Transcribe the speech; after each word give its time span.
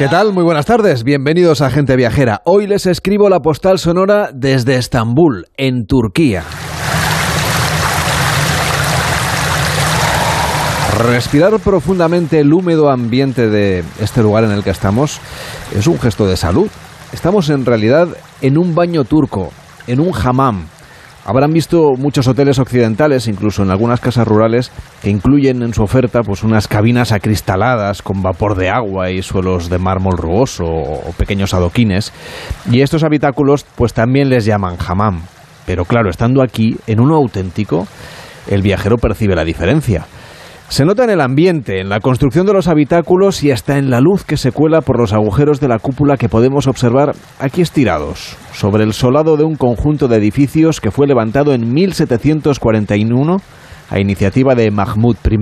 ¿Qué 0.00 0.08
tal? 0.08 0.32
Muy 0.32 0.44
buenas 0.44 0.64
tardes. 0.64 1.04
Bienvenidos 1.04 1.60
a 1.60 1.68
Gente 1.68 1.94
Viajera. 1.94 2.40
Hoy 2.46 2.66
les 2.66 2.86
escribo 2.86 3.28
la 3.28 3.40
postal 3.40 3.78
sonora 3.78 4.30
desde 4.32 4.76
Estambul, 4.76 5.44
en 5.58 5.84
Turquía. 5.84 6.42
Respirar 11.04 11.60
profundamente 11.60 12.40
el 12.40 12.50
húmedo 12.54 12.88
ambiente 12.88 13.50
de 13.50 13.84
este 14.00 14.22
lugar 14.22 14.44
en 14.44 14.52
el 14.52 14.64
que 14.64 14.70
estamos 14.70 15.20
es 15.76 15.86
un 15.86 16.00
gesto 16.00 16.26
de 16.26 16.38
salud. 16.38 16.70
Estamos 17.12 17.50
en 17.50 17.66
realidad 17.66 18.08
en 18.40 18.56
un 18.56 18.74
baño 18.74 19.04
turco, 19.04 19.50
en 19.86 20.00
un 20.00 20.14
hammam, 20.14 20.64
Habrán 21.30 21.52
visto 21.52 21.92
muchos 21.96 22.26
hoteles 22.26 22.58
occidentales, 22.58 23.28
incluso 23.28 23.62
en 23.62 23.70
algunas 23.70 24.00
casas 24.00 24.26
rurales, 24.26 24.72
que 25.00 25.10
incluyen 25.10 25.62
en 25.62 25.72
su 25.72 25.80
oferta 25.80 26.22
pues 26.24 26.42
unas 26.42 26.66
cabinas 26.66 27.12
acristaladas 27.12 28.02
con 28.02 28.20
vapor 28.20 28.56
de 28.56 28.68
agua 28.68 29.12
y 29.12 29.22
suelos 29.22 29.70
de 29.70 29.78
mármol 29.78 30.18
rugoso 30.18 30.64
o 30.64 31.12
pequeños 31.16 31.54
adoquines. 31.54 32.12
Y 32.68 32.80
estos 32.80 33.04
habitáculos 33.04 33.64
pues 33.76 33.94
también 33.94 34.28
les 34.28 34.44
llaman 34.44 34.76
hammam. 34.84 35.22
Pero 35.66 35.84
claro, 35.84 36.10
estando 36.10 36.42
aquí, 36.42 36.76
en 36.88 36.98
uno 36.98 37.14
auténtico, 37.14 37.86
el 38.48 38.62
viajero 38.62 38.96
percibe 38.96 39.36
la 39.36 39.44
diferencia. 39.44 40.06
Se 40.70 40.84
nota 40.84 41.02
en 41.02 41.10
el 41.10 41.20
ambiente, 41.20 41.80
en 41.80 41.88
la 41.88 41.98
construcción 41.98 42.46
de 42.46 42.52
los 42.52 42.68
habitáculos 42.68 43.42
y 43.42 43.50
hasta 43.50 43.76
en 43.76 43.90
la 43.90 44.00
luz 44.00 44.22
que 44.22 44.36
se 44.36 44.52
cuela 44.52 44.82
por 44.82 45.00
los 45.00 45.12
agujeros 45.12 45.58
de 45.58 45.66
la 45.66 45.80
cúpula 45.80 46.16
que 46.16 46.28
podemos 46.28 46.68
observar 46.68 47.16
aquí 47.40 47.60
estirados, 47.60 48.36
sobre 48.52 48.84
el 48.84 48.92
solado 48.92 49.36
de 49.36 49.42
un 49.42 49.56
conjunto 49.56 50.06
de 50.06 50.18
edificios 50.18 50.80
que 50.80 50.92
fue 50.92 51.08
levantado 51.08 51.54
en 51.54 51.74
1741 51.74 53.38
a 53.90 53.98
iniciativa 53.98 54.54
de 54.54 54.70
Mahmud 54.70 55.16
I. 55.28 55.38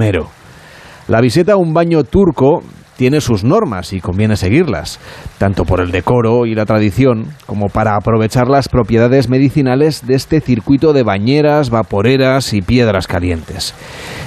La 1.08 1.20
visita 1.20 1.52
a 1.52 1.56
un 1.56 1.74
baño 1.74 2.04
turco 2.04 2.62
tiene 2.96 3.20
sus 3.20 3.44
normas 3.44 3.92
y 3.92 4.00
conviene 4.00 4.34
seguirlas, 4.34 4.98
tanto 5.36 5.64
por 5.64 5.82
el 5.82 5.90
decoro 5.90 6.46
y 6.46 6.54
la 6.54 6.64
tradición 6.64 7.26
como 7.44 7.68
para 7.68 7.96
aprovechar 7.96 8.48
las 8.48 8.70
propiedades 8.70 9.28
medicinales 9.28 10.06
de 10.06 10.14
este 10.14 10.40
circuito 10.40 10.94
de 10.94 11.02
bañeras, 11.02 11.68
vaporeras 11.68 12.54
y 12.54 12.62
piedras 12.62 13.06
calientes. 13.06 13.74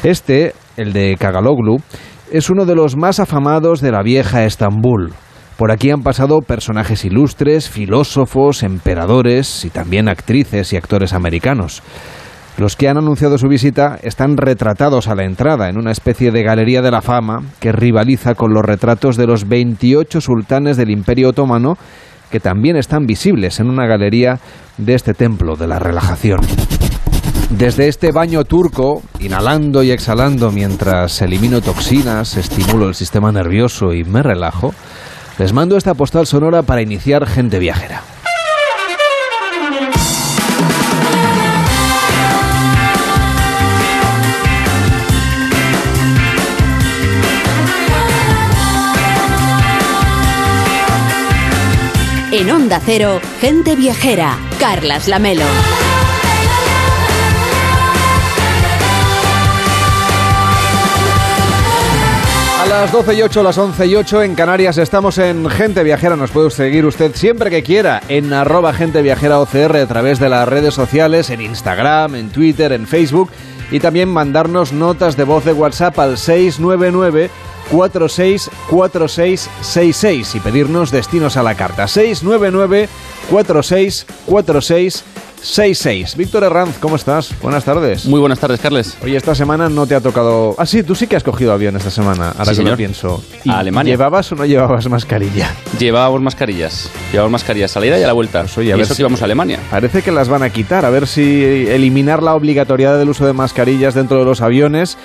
Este, 0.04 0.54
el 0.78 0.94
de 0.94 1.16
Kagaloglu, 1.20 1.78
es 2.32 2.50
uno 2.50 2.66
de 2.66 2.76
los 2.76 2.96
más 2.96 3.20
afamados 3.20 3.82
de 3.82 3.92
la 3.92 4.04
vieja 4.04 4.46
Estambul. 4.46 5.14
Por 5.58 5.72
aquí 5.72 5.92
han 5.92 6.02
pasado 6.02 6.40
personajes 6.40 7.06
ilustres, 7.06 7.70
filósofos, 7.70 8.64
emperadores 8.64 9.66
y 9.66 9.70
también 9.70 10.10
actrices 10.10 10.74
y 10.74 10.78
actores 10.78 11.14
americanos. 11.14 11.84
Los 12.58 12.76
que 12.76 12.90
han 12.90 12.98
anunciado 12.98 13.38
su 13.38 13.48
visita 13.48 13.98
están 14.02 14.38
retratados 14.38 15.08
a 15.08 15.16
la 15.16 15.24
entrada 15.24 15.70
en 15.70 15.78
una 15.78 15.92
especie 15.92 16.32
de 16.32 16.44
galería 16.44 16.82
de 16.82 16.92
la 16.92 17.02
fama 17.02 17.44
que 17.60 17.72
rivaliza 17.72 18.36
con 18.36 18.54
los 18.54 18.64
retratos 18.64 19.18
de 19.18 19.28
los 19.28 19.48
28 19.48 20.20
sultanes 20.22 20.78
del 20.78 20.90
Imperio 20.90 21.30
Otomano 21.30 21.78
que 22.30 22.40
también 22.40 22.78
están 22.78 23.06
visibles 23.06 23.60
en 23.60 23.70
una 23.70 23.86
galería 23.86 24.40
de 24.78 24.94
este 24.94 25.14
templo 25.14 25.56
de 25.56 25.68
la 25.68 25.80
relajación. 25.80 26.40
Desde 27.58 27.90
este 27.90 28.12
baño 28.12 28.46
turco, 28.46 29.04
inhalando 29.20 29.84
y 29.84 29.92
exhalando 29.92 30.52
mientras 30.52 31.22
elimino 31.22 31.62
toxinas, 31.62 32.38
estimulo 32.38 32.88
el 32.88 32.96
sistema 32.96 33.32
nervioso 33.32 33.94
y 33.94 34.04
me 34.04 34.24
relajo, 34.24 34.74
les 35.38 35.52
mando 35.52 35.76
esta 35.76 35.94
postal 35.94 36.26
sonora 36.26 36.64
para 36.64 36.82
iniciar 36.82 37.28
gente 37.28 37.60
viajera. 37.60 38.04
En 52.32 52.50
Onda 52.50 52.82
Cero, 52.84 53.20
gente 53.42 53.76
viajera, 53.76 54.38
Carlas 54.58 55.10
Lamelo. 55.10 55.46
Las 62.72 62.92
12 62.94 63.16
y 63.16 63.22
8, 63.22 63.44
las 63.44 63.58
11 63.58 63.86
y 63.86 63.96
8 63.96 64.24
en 64.24 64.34
Canarias. 64.34 64.78
Estamos 64.78 65.18
en 65.18 65.50
Gente 65.50 65.84
Viajera. 65.84 66.16
Nos 66.16 66.32
puede 66.32 66.50
seguir 66.52 66.86
usted 66.86 67.14
siempre 67.16 67.50
que 67.50 67.64
quiera 67.64 68.02
en 68.08 68.32
arroba 68.32 68.72
Gente 68.72 69.02
Viajera 69.02 69.42
OCR 69.42 69.76
a 69.76 69.88
través 69.88 70.20
de 70.20 70.30
las 70.30 70.48
redes 70.48 70.74
sociales, 70.74 71.32
en 71.32 71.42
Instagram, 71.42 72.16
en 72.16 72.30
Twitter, 72.30 72.72
en 72.72 72.88
Facebook. 72.88 73.30
Y 73.72 73.82
también 73.82 74.08
mandarnos 74.08 74.72
notas 74.72 75.18
de 75.18 75.26
voz 75.26 75.44
de 75.44 75.52
WhatsApp 75.52 76.00
al 76.00 76.18
699 76.18 77.30
464666 77.72 80.36
y 80.36 80.40
pedirnos 80.40 80.92
destinos 80.92 81.36
a 81.36 81.44
la 81.44 81.56
carta. 81.56 81.90
699 81.90 82.88
464666 83.30 85.11
66. 85.42 86.16
Víctor 86.18 86.44
Herranz, 86.44 86.78
¿cómo 86.80 86.96
estás? 86.96 87.34
Buenas 87.42 87.66
tardes. 87.66 88.06
Muy 88.06 88.20
buenas 88.20 88.38
tardes, 88.40 88.60
Carles. 88.60 88.96
Oye, 89.04 89.18
esta 89.18 89.34
semana 89.34 89.70
no 89.70 89.88
te 89.88 89.96
ha 89.96 90.00
tocado. 90.00 90.54
Ah, 90.60 90.68
sí, 90.68 90.84
tú 90.84 90.94
sí 90.94 91.08
que 91.08 91.16
has 91.16 91.24
cogido 91.24 91.52
avión 91.52 91.76
esta 91.76 91.90
semana, 91.90 92.30
ahora 92.30 92.46
Sí, 92.46 92.52
que 92.52 92.56
lo 92.58 92.64
señor. 92.64 92.78
pienso. 92.78 93.24
A 93.50 93.58
Alemania. 93.60 93.94
¿Llevabas 93.94 94.32
o 94.32 94.36
no 94.36 94.46
llevabas 94.46 94.88
mascarilla? 94.88 95.52
Llevábamos 95.80 96.22
mascarillas. 96.22 96.92
Llevábamos 97.12 97.32
mascarillas 97.42 97.76
a 97.76 97.80
la 97.80 97.86
ida 97.88 98.00
y 98.00 98.04
a 98.04 98.08
la 98.08 98.14
vuelta. 98.14 98.42
Pues, 98.42 98.56
oye, 98.60 98.72
a 98.72 98.76
y 98.76 98.78
ver 98.78 98.86
eso 98.86 98.94
si- 98.94 98.98
que 98.98 99.02
íbamos 99.02 99.22
a 99.22 99.26
Alemania. 99.26 99.60
Parece 99.72 100.04
que 100.04 100.12
las 100.12 100.30
van 100.30 100.44
a 100.44 100.52
quitar, 100.52 100.86
a 100.86 100.92
ver 100.92 101.08
si 101.08 101.66
eliminar 101.68 102.22
la 102.22 102.36
obligatoriedad 102.36 103.00
del 103.00 103.10
uso 103.10 103.26
de 103.26 103.34
mascarillas 103.34 103.96
dentro 103.96 104.20
de 104.20 104.26
los 104.26 104.42
aviones 104.42 104.98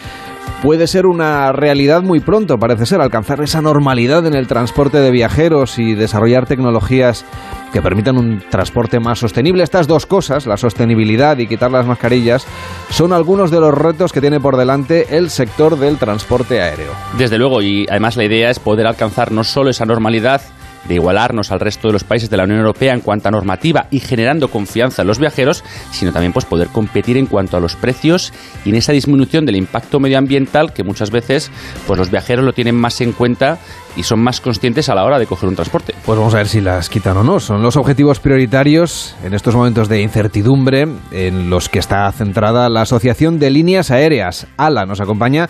puede 0.62 0.86
ser 0.86 1.06
una 1.06 1.52
realidad 1.52 2.02
muy 2.02 2.20
pronto, 2.20 2.58
parece 2.58 2.86
ser, 2.86 3.00
alcanzar 3.00 3.40
esa 3.40 3.62
normalidad 3.62 4.26
en 4.26 4.34
el 4.34 4.46
transporte 4.46 4.98
de 4.98 5.10
viajeros 5.10 5.78
y 5.78 5.94
desarrollar 5.94 6.46
tecnologías 6.46 7.24
que 7.72 7.82
permitan 7.82 8.16
un 8.16 8.42
transporte 8.50 9.00
más 9.00 9.18
sostenible. 9.18 9.62
Estas 9.62 9.86
dos 9.86 10.06
cosas, 10.06 10.46
la 10.46 10.56
sostenibilidad 10.56 11.38
y 11.38 11.46
quitar 11.46 11.70
las 11.70 11.86
mascarillas, 11.86 12.46
son 12.90 13.12
algunos 13.12 13.50
de 13.50 13.60
los 13.60 13.74
retos 13.74 14.12
que 14.12 14.20
tiene 14.20 14.40
por 14.40 14.56
delante 14.56 15.16
el 15.16 15.30
sector 15.30 15.78
del 15.78 15.98
transporte 15.98 16.60
aéreo. 16.60 16.92
Desde 17.18 17.38
luego, 17.38 17.62
y 17.62 17.86
además 17.88 18.16
la 18.16 18.24
idea 18.24 18.50
es 18.50 18.58
poder 18.58 18.86
alcanzar 18.86 19.32
no 19.32 19.44
solo 19.44 19.70
esa 19.70 19.84
normalidad 19.84 20.40
de 20.86 20.94
igualarnos 20.94 21.50
al 21.52 21.60
resto 21.60 21.88
de 21.88 21.92
los 21.92 22.04
países 22.04 22.30
de 22.30 22.36
la 22.36 22.44
Unión 22.44 22.60
Europea 22.60 22.94
en 22.94 23.00
cuanto 23.00 23.28
a 23.28 23.30
normativa 23.30 23.86
y 23.90 24.00
generando 24.00 24.48
confianza 24.48 25.02
en 25.02 25.08
los 25.08 25.18
viajeros, 25.18 25.64
sino 25.90 26.12
también 26.12 26.32
pues 26.32 26.44
poder 26.44 26.68
competir 26.68 27.16
en 27.16 27.26
cuanto 27.26 27.56
a 27.56 27.60
los 27.60 27.76
precios 27.76 28.32
y 28.64 28.70
en 28.70 28.76
esa 28.76 28.92
disminución 28.92 29.46
del 29.46 29.56
impacto 29.56 30.00
medioambiental 30.00 30.72
que 30.72 30.84
muchas 30.84 31.10
veces 31.10 31.50
pues 31.86 31.98
los 31.98 32.10
viajeros 32.10 32.44
lo 32.44 32.52
tienen 32.52 32.74
más 32.74 33.00
en 33.00 33.12
cuenta 33.12 33.58
y 33.96 34.02
son 34.02 34.20
más 34.20 34.40
conscientes 34.40 34.88
a 34.88 34.94
la 34.94 35.04
hora 35.04 35.18
de 35.18 35.26
coger 35.26 35.48
un 35.48 35.54
transporte. 35.54 35.94
Pues 36.04 36.18
vamos 36.18 36.34
a 36.34 36.38
ver 36.38 36.48
si 36.48 36.60
las 36.60 36.88
quitan 36.88 37.16
o 37.16 37.24
no. 37.24 37.40
Son 37.40 37.62
los 37.62 37.76
objetivos 37.76 38.20
prioritarios 38.20 39.16
en 39.24 39.34
estos 39.34 39.54
momentos 39.54 39.88
de 39.88 40.02
incertidumbre 40.02 40.86
en 41.10 41.50
los 41.50 41.68
que 41.68 41.78
está 41.78 42.10
centrada 42.12 42.68
la 42.68 42.82
Asociación 42.82 43.38
de 43.38 43.50
Líneas 43.50 43.90
Aéreas. 43.90 44.46
ALA 44.56 44.84
nos 44.84 45.00
acompaña. 45.00 45.48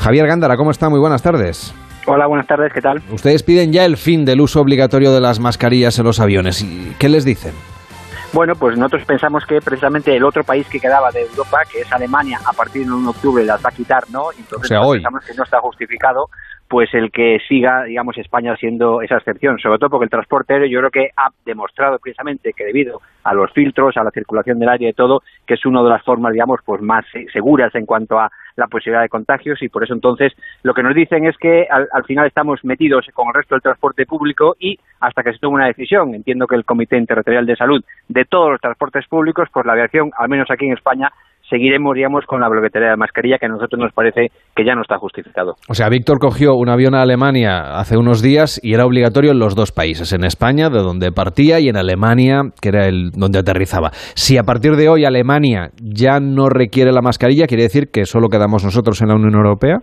Javier 0.00 0.26
Gándara, 0.26 0.56
¿cómo 0.56 0.70
está? 0.70 0.88
Muy 0.88 1.00
buenas 1.00 1.22
tardes. 1.22 1.74
Hola, 2.06 2.26
buenas 2.26 2.46
tardes, 2.46 2.72
¿qué 2.72 2.80
tal? 2.80 3.00
Ustedes 3.10 3.42
piden 3.42 3.72
ya 3.72 3.84
el 3.84 3.96
fin 3.96 4.24
del 4.24 4.40
uso 4.40 4.60
obligatorio 4.60 5.12
de 5.12 5.20
las 5.20 5.38
mascarillas 5.38 5.98
en 5.98 6.04
los 6.04 6.18
aviones. 6.20 6.60
¿Y 6.62 6.94
¿Qué 6.98 7.08
les 7.08 7.24
dicen? 7.24 7.52
Bueno, 8.32 8.54
pues 8.56 8.76
nosotros 8.78 9.04
pensamos 9.04 9.44
que 9.46 9.60
precisamente 9.60 10.16
el 10.16 10.24
otro 10.24 10.42
país 10.42 10.66
que 10.66 10.80
quedaba 10.80 11.10
de 11.12 11.20
Europa, 11.22 11.58
que 11.70 11.82
es 11.82 11.92
Alemania, 11.92 12.40
a 12.44 12.52
partir 12.54 12.82
del 12.82 12.92
1 12.94 13.02
de 13.02 13.08
octubre 13.10 13.44
las 13.44 13.62
va 13.62 13.68
a 13.68 13.72
quitar, 13.72 14.04
¿no? 14.10 14.32
Entonces 14.32 14.64
O 14.64 14.68
sea, 14.68 14.78
nosotros 14.78 14.90
hoy. 14.90 14.98
pensamos 14.98 15.24
que 15.26 15.34
no 15.34 15.44
está 15.44 15.60
justificado 15.60 16.28
pues 16.72 16.88
el 16.94 17.10
que 17.10 17.38
siga, 17.46 17.84
digamos, 17.84 18.16
España 18.16 18.56
siendo 18.56 19.02
esa 19.02 19.18
excepción, 19.18 19.58
sobre 19.58 19.78
todo 19.78 19.90
porque 19.90 20.04
el 20.04 20.10
transporte 20.10 20.54
aéreo 20.54 20.70
yo 20.70 20.78
creo 20.78 20.90
que 20.90 21.10
ha 21.14 21.28
demostrado 21.44 21.98
precisamente 21.98 22.54
que 22.56 22.64
debido 22.64 23.02
a 23.24 23.34
los 23.34 23.52
filtros, 23.52 23.94
a 23.98 24.02
la 24.02 24.10
circulación 24.10 24.58
del 24.58 24.70
aire 24.70 24.88
y 24.88 24.92
todo, 24.94 25.20
que 25.46 25.52
es 25.52 25.66
una 25.66 25.82
de 25.82 25.90
las 25.90 26.02
formas, 26.02 26.32
digamos, 26.32 26.60
pues 26.64 26.80
más 26.80 27.04
seguras 27.30 27.74
en 27.74 27.84
cuanto 27.84 28.18
a 28.18 28.30
la 28.56 28.68
posibilidad 28.68 29.02
de 29.02 29.10
contagios 29.10 29.60
y 29.60 29.68
por 29.68 29.84
eso 29.84 29.92
entonces 29.92 30.32
lo 30.62 30.72
que 30.72 30.82
nos 30.82 30.94
dicen 30.94 31.26
es 31.26 31.36
que 31.36 31.66
al, 31.70 31.88
al 31.92 32.04
final 32.04 32.26
estamos 32.26 32.64
metidos 32.64 33.06
con 33.12 33.28
el 33.28 33.34
resto 33.34 33.54
del 33.54 33.62
transporte 33.62 34.06
público 34.06 34.56
y 34.58 34.78
hasta 35.00 35.22
que 35.22 35.34
se 35.34 35.40
tome 35.40 35.56
una 35.56 35.66
decisión, 35.66 36.14
entiendo 36.14 36.46
que 36.46 36.56
el 36.56 36.64
Comité 36.64 36.96
Interterritorial 36.96 37.44
de 37.44 37.56
Salud 37.56 37.84
de 38.08 38.24
todos 38.24 38.50
los 38.50 38.60
transportes 38.62 39.06
públicos, 39.08 39.46
pues 39.52 39.66
la 39.66 39.72
aviación, 39.72 40.10
al 40.16 40.30
menos 40.30 40.50
aquí 40.50 40.64
en 40.64 40.72
España, 40.72 41.10
seguiremos, 41.52 41.94
digamos, 41.94 42.24
con 42.24 42.40
la 42.40 42.48
obligatoriedad 42.48 42.94
de 42.94 42.96
mascarilla, 42.96 43.36
que 43.38 43.44
a 43.44 43.50
nosotros 43.50 43.78
nos 43.78 43.92
parece 43.92 44.28
que 44.56 44.64
ya 44.64 44.74
no 44.74 44.80
está 44.80 44.96
justificado. 44.96 45.54
O 45.68 45.74
sea, 45.74 45.90
Víctor 45.90 46.18
cogió 46.18 46.54
un 46.54 46.70
avión 46.70 46.94
a 46.94 47.02
Alemania 47.02 47.78
hace 47.78 47.98
unos 47.98 48.22
días 48.22 48.58
y 48.62 48.72
era 48.72 48.86
obligatorio 48.86 49.32
en 49.32 49.38
los 49.38 49.54
dos 49.54 49.70
países, 49.70 50.14
en 50.14 50.24
España, 50.24 50.70
de 50.70 50.78
donde 50.78 51.12
partía, 51.12 51.60
y 51.60 51.68
en 51.68 51.76
Alemania, 51.76 52.40
que 52.60 52.70
era 52.70 52.86
el 52.86 53.10
donde 53.10 53.38
aterrizaba. 53.38 53.90
Si 54.14 54.38
a 54.38 54.44
partir 54.44 54.72
de 54.76 54.88
hoy 54.88 55.04
Alemania 55.04 55.68
ya 55.76 56.20
no 56.20 56.48
requiere 56.48 56.90
la 56.90 57.02
mascarilla, 57.02 57.46
quiere 57.46 57.64
decir 57.64 57.88
que 57.92 58.06
solo 58.06 58.28
quedamos 58.28 58.64
nosotros 58.64 59.02
en 59.02 59.08
la 59.08 59.14
Unión 59.14 59.34
Europea. 59.34 59.80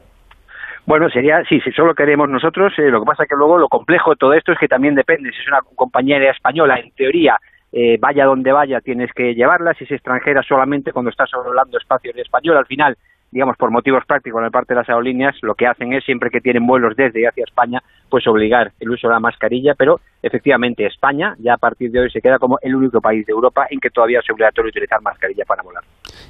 Bueno, 0.88 1.07
sería, 1.10 1.44
sí, 1.48 1.60
si 1.62 1.71
solo 1.71 1.94
queremos 1.94 2.27
nosotros, 2.30 2.74
eh, 2.80 2.89
lo 2.89 3.01
que 3.01 3.06
pasa 3.06 3.25
que 3.30 3.36
luego 3.36 3.60
lo 3.60 3.68
complejo 3.68 4.10
de 4.10 4.16
todo 4.18 4.33
esto 4.33 4.54
es 4.54 4.57
que 4.57 4.68
también 4.68 4.95
depende, 4.95 5.30
si 5.30 5.39
es 5.39 5.48
una 5.48 5.60
compañía 5.75 6.16
aérea 6.16 6.31
española, 6.31 6.80
en 6.80 6.89
teoría, 6.95 7.38
eh, 7.71 7.98
vaya 8.00 8.25
donde 8.25 8.51
vaya, 8.51 8.81
tienes 8.81 9.12
que 9.13 9.33
llevarla, 9.33 9.74
si 9.74 9.83
es 9.83 9.92
extranjera 9.92 10.42
solamente 10.44 10.92
cuando 10.92 11.12
estás 11.12 11.30
sobrevolando 11.30 11.77
espacio 11.77 12.10
aéreo 12.10 12.24
español, 12.24 12.57
al 12.57 12.66
final 12.66 12.98
digamos, 13.31 13.57
por 13.57 13.71
motivos 13.71 14.04
prácticos 14.07 14.39
en 14.39 14.45
la 14.45 14.50
parte 14.50 14.74
de 14.74 14.80
las 14.80 14.89
aerolíneas, 14.89 15.36
lo 15.42 15.54
que 15.54 15.68
hacen 15.68 15.94
es, 15.94 16.04
siempre 16.04 16.30
que 16.30 16.42
tienen 16.42 16.66
vuelos 16.66 16.95
desde 16.95 17.21
y 17.21 17.25
hacia 17.25 17.44
España, 17.44 17.80
pues 18.10 18.27
obligar 18.27 18.71
el 18.80 18.89
uso 18.89 19.07
de 19.07 19.13
la 19.13 19.19
mascarilla, 19.19 19.74
pero 19.77 20.00
efectivamente 20.24 20.86
España 20.86 21.36
ya 21.38 21.54
a 21.54 21.57
partir 21.57 21.92
de 21.92 22.00
hoy 22.00 22.10
se 22.10 22.21
queda 22.21 22.39
como 22.39 22.57
el 22.62 22.75
único 22.75 23.00
país 23.01 23.25
de 23.25 23.31
Europa 23.31 23.68
en 23.69 23.80
que 23.80 23.89
todavía 23.89 24.19
es 24.19 24.30
obligatorio 24.31 24.69
utilizar 24.69 25.01
mascarilla 25.01 25.44
para 25.45 25.62
volar. 25.62 25.83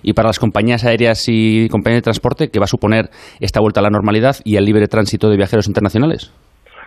Y 0.04 0.14
para 0.14 0.28
las 0.28 0.40
compañías 0.40 0.86
aéreas 0.86 1.26
y 1.28 1.70
compañías 1.70 2.00
de 2.00 2.04
transporte, 2.04 2.50
¿qué 2.52 2.60
va 2.60 2.66
a 2.66 2.68
suponer 2.68 3.06
esta 3.40 3.62
vuelta 3.62 3.80
a 3.80 3.84
la 3.84 3.90
normalidad 3.90 4.36
y 4.44 4.58
el 4.58 4.66
libre 4.66 4.88
tránsito 4.88 5.30
de 5.30 5.38
viajeros 5.38 5.68
internacionales? 5.68 6.34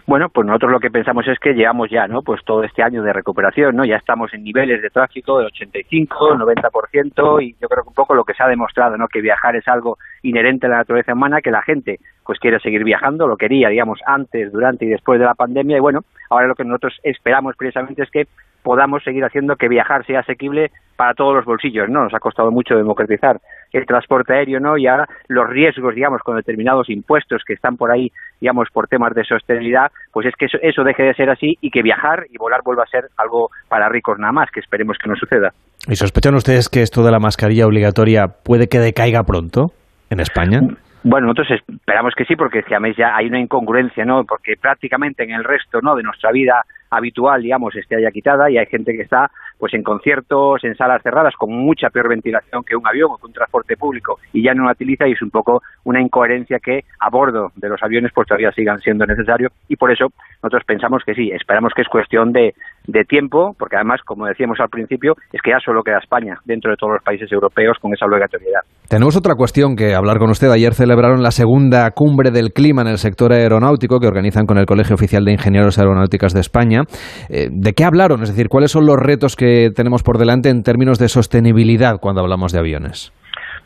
Bueno, 0.04 0.28
pues 0.30 0.46
nosotros 0.46 0.72
lo 0.72 0.80
que 0.80 0.90
pensamos 0.90 1.26
es 1.28 1.38
que 1.38 1.54
llevamos 1.54 1.88
ya, 1.88 2.08
¿no? 2.08 2.22
Pues 2.22 2.44
todo 2.44 2.64
este 2.64 2.82
año 2.82 3.02
de 3.04 3.12
recuperación, 3.12 3.76
¿no? 3.76 3.84
Ya 3.84 3.96
estamos 3.96 4.34
en 4.34 4.42
niveles 4.42 4.82
de 4.82 4.90
tráfico 4.90 5.38
de 5.38 5.46
85, 5.46 6.34
90% 6.34 7.42
y 7.42 7.54
yo 7.60 7.68
creo 7.68 7.84
que 7.84 7.88
un 7.88 7.94
poco 7.94 8.14
lo 8.14 8.24
que 8.24 8.34
se 8.34 8.42
ha 8.42 8.48
demostrado, 8.48 8.96
¿no? 8.96 9.06
Que 9.06 9.20
viajar 9.20 9.54
es 9.54 9.66
algo 9.68 9.98
inherente 10.22 10.66
a 10.66 10.70
la 10.70 10.76
naturaleza 10.78 11.12
humana, 11.12 11.40
que 11.40 11.52
la 11.52 11.62
gente 11.62 12.00
pues 12.24 12.40
quiere 12.40 12.58
seguir 12.58 12.82
viajando, 12.82 13.28
lo 13.28 13.36
quería, 13.36 13.68
digamos, 13.68 14.00
antes, 14.04 14.52
durante 14.52 14.84
y 14.84 14.88
después 14.88 15.20
de 15.20 15.26
la 15.26 15.34
pandemia 15.34 15.76
y 15.76 15.80
bueno, 15.80 16.00
ahora 16.30 16.48
lo 16.48 16.54
que 16.56 16.64
nosotros 16.64 16.98
esperamos 17.04 17.54
precisamente 17.56 18.02
es 18.02 18.10
que 18.10 18.26
podamos 18.62 19.02
seguir 19.02 19.24
haciendo 19.24 19.56
que 19.56 19.68
viajar 19.68 20.04
sea 20.06 20.20
asequible 20.20 20.70
para 20.96 21.14
todos 21.14 21.34
los 21.34 21.44
bolsillos, 21.44 21.88
¿no? 21.88 22.04
Nos 22.04 22.14
ha 22.14 22.20
costado 22.20 22.50
mucho 22.50 22.76
democratizar 22.76 23.40
el 23.72 23.86
transporte 23.86 24.34
aéreo, 24.34 24.60
¿no? 24.60 24.76
Y 24.76 24.86
ahora 24.86 25.08
los 25.28 25.48
riesgos, 25.48 25.94
digamos, 25.94 26.20
con 26.22 26.36
determinados 26.36 26.88
impuestos 26.90 27.42
que 27.46 27.54
están 27.54 27.76
por 27.76 27.90
ahí, 27.90 28.12
digamos, 28.40 28.68
por 28.72 28.86
temas 28.86 29.14
de 29.14 29.24
sostenibilidad, 29.24 29.90
pues 30.12 30.26
es 30.26 30.34
que 30.36 30.46
eso, 30.46 30.58
eso 30.62 30.84
deje 30.84 31.02
de 31.02 31.14
ser 31.14 31.30
así 31.30 31.56
y 31.60 31.70
que 31.70 31.82
viajar 31.82 32.26
y 32.30 32.38
volar 32.38 32.60
vuelva 32.64 32.84
a 32.84 32.86
ser 32.86 33.04
algo 33.16 33.50
para 33.68 33.88
ricos 33.88 34.18
nada 34.18 34.32
más, 34.32 34.50
que 34.50 34.60
esperemos 34.60 34.96
que 34.98 35.08
no 35.08 35.16
suceda. 35.16 35.50
¿Y 35.88 35.96
sospechan 35.96 36.34
ustedes 36.34 36.68
que 36.68 36.82
esto 36.82 37.02
de 37.02 37.10
la 37.10 37.18
mascarilla 37.18 37.66
obligatoria 37.66 38.28
puede 38.28 38.68
que 38.68 38.78
decaiga 38.78 39.24
pronto 39.24 39.72
en 40.10 40.20
España? 40.20 40.60
Bueno, 41.04 41.26
nosotros 41.28 41.60
esperamos 41.66 42.14
que 42.16 42.24
sí, 42.24 42.36
porque 42.36 42.60
es 42.60 42.64
que 42.64 42.76
a 42.76 42.80
mí 42.80 42.92
ya 42.96 43.16
hay 43.16 43.26
una 43.26 43.40
incongruencia, 43.40 44.04
¿no? 44.04 44.24
Porque 44.24 44.54
prácticamente 44.60 45.24
en 45.24 45.32
el 45.32 45.42
resto, 45.42 45.80
¿no? 45.82 45.96
De 45.96 46.04
nuestra 46.04 46.30
vida 46.30 46.62
habitual, 46.92 47.42
digamos, 47.42 47.74
esté 47.74 48.00
ya 48.00 48.10
quitada 48.10 48.50
y 48.50 48.58
hay 48.58 48.66
gente 48.66 48.92
que 48.92 49.02
está 49.02 49.30
pues 49.58 49.74
en 49.74 49.82
conciertos, 49.82 50.62
en 50.64 50.74
salas 50.74 51.02
cerradas, 51.02 51.34
con 51.36 51.52
mucha 51.52 51.88
peor 51.88 52.08
ventilación 52.08 52.64
que 52.64 52.76
un 52.76 52.86
avión 52.86 53.10
o 53.12 53.16
que 53.16 53.26
un 53.26 53.32
transporte 53.32 53.76
público 53.76 54.18
y 54.32 54.42
ya 54.42 54.54
no 54.54 54.64
la 54.64 54.72
utiliza 54.72 55.08
y 55.08 55.12
es 55.12 55.22
un 55.22 55.30
poco 55.30 55.62
una 55.84 56.00
incoherencia 56.00 56.58
que 56.58 56.84
a 57.00 57.10
bordo 57.10 57.52
de 57.56 57.68
los 57.68 57.82
aviones 57.82 58.12
pues 58.14 58.28
todavía 58.28 58.52
sigan 58.52 58.78
siendo 58.80 59.06
necesarios 59.06 59.52
y 59.68 59.76
por 59.76 59.90
eso 59.90 60.06
nosotros 60.42 60.64
pensamos 60.66 61.02
que 61.04 61.14
sí, 61.14 61.30
esperamos 61.30 61.72
que 61.74 61.82
es 61.82 61.88
cuestión 61.88 62.32
de, 62.32 62.54
de 62.86 63.04
tiempo, 63.04 63.54
porque 63.58 63.76
además, 63.76 64.00
como 64.04 64.26
decíamos 64.26 64.58
al 64.60 64.68
principio, 64.68 65.14
es 65.32 65.40
que 65.42 65.50
ya 65.50 65.58
solo 65.64 65.82
queda 65.82 65.98
España 65.98 66.38
dentro 66.44 66.70
de 66.70 66.76
todos 66.76 66.94
los 66.94 67.02
países 67.02 67.30
europeos 67.30 67.76
con 67.80 67.92
esa 67.92 68.06
obligatoriedad. 68.06 68.60
Tenemos 68.88 69.16
otra 69.16 69.34
cuestión 69.34 69.76
que 69.76 69.94
hablar 69.94 70.18
con 70.18 70.30
usted. 70.30 70.50
Ayer 70.50 70.74
celebraron 70.74 71.22
la 71.22 71.30
segunda 71.30 71.90
cumbre 71.92 72.30
del 72.30 72.52
clima 72.52 72.82
en 72.82 72.88
el 72.88 72.98
sector 72.98 73.32
aeronáutico 73.32 74.00
que 74.00 74.06
organizan 74.06 74.46
con 74.46 74.58
el 74.58 74.66
Colegio 74.66 74.94
Oficial 74.94 75.24
de 75.24 75.32
Ingenieros 75.32 75.78
Aeronáuticas 75.78 76.34
de 76.34 76.40
España. 76.40 76.82
Eh, 77.30 77.48
¿De 77.50 77.72
qué 77.72 77.84
hablaron? 77.84 78.22
Es 78.22 78.28
decir, 78.28 78.48
¿cuáles 78.48 78.70
son 78.70 78.86
los 78.86 78.96
retos 78.96 79.36
que 79.36 79.70
tenemos 79.74 80.02
por 80.02 80.18
delante 80.18 80.50
en 80.50 80.62
términos 80.62 80.98
de 80.98 81.08
sostenibilidad 81.08 81.98
cuando 82.00 82.20
hablamos 82.20 82.52
de 82.52 82.58
aviones? 82.58 83.12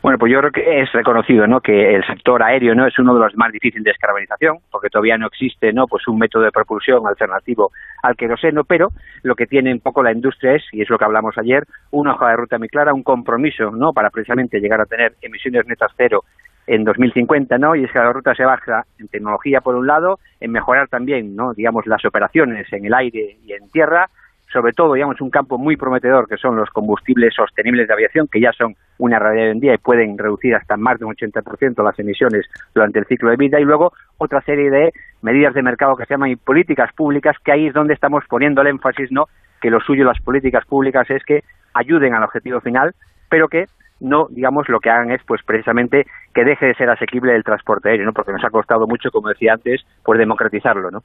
Bueno, 0.01 0.19
pues 0.19 0.31
yo 0.31 0.39
creo 0.39 0.51
que 0.51 0.81
es 0.81 0.91
reconocido, 0.93 1.47
¿no? 1.47 1.59
Que 1.59 1.95
el 1.95 2.05
sector 2.05 2.41
aéreo 2.43 2.75
no 2.75 2.85
es 2.85 2.97
uno 2.99 3.15
de 3.15 3.19
los 3.19 3.35
más 3.35 3.51
difíciles 3.51 3.83
de 3.83 3.91
descarbonización, 3.91 4.59
porque 4.71 4.89
todavía 4.89 5.17
no 5.17 5.27
existe, 5.27 5.73
¿no? 5.73 5.87
Pues 5.87 6.07
un 6.07 6.19
método 6.19 6.43
de 6.43 6.51
propulsión 6.51 7.05
alternativo 7.07 7.71
al 8.03 8.15
queroseno, 8.15 8.63
pero 8.63 8.89
lo 9.23 9.35
que 9.35 9.47
tiene 9.47 9.73
un 9.73 9.79
poco 9.79 10.03
la 10.03 10.11
industria 10.11 10.53
es, 10.53 10.63
y 10.71 10.81
es 10.81 10.89
lo 10.89 10.97
que 10.97 11.05
hablamos 11.05 11.37
ayer, 11.37 11.63
una 11.91 12.13
hoja 12.13 12.29
de 12.29 12.35
ruta 12.37 12.59
muy 12.59 12.69
clara, 12.69 12.93
un 12.93 13.03
compromiso, 13.03 13.71
¿no? 13.71 13.91
Para 13.91 14.11
precisamente 14.11 14.59
llegar 14.59 14.81
a 14.81 14.85
tener 14.85 15.13
emisiones 15.21 15.65
netas 15.65 15.91
cero 15.97 16.23
en 16.67 16.83
2050, 16.83 17.57
¿no? 17.57 17.75
Y 17.75 17.85
es 17.85 17.91
que 17.91 17.97
la 17.97 18.13
ruta 18.13 18.35
se 18.35 18.45
baja 18.45 18.85
en 18.99 19.07
tecnología 19.07 19.61
por 19.61 19.75
un 19.75 19.87
lado, 19.87 20.19
en 20.39 20.51
mejorar 20.51 20.89
también, 20.89 21.35
¿no? 21.35 21.53
Digamos 21.53 21.87
las 21.87 22.05
operaciones 22.05 22.71
en 22.71 22.85
el 22.85 22.93
aire 22.93 23.37
y 23.43 23.53
en 23.53 23.69
tierra 23.71 24.09
sobre 24.57 24.73
todo, 24.73 24.95
digamos, 24.95 25.21
un 25.21 25.29
campo 25.29 25.59
muy 25.59 25.77
prometedor 25.77 26.27
que 26.27 26.35
son 26.37 26.55
los 26.55 26.67
combustibles 26.71 27.31
sostenibles 27.35 27.87
de 27.87 27.93
aviación, 27.93 28.27
que 28.27 28.41
ya 28.41 28.51
son 28.53 28.75
una 28.97 29.19
realidad 29.19 29.45
hoy 29.45 29.51
en 29.51 29.59
día 29.59 29.75
y 29.75 29.77
pueden 29.77 30.17
reducir 30.17 30.55
hasta 30.55 30.77
más 30.77 30.97
de 30.97 31.05
un 31.05 31.13
80% 31.13 31.83
las 31.83 31.99
emisiones 31.99 32.47
durante 32.73 32.97
el 32.97 33.05
ciclo 33.05 33.29
de 33.29 33.35
vida, 33.35 33.59
y 33.59 33.63
luego 33.63 33.93
otra 34.17 34.41
serie 34.41 34.71
de 34.71 34.91
medidas 35.21 35.53
de 35.53 35.61
mercado 35.61 35.95
que 35.95 36.05
se 36.05 36.15
llaman 36.15 36.35
políticas 36.43 36.91
públicas, 36.93 37.35
que 37.45 37.51
ahí 37.51 37.67
es 37.67 37.73
donde 37.75 37.93
estamos 37.93 38.23
poniendo 38.27 38.61
el 38.61 38.67
énfasis, 38.67 39.11
¿no? 39.11 39.25
Que 39.61 39.69
lo 39.69 39.79
suyo 39.79 40.03
las 40.03 40.19
políticas 40.21 40.65
públicas 40.65 41.07
es 41.11 41.23
que 41.23 41.43
ayuden 41.75 42.15
al 42.15 42.23
objetivo 42.23 42.59
final, 42.59 42.95
pero 43.29 43.49
que 43.49 43.65
no, 43.99 44.27
digamos, 44.29 44.69
lo 44.69 44.79
que 44.79 44.89
hagan 44.89 45.11
es, 45.11 45.21
pues, 45.27 45.41
precisamente 45.45 46.03
que 46.33 46.43
deje 46.43 46.67
de 46.67 46.75
ser 46.75 46.89
asequible 46.89 47.35
el 47.35 47.43
transporte 47.43 47.89
aéreo, 47.89 48.05
¿no? 48.05 48.13
Porque 48.13 48.31
nos 48.31 48.43
ha 48.45 48.49
costado 48.49 48.85
mucho, 48.87 49.09
como 49.11 49.29
decía 49.29 49.53
antes, 49.53 49.81
pues 50.03 50.19
democratizarlo, 50.19 50.91
¿no? 50.91 50.99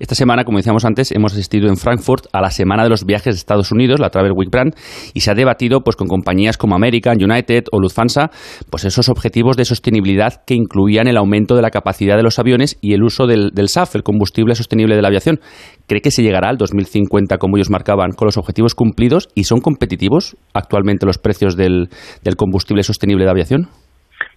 Esta 0.00 0.16
semana, 0.16 0.42
como 0.44 0.58
decíamos 0.58 0.84
antes, 0.84 1.12
hemos 1.12 1.32
asistido 1.32 1.68
en 1.68 1.76
Frankfurt 1.76 2.26
a 2.32 2.40
la 2.40 2.50
Semana 2.50 2.82
de 2.82 2.88
los 2.88 3.06
Viajes 3.06 3.34
de 3.34 3.38
Estados 3.38 3.70
Unidos, 3.70 4.00
la 4.00 4.10
Travel 4.10 4.32
Week 4.34 4.50
Brand, 4.50 4.74
y 5.14 5.20
se 5.20 5.30
ha 5.30 5.34
debatido, 5.34 5.82
pues, 5.82 5.94
con 5.94 6.08
compañías 6.08 6.58
como 6.58 6.74
American, 6.74 7.18
United 7.22 7.66
o 7.70 7.80
Lufthansa, 7.80 8.30
pues, 8.68 8.84
esos 8.84 9.08
objetivos 9.08 9.56
de 9.56 9.64
sostenibilidad 9.64 10.42
que 10.44 10.54
incluían 10.54 11.06
el 11.06 11.18
aumento 11.18 11.54
de 11.54 11.62
la 11.62 11.70
capacidad 11.70 12.16
de 12.16 12.24
los 12.24 12.40
aviones 12.40 12.76
y 12.80 12.94
el 12.94 13.04
uso 13.04 13.28
del, 13.28 13.50
del 13.54 13.68
SAF, 13.68 13.94
el 13.94 14.02
combustible 14.02 14.56
sostenible 14.56 14.96
de 14.96 15.02
la 15.02 15.08
aviación. 15.08 15.38
¿Cree 15.86 16.00
que 16.00 16.10
se 16.10 16.22
llegará 16.22 16.48
al 16.48 16.56
2050, 16.56 17.36
como 17.38 17.56
ellos 17.56 17.70
marcaban, 17.70 18.12
con 18.12 18.26
los 18.26 18.38
objetivos 18.38 18.74
cumplidos 18.74 19.28
y 19.34 19.44
son 19.44 19.60
competitivos 19.60 20.36
actualmente 20.54 21.04
los 21.04 21.18
precios 21.18 21.56
del, 21.56 21.88
del 22.22 22.36
combustible 22.36 22.82
sostenible 22.82 23.24
de 23.24 23.30
aviación? 23.30 23.68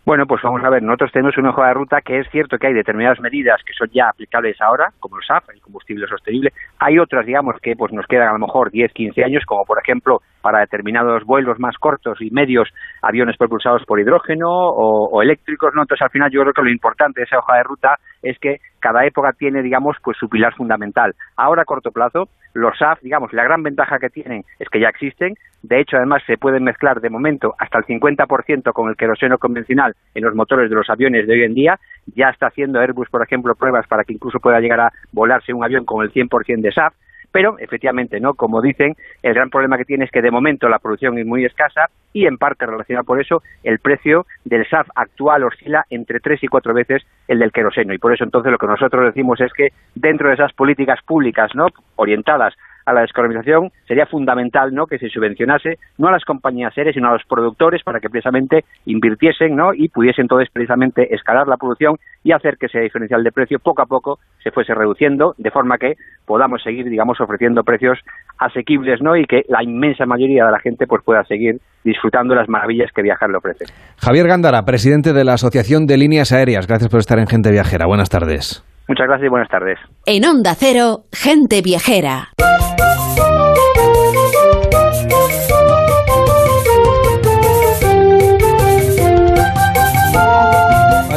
Bueno, 0.07 0.25
pues 0.25 0.41
vamos 0.41 0.63
a 0.63 0.69
ver, 0.69 0.81
nosotros 0.81 1.11
tenemos 1.11 1.37
una 1.37 1.49
hoja 1.49 1.67
de 1.67 1.73
ruta 1.73 1.99
que 1.99 2.19
es 2.19 2.29
cierto 2.31 2.57
que 2.57 2.67
hay 2.67 2.73
determinadas 2.73 3.19
medidas 3.19 3.61
que 3.65 3.73
son 3.73 3.89
ya 3.91 4.07
aplicables 4.07 4.55
ahora, 4.61 4.87
como 5.01 5.17
el 5.17 5.23
SAF, 5.23 5.49
el 5.53 5.59
combustible 5.59 6.07
sostenible. 6.07 6.51
Hay 6.79 6.97
otras, 6.97 7.25
digamos, 7.25 7.55
que 7.61 7.75
pues 7.75 7.91
nos 7.91 8.05
quedan 8.07 8.29
a 8.29 8.31
lo 8.31 8.39
mejor 8.39 8.71
10, 8.71 8.93
15 8.93 9.23
años, 9.25 9.43
como 9.45 9.65
por 9.65 9.79
ejemplo 9.83 10.19
para 10.41 10.61
determinados 10.61 11.25
vuelos 11.25 11.59
más 11.59 11.75
cortos 11.77 12.21
y 12.21 12.31
medios, 12.31 12.69
aviones 13.01 13.35
propulsados 13.35 13.83
por 13.85 13.99
hidrógeno 13.99 14.47
o, 14.47 15.09
o 15.11 15.21
eléctricos, 15.21 15.71
¿no? 15.75 15.81
Entonces, 15.81 16.03
al 16.03 16.11
final 16.11 16.31
yo 16.31 16.39
creo 16.39 16.53
que 16.53 16.61
lo 16.61 16.71
importante 16.71 17.19
de 17.19 17.25
esa 17.25 17.39
hoja 17.39 17.57
de 17.57 17.63
ruta 17.63 17.95
es 18.21 18.39
que 18.39 18.59
cada 18.87 19.05
época 19.05 19.33
tiene, 19.33 19.61
digamos, 19.61 19.97
pues 20.01 20.15
su 20.17 20.29
pilar 20.29 20.53
fundamental. 20.55 21.13
Ahora, 21.35 21.63
a 21.63 21.65
corto 21.65 21.91
plazo, 21.91 22.29
los 22.53 22.77
SAF, 22.77 23.01
digamos, 23.01 23.33
la 23.33 23.43
gran 23.43 23.61
ventaja 23.61 23.99
que 23.99 24.09
tienen 24.09 24.45
es 24.59 24.69
que 24.69 24.79
ya 24.79 24.87
existen. 24.87 25.33
De 25.61 25.81
hecho, 25.81 25.97
además, 25.97 26.23
se 26.25 26.37
pueden 26.37 26.63
mezclar 26.63 27.01
de 27.01 27.09
momento 27.09 27.53
hasta 27.59 27.79
el 27.79 27.83
50% 27.83 28.71
con 28.71 28.87
el 28.87 28.95
queroseno 28.95 29.39
convencional 29.39 29.93
en 30.15 30.23
los 30.23 30.33
motores 30.35 30.69
de 30.69 30.75
los 30.77 30.89
aviones 30.89 31.27
de 31.27 31.33
hoy 31.33 31.43
en 31.43 31.53
día. 31.53 31.77
Ya 32.15 32.29
está 32.29 32.47
haciendo 32.47 32.79
Airbus, 32.79 33.09
por 33.09 33.21
ejemplo, 33.21 33.55
pruebas 33.55 33.85
para 33.87 34.05
que 34.05 34.13
incluso 34.13 34.39
pueda 34.39 34.61
llegar 34.61 34.79
a 34.79 34.93
volarse 35.11 35.51
un 35.51 35.65
avión 35.65 35.83
con 35.83 36.05
el 36.05 36.13
100% 36.13 36.61
de 36.61 36.71
SAF 36.71 36.93
pero 37.37 37.59
efectivamente, 37.59 38.19
¿no? 38.19 38.33
Como 38.33 38.63
dicen, 38.63 38.95
el 39.21 39.35
gran 39.35 39.51
problema 39.51 39.77
que 39.77 39.85
tiene 39.85 40.05
es 40.05 40.09
que 40.09 40.23
de 40.23 40.31
momento 40.31 40.67
la 40.69 40.79
producción 40.79 41.19
es 41.19 41.25
muy 41.27 41.45
escasa 41.45 41.87
y 42.11 42.25
en 42.25 42.39
parte 42.39 42.65
relacionado 42.65 43.05
por 43.05 43.21
eso 43.21 43.43
el 43.61 43.77
precio 43.77 44.25
del 44.43 44.67
SAF 44.67 44.87
actual 44.95 45.43
oscila 45.43 45.85
entre 45.91 46.19
tres 46.19 46.43
y 46.43 46.47
cuatro 46.47 46.73
veces 46.73 47.05
el 47.27 47.37
del 47.37 47.51
queroseno 47.51 47.93
y 47.93 47.99
por 47.99 48.11
eso 48.11 48.23
entonces 48.23 48.51
lo 48.51 48.57
que 48.57 48.65
nosotros 48.65 49.05
decimos 49.05 49.39
es 49.39 49.53
que 49.53 49.69
dentro 49.93 50.29
de 50.29 50.33
esas 50.33 50.51
políticas 50.53 50.99
públicas, 51.05 51.51
¿no? 51.53 51.67
orientadas 51.95 52.55
a 52.87 52.93
la 52.93 53.01
descarbonización, 53.01 53.69
sería 53.85 54.05
fundamental 54.05 54.73
¿no? 54.73 54.85
que 54.85 54.97
se 54.97 55.09
subvencionase 55.09 55.75
no 55.97 56.07
a 56.07 56.11
las 56.11 56.23
compañías 56.23 56.75
aéreas, 56.77 56.95
sino 56.95 57.09
a 57.09 57.13
los 57.13 57.23
productores 57.27 57.83
para 57.83 57.99
que 57.99 58.09
precisamente 58.09 58.63
invirtiesen 58.85 59.57
¿no? 59.57 59.73
y 59.73 59.89
pudiesen 59.89 60.23
entonces 60.23 60.49
precisamente 60.51 61.13
escalar 61.13 61.47
la 61.47 61.57
producción 61.57 61.97
y 62.23 62.31
hacer 62.31 62.55
que 62.57 62.67
ese 62.67 62.79
diferencial 62.79 63.23
de 63.25 63.31
precio 63.33 63.59
poco 63.59 63.81
a 63.81 63.85
poco 63.85 64.19
se 64.41 64.51
fuese 64.51 64.73
reduciendo, 64.73 65.35
de 65.37 65.51
forma 65.51 65.77
que 65.77 65.95
podamos 66.25 66.63
seguir, 66.63 66.85
digamos, 66.85 67.19
ofreciendo 67.19 67.63
precios 67.63 67.99
asequibles 68.39 69.01
¿no? 69.01 69.17
y 69.17 69.25
que 69.25 69.41
la 69.49 69.61
inmensa 69.63 70.05
mayoría 70.05 70.45
de 70.45 70.51
la 70.51 70.59
gente 70.59 70.87
pues, 70.87 71.03
pueda 71.03 71.25
seguir 71.25 71.57
disfrutando 71.83 72.33
de 72.33 72.39
las 72.39 72.49
maravillas 72.49 72.89
que 72.95 73.01
viajar 73.01 73.29
le 73.29 73.37
ofrece. 73.37 73.65
Javier 73.97 74.27
Gándara, 74.27 74.63
presidente 74.63 75.11
de 75.11 75.25
la 75.25 75.33
Asociación 75.33 75.87
de 75.87 75.97
Líneas 75.97 76.31
Aéreas. 76.31 76.67
Gracias 76.67 76.89
por 76.89 77.01
estar 77.01 77.19
en 77.19 77.27
Gente 77.27 77.51
Viajera. 77.51 77.85
Buenas 77.85 78.09
tardes. 78.09 78.63
Muchas 78.87 79.07
gracias 79.07 79.27
y 79.27 79.29
buenas 79.29 79.49
tardes. 79.49 79.77
En 80.05 80.25
Onda 80.25 80.55
Cero, 80.55 81.03
Gente 81.11 81.61
Viajera. 81.61 82.29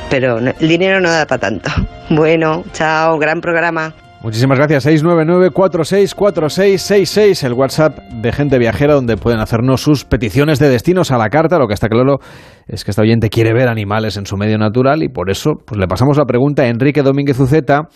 pero 0.10 0.40
el 0.40 0.68
dinero 0.68 1.02
no 1.02 1.12
da 1.12 1.28
para 1.28 1.42
tanto. 1.42 1.70
Bueno, 2.08 2.64
chao, 2.72 3.18
gran 3.18 3.42
programa. 3.42 3.96
Muchísimas 4.22 4.60
gracias. 4.60 4.86
699-464666, 4.86 7.44
el 7.44 7.54
WhatsApp 7.54 7.98
de 7.98 8.32
gente 8.32 8.60
viajera 8.60 8.94
donde 8.94 9.18
pueden 9.18 9.40
hacernos 9.40 9.82
sus 9.82 10.06
peticiones 10.06 10.60
de 10.60 10.70
destinos 10.70 11.10
a 11.12 11.18
la 11.18 11.30
carta. 11.30 11.58
Lo 11.58 11.68
que 11.68 11.74
está 11.74 11.90
claro 11.90 12.20
es 12.68 12.84
que 12.84 12.92
esta 12.92 13.02
oyente 13.02 13.30
quiere 13.30 13.54
ver 13.54 13.68
animales 13.68 14.18
en 14.18 14.28
su 14.28 14.38
medio 14.38 14.60
natural 14.60 15.02
y 15.02 15.10
por 15.10 15.32
eso 15.32 15.54
pues, 15.66 15.80
le 15.80 15.88
pasamos 15.88 16.16
la 16.18 16.26
pregunta 16.26 16.62
a 16.62 16.68
Enrique 16.68 17.02
Domínguez 17.02 17.40
Uceta, 17.40 17.88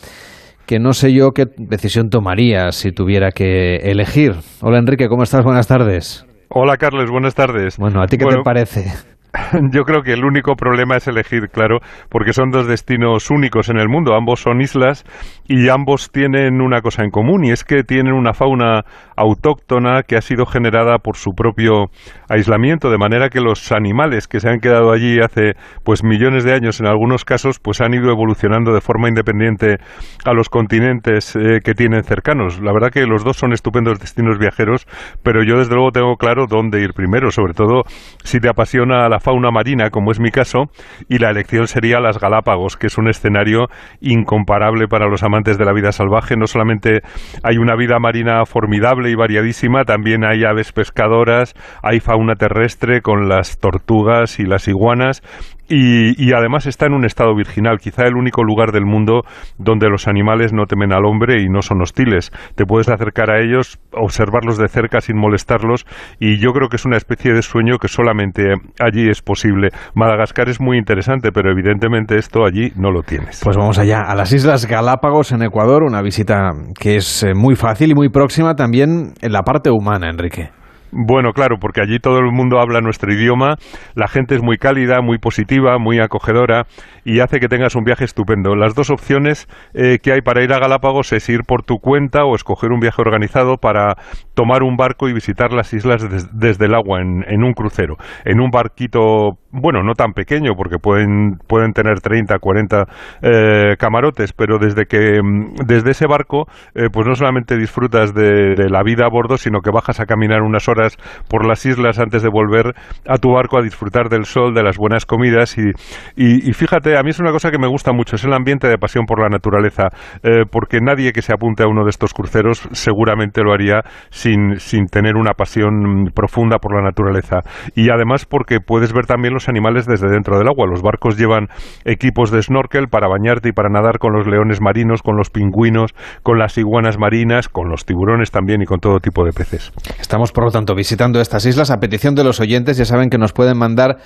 que 0.70 0.78
no 0.78 0.94
sé 0.94 1.12
yo 1.12 1.32
qué 1.32 1.48
decisión 1.58 2.12
tomaría 2.12 2.72
si 2.72 2.92
tuviera 2.92 3.32
que 3.32 3.78
elegir. 3.78 4.36
Hola 4.62 4.78
Enrique, 4.78 5.10
¿cómo 5.10 5.24
estás? 5.24 5.44
Buenas 5.44 5.66
tardes. 5.66 6.28
Hola 6.48 6.78
Carles, 6.78 7.10
buenas 7.10 7.34
tardes. 7.34 7.76
Bueno, 7.78 8.04
¿a 8.04 8.06
ti 8.06 8.20
qué 8.20 8.26
te 8.26 8.44
parece? 8.44 8.94
Yo 9.72 9.84
creo 9.84 10.02
que 10.02 10.14
el 10.14 10.26
único 10.26 10.56
problema 10.56 10.98
es 10.98 11.08
elegir, 11.08 11.50
claro, 11.50 11.80
porque 12.10 12.34
son 12.34 12.50
dos 12.50 12.68
destinos 12.68 13.30
únicos 13.30 13.70
en 13.70 13.78
el 13.78 13.88
mundo. 13.88 14.16
Ambos 14.16 14.42
son 14.42 14.62
islas 14.62 15.04
y 15.48 15.70
ambos 15.70 16.12
tienen 16.12 16.62
una 16.62 16.82
cosa 16.82 17.04
en 17.04 17.12
común 17.12 17.46
y 17.46 17.52
es 17.52 17.64
que 17.64 17.84
tienen 17.84 18.14
una 18.14 18.34
fauna 18.34 18.82
autóctona 19.16 20.04
que 20.04 20.16
ha 20.16 20.22
sido 20.22 20.46
generada 20.46 20.98
por 20.98 21.16
su 21.16 21.32
propio 21.34 21.88
aislamiento, 22.30 22.90
de 22.90 22.98
manera 22.98 23.30
que 23.30 23.40
los 23.40 23.72
animales 23.72 24.28
que 24.28 24.40
se 24.40 24.50
han 24.50 24.60
quedado 24.60 24.92
allí 24.92 25.20
hace 25.20 25.54
pues 25.84 26.04
millones 26.04 26.44
de 26.44 26.54
años 26.54 26.80
en 26.80 26.88
algunos 26.88 27.26
casos 27.26 27.60
pues 27.60 27.82
han 27.82 27.94
ido 27.94 28.12
evolucionando 28.12 28.74
de 28.74 28.82
forma 28.82 29.10
independiente 29.10 29.78
a 30.26 30.34
los 30.34 30.50
continentes 30.50 31.36
eh, 31.36 31.60
que 31.64 31.74
tienen 31.74 32.04
cercanos. 32.04 32.60
La 32.62 32.74
verdad 32.74 32.90
que 32.92 33.06
los 33.06 33.24
dos 33.24 33.38
son 33.38 33.54
estupendos 33.54 34.00
destinos 34.00 34.40
viajeros, 34.40 34.88
pero 35.24 35.44
yo 35.44 35.58
desde 35.58 35.76
luego 35.76 35.92
tengo 35.92 36.16
claro 36.16 36.46
dónde 36.48 36.82
ir 36.82 36.94
primero, 36.94 37.30
sobre 37.30 37.54
todo 37.54 37.84
si 38.24 38.40
te 38.40 38.50
apasiona 38.50 39.08
la 39.10 39.19
fauna 39.20 39.52
marina, 39.52 39.90
como 39.90 40.12
es 40.12 40.20
mi 40.20 40.32
caso, 40.32 40.66
y 41.08 41.18
la 41.18 41.30
elección 41.30 41.68
sería 41.68 42.00
las 42.00 42.20
Galápagos, 42.20 42.78
que 42.78 42.88
es 42.88 42.98
un 42.98 43.10
escenario 43.10 43.68
incomparable 44.02 44.88
para 44.88 45.08
los 45.08 45.24
amantes 45.24 45.58
de 45.58 45.66
la 45.66 45.74
vida 45.74 45.92
salvaje. 45.92 46.36
No 46.38 46.48
solamente 46.48 47.02
hay 47.44 47.58
una 47.58 47.76
vida 47.76 48.00
marina 48.00 48.46
formidable 48.46 49.10
y 49.10 49.16
variadísima, 49.16 49.84
también 49.84 50.26
hay 50.26 50.44
aves 50.44 50.72
pescadoras, 50.72 51.54
hay 51.82 52.00
fauna 52.00 52.36
terrestre 52.36 53.02
con 53.02 53.30
las 53.30 53.60
tortugas 53.60 54.40
y 54.40 54.46
las 54.46 54.68
iguanas, 54.68 55.22
y, 55.70 56.34
además 56.34 56.66
está 56.66 56.86
en 56.88 56.94
un 56.94 57.06
estado 57.06 57.36
virginal, 57.36 57.78
quizá 57.80 58.04
el 58.04 58.16
único 58.16 58.44
lugar 58.44 58.72
del 58.72 58.86
mundo 58.86 59.22
donde 59.58 59.90
los 59.90 60.08
animales 60.08 60.54
no 60.54 60.66
temen 60.66 60.94
al 60.94 61.06
hombre 61.06 61.42
y 61.42 61.50
no 61.50 61.62
son 61.62 61.82
hostiles. 61.82 62.32
Te 62.56 62.66
puedes 62.66 62.90
acercar 62.90 63.30
a 63.30 63.40
ellos, 63.40 63.80
observarlos 63.92 64.58
de 64.58 64.68
cerca 64.68 65.02
sin 65.02 65.18
molestarlos 65.18 65.86
y 66.20 66.40
yo 66.40 66.52
creo 66.52 66.70
que 66.70 66.78
es 66.78 66.86
una 66.86 66.98
especie 66.98 67.34
de 67.34 67.42
sueño 67.42 67.78
que 67.78 67.88
solamente 67.88 68.54
allí 68.80 69.10
es 69.10 69.22
posible. 69.22 69.70
Madagascar 69.94 70.50
es 70.50 70.60
muy 70.60 70.78
interesante, 70.78 71.32
pero 71.32 71.52
evidentemente 71.52 72.18
esto 72.18 72.46
allí 72.46 72.72
no 72.76 72.92
lo 72.92 73.04
tienes. 73.04 73.42
Pues 73.44 73.58
vamos 73.58 73.78
allá, 73.80 74.02
a 74.02 74.16
las 74.16 74.32
Islas 74.34 74.66
Galápagos 74.66 75.32
en 75.32 75.44
Ecuador, 75.44 75.84
una 75.84 76.02
visita 76.02 76.52
que 76.80 76.98
es 76.98 77.24
eh, 77.24 77.34
muy 77.36 77.56
fácil 77.56 77.92
y 77.92 77.96
muy 77.96 78.10
próxima 78.10 78.56
también 78.56 79.14
en 79.22 79.32
la 79.32 79.44
parte 79.44 79.70
humana, 79.70 80.10
Enrique. 80.10 80.59
Bueno, 80.92 81.34
claro, 81.34 81.58
porque 81.60 81.82
allí 81.82 82.00
todo 82.00 82.18
el 82.18 82.32
mundo 82.32 82.60
habla 82.60 82.82
nuestro 82.82 83.14
idioma, 83.14 83.56
la 83.96 84.08
gente 84.08 84.36
es 84.36 84.42
muy 84.42 84.58
cálida, 84.58 85.02
muy 85.02 85.20
positiva, 85.20 85.78
muy 85.78 86.00
acogedora 86.00 86.66
y 87.06 87.20
hace 87.20 87.40
que 87.40 87.48
tengas 87.48 87.76
un 87.76 87.84
viaje 87.84 88.06
estupendo. 88.06 88.56
Las 88.56 88.74
dos 88.74 88.90
opciones 88.90 89.48
eh, 89.74 90.00
que 90.02 90.14
hay 90.14 90.22
para 90.22 90.44
ir 90.44 90.52
a 90.52 90.60
Galápagos 90.60 91.14
es 91.14 91.30
ir 91.30 91.42
por 91.46 91.64
tu 91.64 91.78
cuenta 91.78 92.26
o 92.26 92.36
escoger 92.36 92.72
un 92.72 92.80
viaje 92.80 93.02
organizado 93.02 93.58
para 93.58 93.96
tomar 94.34 94.64
un 94.64 94.78
barco 94.78 95.08
y 95.10 95.14
visitar 95.14 95.54
las 95.54 95.74
islas 95.74 96.08
desde 96.34 96.66
el 96.66 96.74
agua 96.74 97.02
en, 97.02 97.44
un 97.44 97.54
crucero, 97.54 97.96
en 98.26 98.40
un 98.40 98.50
barquito, 98.50 99.38
bueno, 99.52 99.82
no 99.84 99.94
tan 99.94 100.14
pequeño 100.14 100.54
porque 100.56 100.78
pueden, 100.78 101.38
pueden 101.48 101.74
tener 101.74 102.02
30, 102.02 102.38
40 102.40 102.86
eh, 103.22 103.76
camarotes, 103.78 104.34
pero 104.34 104.58
desde 104.60 104.86
que 104.86 105.22
mm, 105.22 105.66
desde 105.66 105.92
ese 105.92 106.06
barco, 106.08 106.46
eh, 106.76 106.90
pues 106.92 107.08
no 107.08 107.16
solamente 107.16 107.58
disfrutas 107.58 108.14
de, 108.14 108.70
la 108.70 108.84
vida 108.84 109.06
a 109.06 109.10
bordo, 109.10 109.38
sino 109.38 109.62
que 109.62 109.72
bajas 109.72 110.00
a 110.00 110.06
caminar 110.06 110.42
unas 110.42 110.68
horas 110.68 110.98
por 111.30 111.48
las 111.48 111.66
islas 111.66 112.00
antes 112.00 112.22
de 112.22 112.30
volver 112.30 112.74
a 113.08 113.18
tu 113.18 113.32
barco 113.32 113.58
a 113.58 113.64
disfrutar 113.64 114.10
del 114.10 114.26
sol, 114.26 114.54
de 114.54 114.64
las 114.64 114.78
buenas 114.78 115.06
comidas 115.06 115.58
y, 115.58 115.72
y, 116.16 116.54
fíjate, 116.54 116.98
a 116.98 117.04
mí 117.04 117.10
es 117.10 117.20
una 117.20 117.32
cosa 117.32 117.52
que 117.52 117.58
me 117.58 117.68
gusta 117.68 117.92
mucho, 117.94 118.16
es 118.16 118.24
el 118.24 118.34
ambiente 118.34 118.68
de 118.68 118.78
pasión 118.78 119.06
por 119.06 119.20
la 119.22 119.30
naturaleza, 119.30 119.90
eh, 120.24 120.44
porque 120.50 120.80
nadie 120.82 121.12
que 121.12 121.22
se 121.22 121.34
apunte 121.34 121.64
a 121.64 121.68
uno 121.68 121.84
de 121.84 121.90
estos 121.90 122.14
cruceros 122.14 122.68
seguramente 122.72 123.42
lo 123.42 123.54
haría 123.54 123.82
sin, 124.10 124.60
sin 124.60 124.88
tener 124.88 125.16
una 125.16 125.34
pasión 125.34 126.12
profunda 126.14 126.58
por 126.58 126.76
la 126.76 126.82
naturaleza. 126.82 127.40
Y 127.76 127.90
además 127.90 128.26
porque 128.26 128.60
puedes 128.60 128.94
ver 128.94 129.06
también 129.06 129.34
los 129.34 129.39
animales 129.48 129.86
desde 129.86 130.10
dentro 130.10 130.38
del 130.38 130.48
agua. 130.48 130.68
Los 130.68 130.82
barcos 130.82 131.18
llevan 131.18 131.48
equipos 131.86 132.32
de 132.32 132.42
snorkel 132.42 132.88
para 132.90 133.08
bañarte 133.08 133.50
y 133.50 133.52
para 133.52 133.70
nadar 133.70 134.00
con 134.00 134.14
los 134.14 134.28
leones 134.28 134.60
marinos, 134.62 135.02
con 135.02 135.16
los 135.16 135.30
pingüinos, 135.30 135.94
con 136.24 136.40
las 136.40 136.58
iguanas 136.58 136.98
marinas, 136.98 137.48
con 137.48 137.70
los 137.70 137.86
tiburones 137.86 138.32
también 138.32 138.62
y 138.62 138.66
con 138.66 138.80
todo 138.80 139.00
tipo 139.00 139.24
de 139.24 139.32
peces. 139.32 139.72
Estamos, 140.00 140.32
por 140.32 140.46
lo 140.46 140.52
tanto, 140.52 140.76
visitando 140.76 141.22
estas 141.22 141.46
islas 141.46 141.72
a 141.72 141.80
petición 141.80 142.16
de 142.16 142.24
los 142.24 142.40
oyentes. 142.40 142.78
Ya 142.78 142.86
saben 142.86 143.10
que 143.10 143.18
nos 143.18 143.34
pueden 143.34 143.58
mandar 143.58 143.98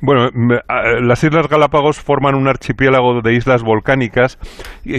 Bueno, 0.04 0.30
las 1.00 1.22
Islas 1.22 1.46
Galápagos 1.46 2.00
forman 2.00 2.34
un 2.34 2.48
archipiélago 2.48 3.20
de 3.22 3.34
islas 3.34 3.62
volcánicas 3.62 4.36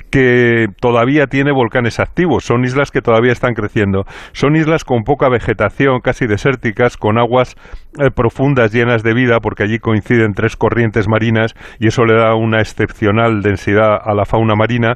que 0.10 0.68
todavía 0.80 1.28
tiene 1.28 1.52
volcanes 1.52 2.00
activos. 2.00 2.46
Son 2.46 2.64
islas 2.64 2.90
que 2.90 3.02
todavía 3.02 3.34
están 3.34 3.54
creciendo. 3.54 4.06
Son 4.32 4.56
islas 4.56 4.86
con 4.86 5.04
poca 5.04 5.28
vegetación, 5.28 6.00
casi 6.00 6.26
desérticas, 6.26 6.96
con 6.96 7.18
aguas 7.18 7.58
eh, 8.00 8.12
profundas 8.16 8.72
llenas 8.72 9.04
de 9.04 9.14
vida, 9.14 9.42
porque 9.42 9.64
allí 9.64 9.78
coinciden 9.78 10.36
tres 10.36 10.56
corrientes 10.56 11.10
marinas 11.10 11.54
y 11.80 11.88
eso 11.88 12.06
le 12.06 12.14
da 12.14 12.34
una 12.36 12.62
excepcional 12.62 13.42
densidad 13.42 14.00
a 14.02 14.14
la 14.14 14.24
fauna 14.24 14.56
marina 14.56 14.96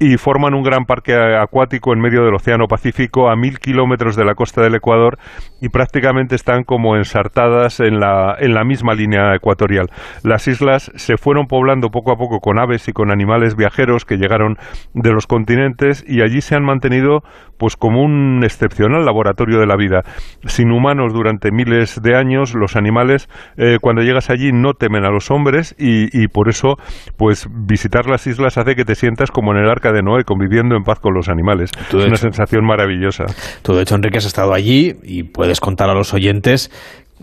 y 0.00 0.16
forman 0.16 0.54
un 0.54 0.62
gran 0.62 0.84
parque 0.84 1.14
acuático 1.14 1.92
en 1.92 2.00
medio 2.00 2.24
del 2.24 2.34
Océano 2.34 2.66
Pacífico 2.68 3.30
a 3.30 3.36
mil 3.36 3.58
kilómetros 3.58 4.16
de 4.16 4.24
la 4.24 4.34
costa 4.34 4.62
del 4.62 4.74
Ecuador 4.74 5.18
y 5.60 5.68
prácticamente 5.70 6.34
están 6.34 6.64
como 6.64 6.96
ensartadas 6.96 7.80
en 7.80 7.98
la, 7.98 8.36
en 8.38 8.54
la 8.54 8.64
misma 8.64 8.94
línea 8.94 9.34
ecuatorial. 9.34 9.90
Las 10.22 10.46
islas 10.46 10.92
se 10.94 11.16
fueron 11.16 11.46
poblando 11.46 11.90
poco 11.90 12.12
a 12.12 12.16
poco 12.16 12.38
con 12.40 12.58
aves 12.58 12.88
y 12.88 12.92
con 12.92 13.10
animales 13.10 13.56
viajeros 13.56 14.04
que 14.04 14.16
llegaron 14.16 14.56
de 14.94 15.12
los 15.12 15.26
continentes 15.26 16.04
y 16.06 16.22
allí 16.22 16.40
se 16.40 16.54
han 16.54 16.64
mantenido 16.64 17.22
pues 17.58 17.76
como 17.76 18.02
un 18.02 18.40
excepcional 18.44 19.04
laboratorio 19.04 19.58
de 19.58 19.66
la 19.66 19.76
vida. 19.76 20.02
Sin 20.46 20.70
humanos 20.70 21.12
durante 21.12 21.50
miles 21.50 22.00
de 22.02 22.16
años, 22.16 22.54
los 22.54 22.76
animales 22.76 23.28
eh, 23.56 23.78
cuando 23.80 24.02
llegas 24.02 24.30
allí 24.30 24.52
no 24.52 24.72
temen 24.74 25.04
a 25.04 25.10
los 25.10 25.30
hombres 25.30 25.74
y, 25.78 26.08
y 26.18 26.28
por 26.28 26.48
eso 26.48 26.76
pues 27.16 27.46
visitar 27.50 28.06
las 28.06 28.26
islas 28.26 28.58
hace 28.58 28.74
que 28.74 28.84
te 28.84 28.94
sientas 28.94 29.30
como 29.30 29.52
en 29.52 29.58
el 29.58 29.70
arca 29.70 29.92
de 29.92 30.02
Noé, 30.02 30.24
conviviendo 30.24 30.76
en 30.76 30.84
paz 30.84 31.00
con 31.00 31.14
los 31.14 31.28
animales. 31.28 31.70
es 31.88 31.94
una 31.94 32.16
sensación 32.16 32.64
maravillosa. 32.64 33.24
Tú, 33.62 33.74
de 33.74 33.82
hecho, 33.82 33.94
Enrique, 33.94 34.18
has 34.18 34.26
estado 34.26 34.54
allí 34.54 34.96
y 35.02 35.24
puedes 35.24 35.60
contar 35.60 35.90
a 35.90 35.94
los 35.94 36.14
oyentes 36.14 36.70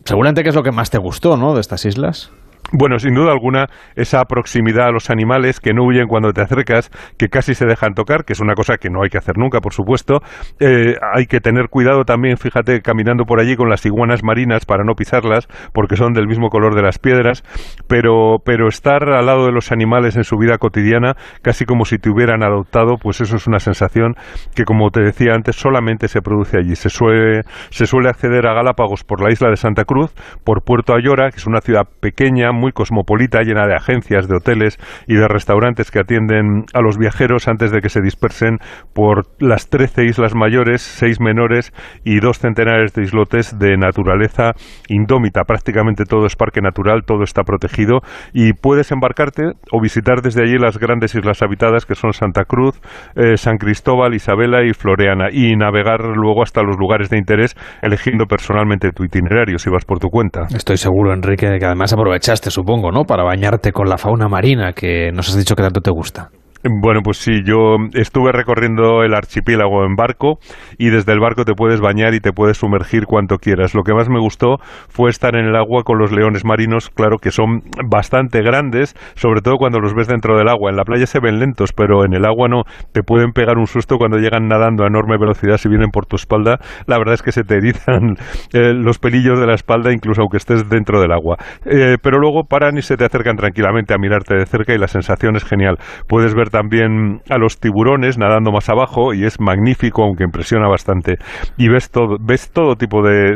seguramente 0.04 0.44
qué 0.44 0.50
es 0.50 0.56
lo 0.56 0.64
que 0.64 0.72
más 0.72 0.90
te 0.90 0.98
gustó, 0.98 1.38
¿no?, 1.38 1.54
de 1.54 1.62
estas 1.62 1.86
islas. 1.86 2.32
Bueno, 2.72 2.98
sin 2.98 3.14
duda 3.14 3.32
alguna, 3.32 3.68
esa 3.96 4.24
proximidad 4.26 4.88
a 4.88 4.92
los 4.92 5.12
animales 5.12 5.60
que 5.60 5.74
no 5.74 5.84
huyen 5.86 6.08
cuando 6.08 6.32
te 6.32 6.42
acercas, 6.42 6.90
que 7.18 7.30
casi 7.30 7.54
se 7.54 7.66
dejan 7.66 7.94
tocar, 7.94 8.26
que 8.26 8.34
es 8.34 8.40
una 8.40 8.56
cosa 8.56 8.78
que 8.78 8.90
no 8.90 9.04
hay 9.04 9.10
que 9.10 9.20
hacer 9.20 9.38
nunca, 9.38 9.60
por 9.60 9.74
supuesto. 9.74 10.22
Eh, 10.60 10.96
hay 11.14 11.28
que 11.28 11.40
tener 11.40 11.70
cuidado 11.70 12.06
también, 12.06 12.38
fíjate, 12.38 12.82
caminando 12.82 13.26
por 13.26 13.40
allí 13.40 13.56
con 13.56 13.70
las 13.70 13.86
iguanas 13.86 14.24
marinas 14.24 14.66
para 14.66 14.84
no 14.84 14.96
pisarlas, 14.96 15.48
porque 15.74 15.96
son 15.96 16.14
del 16.14 16.28
mismo 16.28 16.50
color 16.50 16.76
de 16.76 16.82
las 16.82 16.98
piedras, 16.98 17.44
pero, 17.88 18.38
pero 18.44 18.68
estar 18.68 19.10
al 19.10 19.26
lado 19.28 19.46
de 19.46 19.52
los 19.52 19.72
animales 19.72 20.16
en 20.18 20.24
su 20.24 20.38
vida 20.38 20.58
cotidiana, 20.58 21.14
casi 21.44 21.66
como 21.66 21.86
si 21.86 21.98
te 21.98 22.10
hubieran 22.10 22.44
adoptado, 22.44 22.98
pues 23.00 23.22
eso 23.22 23.36
es 23.36 23.46
una 23.46 23.60
sensación 23.60 24.16
que, 24.56 24.64
como 24.64 24.90
te 24.90 25.02
decía 25.02 25.34
antes, 25.36 25.56
solamente 25.56 26.08
se 26.08 26.22
produce 26.22 26.58
allí. 26.58 26.76
Se 26.76 26.90
suele, 26.90 27.42
se 27.70 27.86
suele 27.86 28.10
acceder 28.10 28.48
a 28.48 28.54
Galápagos 28.54 29.04
por 29.04 29.22
la 29.22 29.32
isla 29.32 29.50
de 29.50 29.56
Santa 29.56 29.86
Cruz, 29.86 30.12
por 30.44 30.64
Puerto 30.64 30.96
Ayora, 30.96 31.30
que 31.30 31.38
es 31.38 31.46
una 31.46 31.62
ciudad 31.62 31.84
pequeña, 32.00 32.52
muy 32.56 32.72
cosmopolita, 32.72 33.42
llena 33.42 33.68
de 33.68 33.76
agencias, 33.76 34.28
de 34.28 34.36
hoteles 34.36 34.78
y 35.08 35.16
de 35.16 35.28
restaurantes 35.28 35.92
que 35.92 36.00
atienden 36.00 36.66
a 36.74 36.82
los 36.82 36.98
viajeros 36.98 37.48
antes 37.48 37.72
de 37.72 37.82
que 37.82 37.90
se 37.90 38.02
dispersen 38.02 38.58
por 38.94 39.28
las 39.40 39.70
13 39.70 40.06
islas 40.06 40.36
mayores, 40.36 40.82
seis 40.82 41.20
menores 41.20 41.74
y 42.04 42.20
dos 42.20 42.40
centenares 42.40 42.94
de 42.94 43.04
islotes 43.04 43.58
de 43.58 43.78
naturaleza 43.78 44.54
indómita. 44.88 45.44
Prácticamente 45.44 46.06
todo 46.06 46.26
es 46.26 46.36
parque 46.36 46.62
natural, 46.62 47.04
todo 47.06 47.24
está 47.24 47.44
protegido 47.44 48.00
y 48.34 48.54
puedes 48.54 48.92
embarcarte 48.92 49.54
o 49.72 49.82
visitar 49.82 50.22
desde 50.22 50.44
allí 50.44 50.58
las 50.58 50.78
grandes 50.78 51.16
islas 51.16 51.42
habitadas 51.42 51.86
que 51.86 51.96
son 51.96 52.14
Santa 52.14 52.46
Cruz, 52.46 52.80
eh, 53.16 53.38
San 53.38 53.58
Cristóbal, 53.58 54.14
Isabela 54.14 54.64
y 54.64 54.74
Floreana 54.74 55.30
y 55.32 55.56
navegar 55.56 56.02
luego 56.02 56.44
hasta 56.44 56.62
los 56.64 56.78
lugares 56.78 57.10
de 57.10 57.18
interés 57.18 57.56
eligiendo 57.82 58.26
personalmente 58.26 58.92
tu 58.92 59.04
itinerario 59.04 59.58
si 59.58 59.70
vas 59.70 59.86
por 59.86 60.00
tu 60.00 60.10
cuenta. 60.10 60.48
Estoy 60.56 60.78
seguro, 60.78 61.14
Enrique, 61.14 61.58
que 61.60 61.66
además 61.66 61.94
aprovechaste, 61.94 62.45
supongo, 62.52 62.92
¿no? 62.92 63.04
Para 63.04 63.24
bañarte 63.24 63.72
con 63.72 63.90
la 63.90 63.98
fauna 63.98 64.28
marina 64.28 64.74
que 64.74 65.12
nos 65.12 65.30
has 65.30 65.38
dicho 65.38 65.56
que 65.56 65.64
tanto 65.64 65.82
te 65.82 65.92
gusta. 65.92 66.30
Bueno, 66.68 67.02
pues 67.04 67.18
sí, 67.18 67.44
yo 67.46 67.76
estuve 67.94 68.32
recorriendo 68.32 69.04
el 69.04 69.14
archipiélago 69.14 69.86
en 69.86 69.96
barco 69.96 70.40
y 70.80 70.90
desde 70.90 71.14
el 71.14 71.20
barco 71.20 71.46
te 71.46 71.54
puedes 71.54 71.80
bañar 71.80 72.16
y 72.16 72.20
te 72.20 72.32
puedes 72.32 72.58
sumergir 72.58 73.06
cuanto 73.06 73.38
quieras. 73.38 73.76
Lo 73.76 73.84
que 73.84 73.94
más 73.94 74.10
me 74.10 74.20
gustó 74.20 74.58
fue 74.90 75.12
estar 75.12 75.36
en 75.36 75.46
el 75.46 75.56
agua 75.56 75.84
con 75.84 76.00
los 76.00 76.12
leones 76.12 76.44
marinos, 76.44 76.90
claro 76.90 77.20
que 77.20 77.30
son 77.30 77.62
bastante 77.88 78.42
grandes, 78.42 78.96
sobre 79.14 79.42
todo 79.42 79.58
cuando 79.58 79.80
los 79.80 79.94
ves 79.94 80.08
dentro 80.08 80.40
del 80.40 80.50
agua. 80.50 80.72
En 80.72 80.78
la 80.78 80.86
playa 80.86 81.06
se 81.06 81.20
ven 81.20 81.38
lentos, 81.38 81.72
pero 81.72 82.04
en 82.04 82.16
el 82.16 82.26
agua 82.26 82.48
no. 82.48 82.64
Te 82.94 83.04
pueden 83.04 83.32
pegar 83.32 83.60
un 83.60 83.68
susto 83.68 83.98
cuando 84.00 84.18
llegan 84.18 84.48
nadando 84.48 84.86
a 84.86 84.88
enorme 84.88 85.18
velocidad 85.20 85.58
si 85.58 85.70
vienen 85.70 85.92
por 85.92 86.08
tu 86.08 86.16
espalda. 86.16 86.58
La 86.88 86.98
verdad 86.98 87.14
es 87.14 87.22
que 87.22 87.32
se 87.32 87.44
te 87.44 87.58
erizan 87.58 88.16
eh, 88.54 88.74
los 88.74 88.98
pelillos 88.98 89.40
de 89.40 89.46
la 89.46 89.54
espalda 89.54 89.94
incluso 89.94 90.22
aunque 90.22 90.38
estés 90.38 90.68
dentro 90.68 91.00
del 91.00 91.12
agua. 91.12 91.38
Eh, 91.64 91.98
pero 92.02 92.18
luego 92.18 92.46
paran 92.50 92.76
y 92.80 92.82
se 92.82 92.98
te 92.98 93.06
acercan 93.06 93.36
tranquilamente 93.36 93.94
a 93.94 94.00
mirarte 94.00 94.34
de 94.34 94.48
cerca 94.48 94.74
y 94.74 94.80
la 94.80 94.88
sensación 94.88 95.36
es 95.36 95.44
genial. 95.44 95.78
Puedes 96.08 96.34
ver 96.34 96.50
también 96.56 97.20
a 97.30 97.38
los 97.38 97.60
tiburones 97.60 98.18
nadando 98.18 98.50
más 98.50 98.70
abajo 98.70 99.14
y 99.14 99.26
es 99.26 99.42
magnífico, 99.42 100.06
aunque 100.06 100.24
impresiona 100.24 100.70
bastante. 100.70 101.18
Y 101.58 101.68
ves 101.68 101.92
todo, 101.92 102.16
ves 102.18 102.50
todo 102.54 102.78
tipo 102.78 103.02
de, 103.04 103.36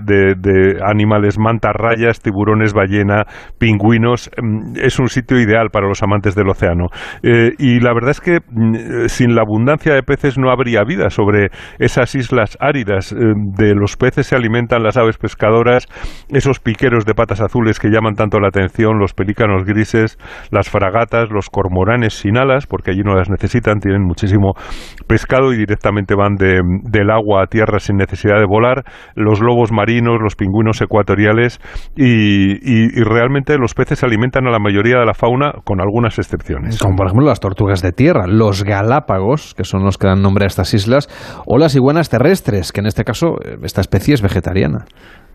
animales, 0.85 1.37
mantas 1.37 1.73
rayas, 1.73 2.21
tiburones, 2.21 2.71
ballena, 2.71 3.25
pingüinos. 3.57 4.31
Mm, 4.41 4.77
es 4.81 4.99
un 4.99 5.09
sitio 5.09 5.37
ideal 5.37 5.67
para 5.69 5.89
los 5.89 6.01
amantes 6.01 6.33
del 6.33 6.47
océano. 6.47 6.87
Eh, 7.21 7.51
y 7.59 7.81
la 7.81 7.93
verdad 7.93 8.11
es 8.11 8.21
que 8.21 8.39
mm, 8.39 9.07
sin 9.07 9.35
la 9.35 9.41
abundancia 9.41 9.93
de 9.93 10.01
peces 10.01 10.37
no 10.37 10.49
habría 10.49 10.85
vida 10.85 11.09
sobre 11.09 11.49
esas 11.77 12.15
islas 12.15 12.57
áridas. 12.61 13.11
Eh, 13.11 13.17
de 13.57 13.75
los 13.75 13.97
peces 13.97 14.27
se 14.27 14.37
alimentan 14.37 14.81
las 14.81 14.95
aves 14.95 15.17
pescadoras, 15.17 15.87
esos 16.29 16.61
piqueros 16.61 17.05
de 17.05 17.15
patas 17.15 17.41
azules 17.41 17.79
que 17.79 17.89
llaman 17.89 18.15
tanto 18.15 18.39
la 18.39 18.47
atención, 18.47 18.97
los 18.97 19.13
pelícanos 19.13 19.65
grises, 19.65 20.17
las 20.51 20.69
fragatas, 20.69 21.29
los 21.31 21.49
cormoranes 21.49 22.13
sin 22.13 22.37
alas, 22.37 22.65
porque 22.65 22.91
allí 22.91 23.01
no 23.03 23.08
las 23.15 23.29
necesitan, 23.29 23.79
tienen 23.79 24.03
muchísimo 24.03 24.53
pescado 25.07 25.53
y 25.53 25.57
directamente 25.57 26.15
van 26.15 26.35
de, 26.35 26.61
del 26.83 27.09
agua 27.11 27.43
a 27.43 27.47
tierra 27.47 27.79
sin 27.79 27.97
necesidad 27.97 28.39
de 28.39 28.45
volar, 28.45 28.83
los 29.15 29.41
lobos 29.41 29.71
marinos, 29.71 30.17
los 30.21 30.35
pingüinos 30.35 30.81
ecuatoriales 30.81 31.59
y, 31.95 32.59
y, 32.61 33.03
realmente 33.03 33.57
los 33.57 33.73
peces 33.73 34.03
alimentan 34.03 34.47
a 34.47 34.51
la 34.51 34.59
mayoría 34.59 34.99
de 34.99 35.05
la 35.05 35.13
fauna 35.13 35.53
con 35.63 35.81
algunas 35.81 36.17
excepciones. 36.19 36.79
Como 36.79 36.95
por 36.95 37.07
ejemplo 37.07 37.27
las 37.27 37.39
tortugas 37.39 37.81
de 37.81 37.91
tierra, 37.91 38.27
los 38.27 38.63
galápagos, 38.63 39.53
que 39.55 39.63
son 39.63 39.83
los 39.83 39.97
que 39.97 40.07
dan 40.07 40.21
nombre 40.21 40.45
a 40.45 40.47
estas 40.47 40.73
islas, 40.73 41.07
o 41.45 41.57
las 41.57 41.75
iguanas 41.75 42.09
terrestres, 42.09 42.71
que 42.71 42.81
en 42.81 42.87
este 42.87 43.03
caso 43.03 43.35
eh, 43.43 43.57
esta 43.63 43.81
especie 43.81 44.13
es 44.13 44.21
vegetariana. 44.21 44.85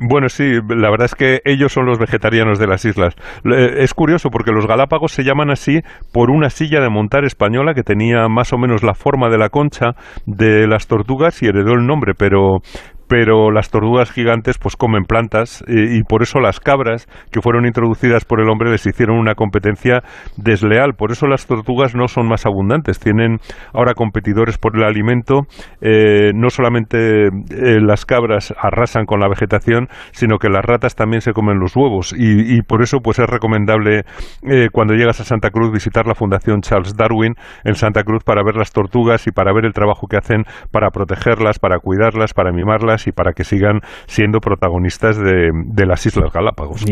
Bueno, 0.01 0.29
sí, 0.29 0.45
la 0.69 0.91
verdad 0.91 1.07
es 1.07 1.15
que 1.15 1.41
ellos 1.45 1.73
son 1.73 1.87
los 1.87 1.99
vegetarianos 1.99 2.59
de 2.59 2.67
las 2.67 2.85
islas. 2.85 3.15
Es 3.45 3.95
curioso 3.95 4.29
porque 4.31 4.51
los 4.51 4.67
Galápagos 4.67 5.13
se 5.13 5.23
llaman 5.23 5.51
así 5.51 5.81
por 6.13 6.31
una 6.31 6.51
silla 6.51 6.81
de 6.81 6.91
montar 6.91 7.25
española 7.25 7.64
que 7.73 7.83
tenía 7.83 8.29
más 8.29 8.53
o 8.53 8.59
menos 8.59 8.83
la 8.83 8.93
forma 8.93 9.31
de 9.31 9.39
la 9.39 9.49
concha 9.49 9.93
de 10.27 10.67
las 10.67 10.87
tortugas 10.87 11.43
y 11.43 11.47
heredó 11.47 11.73
el 11.73 11.87
nombre, 11.87 12.13
pero 12.15 12.59
pero 13.09 13.51
las 13.51 13.71
tortugas 13.71 14.11
gigantes 14.11 14.59
pues 14.59 14.77
comen 14.77 15.05
plantas 15.05 15.65
y, 15.67 16.03
por 16.05 16.23
eso 16.23 16.41
las 16.41 16.61
cabras 16.61 17.07
que 17.31 17.41
fueron 17.41 17.67
introducidas 17.67 18.25
por 18.25 18.41
el 18.41 18.49
hombre 18.49 18.71
les 18.71 18.87
hicieron 18.87 19.19
una 19.19 19.35
competencia 19.35 20.03
desleal. 20.37 20.95
Por 20.95 21.13
eso 21.13 21.27
las 21.27 21.47
tortugas 21.47 21.95
no 21.95 22.09
son 22.09 22.29
más 22.29 22.47
abundantes. 22.47 22.99
Tienen 22.99 23.39
ahora 23.73 23.95
competidores 23.95 24.59
por 24.59 24.77
el 24.77 24.85
alimento. 24.85 25.43
Eh, 25.81 26.33
no 26.35 26.51
solamente 26.51 27.27
eh, 27.27 27.81
las 27.81 28.05
cabras 28.05 28.55
arrasan 28.61 29.05
con 29.07 29.21
la 29.21 29.29
vegetación, 29.29 29.89
sino 30.13 30.39
que 30.39 30.49
las 30.49 30.65
ratas 30.65 30.95
también 30.95 31.21
se 31.21 31.33
comen 31.33 31.59
los 31.59 31.77
huevos 31.77 32.15
y, 32.17 32.63
por 32.63 32.83
eso 32.83 32.99
pues 33.03 33.19
es 33.19 33.27
recomendable 33.27 34.03
eh, 34.43 34.69
cuando 34.73 34.95
llegas 34.95 35.21
a 35.21 35.25
Santa 35.25 35.51
Cruz 35.51 35.73
visitar 35.73 36.07
la 36.07 36.15
Fundación 36.15 36.61
Charles 36.61 36.97
Darwin 36.97 37.35
en 37.65 37.75
Santa 37.75 38.03
Cruz 38.03 38.23
para 38.25 38.43
ver 38.43 38.57
las 38.57 38.73
tortugas 38.73 39.27
y 39.27 39.33
para 39.33 39.53
ver 39.53 39.65
el 39.65 39.73
trabajo 39.73 40.07
que 40.07 40.17
hacen 40.17 40.45
para 40.71 40.91
protegerlas, 40.91 41.59
para 41.59 41.79
cuidarlas, 41.79 42.33
para 42.33 42.53
mimarlas 42.53 42.94
y 43.07 43.13
para 43.13 43.33
que 43.33 43.45
sigan 43.45 43.81
siendo 44.07 44.41
protagonistas 44.41 45.19
de, 45.19 45.87
las 45.87 46.07
Islas 46.07 46.33
Galápagos. 46.33 46.85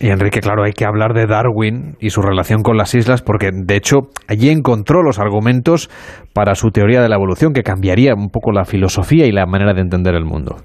Y, 0.00 0.08
Enrique, 0.08 0.40
claro, 0.40 0.64
hay 0.64 0.72
que 0.72 0.84
hablar 0.84 1.12
de 1.14 1.26
Darwin 1.26 1.96
y 2.00 2.10
su 2.10 2.22
relación 2.22 2.62
con 2.62 2.76
las 2.76 2.94
islas, 2.94 3.22
porque 3.22 3.50
de 3.52 3.76
hecho 3.76 4.08
allí 4.28 4.50
encontró 4.50 5.02
los 5.02 5.18
argumentos 5.18 5.90
para 6.34 6.54
su 6.54 6.70
teoría 6.70 7.00
de 7.00 7.08
la 7.08 7.16
evolución, 7.16 7.52
que 7.52 7.62
cambiaría 7.62 8.14
un 8.14 8.28
poco 8.30 8.52
la 8.52 8.64
filosofía 8.64 9.26
y 9.26 9.32
la 9.32 9.46
manera 9.46 9.74
de 9.74 9.82
entender 9.82 10.14
el 10.14 10.24
mundo. 10.24 10.56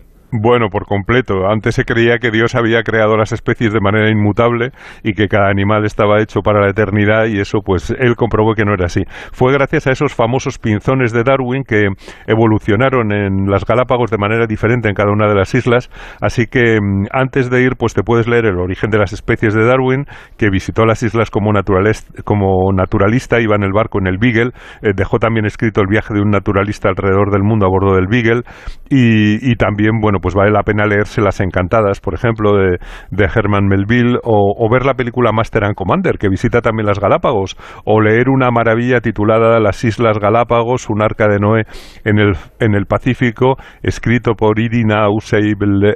Bueno, 0.42 0.70
por 0.70 0.86
completo. 0.86 1.48
Antes 1.48 1.76
se 1.76 1.86
creía 1.86 2.18
que 2.18 2.30
Dios 2.30 2.56
había 2.56 2.84
creado 2.84 3.16
las 3.16 3.32
especies 3.32 3.72
de 3.72 3.80
manera 3.80 4.10
inmutable 4.10 4.72
y 5.02 5.14
que 5.14 5.28
cada 5.28 5.50
animal 5.50 5.86
estaba 5.86 6.22
hecho 6.22 6.42
para 6.42 6.60
la 6.62 6.70
eternidad 6.70 7.28
y 7.28 7.40
eso 7.40 7.60
pues 7.64 7.92
él 7.92 8.16
comprobó 8.16 8.54
que 8.54 8.66
no 8.66 8.74
era 8.74 8.88
así. 8.88 9.04
Fue 9.32 9.54
gracias 9.54 9.88
a 9.88 9.92
esos 9.92 10.14
famosos 10.14 10.60
pinzones 10.60 11.14
de 11.14 11.24
Darwin 11.24 11.64
que 11.64 11.88
evolucionaron 12.28 13.14
en 13.14 13.50
las 13.50 13.66
Galápagos 13.66 14.12
de 14.12 14.18
manera 14.18 14.46
diferente 14.46 14.90
en 14.90 14.96
cada 14.96 15.12
una 15.12 15.28
de 15.28 15.36
las 15.36 15.54
islas, 15.56 15.90
así 16.20 16.48
que 16.48 16.80
mm, 16.82 17.06
antes 17.12 17.50
de 17.50 17.62
ir 17.62 17.76
pues 17.78 17.94
te 17.94 18.04
puedes 18.04 18.28
leer 18.28 18.46
el 18.46 18.58
origen 18.58 18.90
de 18.90 18.98
las 18.98 19.14
especies 19.14 19.54
de 19.54 19.66
Darwin, 19.66 20.06
que 20.38 20.50
visitó 20.50 20.86
las 20.86 21.02
islas 21.04 21.30
como, 21.30 21.52
como 22.26 22.74
naturalista, 22.74 23.40
iba 23.40 23.56
en 23.56 23.64
el 23.64 23.72
barco 23.72 24.00
en 24.00 24.08
el 24.08 24.18
Beagle, 24.18 24.52
eh, 24.82 24.92
dejó 24.96 25.18
también 25.20 25.46
escrito 25.46 25.82
el 25.82 25.88
viaje 25.88 26.14
de 26.14 26.22
un 26.22 26.30
naturalista 26.30 26.90
alrededor 26.90 27.32
del 27.32 27.44
mundo 27.44 27.66
a 27.66 27.70
bordo 27.70 27.96
del 27.96 28.08
Beagle 28.08 28.42
y, 28.90 29.52
y 29.52 29.56
también, 29.56 30.00
bueno, 30.02 30.20
pues 30.26 30.34
vale 30.34 30.50
la 30.50 30.64
pena 30.64 30.88
leerse 30.88 31.22
Las 31.22 31.40
Encantadas, 31.40 32.00
por 32.00 32.16
ejemplo, 32.16 32.58
de, 32.58 32.80
de 33.12 33.26
Herman 33.26 33.68
Melville, 33.68 34.18
o, 34.24 34.68
ver 34.72 34.84
la 34.84 34.96
película 34.96 35.32
Master 35.32 35.66
and 35.66 35.76
Commander, 35.76 36.18
que 36.18 36.30
visita 36.30 36.62
también 36.62 36.88
las 36.88 37.00
Galápagos, 37.00 37.56
o 37.86 38.02
leer 38.02 38.30
una 38.30 38.50
maravilla 38.50 39.02
titulada 39.02 39.60
Las 39.60 39.84
Islas 39.84 40.18
Galápagos, 40.18 40.90
un 40.90 41.04
arca 41.04 41.28
de 41.28 41.38
Noé 41.38 41.66
en 42.06 42.18
el, 42.18 42.34
en 42.60 42.74
el 42.74 42.88
Pacífico, 42.88 43.58
escrito 43.84 44.34
por 44.34 44.60
Irina 44.60 45.06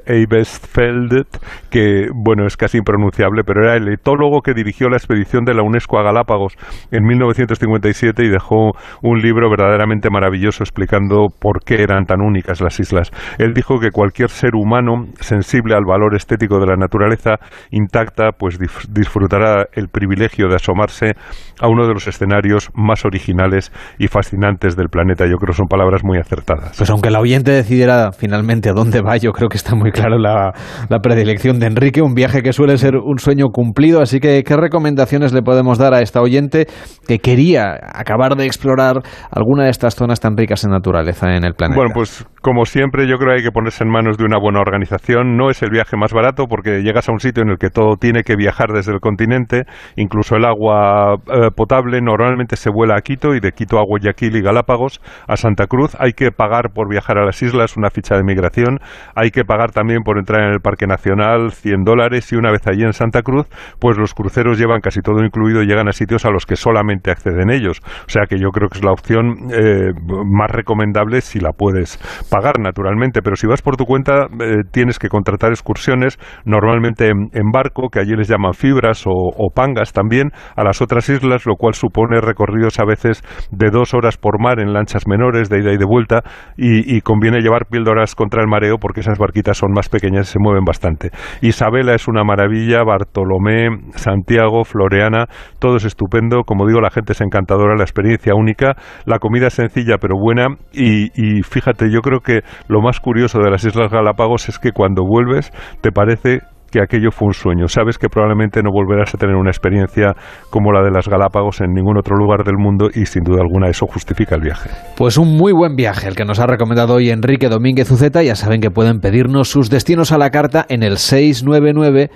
Eibesfeld, 0.05 1.25
que, 1.71 2.05
bueno, 2.13 2.45
es 2.45 2.55
casi 2.55 2.77
impronunciable, 2.77 3.41
pero 3.43 3.63
era 3.63 3.77
el 3.77 3.91
etólogo 3.91 4.41
que 4.41 4.53
dirigió 4.53 4.89
la 4.89 4.97
expedición 4.97 5.43
de 5.43 5.55
la 5.55 5.63
UNESCO 5.63 5.97
a 5.97 6.03
Galápagos 6.03 6.53
en 6.91 7.03
1957 7.03 8.25
y 8.25 8.29
dejó 8.29 8.73
un 9.01 9.21
libro 9.23 9.49
verdaderamente 9.49 10.11
maravilloso 10.11 10.61
explicando 10.61 11.29
por 11.41 11.63
qué 11.63 11.81
eran 11.81 12.05
tan 12.05 12.21
únicas 12.21 12.61
las 12.61 12.79
islas. 12.79 13.09
Él 13.39 13.55
dijo 13.55 13.79
que 13.79 13.89
cualquier 13.89 14.18
cualquier 14.19 14.29
ser 14.29 14.55
humano 14.55 15.05
sensible 15.21 15.75
al 15.75 15.86
valor 15.86 16.15
estético 16.15 16.60
de 16.60 16.67
la 16.67 16.75
naturaleza 16.75 17.36
intacta, 17.71 18.32
pues 18.38 18.58
disfrutará 18.89 19.67
el 19.73 19.88
privilegio 19.88 20.49
de 20.49 20.55
asomarse 20.55 21.13
a 21.62 21.67
uno 21.69 21.88
de 21.88 21.93
los 21.93 22.08
escenarios 22.08 22.69
más 22.73 23.05
originales 23.05 23.71
y 23.97 24.08
fascinantes 24.08 24.75
del 24.75 24.89
planeta. 24.89 25.25
Yo 25.25 25.38
creo 25.38 25.51
que 25.51 25.58
son 25.58 25.67
palabras 25.67 26.01
muy 26.03 26.17
acertadas. 26.17 26.75
Pues 26.77 26.89
aunque 26.89 27.10
la 27.10 27.19
oyente 27.19 27.51
decidiera 27.51 28.12
finalmente 28.12 28.69
a 28.69 28.73
dónde 28.73 29.01
va, 29.01 29.15
yo 29.15 29.32
creo 29.32 29.47
que 29.47 29.58
está 29.58 29.75
muy 29.75 29.91
claro 29.91 30.17
la, 30.17 30.51
la 30.89 30.99
predilección 30.99 31.60
de 31.60 31.67
Enrique, 31.67 32.01
un 32.01 32.13
viaje 32.13 32.41
que 32.41 32.51
suele 32.51 32.77
ser 32.77 32.97
un 32.97 33.19
sueño 33.19 33.47
cumplido. 33.53 34.01
Así 34.01 34.19
que, 34.19 34.43
¿qué 34.43 34.58
recomendaciones 34.58 35.32
le 35.34 35.41
podemos 35.41 35.77
dar 35.77 35.93
a 35.93 36.01
esta 36.01 36.21
oyente 36.21 36.67
que 37.08 37.19
quería 37.19 37.79
acabar 37.93 38.36
de 38.36 38.45
explorar 38.45 38.97
alguna 39.32 39.65
de 39.65 39.69
estas 39.69 39.95
zonas 39.95 40.19
tan 40.19 40.36
ricas 40.36 40.65
en 40.65 40.71
naturaleza 40.71 41.34
en 41.34 41.45
el 41.45 41.53
planeta? 41.53 41.79
Bueno, 41.79 41.93
pues 41.93 42.25
como 42.41 42.65
siempre, 42.65 43.08
yo 43.08 43.17
creo 43.17 43.34
que 43.34 43.41
hay 43.41 43.43
que 43.43 43.51
ponerse 43.51 43.84
en 43.84 43.89
de 43.99 44.23
una 44.23 44.38
buena 44.39 44.62
organización. 44.62 45.35
No 45.35 45.49
es 45.49 45.62
el 45.62 45.69
viaje 45.69 45.97
más 45.97 46.13
barato 46.13 46.45
porque 46.47 46.81
llegas 46.81 47.09
a 47.09 47.12
un 47.12 47.19
sitio 47.19 47.43
en 47.43 47.49
el 47.49 47.57
que 47.57 47.69
todo 47.69 47.97
tiene 47.97 48.23
que 48.23 48.35
viajar 48.35 48.71
desde 48.73 48.93
el 48.93 48.99
continente, 49.01 49.63
incluso 49.97 50.35
el 50.35 50.45
agua 50.45 51.15
eh, 51.27 51.49
potable. 51.55 52.01
Normalmente 52.01 52.55
se 52.55 52.69
vuela 52.69 52.95
a 52.95 53.01
Quito 53.01 53.35
y 53.35 53.39
de 53.39 53.51
Quito 53.51 53.77
a 53.77 53.83
Guayaquil 53.83 54.38
y 54.38 54.41
Galápagos 54.41 55.01
a 55.27 55.35
Santa 55.35 55.67
Cruz. 55.67 55.95
Hay 55.99 56.13
que 56.13 56.31
pagar 56.31 56.71
por 56.73 56.89
viajar 56.89 57.17
a 57.17 57.25
las 57.25 57.41
islas 57.41 57.75
una 57.75 57.89
ficha 57.89 58.15
de 58.15 58.23
migración. 58.23 58.79
Hay 59.15 59.31
que 59.31 59.43
pagar 59.43 59.71
también 59.71 60.03
por 60.03 60.17
entrar 60.17 60.43
en 60.43 60.53
el 60.53 60.62
Parque 60.62 60.88
Nacional 60.88 61.51
100 61.51 61.83
dólares 61.83 62.31
y 62.31 62.38
una 62.38 62.51
vez 62.51 62.65
allí 62.67 62.83
en 62.83 62.93
Santa 62.93 63.21
Cruz, 63.21 63.47
pues 63.79 63.97
los 63.97 64.13
cruceros 64.13 64.57
llevan 64.57 64.79
casi 64.79 65.01
todo 65.01 65.23
incluido 65.23 65.62
y 65.62 65.67
llegan 65.67 65.89
a 65.89 65.91
sitios 65.91 66.25
a 66.25 66.29
los 66.29 66.45
que 66.45 66.55
solamente 66.55 67.12
acceden 67.12 67.49
ellos. 67.49 67.81
O 68.07 68.09
sea 68.09 68.23
que 68.29 68.38
yo 68.39 68.49
creo 68.51 68.69
que 68.69 68.77
es 68.77 68.83
la 68.83 68.91
opción 68.91 69.49
eh, 69.51 69.91
más 70.25 70.49
recomendable 70.49 71.19
si 71.21 71.39
la 71.39 71.51
puedes 71.51 71.99
pagar 72.29 72.59
naturalmente, 72.59 73.21
pero 73.21 73.35
si 73.35 73.47
vas 73.47 73.62
por 73.62 73.75
tu 73.75 73.85
cuenta 73.89 74.28
eh, 74.39 74.62
tienes 74.71 74.99
que 74.99 75.10
contratar 75.10 75.49
excursiones, 75.49 76.19
normalmente 76.45 77.08
en, 77.10 77.52
barco, 77.52 77.89
que 77.89 77.99
allí 77.99 78.15
les 78.15 78.28
llaman 78.28 78.54
fibras 78.54 79.04
o, 79.08 79.49
pangas 79.56 79.93
también, 79.93 80.30
a 80.56 80.63
las 80.63 80.80
otras 80.84 81.10
islas, 81.10 81.47
lo 81.47 81.56
cual 81.56 81.73
supone 81.73 82.21
recorridos 82.21 82.80
a 82.80 82.86
veces 82.86 83.23
de 83.49 83.71
dos 83.71 83.95
horas 83.95 84.17
por 84.17 84.39
mar 84.39 84.60
en 84.60 84.73
lanchas 84.73 85.08
menores, 85.08 85.49
de 85.49 85.62
ida 85.62 85.73
y 85.73 85.78
de 85.78 85.86
vuelta, 85.86 86.21
y, 86.56 87.02
conviene 87.02 87.39
llevar 87.39 87.65
píldoras 87.65 88.13
contra 88.13 88.43
el 88.43 88.47
mareo 88.47 88.78
porque 88.78 88.99
esas 88.99 89.17
barquitas 89.17 89.58
son 89.58 89.71
más 89.71 89.89
pequeñas 89.89 90.30
y 90.30 90.34
se 90.34 90.39
mueven 90.39 90.65
bastante. 90.65 91.10
Isabela 91.41 91.95
es 91.95 92.08
una 92.08 92.23
maravilla, 92.23 92.84
Bartolomé, 92.84 93.69
Santiago, 93.95 94.65
Floreana, 94.65 95.25
todo 95.58 95.78
es 95.78 95.86
estupendo, 95.86 96.43
como 96.43 96.67
digo, 96.67 96.80
la 96.80 96.91
gente 96.91 97.13
es 97.13 97.21
encantadora, 97.21 97.75
la 97.75 97.84
experiencia 97.84 98.36
única, 98.36 98.75
la 99.06 99.17
comida 99.17 99.47
es 99.47 99.54
sencilla 99.54 99.97
pero 99.99 100.13
buena, 100.15 100.45
y, 100.73 101.10
y 101.15 101.41
fíjate, 101.41 101.89
yo 101.89 102.02
creo 102.02 102.19
que 102.19 102.41
lo 102.67 102.82
más 102.82 102.99
curioso 102.99 103.39
de 103.39 103.49
las 103.49 103.63
Islas 103.65 103.78
Galápagos 103.87 104.49
es 104.49 104.59
que 104.59 104.71
cuando 104.71 105.03
vuelves 105.05 105.51
te 105.81 105.91
parece 105.91 106.41
que 106.69 106.81
aquello 106.81 107.11
fue 107.11 107.27
un 107.27 107.33
sueño. 107.33 107.67
Sabes 107.67 107.97
que 107.97 108.09
probablemente 108.09 108.61
no 108.61 108.69
volverás 108.71 109.13
a 109.15 109.17
tener 109.17 109.35
una 109.35 109.49
experiencia 109.49 110.13
como 110.49 110.71
la 110.71 110.83
de 110.83 110.91
las 110.91 111.07
Galápagos 111.07 111.61
en 111.61 111.73
ningún 111.73 111.97
otro 111.97 112.15
lugar 112.15 112.43
del 112.43 112.57
mundo 112.57 112.89
y 112.93 113.05
sin 113.05 113.23
duda 113.23 113.41
alguna 113.41 113.69
eso 113.69 113.87
justifica 113.87 114.35
el 114.35 114.41
viaje. 114.41 114.69
Pues 114.97 115.17
un 115.17 115.35
muy 115.35 115.51
buen 115.51 115.75
viaje 115.75 116.07
el 116.07 116.15
que 116.15 116.25
nos 116.25 116.39
ha 116.39 116.45
recomendado 116.45 116.95
hoy 116.95 117.09
Enrique 117.09 117.49
Domínguez 117.49 117.89
Uceta. 117.91 118.21
Ya 118.23 118.35
saben 118.35 118.61
que 118.61 118.69
pueden 118.71 118.99
pedirnos 118.99 119.49
sus 119.49 119.69
destinos 119.69 120.11
a 120.11 120.17
la 120.17 120.29
carta 120.29 120.65
en 120.69 120.83
el 120.83 120.97
699 120.97 122.09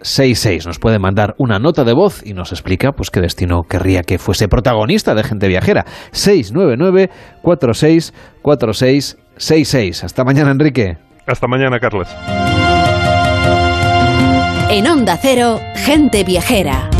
464666. 0.00 0.66
Nos 0.66 0.78
puede 0.78 0.98
mandar 0.98 1.34
una 1.38 1.58
nota 1.58 1.84
de 1.84 1.94
voz 1.94 2.20
y 2.24 2.32
nos 2.34 2.52
explica 2.52 2.92
pues 2.92 3.10
qué 3.10 3.20
destino 3.20 3.62
querría 3.68 4.02
que 4.02 4.18
fuese 4.18 4.48
protagonista 4.48 5.14
de 5.14 5.24
gente 5.24 5.48
viajera. 5.48 5.84
699 6.12 7.10
464666. 7.42 10.04
Hasta 10.04 10.24
mañana, 10.24 10.50
Enrique. 10.50 10.96
Hasta 11.26 11.46
mañana, 11.48 11.78
Carlos. 11.80 12.08
En 14.68 14.88
Onda 14.88 15.16
Cero, 15.20 15.60
gente 15.76 16.24
viajera. 16.24 16.90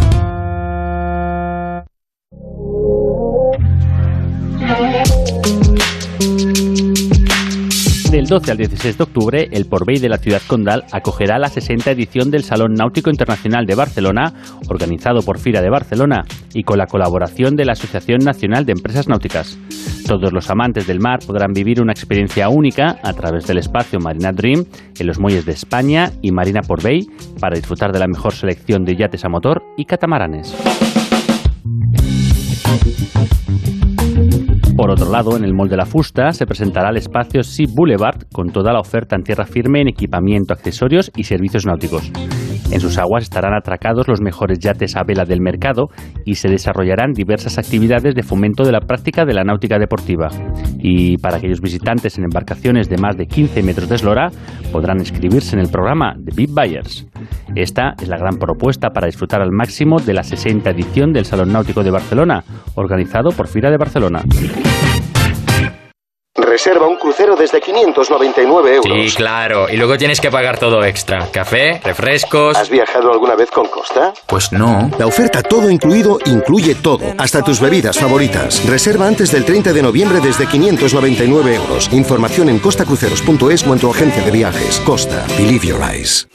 Del 8.27 8.41
12 8.41 8.51
al 8.51 8.57
16 8.57 8.99
de 8.99 9.05
octubre, 9.05 9.49
el 9.53 9.67
Porbey 9.67 10.01
de 10.01 10.09
la 10.09 10.19
ciudad 10.19 10.43
condal 10.49 10.83
acogerá 10.91 11.39
la 11.39 11.49
60 11.49 11.93
edición 11.93 12.29
del 12.29 12.43
Salón 12.43 12.73
Náutico 12.73 13.09
Internacional 13.09 13.67
de 13.67 13.77
Barcelona, 13.77 14.33
organizado 14.69 15.21
por 15.23 15.39
FIRA 15.39 15.63
de 15.63 15.71
Barcelona 15.71 16.25
y 16.53 16.65
con 16.65 16.77
la 16.77 16.87
colaboración 16.87 17.55
de 17.55 17.65
la 17.65 17.75
Asociación 17.75 18.25
Nacional 18.25 18.67
de 18.67 18.73
Empresas 18.73 19.07
Náuticas. 19.07 19.57
Todos 20.09 20.33
los 20.33 20.51
amantes 20.51 20.89
del 20.89 20.99
mar 20.99 21.21
podrán 21.25 21.53
vivir 21.53 21.81
una 21.81 21.93
experiencia 21.93 22.49
única 22.49 22.99
a 23.01 23.13
través 23.13 23.47
del 23.47 23.59
espacio 23.59 24.01
Marina 24.01 24.33
Dream 24.33 24.65
en 24.99 25.07
los 25.07 25.21
muelles 25.21 25.47
de 25.47 25.53
España 25.53 26.11
y 26.21 26.33
Marina 26.33 26.63
Porbey 26.67 27.07
para 27.39 27.55
disfrutar 27.55 27.93
de 27.93 28.01
la 28.01 28.09
mejor 28.09 28.33
selección 28.35 28.85
de 28.85 28.97
yates 28.97 29.25
a 29.25 29.29
motor 29.29 29.63
y 29.77 29.85
catamaranes. 29.85 30.53
Por 34.77 34.91
otro 34.91 35.11
lado, 35.11 35.39
en 35.39 35.45
el 35.45 35.55
Mall 35.55 35.71
de 35.71 35.77
la 35.79 35.87
Fusta 35.87 36.33
se 36.33 36.45
presentará 36.45 36.91
el 36.91 36.99
espacio 36.99 37.43
Sea 37.43 37.67
Boulevard 37.75 38.25
con 38.31 38.51
toda 38.51 38.75
la 38.75 38.81
oferta 38.81 39.17
en 39.17 39.23
tierra 39.23 39.47
firme 39.47 39.81
en 39.81 39.89
equipamiento, 39.89 40.53
accesorios 40.53 41.11
y 41.17 41.25
servicios 41.25 41.65
náuticos. 41.65 42.13
En 42.71 42.81
sus 42.81 42.99
aguas 42.99 43.23
estarán 43.23 43.55
atracados 43.55 44.09
los 44.09 44.21
mejores 44.21 44.59
yates 44.59 44.97
a 44.97 45.05
vela 45.05 45.25
del 45.25 45.41
mercado 45.41 45.89
y 46.25 46.35
se 46.35 46.49
desarrollarán 46.49 47.13
diversas 47.13 47.59
actividades 47.59 48.15
de 48.15 48.23
fomento 48.23 48.65
de 48.65 48.73
la 48.73 48.81
práctica 48.81 49.25
de 49.25 49.35
la 49.35 49.45
náutica 49.45 49.79
deportiva. 49.79 50.29
Y 50.79 51.17
para 51.19 51.37
aquellos 51.37 51.61
visitantes 51.61 52.19
en 52.19 52.25
embarcaciones 52.25 52.89
de 52.89 52.99
más 52.99 53.17
de 53.17 53.27
15 53.27 53.63
metros 53.63 53.89
de 53.89 53.95
eslora, 53.95 54.31
podrán 54.73 54.99
inscribirse 54.99 55.55
en 55.55 55.61
el 55.61 55.69
programa 55.69 56.15
de 56.19 56.33
Big 56.35 56.51
Buyers. 56.51 57.07
Esta 57.55 57.95
es 58.01 58.09
la 58.09 58.19
gran 58.19 58.37
propuesta 58.37 58.91
para 58.91 59.07
disfrutar 59.07 59.41
al 59.41 59.53
máximo 59.53 60.01
de 60.01 60.15
la 60.15 60.23
60 60.23 60.69
edición 60.71 61.13
del 61.13 61.25
Salón 61.25 61.53
Náutico 61.53 61.83
de 61.83 61.91
Barcelona, 61.91 62.45
organizado 62.75 63.31
por 63.31 63.49
FIRA 63.49 63.71
de 63.71 63.79
Barcelona. 63.79 64.23
Reserva 66.37 66.87
un 66.87 66.97
crucero 66.97 67.35
desde 67.35 67.61
599 67.61 68.75
euros. 68.77 69.11
Sí, 69.11 69.17
claro. 69.17 69.69
Y 69.69 69.77
luego 69.77 69.97
tienes 69.97 70.21
que 70.21 70.31
pagar 70.31 70.59
todo 70.59 70.85
extra. 70.85 71.29
Café, 71.33 71.81
refrescos. 71.83 72.57
¿Has 72.57 72.69
viajado 72.69 73.11
alguna 73.11 73.35
vez 73.35 73.51
con 73.51 73.67
Costa? 73.67 74.13
Pues 74.27 74.53
no. 74.53 74.91
La 74.99 75.07
oferta 75.07 75.43
todo 75.43 75.71
incluido 75.71 76.19
incluye 76.27 76.75
todo. 76.75 77.05
Hasta 77.19 77.43
tus 77.43 77.61
bebidas 77.61 77.99
favoritas. 77.99 78.65
Reserva 78.67 79.07
antes 79.07 79.33
del 79.33 79.45
30 79.45 79.73
de 79.73 79.83
noviembre 79.83 80.21
desde 80.21 80.47
599 80.47 81.55
euros. 81.55 81.89
Información 81.93 82.49
en 82.49 82.59
costacruceros.es 82.59 83.67
o 83.67 83.73
en 83.73 83.81
tu 83.81 83.91
agencia 83.91 84.23
de 84.23 84.31
viajes. 84.31 84.81
Costa. 84.81 85.25
Believe 85.39 85.67
your 85.67 85.81
eyes. 85.83 86.29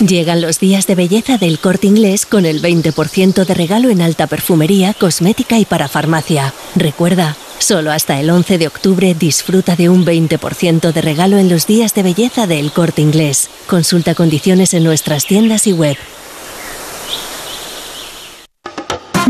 Llegan 0.00 0.40
los 0.40 0.60
días 0.60 0.86
de 0.86 0.94
belleza 0.94 1.38
del 1.38 1.58
corte 1.58 1.88
inglés 1.88 2.24
con 2.24 2.46
el 2.46 2.62
20% 2.62 3.44
de 3.44 3.54
regalo 3.54 3.90
en 3.90 4.00
alta 4.00 4.28
perfumería, 4.28 4.94
cosmética 4.94 5.58
y 5.58 5.64
para 5.64 5.88
farmacia. 5.88 6.52
Recuerda, 6.76 7.34
solo 7.58 7.90
hasta 7.92 8.20
el 8.20 8.30
11 8.30 8.58
de 8.58 8.66
octubre 8.66 9.14
disfruta 9.14 9.76
de 9.76 9.88
un 9.88 10.04
20% 10.04 10.92
de 10.92 11.00
regalo 11.00 11.38
en 11.38 11.48
los 11.48 11.66
días 11.66 11.94
de 11.94 12.02
belleza 12.02 12.46
del 12.46 12.72
corte 12.72 13.02
inglés. 13.02 13.50
Consulta 13.66 14.14
condiciones 14.14 14.74
en 14.74 14.84
nuestras 14.84 15.26
tiendas 15.26 15.66
y 15.66 15.72
web. 15.72 15.96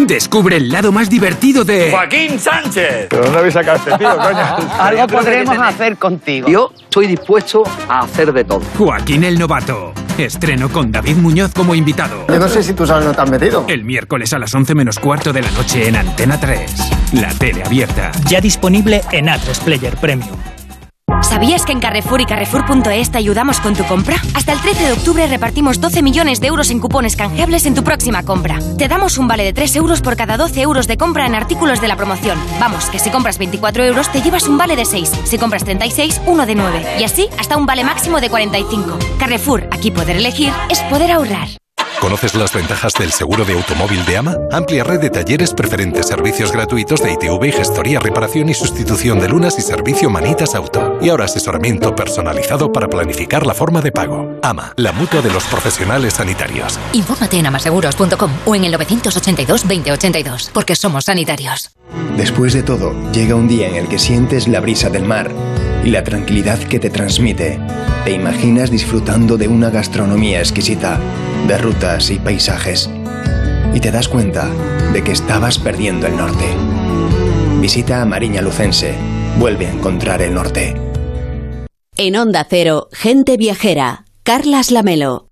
Descubre 0.06 0.56
el 0.56 0.70
lado 0.70 0.92
más 0.92 1.10
divertido 1.10 1.64
de. 1.64 1.90
¡Joaquín 1.90 2.38
Sánchez! 2.38 3.08
¿Pero 3.10 3.24
dónde 3.24 3.38
habéis 3.40 3.54
sacado 3.54 3.78
este 3.78 3.98
tío, 3.98 4.16
coño? 4.22 4.56
Algo 4.78 5.06
podremos 5.08 5.58
hacer 5.58 5.96
contigo. 5.96 6.48
Yo 6.48 6.72
estoy 6.80 7.08
dispuesto 7.08 7.64
a 7.88 8.00
hacer 8.00 8.32
de 8.32 8.44
todo. 8.44 8.62
Joaquín 8.76 9.24
el 9.24 9.38
Novato. 9.38 9.92
Estreno 10.16 10.68
con 10.68 10.92
David 10.92 11.16
Muñoz 11.16 11.52
como 11.52 11.74
invitado. 11.74 12.26
Yo 12.28 12.38
no 12.38 12.48
sé 12.48 12.62
si 12.62 12.74
tú 12.74 12.86
sabes 12.86 13.04
dónde 13.04 13.16
te 13.16 13.22
has 13.22 13.30
metido. 13.30 13.64
El 13.68 13.84
miércoles 13.84 14.32
a 14.32 14.38
las 14.38 14.54
11 14.54 14.74
menos 14.74 14.98
cuarto 14.98 15.32
de 15.32 15.42
la 15.42 15.50
noche 15.50 15.88
en 15.88 15.96
Antena 15.96 16.38
3. 16.38 16.97
La 17.12 17.30
tele 17.30 17.62
abierta. 17.64 18.12
Ya 18.28 18.40
disponible 18.40 19.02
en 19.12 19.26
A3 19.28 19.62
Player 19.64 19.96
Premium. 19.96 20.36
¿Sabías 21.22 21.64
que 21.64 21.72
en 21.72 21.80
Carrefour 21.80 22.20
y 22.20 22.26
Carrefour.es 22.26 23.10
te 23.10 23.18
ayudamos 23.18 23.60
con 23.60 23.74
tu 23.74 23.82
compra? 23.84 24.16
Hasta 24.34 24.52
el 24.52 24.60
13 24.60 24.84
de 24.84 24.92
octubre 24.92 25.26
repartimos 25.26 25.80
12 25.80 26.02
millones 26.02 26.38
de 26.40 26.48
euros 26.48 26.70
en 26.70 26.80
cupones 26.80 27.16
canjeables 27.16 27.64
en 27.64 27.74
tu 27.74 27.82
próxima 27.82 28.22
compra. 28.24 28.58
Te 28.76 28.88
damos 28.88 29.16
un 29.16 29.26
vale 29.26 29.44
de 29.44 29.54
3 29.54 29.76
euros 29.76 30.02
por 30.02 30.16
cada 30.16 30.36
12 30.36 30.60
euros 30.60 30.86
de 30.86 30.98
compra 30.98 31.26
en 31.26 31.34
artículos 31.34 31.80
de 31.80 31.88
la 31.88 31.96
promoción. 31.96 32.38
Vamos, 32.60 32.84
que 32.90 32.98
si 32.98 33.10
compras 33.10 33.38
24 33.38 33.84
euros 33.84 34.12
te 34.12 34.20
llevas 34.20 34.46
un 34.46 34.58
vale 34.58 34.76
de 34.76 34.84
6. 34.84 35.10
Si 35.24 35.38
compras 35.38 35.64
36, 35.64 36.20
uno 36.26 36.44
de 36.44 36.54
9. 36.54 36.86
Y 37.00 37.04
así 37.04 37.28
hasta 37.38 37.56
un 37.56 37.64
vale 37.64 37.84
máximo 37.84 38.20
de 38.20 38.28
45. 38.28 38.98
Carrefour, 39.18 39.66
aquí 39.70 39.90
poder 39.90 40.16
elegir 40.16 40.52
es 40.68 40.80
poder 40.82 41.10
ahorrar. 41.10 41.48
¿Conoces 42.00 42.34
las 42.34 42.52
ventajas 42.52 42.92
del 42.94 43.10
seguro 43.12 43.44
de 43.44 43.54
automóvil 43.54 44.04
de 44.04 44.18
AMA? 44.18 44.36
Amplia 44.52 44.84
red 44.84 45.00
de 45.00 45.10
talleres 45.10 45.52
preferentes, 45.52 46.06
servicios 46.06 46.52
gratuitos 46.52 47.02
de 47.02 47.12
ITV 47.12 47.44
y 47.46 47.52
gestoría, 47.52 47.98
reparación 47.98 48.48
y 48.48 48.54
sustitución 48.54 49.18
de 49.18 49.28
lunas 49.28 49.58
y 49.58 49.62
servicio 49.62 50.08
Manitas 50.08 50.54
Auto. 50.54 50.98
Y 51.02 51.08
ahora 51.08 51.24
asesoramiento 51.24 51.94
personalizado 51.94 52.72
para 52.72 52.88
planificar 52.88 53.46
la 53.46 53.54
forma 53.54 53.80
de 53.80 53.90
pago. 53.90 54.38
AMA, 54.42 54.74
la 54.76 54.92
mutua 54.92 55.22
de 55.22 55.30
los 55.30 55.44
profesionales 55.44 56.14
sanitarios. 56.14 56.78
Infórmate 56.92 57.38
en 57.38 57.46
amaseguros.com 57.46 58.30
o 58.44 58.54
en 58.54 58.64
el 58.64 58.72
982 58.72 59.62
2082, 59.66 60.50
porque 60.54 60.76
somos 60.76 61.06
sanitarios. 61.06 61.70
Después 62.16 62.52
de 62.52 62.62
todo, 62.62 62.94
llega 63.12 63.34
un 63.34 63.48
día 63.48 63.68
en 63.68 63.74
el 63.74 63.88
que 63.88 63.98
sientes 63.98 64.46
la 64.46 64.60
brisa 64.60 64.88
del 64.88 65.04
mar 65.04 65.30
y 65.84 65.90
la 65.90 66.04
tranquilidad 66.04 66.58
que 66.58 66.78
te 66.78 66.90
transmite. 66.90 67.58
Te 68.08 68.14
imaginas 68.14 68.70
disfrutando 68.70 69.36
de 69.36 69.48
una 69.48 69.68
gastronomía 69.68 70.38
exquisita, 70.38 70.98
de 71.46 71.58
rutas 71.58 72.08
y 72.08 72.18
paisajes. 72.18 72.88
Y 73.74 73.80
te 73.80 73.90
das 73.90 74.08
cuenta 74.08 74.48
de 74.94 75.04
que 75.04 75.12
estabas 75.12 75.58
perdiendo 75.58 76.06
el 76.06 76.16
norte. 76.16 76.46
Visita 77.60 78.00
a 78.00 78.06
Mariña 78.06 78.40
Lucense. 78.40 78.94
Vuelve 79.38 79.66
a 79.66 79.72
encontrar 79.72 80.22
el 80.22 80.32
norte. 80.32 80.74
En 81.98 82.16
Onda 82.16 82.46
Cero, 82.48 82.88
gente 82.92 83.36
viajera. 83.36 84.06
Carlas 84.22 84.70
Lamelo. 84.70 85.27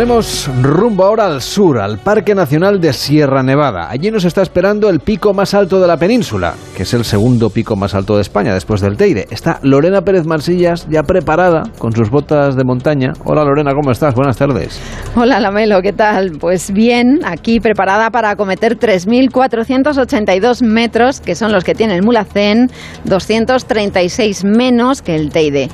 Ponemos 0.00 0.48
rumbo 0.62 1.04
ahora 1.04 1.26
al 1.26 1.42
sur, 1.42 1.78
al 1.78 1.98
Parque 1.98 2.34
Nacional 2.34 2.80
de 2.80 2.94
Sierra 2.94 3.42
Nevada. 3.42 3.90
Allí 3.90 4.10
nos 4.10 4.24
está 4.24 4.40
esperando 4.40 4.88
el 4.88 5.00
pico 5.00 5.34
más 5.34 5.52
alto 5.52 5.78
de 5.78 5.86
la 5.86 5.98
península, 5.98 6.54
que 6.74 6.84
es 6.84 6.94
el 6.94 7.04
segundo 7.04 7.50
pico 7.50 7.76
más 7.76 7.94
alto 7.94 8.16
de 8.16 8.22
España 8.22 8.54
después 8.54 8.80
del 8.80 8.96
Teide. 8.96 9.26
Está 9.30 9.60
Lorena 9.62 10.00
Pérez 10.00 10.24
Marsillas 10.24 10.88
ya 10.88 11.02
preparada 11.02 11.64
con 11.76 11.92
sus 11.92 12.08
botas 12.08 12.56
de 12.56 12.64
montaña. 12.64 13.12
Hola 13.26 13.44
Lorena, 13.44 13.74
¿cómo 13.74 13.90
estás? 13.90 14.14
Buenas 14.14 14.38
tardes. 14.38 14.80
Hola 15.16 15.38
Lamelo, 15.38 15.82
¿qué 15.82 15.92
tal? 15.92 16.38
Pues 16.40 16.72
bien, 16.72 17.20
aquí 17.22 17.60
preparada 17.60 18.08
para 18.08 18.30
acometer 18.30 18.78
3.482 18.78 20.64
metros, 20.64 21.20
que 21.20 21.34
son 21.34 21.52
los 21.52 21.62
que 21.62 21.74
tiene 21.74 21.96
el 21.96 22.02
Mulacén, 22.02 22.70
236 23.04 24.44
menos 24.46 25.02
que 25.02 25.14
el 25.14 25.28
Teide. 25.28 25.68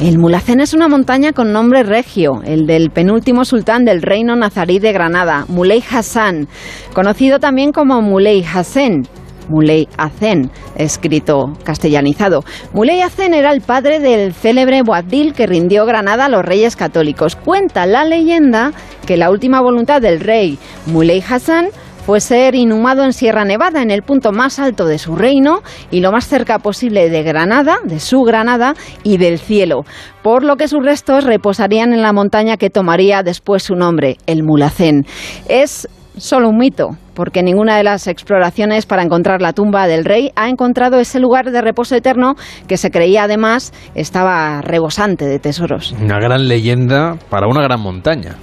El 0.00 0.18
Mulacén 0.18 0.60
es 0.60 0.74
una 0.74 0.88
montaña 0.88 1.32
con 1.32 1.52
nombre 1.52 1.82
regio, 1.82 2.40
el 2.44 2.66
del 2.66 2.90
penúltimo 2.90 3.44
sultán 3.44 3.67
del 3.68 4.00
reino 4.00 4.34
nazarí 4.34 4.78
de 4.78 4.92
Granada, 4.92 5.44
Muley 5.48 5.84
Hassan, 5.90 6.48
conocido 6.94 7.38
también 7.38 7.70
como 7.70 8.00
Muley 8.00 8.42
Hassan. 8.42 9.02
Muley 9.50 9.88
Hazen, 9.96 10.50
escrito 10.76 11.54
castellanizado. 11.64 12.44
Muley 12.74 13.00
Hazen 13.00 13.32
era 13.32 13.50
el 13.52 13.62
padre 13.62 13.98
del 13.98 14.34
célebre 14.34 14.82
Boabdil 14.82 15.32
que 15.32 15.46
rindió 15.46 15.86
Granada 15.86 16.26
a 16.26 16.28
los 16.28 16.44
reyes 16.44 16.76
católicos. 16.76 17.34
Cuenta 17.34 17.86
la 17.86 18.04
leyenda 18.04 18.72
que 19.06 19.16
la 19.16 19.30
última 19.30 19.62
voluntad 19.62 20.02
del 20.02 20.20
rey 20.20 20.58
Muley 20.86 21.24
Hassan 21.26 21.68
fue 22.08 22.20
ser 22.22 22.54
inhumado 22.54 23.04
en 23.04 23.12
Sierra 23.12 23.44
Nevada, 23.44 23.82
en 23.82 23.90
el 23.90 24.00
punto 24.00 24.32
más 24.32 24.58
alto 24.58 24.86
de 24.86 24.96
su 24.96 25.14
reino 25.14 25.60
y 25.90 26.00
lo 26.00 26.10
más 26.10 26.26
cerca 26.26 26.58
posible 26.58 27.10
de 27.10 27.22
Granada, 27.22 27.80
de 27.84 28.00
su 28.00 28.22
Granada 28.22 28.72
y 29.02 29.18
del 29.18 29.38
cielo, 29.38 29.84
por 30.22 30.42
lo 30.42 30.56
que 30.56 30.68
sus 30.68 30.82
restos 30.82 31.24
reposarían 31.24 31.92
en 31.92 32.00
la 32.00 32.14
montaña 32.14 32.56
que 32.56 32.70
tomaría 32.70 33.22
después 33.22 33.62
su 33.62 33.74
nombre, 33.74 34.16
el 34.24 34.42
Mulacén. 34.42 35.04
Es 35.50 35.86
solo 36.18 36.48
un 36.48 36.58
mito, 36.58 36.90
porque 37.14 37.42
ninguna 37.42 37.76
de 37.76 37.82
las 37.82 38.06
exploraciones 38.06 38.86
para 38.86 39.02
encontrar 39.02 39.42
la 39.42 39.52
tumba 39.52 39.86
del 39.86 40.04
rey 40.04 40.30
ha 40.36 40.48
encontrado 40.48 41.00
ese 41.00 41.18
lugar 41.18 41.50
de 41.50 41.60
reposo 41.60 41.96
eterno 41.96 42.34
que 42.66 42.76
se 42.76 42.90
creía 42.90 43.24
además 43.24 43.72
estaba 43.94 44.60
rebosante 44.60 45.24
de 45.24 45.38
tesoros. 45.38 45.96
Una 46.00 46.20
gran 46.20 46.46
leyenda 46.46 47.16
para 47.28 47.48
una 47.48 47.62
gran 47.62 47.80
montaña. 47.80 48.36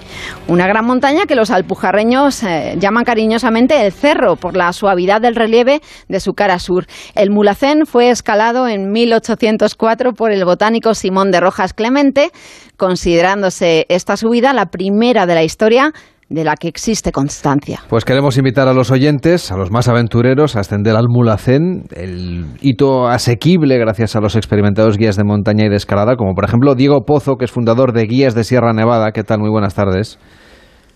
Una 0.48 0.68
gran 0.68 0.86
montaña 0.86 1.26
que 1.26 1.36
los 1.36 1.52
alpujarreños 1.52 2.44
eh, 2.44 2.76
llaman 2.78 3.04
cariñosamente 3.04 3.86
el 3.86 3.92
cerro 3.92 4.36
por 4.36 4.58
la 4.58 4.74
suavidad 4.74 5.22
del 5.22 5.36
relieve 5.36 5.82
de 6.10 6.20
su 6.20 6.34
cara 6.34 6.60
sur. 6.60 6.86
El 7.16 7.32
Mulacén 7.32 7.86
fue 7.86 8.10
escalado 8.10 8.68
en 8.68 8.92
1804 8.92 10.14
por 10.14 10.32
el 10.32 10.44
botánico 10.44 10.94
Simón 10.94 11.32
de 11.32 11.40
Rojas 11.40 11.74
Clemente, 11.74 12.32
considerándose 12.78 13.86
esta 13.90 14.18
subida 14.18 14.54
la 14.54 14.66
primera 14.66 15.26
de 15.26 15.36
la 15.36 15.44
historia 15.44 15.94
de 16.30 16.44
la 16.44 16.56
que 16.56 16.68
existe 16.68 17.12
constancia. 17.12 17.82
Pues 17.88 18.04
queremos 18.04 18.38
invitar 18.38 18.68
a 18.68 18.74
los 18.74 18.92
oyentes, 18.92 19.52
a 19.52 19.58
los 19.58 19.72
más 19.72 19.88
aventureros, 19.88 20.56
a 20.56 20.62
ascender 20.62 20.96
al 20.96 21.08
Mulacén, 21.08 21.84
el 21.96 22.46
hito 22.62 23.08
asequible 23.08 23.78
gracias 23.78 24.16
a 24.16 24.22
los 24.22 24.36
experimentados 24.36 24.98
guías 24.98 25.18
de 25.18 25.24
montaña 25.24 25.66
y 25.66 25.70
de 25.70 25.76
escalada, 25.76 26.16
como 26.16 26.34
por 26.34 26.46
ejemplo 26.46 26.76
Diego 26.76 27.06
Pozo, 27.06 27.36
que 27.36 27.46
es 27.46 27.52
fundador 27.52 27.94
de 27.94 28.06
Guías 28.06 28.34
de 28.34 28.44
Sierra 28.44 28.74
Nevada. 28.74 29.12
¿Qué 29.12 29.24
tal? 29.24 29.40
Muy 29.40 29.50
buenas 29.50 29.76
tardes. 29.76 30.18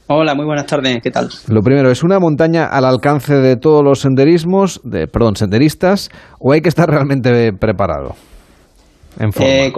Hola, 0.07 0.33
muy 0.33 0.45
buenas 0.45 0.65
tardes. 0.65 1.01
¿Qué 1.03 1.11
tal? 1.11 1.29
Lo 1.47 1.61
primero, 1.61 1.91
¿es 1.91 2.01
una 2.01 2.19
montaña 2.19 2.65
al 2.65 2.85
alcance 2.85 3.35
de 3.35 3.57
todos 3.57 3.83
los 3.83 3.99
senderismos, 3.99 4.81
de, 4.83 5.05
perdón, 5.05 5.35
senderistas, 5.35 6.09
o 6.39 6.51
hay 6.51 6.61
que 6.61 6.69
estar 6.69 6.89
realmente 6.89 7.53
preparado? 7.53 8.15
Eh, 9.19 9.71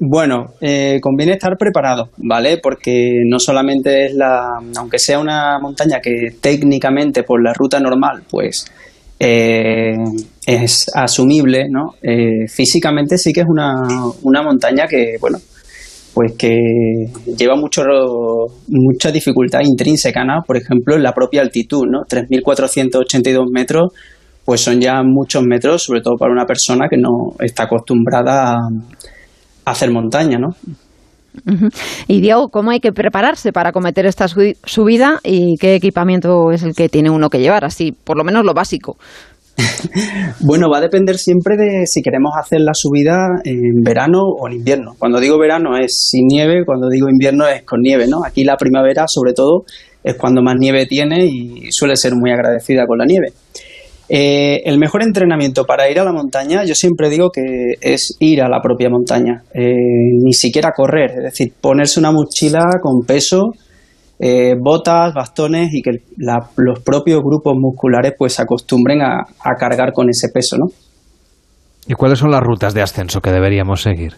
bueno, 0.00 0.54
eh, 0.60 0.98
conviene 1.00 1.32
estar 1.32 1.56
preparado, 1.56 2.10
¿vale? 2.16 2.58
Porque 2.60 3.22
no 3.26 3.38
solamente 3.38 4.06
es 4.06 4.14
la, 4.14 4.58
aunque 4.76 4.98
sea 4.98 5.20
una 5.20 5.58
montaña 5.60 6.00
que 6.02 6.32
técnicamente 6.40 7.22
por 7.22 7.42
la 7.42 7.52
ruta 7.54 7.78
normal, 7.78 8.24
pues 8.28 8.66
eh, 9.20 9.94
es 10.46 10.86
asumible, 10.94 11.66
¿no? 11.70 11.94
físicamente 12.48 13.18
sí 13.18 13.32
que 13.32 13.40
es 13.40 13.46
una, 13.48 13.74
una 14.22 14.42
montaña 14.42 14.86
que, 14.88 15.16
bueno, 15.20 15.38
pues 16.12 16.32
que 16.36 16.56
lleva 17.36 17.54
mucho, 17.54 17.82
mucha 18.66 19.12
dificultad 19.12 19.60
intrínseca, 19.62 20.24
¿no? 20.24 20.42
Por 20.44 20.56
ejemplo, 20.56 20.96
en 20.96 21.04
la 21.04 21.12
propia 21.12 21.42
altitud, 21.42 21.84
¿no? 21.88 22.00
3.482 22.08 23.52
metros 23.52 23.92
pues 24.48 24.62
son 24.62 24.80
ya 24.80 25.02
muchos 25.04 25.42
metros, 25.44 25.82
sobre 25.82 26.00
todo 26.00 26.14
para 26.16 26.32
una 26.32 26.46
persona 26.46 26.86
que 26.88 26.96
no 26.96 27.36
está 27.38 27.64
acostumbrada 27.64 28.54
a, 28.54 29.70
hacer 29.70 29.90
montaña, 29.90 30.38
¿no? 30.38 30.56
Y 32.06 32.22
Diego, 32.22 32.48
¿cómo 32.48 32.70
hay 32.70 32.80
que 32.80 32.92
prepararse 32.92 33.52
para 33.52 33.72
cometer 33.72 34.06
esta 34.06 34.26
subida 34.26 35.20
y 35.22 35.56
qué 35.58 35.74
equipamiento 35.74 36.50
es 36.50 36.62
el 36.62 36.74
que 36.74 36.88
tiene 36.88 37.10
uno 37.10 37.28
que 37.28 37.40
llevar? 37.40 37.66
Así, 37.66 37.92
por 37.92 38.16
lo 38.16 38.24
menos 38.24 38.42
lo 38.42 38.54
básico. 38.54 38.96
bueno, 40.40 40.70
va 40.72 40.78
a 40.78 40.80
depender 40.80 41.18
siempre 41.18 41.58
de 41.58 41.86
si 41.86 42.00
queremos 42.00 42.32
hacer 42.40 42.62
la 42.62 42.72
subida 42.72 43.26
en 43.44 43.82
verano 43.84 44.22
o 44.22 44.48
en 44.48 44.54
invierno. 44.54 44.92
Cuando 44.98 45.20
digo 45.20 45.38
verano 45.38 45.76
es 45.76 46.08
sin 46.10 46.26
nieve, 46.26 46.64
cuando 46.64 46.88
digo 46.88 47.10
invierno 47.10 47.46
es 47.46 47.64
con 47.64 47.82
nieve, 47.82 48.06
¿no? 48.08 48.24
Aquí 48.24 48.44
la 48.44 48.56
primavera, 48.56 49.04
sobre 49.08 49.34
todo, 49.34 49.64
es 50.02 50.16
cuando 50.16 50.40
más 50.40 50.56
nieve 50.58 50.86
tiene 50.86 51.26
y 51.26 51.70
suele 51.70 51.96
ser 51.96 52.14
muy 52.14 52.30
agradecida 52.30 52.86
con 52.86 52.96
la 52.96 53.04
nieve. 53.04 53.34
Eh, 54.08 54.62
el 54.64 54.78
mejor 54.78 55.02
entrenamiento 55.02 55.64
para 55.64 55.90
ir 55.90 56.00
a 56.00 56.04
la 56.04 56.12
montaña, 56.12 56.64
yo 56.64 56.74
siempre 56.74 57.10
digo 57.10 57.30
que 57.30 57.42
es 57.80 58.16
ir 58.20 58.40
a 58.40 58.48
la 58.48 58.60
propia 58.62 58.88
montaña, 58.88 59.42
eh, 59.52 59.74
ni 60.24 60.32
siquiera 60.32 60.72
correr, 60.74 61.10
es 61.10 61.24
decir, 61.24 61.52
ponerse 61.60 62.00
una 62.00 62.10
mochila 62.10 62.64
con 62.80 63.04
peso, 63.06 63.52
eh, 64.18 64.54
botas, 64.58 65.12
bastones 65.14 65.74
y 65.74 65.82
que 65.82 65.90
los 66.16 66.80
propios 66.80 67.20
grupos 67.22 67.54
musculares 67.58 68.14
pues 68.18 68.32
se 68.32 68.42
acostumbren 68.42 69.02
a, 69.02 69.20
a 69.20 69.54
cargar 69.58 69.92
con 69.92 70.08
ese 70.08 70.28
peso, 70.32 70.56
¿no? 70.56 70.66
¿Y 71.86 71.94
cuáles 71.94 72.18
son 72.18 72.30
las 72.30 72.42
rutas 72.42 72.74
de 72.74 72.82
ascenso 72.82 73.20
que 73.20 73.30
deberíamos 73.30 73.82
seguir? 73.82 74.14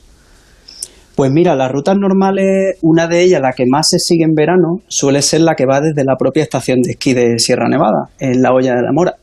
Pues 1.16 1.30
mira, 1.30 1.54
las 1.54 1.70
rutas 1.70 1.96
normales, 1.98 2.78
una 2.82 3.06
de 3.06 3.22
ellas, 3.22 3.42
la 3.42 3.52
que 3.52 3.64
más 3.68 3.88
se 3.90 3.98
sigue 3.98 4.24
en 4.24 4.34
verano, 4.34 4.78
suele 4.88 5.20
ser 5.20 5.42
la 5.42 5.54
que 5.54 5.66
va 5.66 5.80
desde 5.80 6.04
la 6.04 6.16
propia 6.16 6.42
estación 6.42 6.80
de 6.80 6.92
esquí 6.92 7.12
de 7.12 7.38
Sierra 7.38 7.68
Nevada, 7.68 8.08
en 8.18 8.40
la 8.40 8.52
Olla 8.52 8.74
de 8.74 8.82
la 8.82 8.92
Mora. 8.92 9.19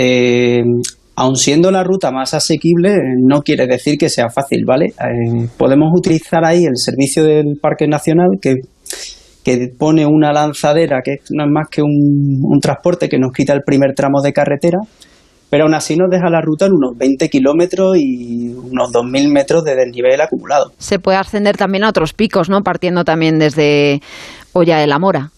Eh, 0.00 0.62
aun 1.16 1.34
siendo 1.34 1.72
la 1.72 1.82
ruta 1.82 2.12
más 2.12 2.32
asequible, 2.32 2.96
no 3.20 3.42
quiere 3.42 3.66
decir 3.66 3.98
que 3.98 4.08
sea 4.08 4.28
fácil, 4.30 4.64
¿vale? 4.64 4.86
Eh, 4.86 5.48
podemos 5.56 5.88
utilizar 5.92 6.44
ahí 6.44 6.62
el 6.64 6.76
servicio 6.76 7.24
del 7.24 7.58
Parque 7.60 7.88
Nacional 7.88 8.38
que, 8.40 8.54
pone 9.78 10.04
una 10.04 10.30
lanzadera 10.30 10.98
que 11.02 11.16
no 11.30 11.44
es 11.44 11.50
más 11.50 11.68
que 11.70 11.80
un, 11.80 12.60
transporte 12.60 13.08
que 13.08 13.18
nos 13.18 13.32
quita 13.32 13.54
el 13.54 13.62
primer 13.64 13.94
tramo 13.94 14.20
de 14.22 14.34
carretera, 14.34 14.78
pero 15.48 15.64
aún 15.64 15.74
así 15.74 15.96
nos 15.96 16.10
deja 16.10 16.28
la 16.28 16.42
ruta 16.42 16.66
en 16.66 16.74
unos 16.74 16.96
20 16.98 17.28
kilómetros 17.30 17.96
y 17.96 18.50
unos 18.50 18.92
2.000 18.92 19.32
metros 19.32 19.64
de 19.64 19.74
desnivel 19.74 20.20
acumulado. 20.20 20.72
Se 20.76 20.98
puede 20.98 21.16
ascender 21.16 21.56
también 21.56 21.82
a 21.82 21.88
otros 21.88 22.12
picos, 22.12 22.50
¿no? 22.50 22.60
Partiendo 22.60 23.04
también 23.04 23.38
desde 23.38 24.02
Olla 24.52 24.78
de 24.78 24.86
la 24.86 24.98
Mora. 24.98 25.32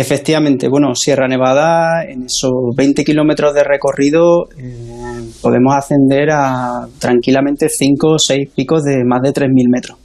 Efectivamente, 0.00 0.68
bueno, 0.68 0.94
Sierra 0.94 1.26
Nevada, 1.26 2.04
en 2.04 2.26
esos 2.26 2.52
20 2.76 3.02
kilómetros 3.02 3.52
de 3.52 3.64
recorrido, 3.64 4.44
eh, 4.56 5.28
podemos 5.42 5.74
ascender 5.74 6.30
a 6.30 6.86
tranquilamente 7.00 7.68
5 7.68 8.08
o 8.08 8.16
6 8.16 8.48
picos 8.54 8.84
de 8.84 9.02
más 9.04 9.22
de 9.22 9.30
3.000 9.30 9.48
metros, 9.68 9.98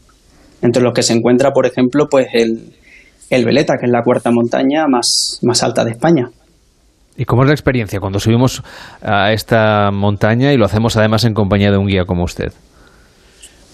entre 0.63 0.81
los 0.81 0.93
que 0.95 1.03
se 1.03 1.13
encuentra, 1.13 1.51
por 1.51 1.67
ejemplo, 1.67 2.07
pues 2.09 2.25
el, 2.33 2.73
el 3.29 3.45
Veleta, 3.45 3.75
que 3.79 3.85
es 3.85 3.91
la 3.91 4.01
cuarta 4.01 4.31
montaña 4.31 4.87
más, 4.89 5.37
más 5.43 5.61
alta 5.61 5.85
de 5.85 5.91
España. 5.91 6.31
¿Y 7.15 7.25
cómo 7.25 7.43
es 7.43 7.49
la 7.49 7.53
experiencia 7.53 7.99
cuando 7.99 8.17
subimos 8.17 8.63
a 9.03 9.31
esta 9.31 9.91
montaña 9.91 10.51
y 10.53 10.57
lo 10.57 10.65
hacemos 10.65 10.97
además 10.97 11.23
en 11.25 11.35
compañía 11.35 11.69
de 11.69 11.77
un 11.77 11.85
guía 11.85 12.05
como 12.05 12.23
usted? 12.23 12.51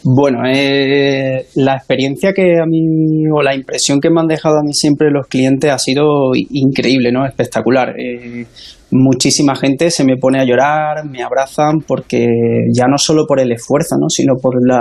Bueno, 0.03 0.39
eh, 0.47 1.47
la 1.55 1.75
experiencia 1.75 2.31
que 2.33 2.57
a 2.61 2.65
mí, 2.65 3.27
o 3.33 3.41
la 3.41 3.53
impresión 3.53 3.99
que 3.99 4.09
me 4.09 4.21
han 4.21 4.27
dejado 4.27 4.59
a 4.59 4.63
mí 4.63 4.73
siempre 4.73 5.11
los 5.11 5.27
clientes 5.27 5.69
ha 5.69 5.77
sido 5.77 6.31
increíble, 6.33 7.11
¿no? 7.11 7.25
Espectacular. 7.25 7.95
Eh, 7.99 8.45
muchísima 8.91 9.55
gente 9.55 9.91
se 9.91 10.05
me 10.05 10.15
pone 10.15 10.39
a 10.39 10.45
llorar, 10.45 11.05
me 11.05 11.21
abrazan, 11.21 11.79
porque 11.85 12.25
ya 12.73 12.85
no 12.87 12.97
solo 12.97 13.25
por 13.27 13.41
el 13.41 13.51
esfuerzo, 13.51 13.97
¿no? 13.99 14.07
Sino 14.09 14.35
por 14.41 14.55
la, 14.65 14.79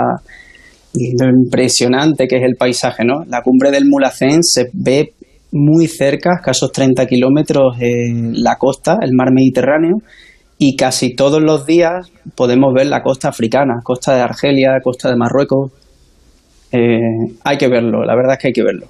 lo 0.93 1.29
impresionante 1.29 2.27
que 2.27 2.37
es 2.37 2.43
el 2.43 2.55
paisaje, 2.55 3.03
¿no? 3.03 3.25
La 3.27 3.41
cumbre 3.41 3.71
del 3.71 3.85
Mulacén 3.87 4.41
se 4.41 4.69
ve 4.73 5.13
muy 5.51 5.87
cerca, 5.87 6.35
escasos 6.35 6.71
30 6.71 7.05
kilómetros, 7.07 7.75
en 7.79 8.41
la 8.41 8.55
costa, 8.57 8.99
el 9.01 9.11
mar 9.13 9.33
Mediterráneo, 9.33 9.97
y 10.61 10.75
casi 10.75 11.15
todos 11.15 11.41
los 11.41 11.65
días 11.65 12.11
podemos 12.35 12.73
ver 12.73 12.87
la 12.87 13.01
costa 13.01 13.29
africana, 13.29 13.79
costa 13.81 14.13
de 14.13 14.21
Argelia, 14.21 14.79
costa 14.83 15.09
de 15.09 15.15
Marruecos. 15.15 15.71
Eh, 16.73 16.99
hay 17.45 17.57
que 17.57 17.69
verlo, 17.69 18.03
la 18.03 18.13
verdad 18.13 18.33
es 18.33 18.39
que 18.39 18.47
hay 18.49 18.53
que 18.53 18.63
verlo. 18.63 18.87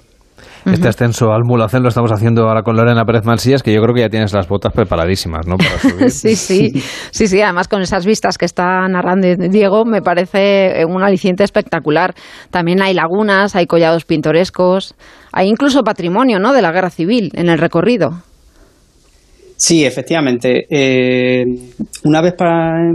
Este 0.66 0.88
ascenso 0.88 1.32
al 1.32 1.44
Mulacén 1.44 1.82
lo 1.82 1.88
estamos 1.88 2.10
haciendo 2.12 2.42
ahora 2.42 2.62
con 2.62 2.76
Lorena 2.76 3.04
Pérez 3.04 3.24
Mansías, 3.24 3.62
que 3.62 3.72
yo 3.72 3.80
creo 3.80 3.94
que 3.94 4.00
ya 4.02 4.08
tienes 4.10 4.34
las 4.34 4.46
botas 4.46 4.72
preparadísimas, 4.74 5.46
¿no? 5.46 5.56
Para 5.56 5.78
subir. 5.78 6.10
sí, 6.10 6.34
sí, 6.36 6.72
sí, 7.12 7.28
sí, 7.28 7.40
además 7.40 7.68
con 7.68 7.80
esas 7.80 8.04
vistas 8.04 8.36
que 8.36 8.44
está 8.44 8.86
narrando 8.88 9.28
Diego, 9.48 9.84
me 9.84 10.02
parece 10.02 10.84
un 10.86 11.02
aliciente 11.02 11.44
espectacular. 11.44 12.14
También 12.50 12.82
hay 12.82 12.94
lagunas, 12.94 13.56
hay 13.56 13.66
collados 13.66 14.04
pintorescos, 14.04 14.94
hay 15.32 15.48
incluso 15.48 15.82
patrimonio, 15.82 16.40
¿no? 16.40 16.52
De 16.52 16.62
la 16.62 16.72
guerra 16.72 16.90
civil 16.90 17.30
en 17.34 17.48
el 17.48 17.58
recorrido. 17.58 18.22
Sí, 19.60 19.84
efectivamente. 19.84 20.66
Eh, 20.70 21.44
una 22.04 22.22
vez 22.22 22.34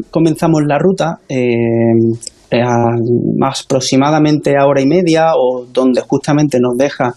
comenzamos 0.09 0.63
la 0.65 0.79
ruta, 0.79 1.19
eh, 1.29 1.93
aproximadamente 3.39 4.57
a 4.57 4.65
hora 4.65 4.81
y 4.81 4.87
media 4.87 5.33
o 5.35 5.67
donde 5.71 6.01
justamente 6.01 6.57
nos 6.59 6.75
deja 6.75 7.13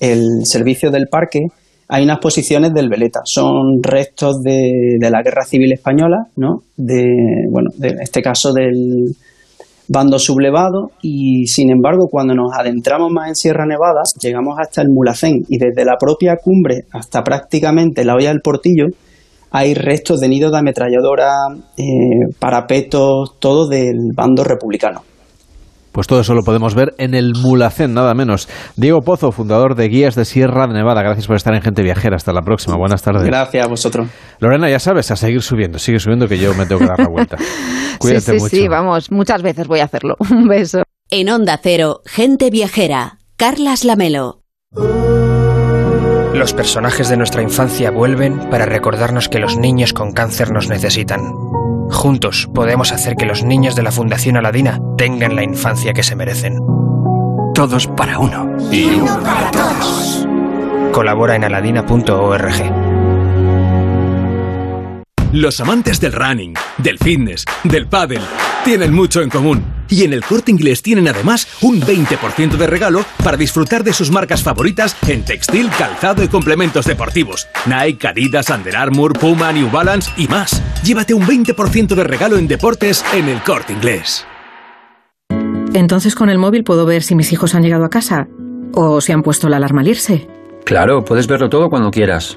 el 0.00 0.44
servicio 0.44 0.90
del 0.90 1.06
parque, 1.06 1.38
hay 1.86 2.02
unas 2.02 2.18
posiciones 2.18 2.74
del 2.74 2.88
Veleta. 2.88 3.20
Son 3.24 3.80
restos 3.80 4.42
de, 4.42 4.98
la 4.98 5.22
Guerra 5.22 5.44
Civil 5.44 5.72
Española, 5.72 6.26
¿no? 6.34 6.62
De, 6.76 7.04
bueno, 7.48 7.70
de, 7.76 7.90
en 7.90 8.00
este 8.00 8.20
caso 8.22 8.52
del, 8.52 9.14
bando 9.92 10.20
sublevado 10.20 10.92
y 11.02 11.46
sin 11.46 11.70
embargo 11.70 12.06
cuando 12.08 12.32
nos 12.32 12.52
adentramos 12.56 13.10
más 13.10 13.28
en 13.28 13.34
Sierra 13.34 13.66
Nevada 13.66 14.02
llegamos 14.22 14.54
hasta 14.60 14.82
el 14.82 14.88
Mulacén 14.88 15.38
y 15.48 15.58
desde 15.58 15.84
la 15.84 15.96
propia 15.98 16.36
cumbre 16.40 16.84
hasta 16.92 17.24
prácticamente 17.24 18.04
la 18.04 18.14
olla 18.14 18.28
del 18.28 18.40
Portillo 18.40 18.86
hay 19.50 19.74
restos 19.74 20.20
de 20.20 20.28
nidos 20.28 20.52
de 20.52 20.58
ametralladora, 20.58 21.32
eh, 21.76 22.32
parapetos, 22.38 23.36
todo 23.40 23.66
del 23.66 24.12
bando 24.14 24.44
republicano. 24.44 25.02
Pues 25.92 26.06
todo 26.06 26.20
eso 26.20 26.34
lo 26.34 26.42
podemos 26.42 26.74
ver 26.74 26.94
en 26.98 27.14
el 27.14 27.32
Mulacén, 27.34 27.94
nada 27.94 28.14
menos. 28.14 28.48
Diego 28.76 29.00
Pozo, 29.00 29.32
fundador 29.32 29.74
de 29.74 29.88
Guías 29.88 30.14
de 30.14 30.24
Sierra 30.24 30.66
de 30.66 30.74
Nevada. 30.74 31.02
Gracias 31.02 31.26
por 31.26 31.36
estar 31.36 31.54
en 31.54 31.62
Gente 31.62 31.82
Viajera. 31.82 32.16
Hasta 32.16 32.32
la 32.32 32.42
próxima. 32.42 32.76
Buenas 32.76 33.02
tardes. 33.02 33.24
Gracias 33.24 33.64
a 33.64 33.68
vosotros. 33.68 34.08
Lorena, 34.38 34.70
ya 34.70 34.78
sabes, 34.78 35.10
a 35.10 35.16
seguir 35.16 35.42
subiendo. 35.42 35.78
Sigue 35.78 35.98
subiendo 35.98 36.28
que 36.28 36.38
yo 36.38 36.54
me 36.54 36.66
tengo 36.66 36.80
que 36.80 36.86
dar 36.86 36.98
la 36.98 37.08
vuelta. 37.08 37.36
Cuídate 37.98 38.20
sí, 38.20 38.32
sí, 38.32 38.38
mucho. 38.38 38.56
sí, 38.56 38.68
vamos. 38.68 39.10
Muchas 39.10 39.42
veces 39.42 39.66
voy 39.66 39.80
a 39.80 39.84
hacerlo. 39.84 40.14
Un 40.30 40.46
beso. 40.46 40.82
En 41.10 41.28
Onda 41.28 41.58
Cero, 41.62 42.00
Gente 42.06 42.50
Viajera. 42.50 43.18
Carlas 43.36 43.84
Lamelo. 43.84 44.42
Los 46.34 46.54
personajes 46.54 47.08
de 47.08 47.16
nuestra 47.16 47.42
infancia 47.42 47.90
vuelven 47.90 48.38
para 48.50 48.64
recordarnos 48.64 49.28
que 49.28 49.40
los 49.40 49.56
niños 49.56 49.92
con 49.92 50.12
cáncer 50.12 50.52
nos 50.52 50.68
necesitan. 50.68 51.34
Juntos 51.90 52.48
podemos 52.54 52.92
hacer 52.92 53.16
que 53.16 53.26
los 53.26 53.42
niños 53.42 53.74
de 53.74 53.82
la 53.82 53.90
Fundación 53.90 54.36
Aladina 54.36 54.80
tengan 54.96 55.34
la 55.34 55.42
infancia 55.42 55.92
que 55.92 56.04
se 56.04 56.14
merecen. 56.14 56.58
Todos 57.52 57.88
para 57.88 58.18
uno. 58.18 58.56
Y 58.70 58.84
uno 58.84 59.20
para 59.22 59.50
todos. 59.50 60.26
Colabora 60.92 61.34
en 61.34 61.44
aladina.org. 61.44 62.79
Los 65.32 65.60
amantes 65.60 66.00
del 66.00 66.12
running, 66.12 66.54
del 66.78 66.98
fitness, 66.98 67.44
del 67.62 67.86
pádel, 67.86 68.20
tienen 68.64 68.92
mucho 68.92 69.22
en 69.22 69.30
común. 69.30 69.64
Y 69.88 70.02
en 70.02 70.12
el 70.12 70.24
Corte 70.24 70.50
Inglés 70.50 70.82
tienen 70.82 71.06
además 71.06 71.46
un 71.62 71.80
20% 71.80 72.56
de 72.56 72.66
regalo 72.66 73.04
para 73.22 73.36
disfrutar 73.36 73.84
de 73.84 73.92
sus 73.92 74.10
marcas 74.10 74.42
favoritas 74.42 74.96
en 75.06 75.24
textil, 75.24 75.70
calzado 75.78 76.24
y 76.24 76.28
complementos 76.28 76.84
deportivos. 76.84 77.46
Nike, 77.66 78.08
Adidas, 78.08 78.50
Under 78.50 78.76
Armour, 78.76 79.12
Puma, 79.12 79.52
New 79.52 79.70
Balance 79.70 80.10
y 80.16 80.26
más. 80.26 80.60
Llévate 80.82 81.14
un 81.14 81.22
20% 81.22 81.94
de 81.94 82.04
regalo 82.04 82.36
en 82.36 82.48
deportes 82.48 83.04
en 83.14 83.28
el 83.28 83.40
Corte 83.44 83.72
Inglés. 83.72 84.26
Entonces 85.74 86.16
con 86.16 86.28
el 86.28 86.38
móvil 86.38 86.64
puedo 86.64 86.86
ver 86.86 87.04
si 87.04 87.14
mis 87.14 87.32
hijos 87.32 87.54
han 87.54 87.62
llegado 87.62 87.84
a 87.84 87.90
casa 87.90 88.26
o 88.74 89.00
si 89.00 89.12
han 89.12 89.22
puesto 89.22 89.48
la 89.48 89.58
alarma 89.58 89.82
al 89.82 89.88
irse. 89.88 90.26
Claro, 90.64 91.04
puedes 91.04 91.28
verlo 91.28 91.48
todo 91.48 91.70
cuando 91.70 91.92
quieras. 91.92 92.36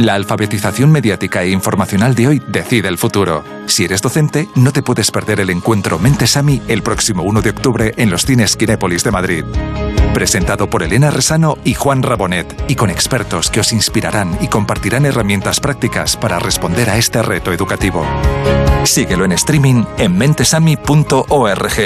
La 0.00 0.14
alfabetización 0.14 0.90
mediática 0.90 1.42
e 1.44 1.50
informacional 1.50 2.14
de 2.14 2.26
hoy 2.26 2.42
decide 2.48 2.88
el 2.88 2.98
futuro. 2.98 3.44
Si 3.66 3.84
eres 3.84 4.02
docente, 4.02 4.48
no 4.56 4.72
te 4.72 4.82
puedes 4.82 5.10
perder 5.10 5.38
el 5.38 5.50
encuentro 5.50 5.98
Mentesami 5.98 6.60
el 6.66 6.82
próximo 6.82 7.22
1 7.22 7.42
de 7.42 7.50
octubre 7.50 7.94
en 7.96 8.10
los 8.10 8.24
cines 8.24 8.56
Kinépolis 8.56 9.04
de 9.04 9.12
Madrid. 9.12 9.44
Presentado 10.12 10.68
por 10.68 10.82
Elena 10.82 11.10
Resano 11.10 11.58
y 11.64 11.74
Juan 11.74 12.02
Rabonet, 12.02 12.64
y 12.68 12.74
con 12.74 12.90
expertos 12.90 13.50
que 13.50 13.60
os 13.60 13.72
inspirarán 13.72 14.36
y 14.40 14.48
compartirán 14.48 15.06
herramientas 15.06 15.60
prácticas 15.60 16.16
para 16.16 16.38
responder 16.38 16.90
a 16.90 16.98
este 16.98 17.22
reto 17.22 17.52
educativo. 17.52 18.04
Síguelo 18.82 19.24
en 19.24 19.32
streaming 19.32 19.84
en 19.98 20.18
mentesami.org. 20.18 21.76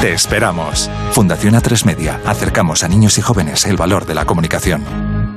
Te 0.00 0.12
esperamos. 0.12 0.90
Fundación 1.12 1.54
A3 1.54 1.84
Media. 1.86 2.20
Acercamos 2.26 2.82
a 2.82 2.88
niños 2.88 3.18
y 3.18 3.22
jóvenes 3.22 3.64
el 3.66 3.76
valor 3.76 4.04
de 4.04 4.14
la 4.14 4.26
comunicación. 4.26 5.33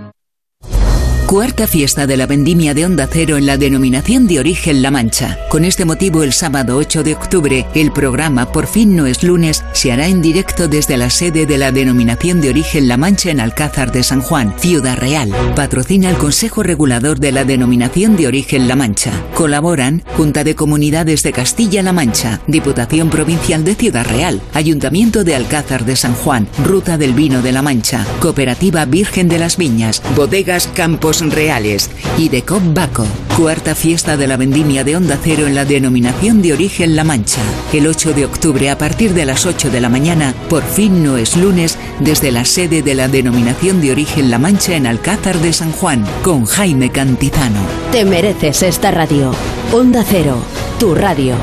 Cuarta 1.28 1.68
fiesta 1.68 2.08
de 2.08 2.16
la 2.16 2.26
vendimia 2.26 2.74
de 2.74 2.86
Onda 2.86 3.06
Cero 3.12 3.36
en 3.36 3.46
la 3.46 3.58
denominación 3.58 4.28
de 4.28 4.40
origen 4.40 4.82
La 4.82 4.92
Mancha. 4.92 5.38
Con 5.50 5.66
este 5.66 5.84
motivo, 5.84 6.24
el 6.24 6.32
sábado 6.32 6.78
8 6.78 7.04
de 7.04 7.16
octubre, 7.16 7.68
el 7.76 7.92
programa 7.92 8.50
Por 8.54 8.66
fin 8.66 8.96
no 8.96 9.06
es 9.08 9.24
lunes 9.24 9.66
se 9.74 9.92
hará 9.92 10.08
en 10.08 10.22
directo 10.22 10.70
desde 10.70 10.96
la 10.96 11.10
sede 11.10 11.46
de 11.46 11.58
la 11.58 11.74
denominación 11.74 12.40
de 12.40 12.50
origen 12.50 12.88
La 12.88 12.96
Mancha 12.96 13.30
en 13.30 13.42
Alcázar 13.42 13.92
de 13.92 14.04
San 14.04 14.22
Juan, 14.22 14.58
Ciudad 14.58 14.98
Real. 14.98 15.36
Patrocina 15.54 16.10
el 16.10 16.16
Consejo 16.16 16.64
Regulador 16.64 17.20
de 17.20 17.34
la 17.34 17.44
denominación 17.44 18.16
de 18.16 18.28
origen 18.28 18.70
La 18.70 18.78
Mancha. 18.78 19.12
Colaboran 19.34 20.04
Junta 20.16 20.46
de 20.46 20.56
Comunidades 20.56 21.24
de 21.24 21.34
Castilla-La 21.34 21.92
Mancha, 21.92 22.40
Diputación 22.48 23.10
Provincial 23.10 23.66
de 23.66 23.76
Ciudad 23.76 24.06
Real, 24.06 24.42
Ayuntamiento 24.54 25.26
de 25.26 25.36
Alcázar 25.36 25.84
de 25.84 25.98
San 25.98 26.14
Juan, 26.14 26.48
Ruta 26.64 26.98
del 26.98 27.12
Vino 27.12 27.42
de 27.42 27.52
La 27.52 27.62
Mancha, 27.62 28.06
Cooperativa 28.22 28.86
Virgen 28.86 29.28
de 29.28 29.40
las 29.40 29.58
Viñas, 29.58 30.02
Bodegas 30.16 30.68
Campos 30.68 31.17
Reales 31.22 31.90
y 32.18 32.30
de 32.30 32.44
Cop 32.44 32.62
Baco. 32.74 33.06
Cuarta 33.36 33.76
fiesta 33.76 34.18
de 34.18 34.28
la 34.28 34.38
vendimia 34.38 34.84
de 34.84 34.96
Onda 34.96 35.18
Cero 35.22 35.48
en 35.48 35.56
la 35.56 35.66
denominación 35.66 36.42
de 36.42 36.54
origen 36.54 36.96
La 36.96 37.04
Mancha. 37.04 37.42
El 37.74 37.88
8 37.88 38.14
de 38.14 38.26
octubre 38.26 38.70
a 38.70 38.78
partir 38.78 39.14
de 39.14 39.26
las 39.26 39.46
8 39.46 39.70
de 39.70 39.82
la 39.82 39.90
mañana, 39.90 40.34
por 40.50 40.64
fin 40.64 41.04
no 41.04 41.18
es 41.18 41.36
lunes, 41.36 41.78
desde 42.00 42.32
la 42.32 42.46
sede 42.46 42.82
de 42.82 42.96
la 42.96 43.08
denominación 43.08 43.82
de 43.82 43.92
origen 43.92 44.30
La 44.30 44.40
Mancha 44.40 44.76
en 44.76 44.86
Alcázar 44.88 45.38
de 45.40 45.54
San 45.54 45.72
Juan, 45.72 46.06
con 46.24 46.46
Jaime 46.46 46.92
Cantizano. 46.92 47.62
Te 47.92 48.06
mereces 48.06 48.64
esta 48.64 48.92
radio. 48.92 49.32
Onda 49.72 50.04
Cero, 50.08 50.38
tu 50.80 50.96
radio. 50.96 51.36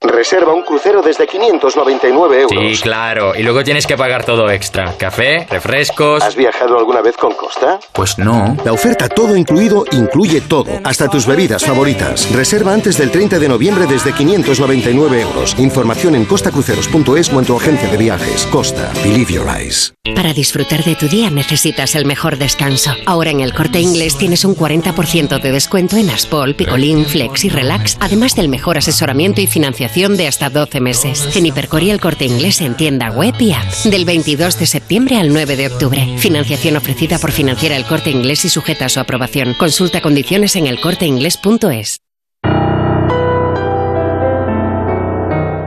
Reserva 0.00 0.54
un 0.54 0.62
crucero 0.62 1.02
desde 1.02 1.26
599 1.26 2.42
euros. 2.42 2.76
Sí, 2.76 2.80
claro. 2.80 3.34
Y 3.34 3.42
luego 3.42 3.64
tienes 3.64 3.84
que 3.84 3.96
pagar 3.96 4.24
todo 4.24 4.48
extra. 4.48 4.94
Café, 4.96 5.44
refrescos. 5.50 6.22
¿Has 6.22 6.36
viajado 6.36 6.78
alguna 6.78 7.02
vez 7.02 7.16
con 7.16 7.32
Costa? 7.32 7.80
Pues 7.92 8.16
no. 8.16 8.56
La 8.64 8.72
oferta 8.72 9.08
todo 9.08 9.36
incluido 9.36 9.84
incluye 9.90 10.40
todo, 10.40 10.70
hasta 10.84 11.08
tus 11.08 11.26
bebidas 11.26 11.64
favoritas. 11.64 12.32
Reserva 12.32 12.72
antes 12.72 12.96
del 12.96 13.10
30 13.10 13.40
de 13.40 13.48
noviembre 13.48 13.86
desde 13.86 14.12
599 14.12 15.20
euros. 15.20 15.58
Información 15.58 16.14
en 16.14 16.26
costacruceros.es 16.26 17.32
o 17.32 17.38
en 17.40 17.44
tu 17.44 17.56
agencia 17.56 17.88
de 17.88 17.96
viajes. 17.96 18.46
Costa. 18.52 18.92
Believe 19.02 19.32
your 19.32 19.48
eyes. 19.48 19.92
Para 20.14 20.32
disfrutar 20.32 20.84
de 20.84 20.94
tu 20.94 21.08
día 21.08 21.28
necesitas 21.28 21.96
el 21.96 22.06
mejor 22.06 22.38
descanso. 22.38 22.92
Ahora 23.04 23.30
en 23.30 23.40
el 23.40 23.52
Corte 23.52 23.80
Inglés 23.80 24.16
tienes 24.16 24.44
un 24.44 24.54
40% 24.54 25.42
de 25.42 25.52
descuento 25.52 25.96
en 25.96 26.10
Aspol, 26.10 26.54
Picolín, 26.54 27.04
Flex 27.04 27.44
y 27.44 27.48
Relax, 27.50 27.96
además 28.00 28.36
del 28.36 28.48
mejor 28.48 28.78
asesoramiento 28.78 29.40
y 29.40 29.48
financiación 29.48 29.87
de 29.88 30.28
hasta 30.28 30.50
12 30.50 30.80
meses. 30.80 31.36
En 31.36 31.46
Hipercor 31.46 31.82
y 31.82 31.90
el 31.90 32.00
Corte 32.00 32.26
Inglés 32.26 32.60
en 32.60 32.76
tienda 32.76 33.10
web 33.10 33.34
y 33.38 33.52
app. 33.52 33.66
Del 33.84 34.04
22 34.04 34.58
de 34.58 34.66
septiembre 34.66 35.16
al 35.16 35.32
9 35.32 35.56
de 35.56 35.66
octubre. 35.66 36.06
Financiación 36.18 36.76
ofrecida 36.76 37.18
por 37.18 37.32
Financiera 37.32 37.76
el 37.76 37.84
Corte 37.84 38.10
Inglés 38.10 38.44
y 38.44 38.50
sujeta 38.50 38.84
a 38.84 38.88
su 38.88 39.00
aprobación. 39.00 39.54
Consulta 39.54 40.00
condiciones 40.00 40.56
en 40.56 40.66
elcorteinglés.es. 40.66 42.00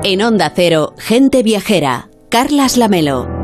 En 0.03 0.21
Onda 0.21 0.51
Cero, 0.55 0.93
Gente 0.97 1.43
Viajera. 1.43 2.09
Carlas 2.29 2.77
Lamelo. 2.77 3.40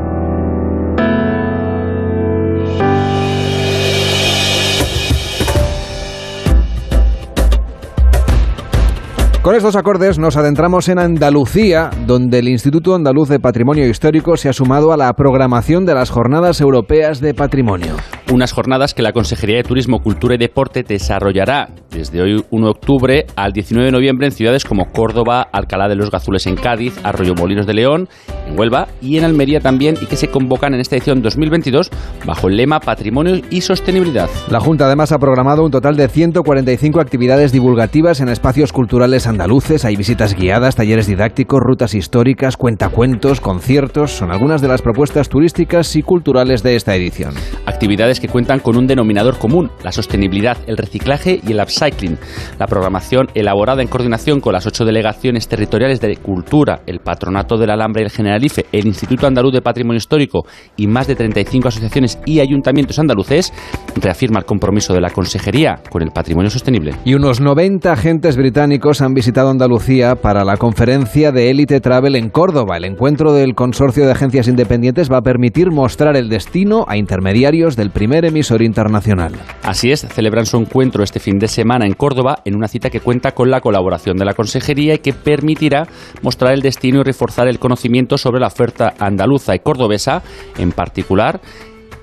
Con 9.47 9.55
estos 9.55 9.77
acordes 9.77 10.19
nos 10.19 10.36
adentramos 10.36 10.89
en 10.89 10.99
Andalucía, 10.99 11.89
donde 12.05 12.39
el 12.39 12.49
Instituto 12.49 12.93
Andaluz 12.93 13.29
de 13.29 13.39
Patrimonio 13.39 13.88
Histórico 13.88 14.36
se 14.36 14.49
ha 14.49 14.53
sumado 14.53 14.91
a 14.91 14.97
la 14.97 15.13
programación 15.13 15.86
de 15.86 15.93
las 15.93 16.10
Jornadas 16.10 16.60
Europeas 16.60 17.21
de 17.21 17.33
Patrimonio. 17.33 17.95
Unas 18.29 18.51
jornadas 18.51 18.93
que 18.93 19.01
la 19.01 19.13
Consejería 19.13 19.55
de 19.55 19.63
Turismo, 19.63 20.01
Cultura 20.03 20.36
y 20.36 20.38
Deporte 20.38 20.83
desarrollará 20.83 21.69
desde 21.91 22.21
hoy 22.21 22.43
1 22.49 22.65
de 22.65 22.69
octubre 22.69 23.25
al 23.38 23.53
19 23.53 23.86
de 23.86 23.91
noviembre 23.93 24.27
en 24.27 24.33
ciudades 24.33 24.65
como 24.65 24.91
Córdoba, 24.91 25.47
Alcalá 25.53 25.88
de 25.88 25.95
los 25.95 26.12
Gazules 26.12 26.45
en 26.45 26.57
Cádiz, 26.57 26.99
Arroyo 27.03 27.33
Molinos 27.33 27.65
de 27.65 27.73
León, 27.73 28.10
en 28.49 28.60
Huelva 28.60 28.89
y 29.01 29.17
en 29.17 29.23
Almería 29.23 29.62
también 29.62 29.95
y 30.01 30.07
que 30.07 30.17
se 30.17 30.27
convocan 30.27 30.73
en 30.73 30.81
esta 30.81 30.97
edición 30.97 31.21
2022 31.21 31.89
bajo 32.25 32.49
el 32.49 32.57
lema 32.57 32.81
Patrimonio 32.81 33.39
y 33.49 33.62
Sostenibilidad. 33.62 34.29
La 34.49 34.60
Junta 34.60 34.88
además 34.88 35.13
ha 35.13 35.19
programado 35.19 35.63
un 35.63 35.71
total 35.71 35.95
de 35.95 36.10
145 36.10 36.99
actividades 36.99 37.53
divulgativas 37.53 38.19
en 38.19 38.27
espacios 38.27 38.73
culturales 38.73 39.25
andaluces 39.25 39.37
andaluces, 39.38 39.86
hay 39.86 39.95
visitas 39.95 40.34
guiadas, 40.34 40.76
talleres 40.76 41.06
didácticos, 41.06 41.60
rutas 41.62 41.93
históricas, 41.93 42.58
cuentacuentos, 42.58 43.39
conciertos. 43.39 44.10
Son 44.10 44.32
algunas 44.32 44.62
de 44.63 44.67
las 44.67 44.82
propuestas 44.82 45.30
turísticas 45.30 45.95
y 45.95 46.02
culturales 46.02 46.63
de 46.63 46.75
esta 46.75 46.96
edición. 46.96 47.35
Actividades 47.67 48.19
que 48.19 48.29
cuentan 48.29 48.62
con 48.62 48.77
un 48.77 48.88
denominador 48.88 49.38
común, 49.38 49.69
la 49.83 49.92
sostenibilidad, 49.92 50.58
el 50.65 50.75
reciclaje 50.75 51.40
y 51.48 51.52
el 51.52 51.62
upcycling. 51.62 52.17
La 52.58 52.65
programación 52.65 53.27
elaborada 53.35 53.83
en 53.83 53.90
coordinación 53.90 54.40
con 54.42 54.54
las 54.54 54.65
ocho 54.65 54.85
delegaciones 54.85 55.48
territoriales 55.48 56.02
de 56.02 56.17
cultura, 56.17 56.81
el 56.88 57.02
Patronato 57.02 57.58
del 57.58 57.69
Alambre 57.69 58.02
y 58.02 58.06
el 58.06 58.12
Generalife, 58.12 58.65
el 58.71 58.88
Instituto 58.88 59.27
Andaluz 59.27 59.54
de 59.54 59.62
Patrimonio 59.62 59.98
Histórico 59.98 60.48
y 60.77 60.88
más 60.88 61.06
de 61.06 61.15
35 61.15 61.67
asociaciones 61.67 62.17
y 62.25 62.40
ayuntamientos 62.40 62.98
andaluces, 62.98 63.54
reafirma 64.02 64.40
el 64.40 64.46
compromiso 64.46 64.96
de 64.96 65.02
la 65.02 65.12
Consejería 65.12 65.75
con 65.92 66.02
el 66.02 66.10
patrimonio 66.10 66.50
sostenible. 66.50 66.96
Y 67.06 67.13
unos 67.13 67.40
90 67.40 67.92
agentes 67.92 68.35
británicos 68.35 69.02
han 69.02 69.13
visitado 69.13 69.27
Andalucía 69.36 70.15
para 70.15 70.46
la 70.46 70.56
conferencia 70.56 71.32
de 71.34 71.50
Elite 71.50 71.82
Travel 71.82 72.15
en 72.15 72.30
Córdoba. 72.30 72.78
El 72.78 72.86
encuentro 72.86 73.34
del 73.34 73.56
consorcio 73.56 74.06
de 74.06 74.13
agencias 74.13 74.48
independientes 74.48 75.12
va 75.12 75.17
a 75.17 75.21
permitir 75.21 75.69
mostrar 75.69 76.15
el 76.15 76.30
destino 76.30 76.86
a 76.88 76.96
intermediarios 76.96 77.75
del 77.75 77.92
primer 77.92 78.23
emisor 78.23 78.62
internacional. 78.62 79.34
Así 79.63 79.92
es, 79.92 80.08
celebran 80.08 80.46
su 80.46 80.58
encuentro 80.58 81.04
este 81.04 81.19
fin 81.19 81.40
de 81.40 81.50
semana 81.50 81.86
en 81.86 81.94
Córdoba 81.94 82.40
en 82.46 82.56
una 82.56 82.69
cita 82.69 82.90
que 82.90 83.02
cuenta 83.02 83.34
con 83.34 83.52
la 83.52 83.60
colaboración 83.60 84.17
de 84.17 84.25
la 84.25 84.34
Consejería 84.34 84.94
y 84.94 85.00
que 85.00 85.13
permitirá 85.13 85.88
mostrar 86.21 86.54
el 86.54 86.62
destino 86.62 87.02
y 87.02 87.04
reforzar 87.04 87.50
el 87.50 87.60
conocimiento 87.60 88.17
sobre 88.17 88.40
la 88.40 88.48
oferta 88.48 88.94
andaluza 88.98 89.54
y 89.56 89.60
cordobesa 89.60 90.23
en 90.58 90.71
particular 90.71 91.42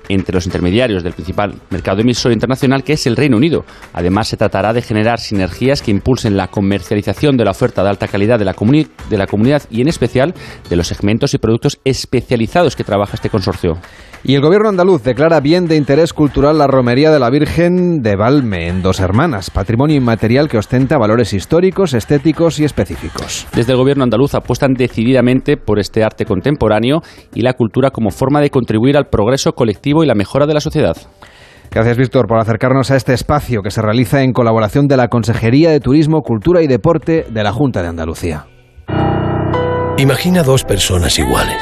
entre 0.09 0.35
los 0.35 0.45
intermediarios 0.45 1.03
del 1.03 1.13
principal 1.13 1.55
mercado 1.69 2.01
emisor 2.01 2.31
internacional 2.31 2.83
que 2.83 2.93
es 2.93 3.07
el 3.07 3.15
Reino 3.15 3.37
Unido. 3.37 3.65
Además, 3.93 4.27
se 4.27 4.37
tratará 4.37 4.73
de 4.73 4.81
generar 4.81 5.19
sinergias 5.19 5.81
que 5.81 5.91
impulsen 5.91 6.37
la 6.37 6.47
comercialización 6.47 7.37
de 7.37 7.45
la 7.45 7.51
oferta 7.51 7.83
de 7.83 7.89
alta 7.89 8.07
calidad 8.07 8.39
de 8.39 8.45
la, 8.45 8.55
de 9.09 9.17
la 9.17 9.27
comunidad 9.27 9.63
y 9.69 9.81
en 9.81 9.87
especial 9.87 10.33
de 10.69 10.75
los 10.75 10.87
segmentos 10.87 11.33
y 11.33 11.37
productos 11.37 11.79
especializados 11.83 12.75
que 12.75 12.83
trabaja 12.83 13.15
este 13.15 13.29
consorcio. 13.29 13.77
Y 14.27 14.33
el 14.33 14.41
gobierno 14.41 14.69
andaluz 14.69 15.03
declara 15.03 15.39
bien 15.39 15.67
de 15.67 15.75
interés 15.75 16.11
cultural 16.11 16.57
la 16.57 16.65
romería 16.65 17.11
de 17.11 17.19
la 17.19 17.29
Virgen 17.29 18.01
de 18.01 18.15
Valme 18.15 18.67
en 18.67 18.81
Dos 18.81 18.99
Hermanas, 18.99 19.51
patrimonio 19.51 19.95
inmaterial 19.95 20.49
que 20.49 20.57
ostenta 20.57 20.97
valores 20.97 21.31
históricos, 21.31 21.93
estéticos 21.93 22.59
y 22.59 22.63
específicos. 22.63 23.45
Desde 23.53 23.73
el 23.73 23.77
gobierno 23.77 24.03
andaluz 24.03 24.33
apuestan 24.33 24.73
decididamente 24.73 25.57
por 25.57 25.77
este 25.77 26.03
arte 26.03 26.25
contemporáneo 26.25 27.01
y 27.35 27.41
la 27.41 27.53
cultura 27.53 27.91
como 27.91 28.09
forma 28.09 28.41
de 28.41 28.49
contribuir 28.49 28.97
al 28.97 29.09
progreso 29.09 29.51
colectivo 29.51 30.03
y 30.03 30.07
la 30.07 30.15
mejora 30.15 30.47
de 30.47 30.55
la 30.55 30.59
sociedad. 30.59 30.97
Gracias, 31.69 31.95
Víctor, 31.95 32.25
por 32.25 32.39
acercarnos 32.39 32.89
a 32.89 32.95
este 32.95 33.13
espacio 33.13 33.61
que 33.61 33.69
se 33.69 33.83
realiza 33.83 34.23
en 34.23 34.33
colaboración 34.33 34.87
de 34.87 34.97
la 34.97 35.07
Consejería 35.07 35.69
de 35.69 35.79
Turismo, 35.79 36.21
Cultura 36.23 36.63
y 36.63 36.67
Deporte 36.67 37.27
de 37.29 37.43
la 37.43 37.51
Junta 37.51 37.83
de 37.83 37.89
Andalucía. 37.89 38.47
Imagina 39.99 40.41
dos 40.41 40.63
personas 40.63 41.19
iguales 41.19 41.61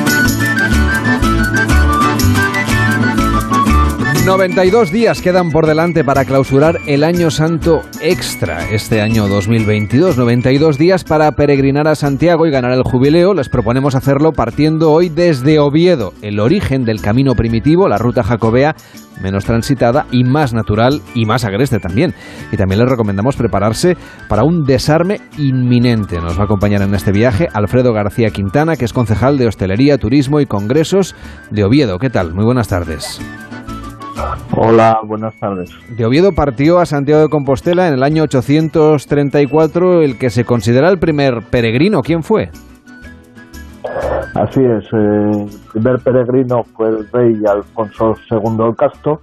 92 4.25 4.91
días 4.91 5.19
quedan 5.19 5.49
por 5.49 5.65
delante 5.65 6.03
para 6.03 6.25
clausurar 6.25 6.79
el 6.85 7.03
Año 7.03 7.31
Santo 7.31 7.81
Extra 8.01 8.69
este 8.69 9.01
año 9.01 9.27
2022. 9.27 10.15
92 10.15 10.77
días 10.77 11.03
para 11.03 11.31
peregrinar 11.31 11.87
a 11.87 11.95
Santiago 11.95 12.45
y 12.45 12.51
ganar 12.51 12.71
el 12.73 12.83
jubileo. 12.83 13.33
Les 13.33 13.49
proponemos 13.49 13.95
hacerlo 13.95 14.31
partiendo 14.31 14.91
hoy 14.91 15.09
desde 15.09 15.57
Oviedo, 15.57 16.13
el 16.21 16.39
origen 16.39 16.85
del 16.85 17.01
camino 17.01 17.33
primitivo, 17.33 17.87
la 17.87 17.97
ruta 17.97 18.21
jacobea 18.21 18.75
menos 19.23 19.45
transitada 19.45 20.05
y 20.11 20.23
más 20.23 20.53
natural 20.53 21.01
y 21.15 21.25
más 21.25 21.43
agreste 21.43 21.79
también. 21.79 22.13
Y 22.51 22.57
también 22.57 22.79
les 22.79 22.89
recomendamos 22.89 23.35
prepararse 23.35 23.97
para 24.29 24.43
un 24.43 24.65
desarme 24.65 25.19
inminente. 25.39 26.21
Nos 26.21 26.37
va 26.37 26.43
a 26.43 26.45
acompañar 26.45 26.83
en 26.83 26.93
este 26.93 27.11
viaje 27.11 27.47
Alfredo 27.51 27.91
García 27.91 28.29
Quintana, 28.29 28.75
que 28.75 28.85
es 28.85 28.93
concejal 28.93 29.39
de 29.39 29.47
Hostelería, 29.47 29.97
Turismo 29.97 30.39
y 30.39 30.45
Congresos 30.45 31.15
de 31.49 31.63
Oviedo. 31.63 31.97
¿Qué 31.97 32.11
tal? 32.11 32.35
Muy 32.35 32.45
buenas 32.45 32.67
tardes. 32.67 33.19
Hola, 34.55 34.99
buenas 35.05 35.37
tardes. 35.39 35.69
De 35.95 36.05
Oviedo 36.05 36.33
partió 36.33 36.79
a 36.79 36.85
Santiago 36.85 37.21
de 37.21 37.29
Compostela 37.29 37.87
en 37.87 37.95
el 37.95 38.03
año 38.03 38.23
834 38.23 40.01
el 40.01 40.17
que 40.17 40.29
se 40.29 40.45
considera 40.45 40.89
el 40.89 40.99
primer 40.99 41.41
peregrino. 41.49 42.01
¿Quién 42.01 42.23
fue? 42.23 42.49
Así 44.35 44.61
es, 44.61 44.85
eh, 44.93 45.47
el 45.53 45.71
primer 45.73 45.99
peregrino 45.99 46.63
fue 46.75 46.89
el 46.89 47.07
rey 47.11 47.41
Alfonso 47.45 48.15
II 48.29 48.65
el 48.65 48.75
Casto 48.75 49.21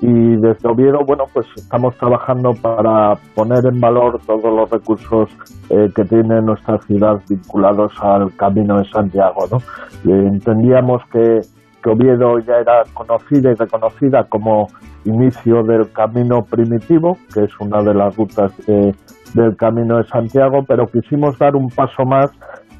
y 0.00 0.36
desde 0.36 0.68
Oviedo, 0.68 1.00
bueno, 1.04 1.24
pues 1.32 1.46
estamos 1.56 1.96
trabajando 1.96 2.52
para 2.54 3.16
poner 3.34 3.66
en 3.66 3.80
valor 3.80 4.20
todos 4.26 4.54
los 4.54 4.70
recursos 4.70 5.28
eh, 5.70 5.90
que 5.94 6.04
tiene 6.04 6.40
nuestra 6.40 6.78
ciudad 6.78 7.20
vinculados 7.28 7.92
al 8.00 8.34
Camino 8.36 8.78
de 8.78 8.88
Santiago, 8.90 9.46
¿no? 9.50 9.58
entendíamos 10.04 11.02
que, 11.10 11.40
que 11.82 11.90
Oviedo 11.90 12.38
ya 12.40 12.56
era 12.56 12.82
conocida 12.94 13.52
y 13.52 13.54
reconocida 13.54 14.24
como 14.24 14.68
inicio 15.04 15.62
del 15.62 15.90
Camino 15.92 16.44
Primitivo, 16.44 17.16
que 17.32 17.44
es 17.44 17.60
una 17.60 17.82
de 17.82 17.94
las 17.94 18.16
rutas 18.16 18.52
del 18.66 19.56
Camino 19.56 19.98
de 19.98 20.04
Santiago, 20.04 20.64
pero 20.66 20.86
quisimos 20.86 21.38
dar 21.38 21.56
un 21.56 21.68
paso 21.70 22.04
más 22.04 22.30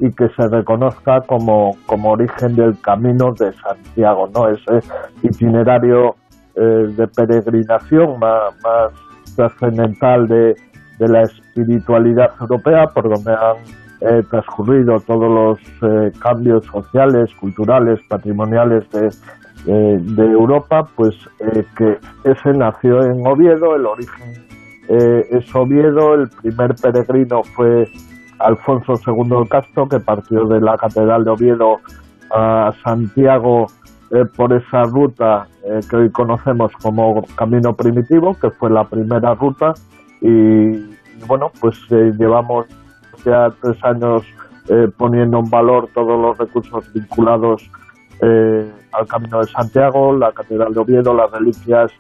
y 0.01 0.13
que 0.13 0.29
se 0.31 0.49
reconozca 0.49 1.21
como, 1.23 1.77
como 1.87 2.13
origen 2.13 2.55
del 2.55 2.81
camino 2.81 3.33
de 3.33 3.53
Santiago, 3.53 4.29
¿no? 4.33 4.49
Ese 4.49 4.87
itinerario 5.23 6.15
eh, 6.55 6.61
de 6.97 7.07
peregrinación 7.09 8.19
más, 8.19 8.55
más 8.63 8.93
trascendental 9.35 10.29
de, 10.29 10.55
de, 10.99 11.09
la 11.09 11.23
espiritualidad 11.23 12.31
europea, 12.41 12.87
por 12.95 13.09
donde 13.13 13.33
han 13.33 13.57
eh, 14.01 14.23
transcurrido 14.31 15.01
todos 15.01 15.31
los 15.31 15.59
eh, 15.83 16.13
cambios 16.21 16.65
sociales, 16.67 17.31
culturales, 17.41 18.01
patrimoniales 18.09 18.85
de, 18.91 19.11
de 19.99 20.25
Europa, 20.25 20.89
pues 20.95 21.15
que 21.77 21.99
ese 22.25 22.53
nació 22.53 23.03
en 23.03 23.27
Oviedo, 23.27 23.75
el 23.75 23.87
origen 23.87 24.35
es 24.89 25.55
Oviedo, 25.55 26.15
el 26.15 26.31
primer 26.31 26.75
peregrino 26.77 27.43
fue 27.43 27.87
Alfonso 28.39 28.95
II 29.07 29.37
el 29.43 29.49
Castro, 29.49 29.89
que 29.89 30.01
partió 30.01 30.45
de 30.47 30.61
la 30.61 30.77
Catedral 30.79 31.25
de 31.25 31.31
Oviedo 31.31 31.81
a 32.31 32.73
Santiago 32.85 33.67
eh, 34.11 34.25
por 34.37 34.53
esa 34.55 34.85
ruta 34.85 35.47
eh, 35.65 35.81
que 35.89 35.97
hoy 35.97 36.11
conocemos 36.11 36.73
como 36.81 37.23
Camino 37.37 37.75
Primitivo, 37.75 38.35
que 38.35 38.51
fue 38.51 38.71
la 38.71 38.85
primera 38.85 39.35
ruta. 39.35 39.75
Y, 40.21 40.97
bueno, 41.27 41.51
pues 41.61 41.77
eh, 41.91 42.13
llevamos 42.19 42.67
ya 43.25 43.49
tres 43.63 43.77
años 43.85 44.23
poniendo 44.99 45.39
en 45.39 45.49
valor 45.49 45.89
todos 45.95 46.21
los 46.21 46.37
recursos 46.37 46.93
vinculados 46.93 47.71
al 48.21 49.07
Camino 49.09 49.39
de 49.39 49.47
Santiago, 49.47 50.15
la 50.15 50.31
Catedral 50.33 50.75
de 50.75 50.81
Oviedo, 50.81 51.15
las 51.15 51.31
reliquias, 51.31 51.91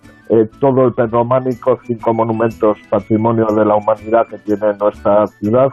todo 0.60 0.84
el 0.84 0.92
perrománico, 0.92 1.78
cinco 1.86 2.12
monumentos 2.12 2.76
patrimonio 2.90 3.46
de 3.56 3.64
la 3.64 3.74
humanidad 3.74 4.26
que 4.28 4.36
tiene 4.38 4.76
nuestra 4.78 5.26
ciudad 5.26 5.68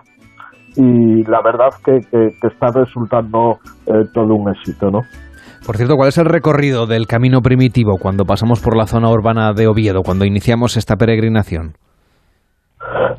y 0.75 1.23
la 1.23 1.41
verdad 1.41 1.69
que, 1.83 2.01
que, 2.09 2.47
está 2.47 2.67
resultando 2.73 3.59
eh, 3.85 4.05
todo 4.13 4.35
un 4.35 4.53
éxito, 4.53 4.91
¿no? 4.91 5.01
Por 5.65 5.77
cierto, 5.77 5.95
¿cuál 5.95 6.09
es 6.09 6.17
el 6.17 6.25
recorrido 6.25 6.85
del 6.85 7.07
camino 7.07 7.41
primitivo 7.41 7.97
cuando 7.97 8.25
pasamos 8.25 8.61
por 8.61 8.77
la 8.77 8.85
zona 8.85 9.09
urbana 9.09 9.53
de 9.53 9.67
Oviedo, 9.67 10.03
cuando 10.03 10.25
iniciamos 10.25 10.77
esta 10.77 10.95
peregrinación? 10.95 11.73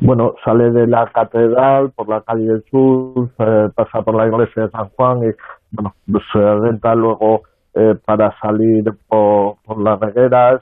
Bueno, 0.01 0.35
sale 0.43 0.71
de 0.71 0.87
la 0.87 1.07
catedral 1.07 1.91
por 1.91 2.07
la 2.07 2.21
calle 2.21 2.45
del 2.45 2.63
Sur, 2.69 3.29
eh, 3.39 3.69
pasa 3.75 4.01
por 4.01 4.15
la 4.15 4.27
iglesia 4.27 4.63
de 4.63 4.71
San 4.71 4.89
Juan 4.89 5.23
y 5.23 5.31
bueno, 5.71 5.93
se 6.31 6.39
adentra 6.39 6.95
luego 6.95 7.41
eh, 7.73 7.95
para 8.05 8.37
salir 8.39 8.85
por, 9.07 9.57
las 9.81 9.99
regueras, 9.99 10.61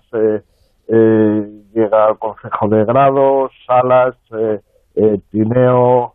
llega 0.88 2.06
al 2.08 2.18
Consejo 2.18 2.68
de 2.70 2.86
Grados, 2.86 3.51
Salas, 3.68 4.16
Tineo, 5.32 6.14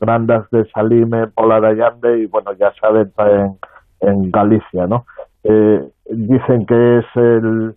Grandas 0.00 0.48
de 0.50 0.64
Salime, 0.70 1.26
Pola 1.28 1.60
de 1.60 1.68
Allande 1.68 2.18
y 2.20 2.26
bueno, 2.26 2.52
ya 2.52 2.72
se 2.72 2.86
adentra 2.86 3.44
en, 3.44 3.58
en 4.00 4.30
Galicia, 4.30 4.86
¿no? 4.86 5.04
eh, 5.44 5.88
dicen 6.10 6.66
que 6.66 6.98
es 6.98 7.06
el, 7.14 7.74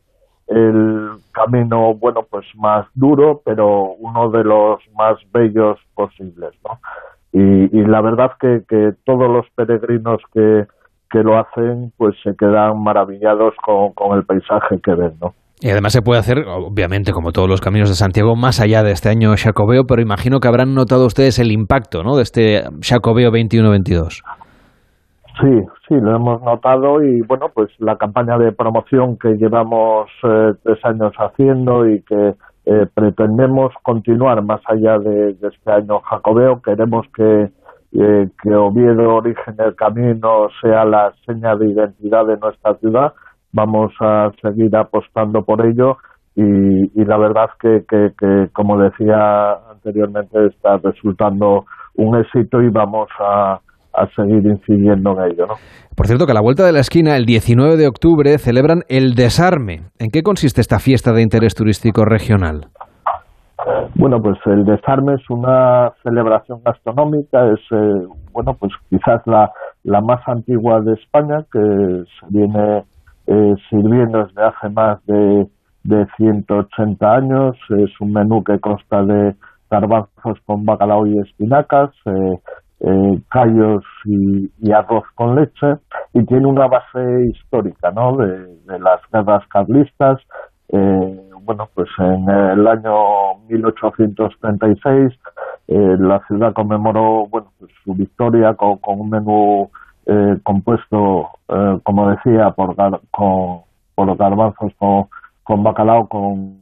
el 0.51 1.11
camino, 1.31 1.93
bueno, 1.95 2.21
pues 2.29 2.45
más 2.55 2.85
duro, 2.93 3.41
pero 3.45 3.93
uno 3.99 4.29
de 4.29 4.43
los 4.43 4.79
más 4.97 5.17
bellos 5.33 5.79
posibles, 5.95 6.51
¿no? 6.63 6.79
Y, 7.33 7.81
la 7.85 8.01
verdad 8.01 8.31
que, 8.39 8.61
que 8.67 8.91
todos 9.05 9.29
los 9.29 9.45
peregrinos 9.55 10.21
que, 10.33 10.65
que 11.09 11.19
lo 11.23 11.39
hacen, 11.39 11.93
pues 11.97 12.15
se 12.23 12.35
quedan 12.35 12.83
maravillados 12.83 13.53
con, 13.65 13.93
con 13.93 14.17
el 14.17 14.25
paisaje 14.25 14.79
que 14.83 14.93
ven, 14.93 15.13
¿no? 15.21 15.33
Y 15.61 15.69
además 15.69 15.93
se 15.93 16.01
puede 16.01 16.19
hacer, 16.19 16.39
obviamente, 16.47 17.11
como 17.11 17.31
todos 17.31 17.47
los 17.47 17.61
caminos 17.61 17.87
de 17.87 17.95
Santiago, 17.95 18.35
más 18.35 18.59
allá 18.59 18.81
de 18.81 18.91
este 18.91 19.09
año 19.09 19.35
Jacobeo, 19.37 19.83
pero 19.87 20.01
imagino 20.01 20.39
que 20.39 20.47
habrán 20.47 20.73
notado 20.73 21.05
ustedes 21.05 21.37
el 21.37 21.51
impacto 21.51 22.01
¿no? 22.01 22.15
de 22.15 22.23
este 22.23 22.63
Jacobeo 22.81 23.29
21-22. 23.29 24.23
Sí, 25.39 25.61
sí, 25.87 25.95
lo 25.95 26.15
hemos 26.15 26.41
notado 26.41 27.01
y 27.01 27.21
bueno, 27.21 27.49
pues 27.53 27.69
la 27.79 27.95
campaña 27.95 28.37
de 28.37 28.51
promoción 28.51 29.17
que 29.17 29.29
llevamos 29.37 30.09
eh, 30.23 30.53
tres 30.63 30.83
años 30.83 31.13
haciendo 31.17 31.87
y 31.87 32.01
que 32.03 32.35
eh, 32.65 32.85
pretendemos 32.93 33.73
continuar 33.81 34.43
más 34.43 34.61
allá 34.65 34.99
de, 34.99 35.31
este 35.31 35.71
año 35.71 35.99
jacobeo, 36.01 36.61
queremos 36.61 37.07
que, 37.15 37.49
eh, 37.93 38.29
que 38.43 38.55
Oviedo, 38.55 39.15
origen 39.15 39.55
del 39.55 39.75
camino, 39.75 40.47
sea 40.61 40.85
la 40.85 41.13
seña 41.25 41.55
de 41.55 41.69
identidad 41.69 42.25
de 42.25 42.37
nuestra 42.37 42.75
ciudad. 42.75 43.13
Vamos 43.53 43.93
a 43.99 44.31
seguir 44.41 44.75
apostando 44.75 45.43
por 45.43 45.65
ello 45.65 45.97
y, 46.35 47.01
y 47.01 47.05
la 47.05 47.17
verdad 47.17 47.49
que, 47.59 47.83
que, 47.87 48.11
que, 48.17 48.49
como 48.53 48.77
decía 48.77 49.53
anteriormente, 49.71 50.45
está 50.47 50.77
resultando 50.77 51.65
un 51.95 52.17
éxito 52.17 52.61
y 52.61 52.69
vamos 52.69 53.09
a, 53.19 53.59
a 53.93 54.07
seguir 54.15 54.45
incidiendo 54.45 55.11
en 55.11 55.31
ello. 55.31 55.47
¿no? 55.47 55.53
Por 55.95 56.07
cierto, 56.07 56.25
que 56.25 56.31
a 56.31 56.35
la 56.35 56.41
vuelta 56.41 56.65
de 56.65 56.71
la 56.71 56.79
esquina, 56.79 57.15
el 57.15 57.25
19 57.25 57.77
de 57.77 57.87
octubre, 57.87 58.37
celebran 58.37 58.81
el 58.89 59.13
Desarme. 59.13 59.81
¿En 59.99 60.09
qué 60.09 60.23
consiste 60.23 60.61
esta 60.61 60.79
fiesta 60.79 61.11
de 61.13 61.21
interés 61.21 61.55
turístico 61.55 62.05
regional? 62.05 62.67
Bueno, 63.95 64.19
pues 64.21 64.37
el 64.45 64.65
Desarme 64.65 65.15
es 65.15 65.29
una 65.29 65.91
celebración 66.01 66.61
gastronómica, 66.63 67.45
es, 67.51 67.59
eh, 67.71 68.07
bueno, 68.31 68.55
pues 68.59 68.71
quizás 68.89 69.21
la, 69.25 69.51
la 69.83 70.01
más 70.01 70.21
antigua 70.27 70.81
de 70.81 70.93
España, 70.93 71.45
que 71.51 71.59
se 71.59 72.25
viene 72.29 72.83
eh, 73.27 73.53
sirviendo 73.69 74.25
desde 74.25 74.43
hace 74.43 74.69
más 74.69 75.05
de, 75.05 75.47
de 75.83 76.07
180 76.17 77.13
años. 77.13 77.55
Es 77.69 77.91
un 77.99 78.13
menú 78.13 78.43
que 78.43 78.59
consta 78.59 79.03
de 79.03 79.35
garbanzos 79.69 80.39
con 80.45 80.65
bacalao 80.65 81.05
y 81.07 81.19
espinacas, 81.19 81.91
eh, 82.05 82.39
eh, 82.81 83.21
callos 83.29 83.83
y, 84.05 84.71
arroz 84.71 85.03
con 85.15 85.35
leche 85.35 85.77
y 86.13 86.25
tiene 86.25 86.47
una 86.47 86.67
base 86.67 87.27
histórica 87.31 87.91
¿no? 87.91 88.17
de, 88.17 88.79
las 88.79 89.01
guerras 89.11 89.47
carlistas. 89.47 90.19
Eh, 90.69 91.21
bueno, 91.43 91.69
pues 91.73 91.89
en 91.99 92.29
el 92.29 92.67
año 92.67 93.35
1836 93.49 95.13
eh, 95.67 95.97
la 95.99 96.19
ciudad 96.27 96.53
conmemoró 96.53 97.27
bueno, 97.27 97.51
pues 97.59 97.71
su 97.83 97.93
victoria 97.93 98.53
con, 98.55 98.77
con 98.77 98.99
un 98.99 99.09
menú 99.09 99.69
eh, 100.05 100.37
compuesto, 100.43 101.29
eh, 101.49 101.79
como 101.83 102.09
decía, 102.09 102.51
por, 102.51 102.75
gar, 102.75 102.99
con, 103.11 103.61
por 103.95 104.17
garbanzos 104.17 104.73
con, 104.77 105.07
con 105.43 105.63
bacalao, 105.63 106.07
con, 106.07 106.57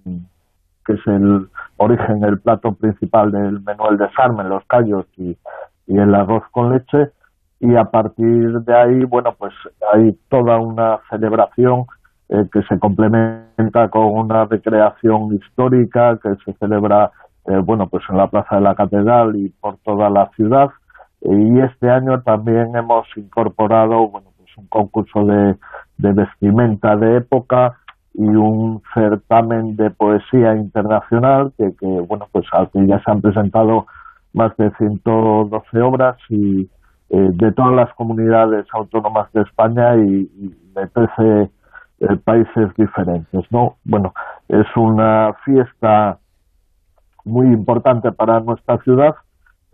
que 0.86 0.94
es 0.94 1.08
el 1.08 1.48
origen, 1.78 2.24
el 2.24 2.40
plato 2.40 2.74
principal 2.74 3.32
del 3.32 3.62
menú, 3.62 3.88
el 3.90 3.98
desarme, 3.98 4.44
los 4.44 4.64
callos 4.66 5.06
y, 5.18 5.38
y 5.90 5.98
el 5.98 6.16
arroz 6.16 6.44
con 6.52 6.72
leche. 6.72 7.12
Y 7.60 7.76
a 7.76 7.84
partir 7.84 8.62
de 8.62 8.74
ahí, 8.74 9.04
bueno, 9.04 9.36
pues 9.38 9.54
hay 9.94 10.18
toda 10.30 10.58
una 10.60 11.00
celebración 11.10 11.84
eh, 12.30 12.46
que 12.54 12.62
se 12.64 12.80
complementa 12.80 13.90
con 13.90 14.06
una 14.06 14.46
recreación 14.46 15.34
histórica 15.36 16.18
que 16.24 16.36
se 16.46 16.54
celebra, 16.54 17.12
eh, 17.48 17.58
bueno, 17.58 17.88
pues 17.90 18.06
en 18.10 18.16
la 18.16 18.28
Plaza 18.28 18.56
de 18.56 18.62
la 18.62 18.76
Catedral 18.76 19.36
y 19.36 19.50
por 19.50 19.76
toda 19.80 20.10
la 20.10 20.30
ciudad 20.38 20.70
y 21.22 21.60
este 21.60 21.90
año 21.90 22.22
también 22.22 22.76
hemos 22.76 23.06
incorporado 23.18 24.08
bueno 24.08 24.30
pues 24.38 24.50
un 24.58 24.68
concurso 24.68 25.26
de, 25.26 25.56
de 25.98 26.14
vestimenta 26.14 26.96
de 26.96 27.18
época 27.18 27.78
y 28.14 28.24
un 28.24 28.82
certamen 28.94 29.76
de 29.76 29.92
poesía 29.92 30.56
internacional 30.56 31.52
que, 31.58 31.76
que 31.78 31.86
bueno 31.86 32.28
pues 32.32 32.46
al 32.54 32.70
que 32.72 32.86
ya 32.88 33.02
se 33.04 33.12
han 33.12 33.22
presentado 33.22 33.86
más 34.34 34.56
de 34.58 34.72
112 34.78 35.82
obras 35.82 36.18
y 36.30 36.70
eh, 37.10 37.30
de 37.34 37.52
todas 37.54 37.76
las 37.76 37.94
comunidades 37.96 38.66
autónomas 38.74 39.32
de 39.34 39.42
España 39.42 39.96
y, 39.96 40.30
y 40.38 40.56
de 40.76 40.88
13 40.88 41.52
eh, 42.02 42.16
países 42.24 42.74
diferentes 42.78 43.46
no 43.52 43.78
bueno 43.84 44.14
es 44.48 44.68
una 44.76 45.34
fiesta 45.46 46.20
muy 47.26 47.48
importante 47.48 48.12
para 48.12 48.40
nuestra 48.40 48.78
ciudad 48.80 49.16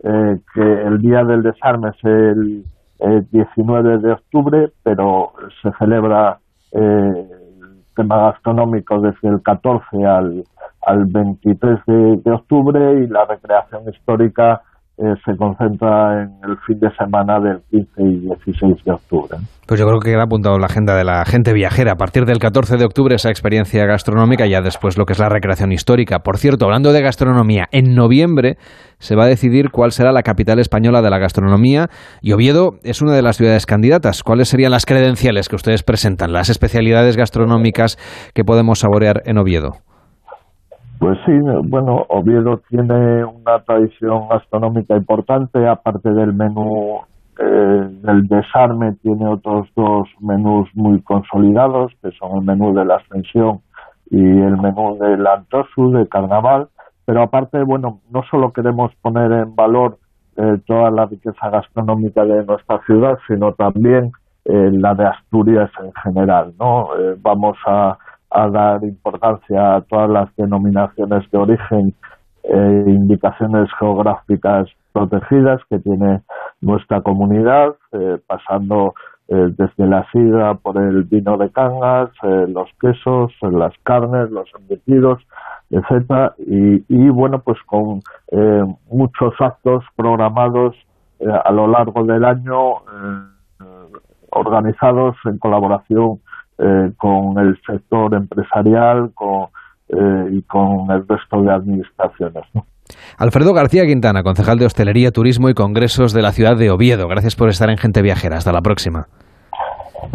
eh, 0.04 0.38
que 0.54 0.60
el 0.60 0.98
día 1.00 1.24
del 1.24 1.42
desarme 1.42 1.88
es 1.88 2.04
el, 2.04 2.64
el 2.98 3.30
19 3.30 3.98
de 3.98 4.12
octubre, 4.12 4.72
pero 4.82 5.32
se 5.62 5.70
celebra 5.78 6.38
eh, 6.72 6.78
el 6.80 7.84
tema 7.94 8.30
gastronómico 8.30 9.00
desde 9.00 9.28
el 9.28 9.42
14 9.42 10.04
al, 10.04 10.44
al 10.86 11.04
23 11.06 11.80
de, 12.24 12.30
octubre 12.30 13.02
y 13.02 13.08
la 13.08 13.24
recreación 13.24 13.82
histórica 13.92 14.62
eh, 14.98 15.14
se 15.24 15.36
concentra 15.36 16.22
en 16.22 16.30
el 16.48 16.56
fin 16.64 16.78
de 16.78 16.88
semana 16.96 17.40
del 17.40 17.60
15 17.70 18.02
y 18.02 18.20
16 18.20 18.84
de 18.84 18.92
octubre. 18.92 19.36
Pues 19.66 19.80
yo 19.80 19.86
creo 19.86 19.98
que 19.98 20.12
queda 20.12 20.22
apuntado 20.22 20.58
la 20.58 20.66
agenda 20.66 20.94
de 20.94 21.04
la 21.04 21.24
gente 21.24 21.52
viajera. 21.52 21.92
A 21.92 21.96
partir 21.96 22.24
del 22.24 22.38
14 22.38 22.76
de 22.76 22.84
octubre 22.84 23.16
esa 23.16 23.30
experiencia 23.30 23.84
gastronómica 23.84 24.46
y 24.46 24.50
ya 24.50 24.62
después 24.62 24.96
lo 24.96 25.04
que 25.04 25.14
es 25.14 25.18
la 25.18 25.28
recreación 25.28 25.72
histórica. 25.72 26.20
Por 26.20 26.38
cierto, 26.38 26.66
hablando 26.66 26.92
de 26.92 27.02
gastronomía, 27.02 27.66
en 27.72 27.96
noviembre 27.96 28.56
se 28.98 29.16
va 29.16 29.24
a 29.24 29.28
decidir 29.28 29.70
cuál 29.72 29.90
será 29.90 30.12
la 30.12 30.22
capital 30.22 30.60
española 30.60 31.02
de 31.02 31.10
la 31.10 31.18
gastronomía 31.18 31.88
y 32.22 32.32
Oviedo 32.32 32.78
es 32.84 33.02
una 33.02 33.12
de 33.12 33.22
las 33.22 33.38
ciudades 33.38 33.66
candidatas. 33.66 34.22
¿Cuáles 34.22 34.48
serían 34.48 34.70
las 34.70 34.86
credenciales 34.86 35.48
que 35.48 35.56
ustedes 35.56 35.82
presentan, 35.82 36.32
las 36.32 36.48
especialidades 36.48 37.16
gastronómicas 37.16 37.98
que 38.34 38.44
podemos 38.44 38.78
saborear 38.78 39.22
en 39.26 39.38
Oviedo? 39.38 39.72
Pues 40.98 41.18
sí, 41.26 41.32
bueno, 41.64 42.06
Oviedo 42.08 42.60
tiene 42.68 43.24
una 43.24 43.58
tradición 43.66 44.28
gastronómica 44.28 44.96
importante, 44.96 45.66
aparte 45.68 46.10
del 46.10 46.32
menú 46.32 47.00
eh, 47.38 47.88
del 48.02 48.26
desarme, 48.28 48.94
tiene 49.02 49.28
otros 49.28 49.68
dos 49.76 50.08
menús 50.20 50.68
muy 50.74 51.02
consolidados, 51.02 51.92
que 52.02 52.10
son 52.12 52.38
el 52.38 52.44
menú 52.44 52.74
de 52.74 52.86
la 52.86 52.96
ascensión 52.96 53.60
y 54.10 54.20
el 54.20 54.56
menú 54.56 54.96
del 54.98 55.26
Antosu, 55.26 55.90
de 55.90 56.08
carnaval, 56.08 56.68
pero 57.04 57.22
aparte, 57.22 57.62
bueno, 57.62 58.00
no 58.10 58.22
solo 58.30 58.52
queremos 58.52 58.92
poner 59.02 59.30
en 59.32 59.54
valor 59.54 59.98
eh, 60.36 60.58
toda 60.66 60.90
la 60.90 61.06
riqueza 61.06 61.50
gastronómica 61.50 62.24
de 62.24 62.44
nuestra 62.44 62.80
ciudad, 62.84 63.18
sino 63.26 63.52
también 63.52 64.12
eh, 64.44 64.70
la 64.72 64.94
de 64.94 65.06
Asturias 65.06 65.70
en 65.82 65.92
general, 66.02 66.54
¿no? 66.58 66.88
Eh, 66.98 67.16
vamos 67.20 67.56
a 67.66 67.98
a 68.30 68.48
dar 68.48 68.84
importancia 68.84 69.76
a 69.76 69.80
todas 69.82 70.10
las 70.10 70.36
denominaciones 70.36 71.30
de 71.30 71.38
origen 71.38 71.94
e 72.42 72.84
indicaciones 72.86 73.68
geográficas 73.78 74.68
protegidas 74.92 75.60
que 75.68 75.78
tiene 75.78 76.22
nuestra 76.60 77.02
comunidad, 77.02 77.74
eh, 77.92 78.18
pasando 78.26 78.94
eh, 79.28 79.48
desde 79.56 79.86
la 79.86 80.06
sidra 80.12 80.54
por 80.54 80.80
el 80.80 81.04
vino 81.04 81.36
de 81.36 81.50
cangas, 81.50 82.10
eh, 82.22 82.46
los 82.48 82.70
quesos, 82.80 83.32
las 83.42 83.72
carnes, 83.82 84.30
los 84.30 84.48
embutidos, 84.58 85.22
etcétera, 85.70 86.34
y, 86.38 86.84
y 86.88 87.08
bueno, 87.08 87.40
pues 87.40 87.58
con 87.66 88.00
muchos 88.88 89.34
actos 89.40 89.84
programados 89.96 90.76
a 91.44 91.50
lo 91.50 91.66
largo 91.66 92.04
del 92.04 92.24
año 92.24 92.76
organizados 94.30 95.16
en 95.24 95.38
colaboración 95.38 96.20
eh, 96.58 96.92
con 96.96 97.38
el 97.38 97.58
sector 97.66 98.14
empresarial 98.14 99.10
con, 99.14 99.48
eh, 99.88 100.28
y 100.32 100.42
con 100.42 100.90
el 100.90 101.06
resto 101.06 101.42
de 101.42 101.52
administraciones. 101.52 102.44
¿no? 102.54 102.64
Alfredo 103.18 103.52
García 103.52 103.84
Quintana, 103.86 104.22
concejal 104.22 104.58
de 104.58 104.66
Hostelería, 104.66 105.10
Turismo 105.10 105.48
y 105.48 105.54
Congresos 105.54 106.12
de 106.12 106.22
la 106.22 106.32
ciudad 106.32 106.56
de 106.56 106.70
Oviedo. 106.70 107.08
Gracias 107.08 107.36
por 107.36 107.48
estar 107.48 107.70
en 107.70 107.76
Gente 107.76 108.02
Viajera. 108.02 108.36
Hasta 108.36 108.52
la 108.52 108.62
próxima. 108.62 109.06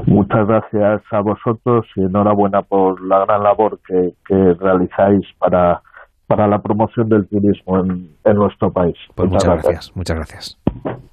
Muchas 0.06 0.48
gracias 0.48 1.02
a 1.12 1.22
vosotros 1.22 1.86
y 1.96 2.02
enhorabuena 2.04 2.62
por 2.62 3.02
la 3.06 3.26
gran 3.26 3.44
labor 3.44 3.80
que, 3.86 4.14
que 4.26 4.54
realizáis 4.54 5.26
para, 5.38 5.82
para 6.28 6.48
la 6.48 6.60
promoción 6.62 7.10
del 7.10 7.28
turismo 7.28 7.80
en, 7.80 8.10
en 8.24 8.36
nuestro 8.36 8.72
país. 8.72 8.96
Pues 9.16 9.30
muchas, 9.30 9.48
muchas 9.48 9.64
gracias. 9.64 9.74
gracias. 9.74 9.96
Muchas 9.96 10.18
gracias. 10.18 11.11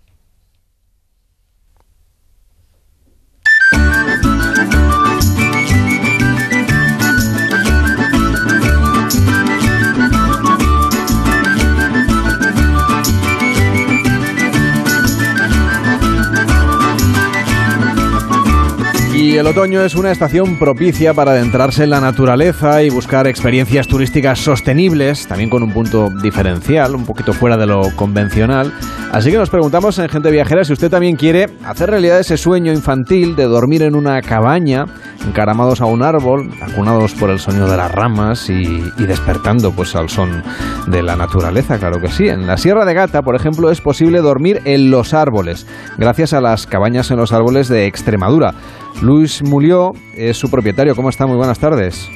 El 19.38 19.46
otoño 19.46 19.82
es 19.82 19.94
una 19.94 20.10
estación 20.10 20.58
propicia 20.58 21.14
para 21.14 21.30
adentrarse 21.30 21.84
en 21.84 21.90
la 21.90 22.00
naturaleza 22.00 22.82
y 22.82 22.90
buscar 22.90 23.28
experiencias 23.28 23.86
turísticas 23.86 24.40
sostenibles, 24.40 25.28
también 25.28 25.48
con 25.48 25.62
un 25.62 25.72
punto 25.72 26.08
diferencial, 26.22 26.96
un 26.96 27.06
poquito 27.06 27.32
fuera 27.32 27.56
de 27.56 27.66
lo 27.66 27.94
convencional. 27.94 28.72
Así 29.12 29.30
que 29.30 29.38
nos 29.38 29.48
preguntamos 29.48 29.98
en 30.00 30.08
Gente 30.08 30.32
Viajera 30.32 30.64
si 30.64 30.72
usted 30.72 30.90
también 30.90 31.14
quiere 31.14 31.46
hacer 31.64 31.90
realidad 31.90 32.18
ese 32.18 32.36
sueño 32.36 32.72
infantil 32.72 33.36
de 33.36 33.44
dormir 33.44 33.82
en 33.82 33.94
una 33.94 34.20
cabaña, 34.22 34.86
encaramados 35.24 35.80
a 35.80 35.86
un 35.86 36.02
árbol, 36.02 36.50
acunados 36.60 37.14
por 37.14 37.30
el 37.30 37.38
sonido 37.38 37.70
de 37.70 37.76
las 37.76 37.92
ramas 37.92 38.50
y, 38.50 38.82
y 38.98 39.06
despertando 39.06 39.70
pues 39.70 39.94
al 39.94 40.08
son 40.08 40.42
de 40.88 41.02
la 41.02 41.14
naturaleza, 41.14 41.78
claro 41.78 42.00
que 42.00 42.08
sí. 42.08 42.28
En 42.28 42.46
la 42.46 42.56
Sierra 42.56 42.84
de 42.84 42.94
Gata, 42.94 43.22
por 43.22 43.36
ejemplo, 43.36 43.70
es 43.70 43.80
posible 43.80 44.20
dormir 44.20 44.62
en 44.64 44.90
los 44.90 45.14
árboles, 45.14 45.66
gracias 45.96 46.32
a 46.32 46.40
las 46.40 46.66
cabañas 46.66 47.10
en 47.12 47.18
los 47.18 47.32
árboles 47.32 47.68
de 47.68 47.86
Extremadura. 47.86 48.54
Luis 49.00 49.44
Mulió 49.44 49.92
es 50.16 50.36
su 50.36 50.50
propietario. 50.50 50.96
¿Cómo 50.96 51.08
está? 51.08 51.24
Muy 51.24 51.36
buenas 51.36 51.60
tardes. 51.60 52.10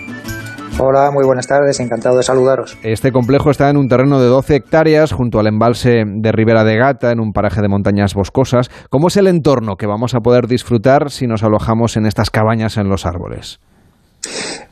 Hola, 0.80 1.11
muy 1.12 1.24
buenas 1.24 1.47
tardes, 1.47 1.78
encantado 1.78 2.16
de 2.16 2.24
saludaros. 2.24 2.76
Este 2.83 3.12
complejo 3.12 3.51
está 3.51 3.70
en 3.70 3.76
un 3.76 3.87
terreno 3.87 4.20
de 4.20 4.26
12 4.26 4.57
hectáreas 4.57 5.12
junto 5.12 5.39
al 5.39 5.47
embalse 5.47 6.03
de 6.05 6.33
Ribera 6.33 6.64
de 6.64 6.76
Gata, 6.76 7.12
en 7.12 7.20
un 7.20 7.33
paraje 7.33 7.61
de 7.62 7.68
montañas 7.68 8.14
boscosas. 8.14 8.68
¿Cómo 8.91 9.09
es 9.09 9.16
el 9.16 9.28
entorno 9.28 9.76
que 9.76 9.87
vamos 9.87 10.14
a 10.16 10.20
poder 10.20 10.49
disfrutar 10.49 11.11
si 11.11 11.28
nos 11.28 11.45
alojamos 11.45 11.97
en 11.97 12.07
estas 12.07 12.30
cabañas 12.30 12.76
en 12.76 12.89
los 12.89 13.07
árboles? 13.07 13.61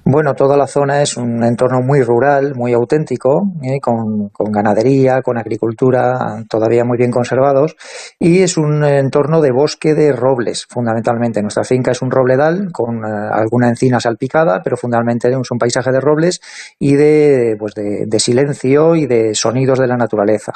Bueno, 0.04 0.34
toda 0.34 0.56
la 0.56 0.66
zona 0.66 1.02
es 1.02 1.16
un 1.16 1.44
entorno 1.44 1.82
muy 1.82 2.02
rural, 2.02 2.54
muy 2.56 2.72
auténtico, 2.72 3.42
¿eh? 3.62 3.78
con, 3.80 4.30
ganadería, 4.50 5.22
con 5.22 5.38
agricultura 5.38 6.42
todavía 6.48 6.84
muy 6.84 6.98
bien 6.98 7.10
conservados 7.10 7.76
y 8.18 8.40
es 8.42 8.56
un 8.56 8.82
entorno 8.82 9.40
de 9.40 9.52
bosque 9.52 9.94
de 9.94 10.12
robles, 10.12 10.66
fundamentalmente. 10.68 11.42
Nuestra 11.42 11.64
finca 11.64 11.92
es 11.92 12.02
un 12.02 12.10
robledal 12.10 12.72
con 12.72 13.04
eh, 13.04 13.28
alguna 13.30 13.68
encina 13.68 14.00
salpicada, 14.00 14.62
pero 14.64 14.76
fundamentalmente 14.76 15.28
es 15.28 15.50
un 15.50 15.58
paisaje 15.58 15.92
de 15.92 16.00
robles 16.00 16.40
y 16.78 16.96
de, 16.96 17.56
pues 17.58 17.74
de 17.74 18.20
silencio 18.20 18.96
y 18.96 19.06
de 19.06 19.34
sonidos 19.34 19.78
de 19.78 19.86
la 19.86 19.96
naturaleza. 19.96 20.52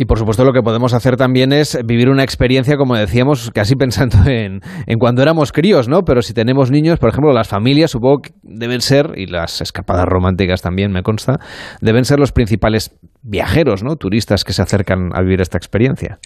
Y 0.00 0.04
por 0.04 0.16
supuesto 0.16 0.44
lo 0.44 0.52
que 0.52 0.62
podemos 0.62 0.94
hacer 0.94 1.16
también 1.16 1.52
es 1.52 1.76
vivir 1.84 2.08
una 2.08 2.22
experiencia, 2.22 2.76
como 2.76 2.94
decíamos, 2.94 3.50
casi 3.52 3.74
pensando 3.74 4.18
en, 4.30 4.60
en, 4.86 4.98
cuando 5.00 5.22
éramos 5.22 5.50
críos, 5.50 5.88
¿no? 5.88 6.04
Pero 6.04 6.22
si 6.22 6.32
tenemos 6.32 6.70
niños, 6.70 7.00
por 7.00 7.08
ejemplo, 7.08 7.32
las 7.32 7.48
familias 7.48 7.90
supongo 7.90 8.22
que 8.22 8.30
deben 8.44 8.80
ser, 8.80 9.14
y 9.16 9.26
las 9.26 9.60
escapadas 9.60 10.06
románticas 10.06 10.62
también 10.62 10.92
me 10.92 11.02
consta, 11.02 11.40
deben 11.80 12.04
ser 12.04 12.20
los 12.20 12.30
principales 12.30 12.96
viajeros, 13.22 13.82
¿no? 13.82 13.96
Turistas 13.96 14.44
que 14.44 14.52
se 14.52 14.62
acercan 14.62 15.10
a 15.14 15.20
vivir 15.20 15.40
esta 15.40 15.58
experiencia. 15.58 16.20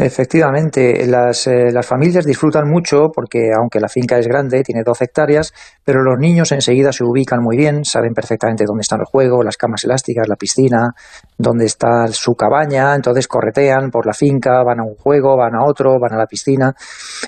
Efectivamente, 0.00 1.04
las, 1.08 1.48
eh, 1.48 1.72
las, 1.72 1.84
familias 1.84 2.24
disfrutan 2.24 2.70
mucho 2.70 3.08
porque 3.12 3.50
aunque 3.52 3.80
la 3.80 3.88
finca 3.88 4.16
es 4.16 4.28
grande, 4.28 4.62
tiene 4.62 4.84
12 4.86 5.06
hectáreas, 5.06 5.52
pero 5.84 6.04
los 6.04 6.16
niños 6.20 6.52
enseguida 6.52 6.92
se 6.92 7.02
ubican 7.02 7.42
muy 7.42 7.56
bien, 7.56 7.84
saben 7.84 8.14
perfectamente 8.14 8.62
dónde 8.64 8.82
están 8.82 9.00
los 9.00 9.08
juegos, 9.10 9.44
las 9.44 9.56
camas 9.56 9.82
elásticas, 9.82 10.28
la 10.28 10.36
piscina, 10.36 10.94
dónde 11.36 11.64
está 11.64 12.06
su 12.06 12.34
cabaña, 12.34 12.94
entonces 12.94 13.26
corretean 13.26 13.90
por 13.90 14.06
la 14.06 14.12
finca, 14.12 14.62
van 14.62 14.78
a 14.78 14.84
un 14.84 14.94
juego, 14.94 15.36
van 15.36 15.56
a 15.56 15.64
otro, 15.64 15.98
van 15.98 16.12
a 16.12 16.16
la 16.16 16.26
piscina 16.26 16.72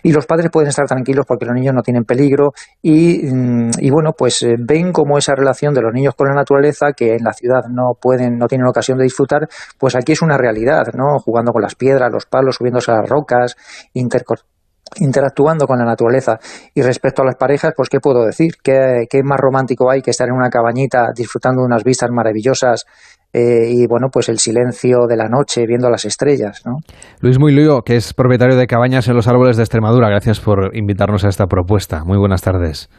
y 0.04 0.12
los 0.12 0.26
padres 0.26 0.48
pueden 0.52 0.68
estar 0.68 0.86
tranquilos 0.86 1.26
porque 1.26 1.46
los 1.46 1.56
niños 1.56 1.74
no 1.74 1.82
tienen 1.82 2.04
peligro 2.04 2.52
y, 2.82 3.26
mm, 3.26 3.70
bueno, 3.90 4.12
pues 4.16 4.42
eh, 4.42 4.54
ven 4.56 4.92
como 4.92 5.18
esa 5.18 5.34
relación 5.34 5.74
de 5.74 5.82
los 5.82 5.92
niños 5.92 6.14
con 6.14 6.28
la 6.28 6.36
naturaleza 6.36 6.92
que 6.96 7.16
en 7.16 7.24
la 7.24 7.32
ciudad 7.32 7.62
no 7.68 7.94
pueden, 8.00 8.38
no 8.38 8.46
tienen 8.46 8.68
ocasión 8.68 8.96
de 8.96 9.02
disfrutar, 9.02 9.48
pues 9.76 9.96
aquí 9.96 10.12
es 10.12 10.22
una 10.22 10.38
realidad, 10.38 10.84
¿no? 10.94 11.18
Jugando 11.18 11.50
con 11.50 11.62
las 11.62 11.74
piedras, 11.74 12.12
los 12.12 12.26
palos, 12.26 12.59
subiéndose 12.60 12.92
a 12.92 12.96
las 12.96 13.08
rocas, 13.08 13.56
interactuando 13.94 15.66
con 15.66 15.78
la 15.78 15.84
naturaleza. 15.86 16.38
Y 16.74 16.82
respecto 16.82 17.22
a 17.22 17.24
las 17.24 17.36
parejas, 17.36 17.72
pues 17.74 17.88
qué 17.88 18.00
puedo 18.00 18.24
decir, 18.24 18.52
¿Qué, 18.62 19.06
más 19.24 19.40
romántico 19.40 19.90
hay 19.90 20.02
que 20.02 20.10
estar 20.10 20.28
en 20.28 20.34
una 20.34 20.50
cabañita 20.50 21.08
disfrutando 21.16 21.62
de 21.62 21.66
unas 21.66 21.84
vistas 21.84 22.10
maravillosas 22.12 22.84
eh, 23.32 23.70
y 23.70 23.86
bueno, 23.86 24.08
pues 24.12 24.28
el 24.28 24.38
silencio 24.38 25.06
de 25.08 25.16
la 25.16 25.28
noche 25.28 25.64
viendo 25.66 25.88
las 25.88 26.04
estrellas. 26.04 26.62
¿no? 26.66 26.78
Luis 27.20 27.38
Luyo, 27.38 27.82
que 27.82 27.96
es 27.96 28.12
propietario 28.12 28.56
de 28.56 28.66
cabañas 28.66 29.08
en 29.08 29.14
los 29.14 29.28
árboles 29.28 29.56
de 29.56 29.62
Extremadura, 29.62 30.08
gracias 30.08 30.40
por 30.40 30.76
invitarnos 30.76 31.24
a 31.24 31.28
esta 31.28 31.46
propuesta. 31.46 32.04
Muy 32.04 32.18
buenas 32.18 32.42
tardes. 32.42 32.90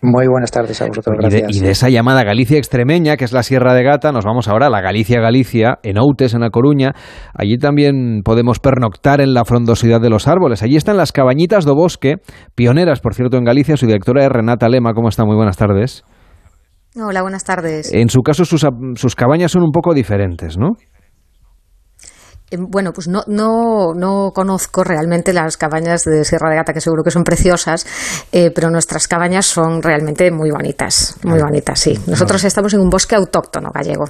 Muy 0.00 0.28
buenas 0.28 0.52
tardes 0.52 0.80
a 0.80 0.86
vosotros, 0.86 1.16
gracias. 1.18 1.56
Y 1.56 1.60
de, 1.60 1.70
esa 1.70 1.88
llamada 1.88 2.22
Galicia 2.22 2.56
extremeña, 2.56 3.16
que 3.16 3.24
es 3.24 3.32
la 3.32 3.42
Sierra 3.42 3.74
de 3.74 3.82
Gata, 3.82 4.12
nos 4.12 4.24
vamos 4.24 4.46
ahora 4.46 4.68
a 4.68 4.70
la 4.70 4.80
Galicia-Galicia, 4.80 5.80
en 5.82 5.98
Outes, 5.98 6.34
en 6.34 6.40
La 6.40 6.50
Coruña. 6.50 6.92
Allí 7.34 7.58
también 7.58 8.22
podemos 8.24 8.60
pernoctar 8.60 9.20
en 9.20 9.34
la 9.34 9.44
frondosidad 9.44 10.00
de 10.00 10.08
los 10.08 10.28
árboles. 10.28 10.62
Allí 10.62 10.76
están 10.76 10.96
las 10.96 11.10
cabañitas 11.10 11.64
do 11.64 11.74
bosque, 11.74 12.18
pioneras, 12.54 13.00
por 13.00 13.14
cierto, 13.14 13.38
en 13.38 13.44
Galicia. 13.44 13.76
Su 13.76 13.86
directora 13.86 14.24
es 14.24 14.30
Renata 14.30 14.68
Lema. 14.68 14.94
¿Cómo 14.94 15.08
está? 15.08 15.24
Muy 15.24 15.34
buenas 15.34 15.56
tardes. 15.56 16.04
Hola, 16.94 17.22
buenas 17.22 17.42
tardes. 17.42 17.92
En 17.92 18.08
su 18.08 18.22
caso, 18.22 18.44
sus, 18.44 18.64
sus 18.94 19.14
cabañas 19.16 19.50
son 19.50 19.62
un 19.62 19.72
poco 19.72 19.94
diferentes, 19.94 20.56
¿no? 20.56 20.76
Em, 22.50 22.66
bueno, 22.68 22.92
pues 22.92 23.08
no, 23.08 23.22
no, 23.26 23.92
no 23.94 24.30
conozco 24.34 24.82
realmente 24.82 25.32
las 25.32 25.56
cabañas 25.56 26.04
de 26.04 26.24
Sierra 26.24 26.48
de 26.50 26.56
Gata, 26.56 26.72
que 26.72 26.80
seguro 26.80 27.02
que 27.02 27.10
son 27.10 27.22
preciosas, 27.22 27.86
eh, 28.32 28.50
pero 28.54 28.70
nuestras 28.70 29.06
cabañas 29.06 29.46
son 29.46 29.82
realmente 29.82 30.30
muy 30.30 30.50
bonitas, 30.50 31.16
muy 31.24 31.40
bonitas, 31.40 31.78
sí. 31.78 31.98
Nosotros 32.06 32.42
estamos 32.44 32.72
en 32.72 32.80
un 32.80 32.88
bosque 32.88 33.14
autóctono 33.14 33.70
gallego. 33.70 34.04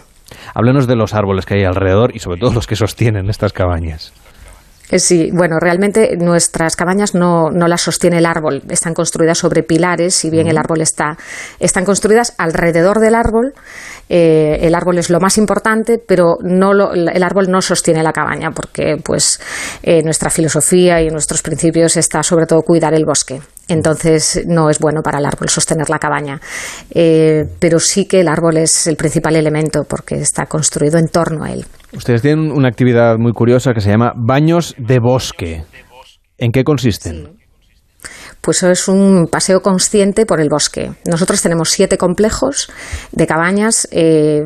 Háblenos 0.55 0.87
de 0.87 0.95
los 0.95 1.15
árboles 1.15 1.47
que 1.47 1.55
hay 1.55 1.65
alrededor 1.65 2.15
y 2.15 2.21
sobre 2.21 2.39
todo 2.39 2.53
los 2.53 2.67
que 2.67 2.77
sostienen 2.77 3.29
estas 3.29 3.53
cabañas. 3.53 4.13
Eh, 4.91 4.99
sí, 4.99 5.31
bueno, 5.33 5.59
realmente 5.61 6.17
nuestras 6.17 6.75
cabañas 6.75 7.15
no, 7.15 7.51
no 7.51 7.69
las 7.69 7.83
sostiene 7.83 8.19
el 8.19 8.27
árbol, 8.27 8.63
están 8.71 8.95
construidas 8.95 9.37
sobre 9.37 9.63
pilares, 9.63 10.15
si 10.15 10.31
bien 10.31 10.49
el 10.49 10.57
árbol 10.57 10.81
está, 10.81 11.19
están 11.61 11.85
construidas 11.85 12.35
alrededor 12.39 12.99
del 12.99 13.15
árbol. 13.15 13.53
Eh, 14.09 14.61
el 14.63 14.75
árbol 14.75 14.97
es 14.99 15.11
lo 15.11 15.21
más 15.21 15.37
importante, 15.37 15.99
pero 15.99 16.37
no 16.43 16.73
el 16.93 17.23
árbol 17.23 17.51
no 17.51 17.61
sostiene 17.61 18.03
la 18.03 18.13
cabaña, 18.13 18.51
porque 18.53 18.97
pues 19.03 19.39
eh, 19.83 20.03
nuestra 20.03 20.31
filosofía 20.31 21.03
y 21.03 21.09
nuestros 21.09 21.43
principios 21.43 21.97
está 21.99 22.23
sobre 22.23 22.47
todo 22.47 22.63
cuidar 22.63 22.95
el 22.95 23.05
bosque. 23.05 23.43
Entonces 23.69 24.45
no 24.47 24.71
es 24.71 24.79
bueno 24.79 25.03
para 25.03 25.19
el 25.19 25.27
árbol 25.27 25.51
sostener 25.51 25.91
la 25.91 25.99
cabaña, 25.99 26.41
pero 27.59 27.79
sí 27.79 28.07
que 28.07 28.21
el 28.21 28.29
árbol 28.29 28.57
es 28.57 28.87
el 28.87 28.97
principal 28.97 29.37
elemento 29.37 29.85
porque 29.85 30.15
está 30.15 30.47
construido 30.47 30.99
en 30.99 31.09
torno 31.09 31.45
a 31.45 31.53
él. 31.53 31.67
Ustedes 31.93 32.23
tienen 32.23 32.53
una 32.53 32.69
actividad 32.69 33.17
muy 33.19 33.33
curiosa 33.33 33.73
que 33.73 33.81
se 33.81 33.91
llama 33.91 34.13
baños 34.15 34.75
de 34.79 34.99
bosque. 34.99 35.65
¿En 36.37 36.53
qué 36.53 36.63
consisten? 36.63 37.39
Pues 38.41 38.63
es 38.63 38.89
un 38.89 39.27
paseo 39.31 39.61
consciente 39.61 40.27
por 40.27 40.41
el 40.41 40.49
bosque. 40.49 40.93
Nosotros 41.07 41.43
tenemos 41.43 41.71
siete 41.71 41.99
complejos 41.99 42.71
de 43.13 43.27
cabañas. 43.27 43.89
Eh, 43.91 44.45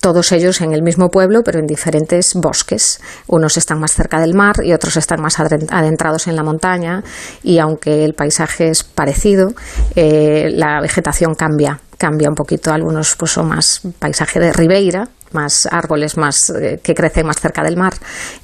todos 0.00 0.32
ellos 0.32 0.60
en 0.60 0.72
el 0.72 0.82
mismo 0.82 1.08
pueblo, 1.08 1.42
pero 1.44 1.58
en 1.58 1.66
diferentes 1.66 2.34
bosques. 2.34 3.00
Unos 3.26 3.56
están 3.56 3.80
más 3.80 3.92
cerca 3.92 4.20
del 4.20 4.34
mar 4.34 4.56
y 4.62 4.72
otros 4.72 4.96
están 4.96 5.20
más 5.20 5.38
adentrados 5.40 6.26
en 6.26 6.36
la 6.36 6.42
montaña. 6.42 7.02
Y 7.42 7.58
aunque 7.58 8.04
el 8.04 8.14
paisaje 8.14 8.68
es 8.68 8.82
parecido, 8.82 9.48
eh, 9.94 10.50
la 10.52 10.80
vegetación 10.80 11.34
cambia. 11.34 11.80
Cambia 11.98 12.28
un 12.28 12.34
poquito. 12.34 12.72
Algunos 12.72 13.16
pues, 13.16 13.32
son 13.32 13.48
más 13.48 13.82
paisaje 13.98 14.40
de 14.40 14.52
ribeira, 14.52 15.08
más 15.32 15.68
árboles 15.70 16.16
más 16.16 16.50
eh, 16.50 16.80
que 16.82 16.94
crecen 16.94 17.26
más 17.26 17.40
cerca 17.40 17.62
del 17.62 17.76
mar 17.76 17.94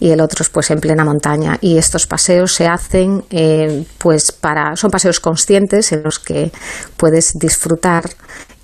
y 0.01 0.11
el 0.11 0.21
otro 0.21 0.45
pues 0.53 0.71
en 0.71 0.81
plena 0.81 1.05
montaña 1.05 1.57
y 1.61 1.79
estos 1.79 2.07
paseos 2.07 2.53
se 2.53 2.67
hacen 2.67 3.23
eh, 3.31 3.85
pues 3.99 4.33
para 4.33 4.77
son 4.77 4.91
paseos 4.91 5.21
conscientes 5.21 5.93
en 5.93 6.03
los 6.03 6.19
que 6.19 6.53
puedes 6.97 7.33
disfrutar 7.39 8.05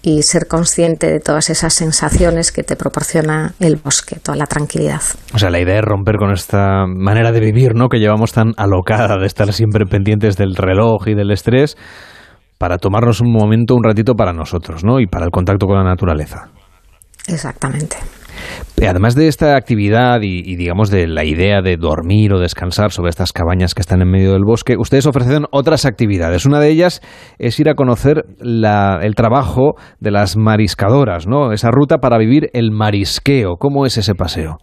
y 0.03 0.23
ser 0.23 0.47
consciente 0.47 1.09
de 1.09 1.21
todas 1.21 1.51
esas 1.51 1.75
sensaciones 1.75 2.53
que 2.53 2.63
te 2.63 2.75
proporciona 2.75 3.53
el 3.61 3.77
bosque, 3.77 4.17
toda 4.17 4.37
la 4.37 4.47
tranquilidad. 4.47 5.03
O 5.35 5.39
sea, 5.39 5.51
la 5.51 5.61
idea 5.61 5.77
es 5.77 5.85
romper 5.85 6.17
con 6.17 6.33
esta 6.33 6.87
manera 6.87 7.33
de 7.33 7.41
vivir, 7.41 7.75
¿no? 7.75 7.89
Que 7.89 7.99
llevamos 7.99 8.33
tan 8.33 8.53
alocada 8.57 9.19
de 9.19 9.27
estar 9.27 9.53
siempre 9.53 9.85
pendientes 9.85 10.39
del 10.39 10.57
reloj 10.57 11.07
y 11.09 11.15
del 11.15 11.31
estrés 11.31 11.77
para 12.61 12.77
tomarnos 12.77 13.23
un 13.23 13.33
momento, 13.33 13.75
un 13.75 13.83
ratito 13.83 14.15
para 14.15 14.35
nosotros, 14.35 14.85
¿no? 14.85 15.01
Y 15.01 15.07
para 15.07 15.25
el 15.25 15.31
contacto 15.31 15.67
con 15.67 15.77
la 15.77 15.83
naturaleza. 15.83 16.51
Exactamente. 17.27 17.97
Además 18.87 19.15
de 19.15 19.29
esta 19.29 19.57
actividad 19.57 20.21
y, 20.21 20.57
digamos 20.57 20.91
de 20.91 21.07
la 21.07 21.25
idea 21.25 21.63
de 21.63 21.79
dormir 21.79 22.35
o 22.35 22.39
descansar 22.39 22.93
sobre 22.93 23.09
estas 23.09 23.33
cabañas 23.33 23.75
que 23.75 23.81
están 23.81 24.03
en 24.03 24.11
medio 24.11 24.33
del 24.33 24.45
bosque, 24.45 24.77
ustedes 24.79 25.07
ofrecen 25.07 25.47
otras 25.53 25.87
actividades. 25.87 26.45
Una 26.45 26.61
de 26.61 26.69
ellas 26.69 27.01
es 27.39 27.59
ir 27.61 27.71
a 27.71 27.75
conocer 27.75 28.27
el 28.41 29.15
trabajo 29.15 29.73
de 30.01 30.11
las 30.11 30.37
mariscadoras, 30.37 31.27
¿no? 31.27 31.53
Esa 31.53 31.71
ruta 31.71 31.97
para 31.97 32.19
vivir 32.19 32.51
el 32.53 32.73
marisqueo. 32.73 33.57
¿Cómo 33.59 33.87
es 33.87 33.97
ese 33.97 34.15
paseo? 34.15 34.59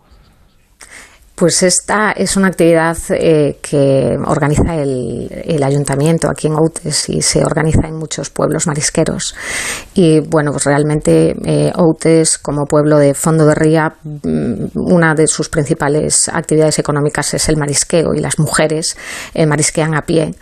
Pues 1.38 1.61
esta 1.61 2.13
es 2.13 2.35
una 2.35 2.47
actividad 2.47 2.97
eh, 3.11 3.59
que 3.61 4.17
organiza 4.25 4.73
el, 4.73 5.61
ayuntamiento 5.63 6.31
aquí 6.31 6.47
en 6.47 6.53
Outes 6.53 7.09
y 7.09 7.21
se 7.21 7.45
organiza 7.45 7.88
en 7.88 7.95
muchos 7.95 8.31
pueblos 8.31 8.65
marisqueros. 8.65 9.35
Y 9.93 10.19
bueno, 10.21 10.51
pues 10.51 10.63
realmente 10.63 11.35
eh, 11.45 11.71
Outes, 11.75 12.39
como 12.39 12.65
pueblo 12.65 12.97
de 12.97 13.13
fondo 13.13 13.45
de 13.45 13.53
ría, 13.53 13.97
mm, 14.03 14.69
una 14.73 15.13
de 15.13 15.27
sus 15.27 15.47
principales 15.49 16.27
actividades 16.27 16.79
económicas 16.79 17.31
es 17.35 17.49
el 17.49 17.57
marisqueo 17.57 18.15
y 18.15 18.19
las 18.19 18.39
mujeres 18.39 18.97
eh, 19.35 19.45
marisquean 19.45 19.93
a 19.93 20.01
pie 20.01 20.33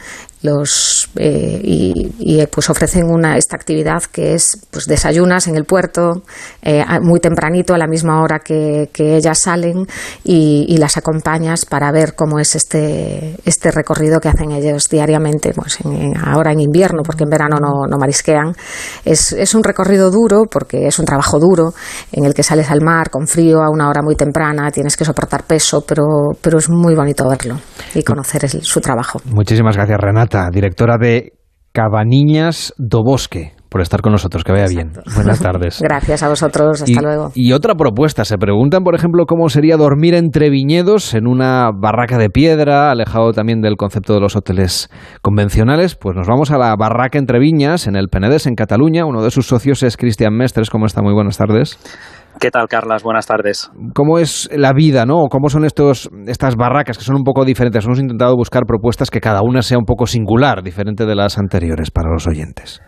los 0.42 1.10
eh, 1.16 1.60
y, 1.64 2.40
eh, 2.40 2.48
pues 2.48 2.70
ofrecen 2.70 3.06
una 3.10 3.38
esta 3.38 3.56
actividad 3.56 4.04
que 4.04 4.34
es 4.34 4.68
pues 4.70 4.86
desayunas 4.86 5.48
en 5.48 5.56
el 5.56 5.66
puerto 5.66 6.24
eh, 6.62 6.84
muy 7.02 7.20
tempranito 7.20 7.74
a 7.74 7.78
la 7.78 7.88
misma 7.88 8.22
hora 8.22 8.40
que, 8.40 8.90
ellas 8.98 9.40
salen 9.40 9.86
y, 10.24 10.76
las 10.78 10.98
acompañas 10.98 11.66
para 11.66 11.92
ver 11.92 12.16
cómo 12.16 12.38
es 12.38 12.56
este 12.56 13.36
este 13.46 13.72
recorrido 13.72 14.20
que 14.20 14.28
hacen 14.28 14.52
ellos 14.52 14.90
diariamente 14.90 15.54
pues 15.54 15.78
ahora 16.22 16.52
en 16.52 16.60
invierno 16.60 17.02
porque 17.04 17.24
en 17.24 17.30
verano 17.30 17.58
no, 17.60 17.88
no 17.90 17.98
marisquean. 17.98 18.54
Es, 19.06 19.32
es 19.32 19.56
un 19.56 19.64
recorrido 19.64 20.12
duro 20.12 20.44
porque 20.52 20.88
es 20.88 21.00
un 21.00 21.06
trabajo 21.06 21.40
duro 21.40 21.74
en 22.12 22.26
el 22.26 22.34
que 22.34 22.44
sales 22.44 22.70
al 22.70 22.82
mar 22.82 23.10
con 23.10 23.26
frío 23.26 23.62
a 23.62 23.70
una 23.70 23.90
hora 23.90 24.02
muy 24.02 24.16
temprana 24.16 24.70
tienes 24.70 24.98
que 24.98 25.06
soportar 25.06 25.44
peso 25.44 25.84
pero 25.88 26.04
pero 26.42 26.58
es 26.58 26.70
muy 26.70 26.94
bonito 26.94 27.28
verlo 27.30 27.58
y 27.94 28.04
conocer 28.04 28.50
su 28.50 28.82
trabajo. 28.82 29.22
Muchísimas 29.26 29.76
gracias 29.78 29.98
Renata 30.00 30.25
directora 30.52 30.98
de 31.00 31.34
Cabaniñas 31.74 32.74
do 32.78 33.04
Bosque 33.04 33.52
por 33.76 33.82
estar 33.82 34.02
con 34.02 34.14
nosotros. 34.14 34.46
Que 34.46 34.54
vaya 34.54 34.68
bien. 34.68 34.94
Buenas 35.16 35.42
tardes. 35.42 35.82
Gracias 35.84 36.24
a 36.24 36.30
vosotros. 36.30 36.82
Hasta 36.82 37.02
luego. 37.02 37.32
Y 37.36 37.52
otra 37.52 37.76
propuesta. 37.76 38.24
Se 38.24 38.38
preguntan, 38.38 38.86
por 38.86 38.96
ejemplo, 38.96 39.26
cómo 39.26 39.50
sería 39.50 39.76
dormir 39.76 40.14
entre 40.14 40.50
viñedos 40.50 41.14
en 41.14 41.28
una 41.28 41.72
barraca 41.78 42.18
de 42.18 42.30
piedra, 42.30 42.92
alejado 42.92 43.34
también 43.34 43.60
del 43.60 43.76
concepto 43.76 44.14
de 44.14 44.22
los 44.22 44.38
hoteles 44.38 44.90
convencionales. 45.22 45.98
Pues 45.98 46.16
nos 46.16 46.26
vamos 46.26 46.52
a 46.52 46.58
la 46.58 46.74
barraca 46.78 47.20
entre 47.20 47.38
viñas, 47.40 47.88
en 47.88 47.98
el 47.98 48.08
Penedés, 48.08 48.48
en 48.48 48.56
Cataluña. 48.56 49.06
Uno 49.06 49.22
de 49.22 49.32
sus 49.32 49.46
socios 49.46 49.84
es 49.84 49.98
Cristian 49.98 50.34
Mestres. 50.34 50.70
¿Cómo 50.70 50.86
está? 50.86 51.02
Muy 51.02 51.14
buenas 51.14 51.38
tardes. 51.38 51.78
¿Qué 52.40 52.52
tal, 52.52 52.68
Carlas? 52.68 53.02
Buenas 53.04 53.26
tardes. 53.26 53.72
¿Cómo 53.94 54.20
es 54.20 54.50
la 54.52 54.74
vida, 54.74 55.06
no? 55.06 55.28
¿Cómo 55.30 55.50
son 55.50 55.64
estos, 55.66 56.10
estas 56.28 56.56
barracas 56.56 56.98
que 56.98 57.04
son 57.04 57.16
un 57.16 57.24
poco 57.24 57.46
diferentes? 57.46 57.86
Hemos 57.86 58.00
intentado 58.00 58.36
buscar 58.36 58.64
propuestas 58.68 59.10
que 59.10 59.22
cada 59.22 59.42
una 59.42 59.62
sea 59.62 59.78
un 59.78 59.86
poco 59.86 60.06
singular, 60.06 60.62
diferente 60.62 61.06
de 61.06 61.16
las 61.16 61.38
anteriores 61.38 61.92
para 61.92 62.10
los 62.10 62.28
oyentes. 62.28 62.82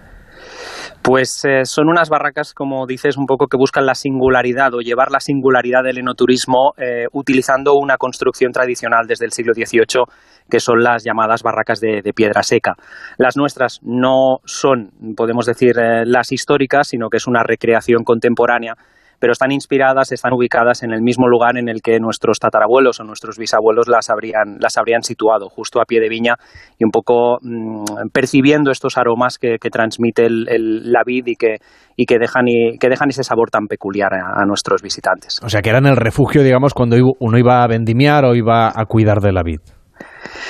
Pues 1.01 1.45
eh, 1.45 1.63
son 1.63 1.87
unas 1.87 2.09
barracas, 2.09 2.53
como 2.53 2.85
dices, 2.85 3.15
un 3.15 3.25
poco 3.25 3.47
que 3.47 3.55
buscan 3.55 3.85
la 3.85 3.95
singularidad 3.95 4.73
o 4.73 4.81
llevar 4.81 5.09
la 5.09 5.21
singularidad 5.21 5.83
del 5.83 5.99
enoturismo 5.99 6.73
eh, 6.77 7.05
utilizando 7.13 7.75
una 7.75 7.95
construcción 7.95 8.51
tradicional 8.51 9.07
desde 9.07 9.25
el 9.25 9.31
siglo 9.31 9.53
XVIII, 9.53 10.03
que 10.49 10.59
son 10.59 10.83
las 10.83 11.05
llamadas 11.05 11.43
barracas 11.43 11.79
de, 11.79 12.01
piedra 12.13 12.43
seca. 12.43 12.75
Las 13.17 13.37
nuestras 13.37 13.79
no 13.83 14.39
son, 14.43 14.91
podemos 15.15 15.45
decir, 15.45 15.79
eh, 15.79 16.05
las 16.05 16.33
históricas, 16.33 16.89
sino 16.89 17.09
que 17.09 17.17
es 17.17 17.27
una 17.27 17.43
recreación 17.43 18.03
contemporánea 18.03 18.75
pero 19.19 19.33
están 19.33 19.51
inspiradas, 19.51 20.11
están 20.11 20.33
ubicadas 20.33 20.83
en 20.83 20.91
el 20.91 21.01
mismo 21.01 21.27
lugar 21.27 21.57
en 21.57 21.69
el 21.69 21.81
que 21.81 21.99
nuestros 21.99 22.39
tatarabuelos 22.39 22.99
o 22.99 23.03
nuestros 23.03 23.37
bisabuelos 23.37 23.87
las 23.87 24.09
habrían, 24.09 24.57
las 24.59 24.77
habrían 24.77 25.01
situado, 25.01 25.49
justo 25.49 25.81
a 25.81 25.85
pie 25.85 25.99
de 25.99 26.09
viña 26.09 26.35
y 26.77 26.85
un 26.85 26.91
poco 26.91 27.37
mm, 27.41 28.09
percibiendo 28.11 28.71
estos 28.71 28.97
aromas 28.97 29.37
que, 29.37 29.57
transmite 29.71 30.25
el, 30.25 30.91
la 30.91 31.01
vid 31.05 31.27
y 31.27 31.35
que, 31.35 31.57
y 31.95 32.05
que 32.05 32.17
dejan, 32.19 32.47
y, 32.47 32.77
que 32.77 32.89
dejan 32.89 33.09
ese 33.09 33.23
sabor 33.23 33.49
tan 33.49 33.67
peculiar 33.67 34.13
a, 34.13 34.45
nuestros 34.45 34.81
visitantes. 34.81 35.39
O 35.43 35.49
sea, 35.49 35.61
que 35.61 35.69
eran 35.69 35.85
el 35.85 35.97
refugio, 35.97 36.43
digamos, 36.43 36.73
cuando 36.73 36.95
uno 37.19 37.37
iba 37.37 37.63
a 37.63 37.67
vendimiar 37.67 38.23
o 38.23 38.35
iba 38.35 38.71
a 38.73 38.85
cuidar 38.85 39.19
de 39.19 39.33
la 39.33 39.43
vid. 39.43 39.59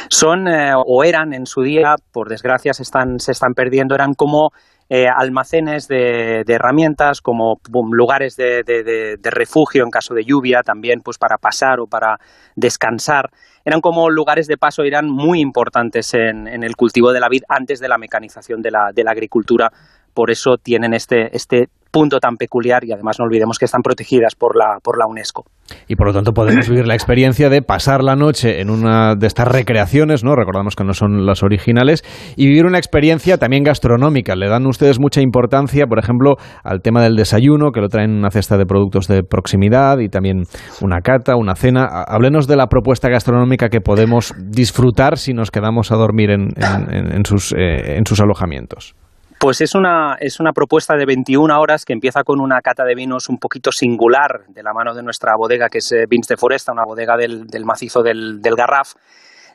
Son, 0.09 0.47
eh, 0.47 0.74
o 0.76 1.03
eran 1.03 1.34
en 1.34 1.45
su 1.45 1.61
día, 1.61 1.95
por 2.11 2.30
desgracia 2.30 2.74
se 2.74 2.84
están, 2.84 3.20
se 3.20 3.32
están 3.32 3.53
perdiendo, 3.53 3.95
eran 3.95 4.13
como 4.13 4.51
eh, 4.90 5.08
almacenes 5.08 5.88
de, 5.88 6.46
herramientas, 6.48 7.22
como 7.22 7.60
lugares 7.92 8.38
de, 8.38 9.20
refugio 9.24 9.84
en 9.84 9.92
caso 9.92 10.14
de 10.14 10.24
lluvia, 10.24 10.64
también 10.64 11.02
pues 11.02 11.18
para 11.18 11.38
pasar 11.38 11.80
o 11.80 11.88
para 11.88 12.20
descansar. 12.56 13.30
Eran 13.66 13.82
como 13.82 14.10
lugares 14.10 14.48
de 14.48 14.58
paso, 14.58 14.84
eran 14.84 15.10
muy 15.10 15.42
importantes 15.42 16.14
en, 16.14 16.48
el 16.48 16.76
cultivo 16.76 17.12
de 17.12 17.20
la 17.20 17.28
vid 17.28 17.44
antes 17.50 17.80
de 17.80 17.90
la 17.90 17.98
mecanización 17.98 18.62
de 18.62 18.72
la, 18.72 18.92
la 18.96 19.12
agricultura. 19.12 19.72
Por 20.14 20.32
eso 20.32 20.58
tienen 20.58 20.94
este, 20.94 21.36
este 21.36 21.70
punto 21.92 22.20
tan 22.20 22.38
peculiar 22.38 22.84
y 22.86 22.92
además 22.92 23.20
no 23.20 23.26
olvidemos 23.26 23.60
que 23.60 23.66
están 23.66 23.82
protegidas 23.82 24.36
por 24.36 24.56
la, 24.56 24.80
por 24.82 24.98
la 24.98 25.06
UNESCO. 25.06 25.46
Y 25.88 25.95
por 25.95 26.07
lo 26.07 26.13
tanto 26.13 26.34
podemos 26.34 26.70
vivir 26.70 26.88
la 26.88 26.93
experiencia 26.93 27.49
de 27.49 27.61
pasar 27.61 28.03
la 28.03 28.15
noche 28.15 28.61
en 28.61 28.70
una 28.70 29.15
de 29.15 29.28
estas 29.28 29.47
recreaciones, 29.47 30.24
¿no? 30.24 30.36
Recordamos 30.36 30.76
que 30.76 30.84
no 30.84 30.93
son 30.93 31.26
las 31.26 31.43
originales, 31.43 32.03
y 32.36 32.47
vivir 32.47 32.65
una 32.65 32.78
experiencia 32.78 33.38
también 33.38 33.63
gastronómica. 33.63 34.36
Le 34.36 34.49
dan 34.49 34.65
ustedes 34.65 34.99
mucha 34.99 35.22
importancia, 35.22 35.86
por 35.88 35.99
ejemplo, 35.99 36.36
al 36.63 36.82
tema 36.82 37.01
del 37.01 37.15
desayuno, 37.15 37.72
que 37.72 37.82
lo 37.82 37.89
traen 37.89 38.11
una 38.11 38.30
cesta 38.30 38.57
de 38.57 38.65
productos 38.65 39.07
de 39.07 39.24
proximidad 39.24 39.99
y 39.99 40.09
también 40.09 40.43
una 40.82 41.01
cata, 41.01 41.36
una 41.36 41.55
cena. 41.55 41.86
Háblenos 41.86 42.47
de 42.47 42.55
la 42.55 42.68
propuesta 42.68 43.09
gastronómica 43.09 43.70
que 43.70 43.82
podemos 43.82 44.34
disfrutar 44.38 45.18
si 45.18 45.34
nos 45.34 45.51
quedamos 45.51 45.91
a 45.91 45.95
dormir 45.95 46.32
en, 46.32 46.49
en, 46.91 47.24
eh, 47.57 47.97
en 47.97 48.05
sus 48.05 48.22
alojamientos. 48.22 48.95
Pues 49.40 49.62
es 49.62 49.76
una, 49.76 50.18
es 50.20 50.40
una 50.40 50.52
propuesta 50.52 50.96
de 50.96 51.06
21 51.06 51.60
horas 51.60 51.86
que 51.86 51.94
empieza 51.94 52.24
con 52.24 52.40
una 52.42 52.60
cata 52.62 52.84
de 52.84 52.96
vinos 52.96 53.30
un 53.30 53.38
poquito 53.38 53.72
singular 53.72 54.46
de 54.48 54.64
la 54.64 54.74
mano 54.74 54.96
de 54.96 55.04
nuestra 55.04 55.34
bodega, 55.38 55.70
que 55.70 55.78
es 55.78 55.92
eh, 55.92 56.06
Vins 56.10 56.28
de 56.28 56.38
Foresta, 56.38 56.72
una 56.72 56.86
bodega 56.86 57.16
del, 57.16 57.46
macizo 57.64 58.02
del, 58.02 58.40
Garraf. 58.42 58.94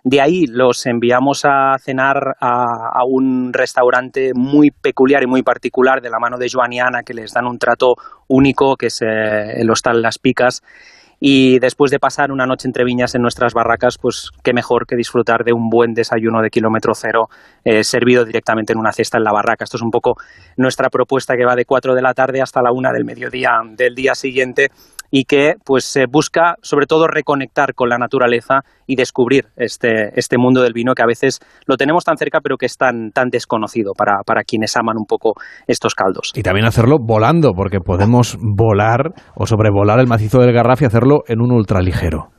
De 0.04 0.20
ahí 0.20 0.46
los 0.46 0.86
enviamos 0.86 1.44
a 1.44 1.76
cenar 1.80 2.36
a, 2.40 3.04
un 3.04 3.52
restaurante 3.52 4.30
muy 4.34 4.70
peculiar 4.70 5.24
y 5.24 5.26
muy 5.26 5.42
particular 5.42 6.00
de 6.00 6.10
la 6.10 6.20
mano 6.20 6.38
de 6.38 6.48
Joaniana, 6.48 7.02
que 7.02 7.14
les 7.14 7.32
dan 7.32 7.46
un 7.46 7.58
trato 7.58 7.94
único, 8.28 8.76
que 8.76 8.86
es 8.86 9.02
eh, 9.02 9.60
el 9.60 9.68
Hostal 9.68 10.00
Las 10.00 10.18
Picas 10.18 10.62
y 11.24 11.60
después 11.60 11.92
de 11.92 12.00
pasar 12.00 12.32
una 12.32 12.46
noche 12.46 12.66
entre 12.66 12.82
viñas 12.82 13.14
en 13.14 13.22
nuestras 13.22 13.54
barracas, 13.54 13.96
pues 13.96 14.30
qué 14.42 14.52
mejor 14.52 14.88
que 14.88 14.96
disfrutar 14.96 15.44
de 15.44 15.52
un 15.52 15.68
buen 15.68 15.94
desayuno 15.94 16.42
de 16.42 16.50
kilómetro 16.50 16.94
cero 16.96 17.28
eh, 17.64 17.84
servido 17.84 18.24
directamente 18.24 18.72
en 18.72 18.80
una 18.80 18.90
cesta 18.90 19.18
en 19.18 19.24
la 19.24 19.30
barraca. 19.30 19.62
Esto 19.62 19.76
es 19.76 19.84
un 19.84 19.92
poco 19.92 20.16
nuestra 20.56 20.88
propuesta 20.90 21.36
que 21.36 21.44
va 21.44 21.54
de 21.54 21.64
4 21.64 21.94
de 21.94 22.02
la 22.02 22.12
tarde 22.12 22.42
hasta 22.42 22.60
la 22.60 22.72
una 22.72 22.90
del 22.90 23.04
mediodía 23.04 23.52
del 23.76 23.94
día 23.94 24.16
siguiente 24.16 24.70
y 25.14 25.24
que 25.24 25.54
pues 25.64 25.96
busca 26.10 26.56
sobre 26.62 26.86
todo 26.86 27.06
reconectar 27.06 27.74
con 27.74 27.90
la 27.90 27.98
naturaleza 27.98 28.62
y 28.86 28.96
descubrir 28.96 29.44
este, 29.56 30.18
este 30.18 30.38
mundo 30.38 30.62
del 30.62 30.72
vino 30.72 30.94
que 30.94 31.02
a 31.02 31.06
veces 31.06 31.38
lo 31.66 31.76
tenemos 31.76 32.04
tan 32.04 32.16
cerca 32.16 32.40
pero 32.40 32.56
que 32.56 32.66
es 32.66 32.78
tan, 32.78 33.10
tan 33.10 33.28
desconocido 33.28 33.92
para, 33.96 34.22
para 34.24 34.42
quienes 34.42 34.74
aman 34.76 34.96
un 34.96 35.04
poco 35.04 35.34
estos 35.66 35.94
caldos. 35.94 36.32
Y 36.34 36.42
también 36.42 36.66
hacerlo 36.66 36.96
volando, 36.98 37.52
porque 37.54 37.78
podemos 37.78 38.38
volar 38.40 39.12
o 39.36 39.46
sobrevolar 39.46 40.00
el 40.00 40.06
macizo 40.06 40.40
del 40.40 40.52
Garraf 40.52 40.80
y 40.80 40.86
hacerlo 40.86 41.24
en 41.28 41.42
un 41.42 41.52
ultraligero. 41.52 42.30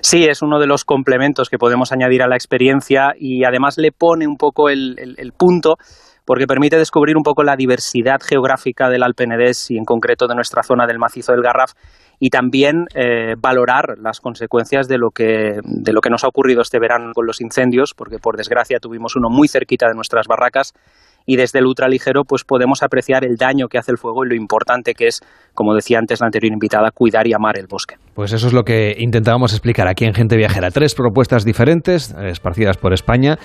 Sí, 0.00 0.26
es 0.26 0.42
uno 0.42 0.60
de 0.60 0.66
los 0.66 0.84
complementos 0.84 1.48
que 1.48 1.58
podemos 1.58 1.90
añadir 1.90 2.22
a 2.22 2.28
la 2.28 2.36
experiencia 2.36 3.14
y 3.18 3.44
además 3.44 3.78
le 3.78 3.90
pone 3.90 4.28
un 4.28 4.36
poco 4.36 4.68
el, 4.68 4.96
el 4.98 5.32
punto 5.32 5.76
porque 6.24 6.46
permite 6.46 6.76
descubrir 6.76 7.16
un 7.16 7.22
poco 7.22 7.42
la 7.42 7.56
diversidad 7.56 8.20
geográfica 8.20 8.88
del 8.88 9.02
Alpenedés 9.02 9.70
y 9.70 9.76
en 9.76 9.84
concreto 9.84 10.26
de 10.26 10.34
nuestra 10.34 10.62
zona 10.62 10.86
del 10.86 10.98
macizo 10.98 11.32
del 11.32 11.42
Garraf 11.42 11.72
y 12.18 12.30
también 12.30 12.86
eh, 12.94 13.34
valorar 13.38 13.96
las 13.98 14.20
consecuencias 14.20 14.86
de 14.88 14.98
lo, 14.98 15.10
que, 15.10 15.60
de 15.64 15.92
lo 15.92 16.00
que 16.00 16.10
nos 16.10 16.22
ha 16.22 16.28
ocurrido 16.28 16.60
este 16.60 16.78
verano 16.78 17.12
con 17.14 17.26
los 17.26 17.40
incendios, 17.40 17.94
porque 17.94 18.18
por 18.18 18.36
desgracia 18.36 18.78
tuvimos 18.78 19.16
uno 19.16 19.30
muy 19.30 19.48
cerquita 19.48 19.88
de 19.88 19.94
nuestras 19.94 20.26
barracas 20.26 20.74
y 21.30 21.36
desde 21.36 21.60
el 21.60 21.66
ultraligero 21.66 22.24
pues 22.24 22.42
podemos 22.42 22.82
apreciar 22.82 23.24
el 23.24 23.36
daño 23.36 23.68
que 23.68 23.78
hace 23.78 23.92
el 23.92 23.98
fuego 23.98 24.24
y 24.24 24.28
lo 24.30 24.34
importante 24.34 24.94
que 24.94 25.06
es, 25.06 25.20
como 25.54 25.76
decía 25.76 26.00
antes 26.00 26.20
la 26.20 26.26
anterior 26.26 26.52
invitada, 26.52 26.90
cuidar 26.90 27.28
y 27.28 27.32
amar 27.32 27.56
el 27.56 27.68
bosque. 27.68 27.94
Pues 28.14 28.32
eso 28.32 28.48
es 28.48 28.52
lo 28.52 28.64
que 28.64 28.96
intentábamos 28.98 29.52
explicar 29.52 29.86
aquí 29.86 30.06
en 30.06 30.12
Gente 30.12 30.36
Viajera. 30.36 30.72
Tres 30.72 30.96
propuestas 30.96 31.44
diferentes, 31.44 32.12
esparcidas 32.20 32.78
por 32.78 32.92
España 32.92 33.38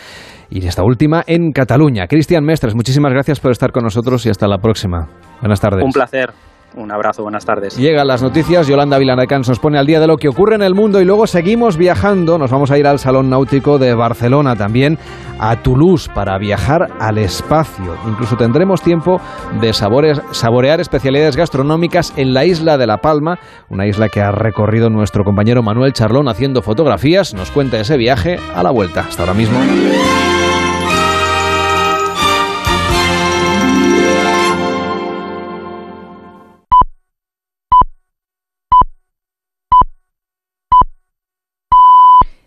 y 0.50 0.66
esta 0.66 0.84
última 0.84 1.24
en 1.28 1.52
Cataluña. 1.52 2.08
Cristian 2.08 2.44
Mestres, 2.44 2.74
muchísimas 2.74 3.14
gracias 3.14 3.40
por 3.40 3.52
estar 3.52 3.72
con 3.72 3.84
nosotros 3.84 4.26
y 4.26 4.30
hasta 4.30 4.48
la 4.48 4.58
próxima. 4.58 5.08
Buenas 5.42 5.62
tardes. 5.62 5.84
Un 5.84 5.92
placer. 5.92 6.32
Un 6.78 6.92
abrazo, 6.92 7.24
buenas 7.24 7.46
tardes. 7.46 7.78
Llegan 7.78 8.08
las 8.08 8.22
noticias, 8.22 8.68
Yolanda 8.68 8.98
Vilanacans 8.98 9.48
nos 9.48 9.60
pone 9.60 9.78
al 9.78 9.86
día 9.86 10.00
de 10.00 10.08
lo 10.08 10.18
que 10.18 10.28
ocurre 10.28 10.56
en 10.56 10.62
el 10.62 10.76
mundo 10.76 11.00
y 11.00 11.06
luego 11.06 11.26
seguimos 11.26 11.78
viajando, 11.78 12.38
nos 12.38 12.52
vamos 12.52 12.70
a 12.72 12.78
ir 12.78 12.86
al 12.86 13.00
Salón 13.00 13.30
Náutico 13.30 13.78
de 13.78 13.94
Barcelona 13.94 14.56
también, 14.56 14.98
a 15.40 15.62
Toulouse 15.62 16.10
para 16.14 16.38
viajar 16.38 16.90
al 17.00 17.18
espacio. 17.18 17.96
Incluso 18.08 18.36
tendremos 18.36 18.82
tiempo 18.82 19.22
de 19.62 19.72
saborear 19.74 20.80
especialidades 20.82 21.38
gastronómicas 21.38 22.14
en 22.18 22.34
la 22.34 22.46
isla 22.46 22.78
de 22.78 22.88
La 22.88 22.98
Palma, 22.98 23.40
una 23.70 23.88
isla 23.88 24.10
que 24.10 24.22
ha 24.22 24.32
recorrido 24.32 24.90
nuestro 24.90 25.24
compañero 25.24 25.64
Manuel 25.64 25.94
Charlón 25.94 26.28
haciendo 26.28 26.62
fotografías, 26.62 27.34
nos 27.34 27.52
cuenta 27.52 27.80
ese 27.80 27.98
viaje 27.98 28.38
a 28.54 28.64
la 28.64 28.72
vuelta. 28.72 29.06
Hasta 29.08 29.24
ahora 29.24 29.34
mismo. 29.34 29.60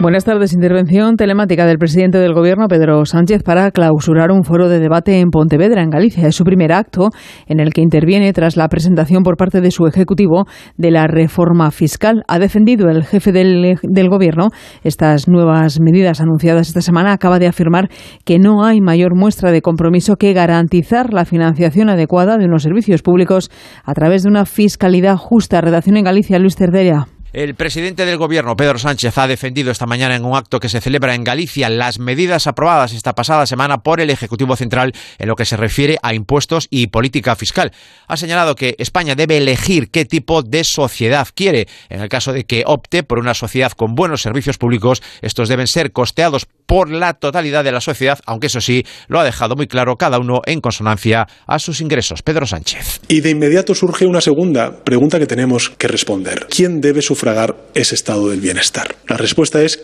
Buenas 0.00 0.24
tardes. 0.24 0.52
Intervención 0.52 1.16
telemática 1.16 1.66
del 1.66 1.78
presidente 1.78 2.18
del 2.18 2.34
Gobierno, 2.34 2.66
Pedro 2.66 3.06
Sánchez, 3.06 3.42
para 3.42 3.70
clausurar 3.70 4.32
un 4.32 4.42
foro 4.42 4.68
de 4.68 4.80
debate 4.80 5.20
en 5.20 5.30
Pontevedra, 5.30 5.82
en 5.82 5.88
Galicia. 5.88 6.26
Es 6.26 6.34
su 6.34 6.44
primer 6.44 6.72
acto 6.72 7.10
en 7.46 7.60
el 7.60 7.72
que 7.72 7.80
interviene 7.80 8.32
tras 8.32 8.56
la 8.56 8.68
presentación 8.68 9.22
por 9.22 9.36
parte 9.36 9.60
de 9.60 9.70
su 9.70 9.86
Ejecutivo 9.86 10.46
de 10.76 10.90
la 10.90 11.06
reforma 11.06 11.70
fiscal. 11.70 12.24
Ha 12.26 12.38
defendido 12.40 12.88
el 12.90 13.04
jefe 13.04 13.32
del, 13.32 13.78
Gobierno 14.10 14.48
estas 14.82 15.28
nuevas 15.28 15.80
medidas 15.80 16.20
anunciadas 16.20 16.68
esta 16.68 16.82
semana. 16.82 17.12
Acaba 17.12 17.38
de 17.38 17.46
afirmar 17.46 17.88
que 18.24 18.38
no 18.38 18.64
hay 18.64 18.80
mayor 18.80 19.14
muestra 19.14 19.52
de 19.52 19.62
compromiso 19.62 20.16
que 20.16 20.32
garantizar 20.32 21.14
la 21.14 21.24
financiación 21.24 21.88
adecuada 21.88 22.36
de 22.36 22.46
unos 22.46 22.64
servicios 22.64 23.02
públicos 23.02 23.50
a 23.84 23.94
través 23.94 24.24
de 24.24 24.28
una 24.28 24.44
fiscalidad 24.44 25.16
justa. 25.16 25.60
Redacción 25.60 25.96
en 25.96 26.04
Galicia, 26.04 26.38
Luis 26.38 26.56
Cerderia. 26.56 27.06
El 27.34 27.56
presidente 27.56 28.06
del 28.06 28.16
Gobierno, 28.16 28.56
Pedro 28.56 28.78
Sánchez, 28.78 29.18
ha 29.18 29.26
defendido 29.26 29.72
esta 29.72 29.86
mañana 29.86 30.14
en 30.14 30.24
un 30.24 30.36
acto 30.36 30.60
que 30.60 30.68
se 30.68 30.80
celebra 30.80 31.16
en 31.16 31.24
Galicia 31.24 31.68
las 31.68 31.98
medidas 31.98 32.46
aprobadas 32.46 32.92
esta 32.92 33.16
pasada 33.16 33.44
semana 33.44 33.82
por 33.82 34.00
el 34.00 34.10
Ejecutivo 34.10 34.54
Central 34.54 34.92
en 35.18 35.26
lo 35.26 35.34
que 35.34 35.44
se 35.44 35.56
refiere 35.56 35.98
a 36.04 36.14
impuestos 36.14 36.68
y 36.70 36.86
política 36.86 37.34
fiscal. 37.34 37.72
Ha 38.06 38.16
señalado 38.16 38.54
que 38.54 38.76
España 38.78 39.16
debe 39.16 39.38
elegir 39.38 39.90
qué 39.90 40.04
tipo 40.04 40.44
de 40.44 40.62
sociedad 40.62 41.26
quiere. 41.34 41.66
En 41.88 42.02
el 42.02 42.08
caso 42.08 42.32
de 42.32 42.44
que 42.44 42.62
opte 42.68 43.02
por 43.02 43.18
una 43.18 43.34
sociedad 43.34 43.72
con 43.72 43.96
buenos 43.96 44.22
servicios 44.22 44.56
públicos, 44.56 45.02
estos 45.20 45.48
deben 45.48 45.66
ser 45.66 45.90
costeados 45.90 46.46
por 46.66 46.90
la 46.90 47.14
totalidad 47.14 47.64
de 47.64 47.72
la 47.72 47.80
sociedad, 47.80 48.18
aunque 48.26 48.46
eso 48.48 48.60
sí, 48.60 48.84
lo 49.08 49.20
ha 49.20 49.24
dejado 49.24 49.56
muy 49.56 49.66
claro 49.66 49.96
cada 49.96 50.18
uno 50.18 50.42
en 50.46 50.60
consonancia 50.60 51.26
a 51.46 51.58
sus 51.58 51.80
ingresos. 51.80 52.22
Pedro 52.22 52.46
Sánchez. 52.46 53.00
Y 53.08 53.20
de 53.20 53.30
inmediato 53.30 53.74
surge 53.74 54.06
una 54.06 54.20
segunda 54.20 54.84
pregunta 54.84 55.18
que 55.18 55.26
tenemos 55.26 55.70
que 55.70 55.88
responder. 55.88 56.46
¿Quién 56.48 56.80
debe 56.80 57.02
sufragar 57.02 57.56
ese 57.74 57.94
estado 57.94 58.30
del 58.30 58.40
bienestar? 58.40 58.96
La 59.08 59.16
respuesta 59.16 59.62
es 59.62 59.82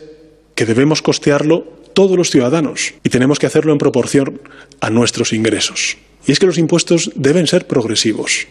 que 0.55 0.67
debemos 0.67 1.03
costearlo 1.03 1.65
todos 1.95 2.17
los 2.17 2.31
ciudadanos 2.31 2.95
y 3.03 3.11
tenemos 3.11 3.39
que 3.39 3.47
hacerlo 3.47 3.73
en 3.73 3.79
proporción 3.79 4.41
a 4.81 4.91
nuestros 4.91 5.33
ingresos. 5.33 5.97
Y 6.27 6.33
es 6.33 6.39
que 6.39 6.47
los 6.47 6.59
impuestos 6.59 7.11
deben 7.15 7.47
ser 7.47 7.67
progresivos. 7.67 8.47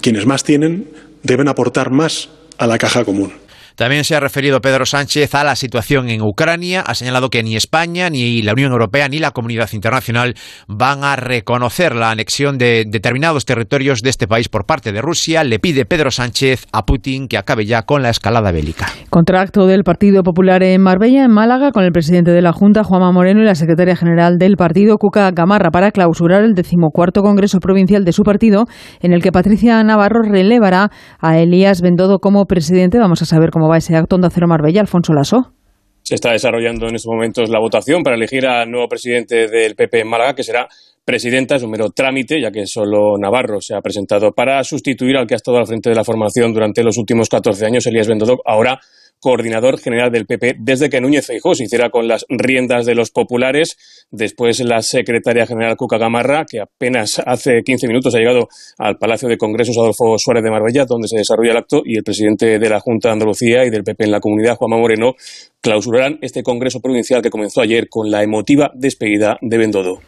Quienes 0.00 0.26
más 0.26 0.44
tienen 0.44 0.90
deben 1.22 1.48
aportar 1.48 1.90
más 1.90 2.30
a 2.58 2.66
la 2.66 2.78
caja 2.78 3.04
común. 3.04 3.32
También 3.76 4.04
se 4.04 4.14
ha 4.14 4.20
referido 4.20 4.60
Pedro 4.60 4.86
Sánchez 4.86 5.34
a 5.34 5.42
la 5.42 5.56
situación 5.56 6.08
en 6.08 6.22
Ucrania. 6.22 6.82
Ha 6.86 6.94
señalado 6.94 7.28
que 7.28 7.42
ni 7.42 7.56
España, 7.56 8.08
ni 8.08 8.40
la 8.42 8.52
Unión 8.52 8.70
Europea, 8.70 9.08
ni 9.08 9.18
la 9.18 9.32
comunidad 9.32 9.68
internacional 9.72 10.34
van 10.68 11.02
a 11.02 11.16
reconocer 11.16 11.96
la 11.96 12.10
anexión 12.10 12.56
de 12.56 12.84
determinados 12.86 13.44
territorios 13.44 14.00
de 14.00 14.10
este 14.10 14.28
país 14.28 14.48
por 14.48 14.64
parte 14.64 14.92
de 14.92 15.02
Rusia. 15.02 15.42
Le 15.42 15.58
pide 15.58 15.86
Pedro 15.86 16.12
Sánchez 16.12 16.66
a 16.72 16.84
Putin 16.84 17.26
que 17.26 17.36
acabe 17.36 17.66
ya 17.66 17.82
con 17.82 18.02
la 18.02 18.10
escalada 18.10 18.52
bélica. 18.52 18.86
Contrato 19.10 19.66
del 19.66 19.82
Partido 19.82 20.22
Popular 20.22 20.62
en 20.62 20.80
Marbella, 20.80 21.24
en 21.24 21.32
Málaga, 21.32 21.72
con 21.72 21.82
el 21.82 21.90
presidente 21.90 22.30
de 22.30 22.42
la 22.42 22.52
Junta, 22.52 22.84
Juanma 22.84 23.10
Moreno, 23.10 23.42
y 23.42 23.44
la 23.44 23.54
secretaria 23.54 23.96
general 23.96 24.38
del 24.38 24.56
partido, 24.56 24.98
Cuca 24.98 25.30
Gamarra, 25.32 25.70
para 25.70 25.90
clausurar 25.90 26.44
el 26.44 26.54
decimocuarto 26.54 27.22
Congreso 27.22 27.58
Provincial 27.58 28.04
de 28.04 28.12
su 28.12 28.22
partido, 28.22 28.66
en 29.00 29.12
el 29.12 29.22
que 29.22 29.32
Patricia 29.32 29.82
Navarro 29.82 30.22
relevará 30.22 30.90
a 31.18 31.38
Elías 31.38 31.80
Bendodo 31.80 32.18
como 32.20 32.44
presidente. 32.44 32.98
Vamos 32.98 33.20
a 33.22 33.26
saber 33.26 33.50
cómo 33.50 33.63
va 33.68 33.78
ese 33.78 33.96
acto 33.96 34.18
de 34.18 34.28
Cero 34.30 34.46
Marbella, 34.46 34.80
Alfonso 34.80 35.12
Lasso. 35.12 35.52
Se 36.02 36.14
está 36.14 36.32
desarrollando 36.32 36.86
en 36.86 36.96
estos 36.96 37.10
momentos 37.10 37.48
la 37.48 37.58
votación 37.58 38.02
para 38.02 38.16
elegir 38.16 38.46
al 38.46 38.70
nuevo 38.70 38.88
presidente 38.88 39.48
del 39.48 39.74
PP 39.74 40.00
en 40.00 40.08
Málaga, 40.08 40.34
que 40.34 40.42
será 40.42 40.68
presidenta, 41.04 41.56
es 41.56 41.62
un 41.62 41.70
mero 41.70 41.90
trámite, 41.90 42.40
ya 42.40 42.50
que 42.50 42.66
solo 42.66 43.16
Navarro 43.18 43.60
se 43.60 43.74
ha 43.74 43.80
presentado 43.80 44.32
para 44.32 44.62
sustituir 44.64 45.16
al 45.16 45.26
que 45.26 45.34
ha 45.34 45.36
estado 45.36 45.58
al 45.58 45.66
frente 45.66 45.90
de 45.90 45.96
la 45.96 46.04
formación 46.04 46.52
durante 46.52 46.82
los 46.82 46.98
últimos 46.98 47.28
14 47.28 47.66
años, 47.66 47.86
Elías 47.86 48.08
Bendodo, 48.08 48.40
ahora 48.44 48.80
coordinador 49.24 49.80
general 49.80 50.12
del 50.12 50.26
PP 50.26 50.56
desde 50.58 50.90
que 50.90 51.00
Núñez 51.00 51.24
Feijóo 51.24 51.54
se 51.54 51.64
hiciera 51.64 51.88
con 51.88 52.06
las 52.06 52.26
riendas 52.28 52.84
de 52.84 52.94
los 52.94 53.10
populares. 53.10 53.78
Después 54.10 54.60
la 54.60 54.82
secretaria 54.82 55.46
general 55.46 55.78
Cuca 55.78 55.96
Gamarra, 55.96 56.44
que 56.44 56.60
apenas 56.60 57.22
hace 57.24 57.62
15 57.64 57.88
minutos 57.88 58.14
ha 58.14 58.18
llegado 58.18 58.48
al 58.76 58.98
Palacio 58.98 59.26
de 59.26 59.38
Congresos 59.38 59.78
Adolfo 59.78 60.18
Suárez 60.18 60.44
de 60.44 60.50
Marbella, 60.50 60.84
donde 60.84 61.08
se 61.08 61.16
desarrolla 61.16 61.52
el 61.52 61.56
acto, 61.56 61.80
y 61.86 61.96
el 61.96 62.04
presidente 62.04 62.58
de 62.58 62.68
la 62.68 62.80
Junta 62.80 63.08
de 63.08 63.12
Andalucía 63.14 63.64
y 63.64 63.70
del 63.70 63.82
PP 63.82 64.04
en 64.04 64.10
la 64.10 64.20
comunidad, 64.20 64.56
Juanma 64.56 64.76
Moreno, 64.76 65.14
clausurarán 65.62 66.18
este 66.20 66.42
Congreso 66.42 66.80
Provincial 66.80 67.22
que 67.22 67.30
comenzó 67.30 67.62
ayer 67.62 67.88
con 67.88 68.10
la 68.10 68.22
emotiva 68.22 68.72
despedida 68.74 69.38
de 69.40 69.56
Bendodo. 69.56 70.00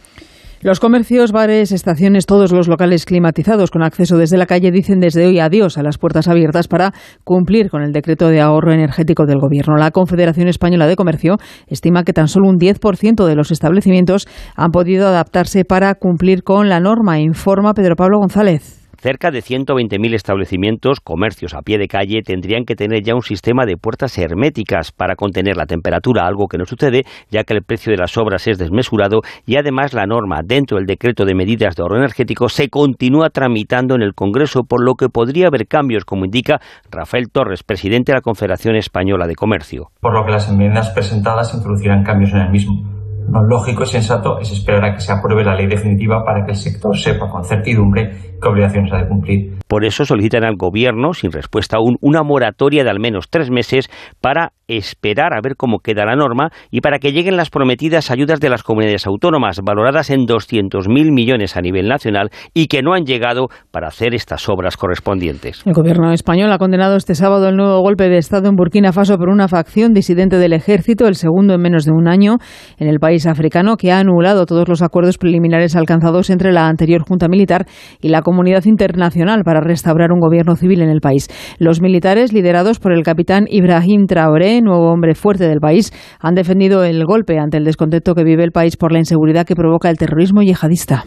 Los 0.66 0.80
comercios, 0.80 1.30
bares, 1.30 1.70
estaciones, 1.70 2.26
todos 2.26 2.50
los 2.50 2.66
locales 2.66 3.04
climatizados 3.04 3.70
con 3.70 3.84
acceso 3.84 4.16
desde 4.16 4.36
la 4.36 4.46
calle 4.46 4.72
dicen 4.72 4.98
desde 4.98 5.24
hoy 5.24 5.38
adiós 5.38 5.78
a 5.78 5.82
las 5.84 5.96
puertas 5.96 6.26
abiertas 6.26 6.66
para 6.66 6.92
cumplir 7.22 7.70
con 7.70 7.82
el 7.82 7.92
decreto 7.92 8.30
de 8.30 8.40
ahorro 8.40 8.72
energético 8.72 9.26
del 9.26 9.38
Gobierno. 9.38 9.76
La 9.76 9.92
Confederación 9.92 10.48
Española 10.48 10.88
de 10.88 10.96
Comercio 10.96 11.36
estima 11.68 12.02
que 12.02 12.12
tan 12.12 12.26
solo 12.26 12.48
un 12.48 12.56
10% 12.56 13.26
de 13.26 13.36
los 13.36 13.52
establecimientos 13.52 14.26
han 14.56 14.72
podido 14.72 15.06
adaptarse 15.06 15.64
para 15.64 15.94
cumplir 15.94 16.42
con 16.42 16.68
la 16.68 16.80
norma, 16.80 17.20
informa 17.20 17.72
Pedro 17.72 17.94
Pablo 17.94 18.18
González. 18.18 18.86
Cerca 19.07 19.30
de 19.30 19.38
120.000 19.38 20.14
establecimientos, 20.14 20.98
comercios 20.98 21.54
a 21.54 21.62
pie 21.62 21.78
de 21.78 21.86
calle, 21.86 22.22
tendrían 22.22 22.64
que 22.64 22.74
tener 22.74 23.04
ya 23.04 23.14
un 23.14 23.22
sistema 23.22 23.64
de 23.64 23.76
puertas 23.76 24.18
herméticas 24.18 24.90
para 24.90 25.14
contener 25.14 25.57
la 25.57 25.66
temperatura, 25.66 26.26
algo 26.26 26.48
que 26.48 26.59
no 26.59 26.64
sucede 26.64 27.04
ya 27.30 27.44
que 27.44 27.54
el 27.54 27.62
precio 27.62 27.92
de 27.92 27.98
las 27.98 28.16
obras 28.16 28.48
es 28.48 28.59
desmesurado 28.59 29.20
y 29.46 29.59
además 29.59 29.94
la 29.94 30.07
norma 30.07 30.40
dentro 30.44 30.78
del 30.78 30.86
decreto 30.86 31.24
de 31.24 31.36
medidas 31.36 31.76
de 31.76 31.82
ahorro 31.84 31.98
energético 31.98 32.48
se 32.48 32.68
continúa 32.68 33.30
tramitando 33.30 33.94
en 33.94 34.02
el 34.02 34.12
Congreso, 34.12 34.64
por 34.64 34.84
lo 34.84 34.96
que 34.96 35.09
podría 35.09 35.46
haber 35.46 35.68
cambios, 35.68 36.04
como 36.04 36.24
indica 36.24 36.59
Rafael 36.90 37.30
Torres, 37.30 37.62
presidente 37.62 38.11
de 38.11 38.16
la 38.16 38.22
Confederación 38.22 38.74
Española 38.74 39.28
de 39.28 39.36
Comercio. 39.36 39.92
Por 40.00 40.14
lo 40.14 40.24
que 40.24 40.32
las 40.32 40.48
enmiendas 40.48 40.90
presentadas 40.90 41.54
introducirán 41.54 42.02
cambios 42.02 42.32
en 42.32 42.40
el 42.40 42.50
mismo. 42.50 42.95
Lo 43.31 43.43
lógico 43.43 43.83
y 43.83 43.87
sensato 43.87 44.39
es 44.39 44.53
esperar 44.53 44.85
a 44.85 44.95
que 44.95 45.01
se 45.01 45.12
apruebe 45.12 45.45
la 45.45 45.55
ley 45.55 45.66
definitiva 45.66 46.24
para 46.24 46.45
que 46.45 46.53
el 46.53 46.57
sector 46.57 46.97
sepa 46.97 47.29
con 47.29 47.45
certidumbre 47.45 48.37
qué 48.41 48.49
obligaciones 48.49 48.93
ha 48.93 48.99
de 48.99 49.09
cumplir. 49.09 49.59
Por 49.68 49.84
eso 49.84 50.04
solicitan 50.04 50.44
al 50.44 50.56
Gobierno, 50.56 51.12
sin 51.12 51.32
respuesta 51.32 51.78
aún, 51.78 51.96
una 52.00 52.22
moratoria 52.22 52.84
de 52.84 52.90
al 52.90 53.00
menos 53.00 53.28
tres 53.30 53.50
meses 53.50 53.88
para 54.20 54.52
esperar 54.68 55.32
a 55.32 55.40
ver 55.40 55.56
cómo 55.56 55.78
queda 55.78 56.04
la 56.04 56.16
norma 56.16 56.50
y 56.70 56.80
para 56.80 56.98
que 56.98 57.12
lleguen 57.12 57.36
las 57.36 57.50
prometidas 57.50 58.10
ayudas 58.10 58.40
de 58.40 58.48
las 58.48 58.62
comunidades 58.62 59.06
autónomas, 59.06 59.60
valoradas 59.62 60.10
en 60.10 60.26
200.000 60.26 61.12
millones 61.12 61.56
a 61.56 61.60
nivel 61.60 61.88
nacional 61.88 62.30
y 62.52 62.66
que 62.66 62.82
no 62.82 62.94
han 62.94 63.04
llegado 63.04 63.48
para 63.70 63.88
hacer 63.88 64.14
estas 64.14 64.48
obras 64.48 64.76
correspondientes. 64.76 65.62
El 65.64 65.72
Gobierno 65.72 66.12
español 66.12 66.50
ha 66.52 66.58
condenado 66.58 66.96
este 66.96 67.14
sábado 67.14 67.48
el 67.48 67.56
nuevo 67.56 67.80
golpe 67.80 68.08
de 68.08 68.18
Estado 68.18 68.48
en 68.48 68.56
Burkina 68.56 68.92
Faso 68.92 69.18
por 69.18 69.28
una 69.28 69.48
facción 69.48 69.92
disidente 69.92 70.38
del 70.38 70.52
ejército, 70.52 71.06
el 71.06 71.14
segundo 71.14 71.54
en 71.54 71.60
menos 71.60 71.84
de 71.84 71.92
un 71.92 72.08
año 72.08 72.36
en 72.78 72.88
el 72.88 72.98
país 72.98 73.26
africano, 73.26 73.76
que 73.76 73.92
ha 73.92 74.00
anulado 74.00 74.46
todos 74.46 74.68
los 74.68 74.82
acuerdos 74.82 75.18
preliminares 75.18 75.76
alcanzados 75.76 76.30
entre 76.30 76.52
la 76.52 76.66
anterior 76.66 77.02
junta 77.02 77.28
militar 77.28 77.66
y 78.00 78.08
la 78.08 78.22
comunidad 78.22 78.64
internacional 78.64 79.42
para 79.57 79.66
restaurar 79.66 80.12
un 80.12 80.20
gobierno 80.20 80.54
civil 80.57 80.82
en 80.82 80.90
el 80.90 81.00
país. 81.00 81.28
Los 81.59 81.80
militares, 81.80 82.32
liderados 82.32 82.78
por 82.78 82.92
el 82.92 83.02
capitán 83.02 83.46
Ibrahim 83.48 84.07
Traoré, 84.07 84.61
nuevo 84.61 84.92
hombre 84.92 85.14
fuerte 85.14 85.48
del 85.48 85.61
país, 85.61 85.92
han 86.20 86.34
defendido 86.34 86.84
el 86.84 87.04
golpe 87.07 87.38
ante 87.38 87.57
el 87.57 87.64
descontento 87.64 88.14
que 88.14 88.24
vive 88.24 88.44
el 88.44 88.52
país 88.52 88.76
por 88.76 88.92
la 88.92 88.98
inseguridad 88.98 89.46
que 89.46 89.54
provoca 89.54 89.88
el 89.88 89.96
terrorismo 89.96 90.42
yihadista. 90.42 91.04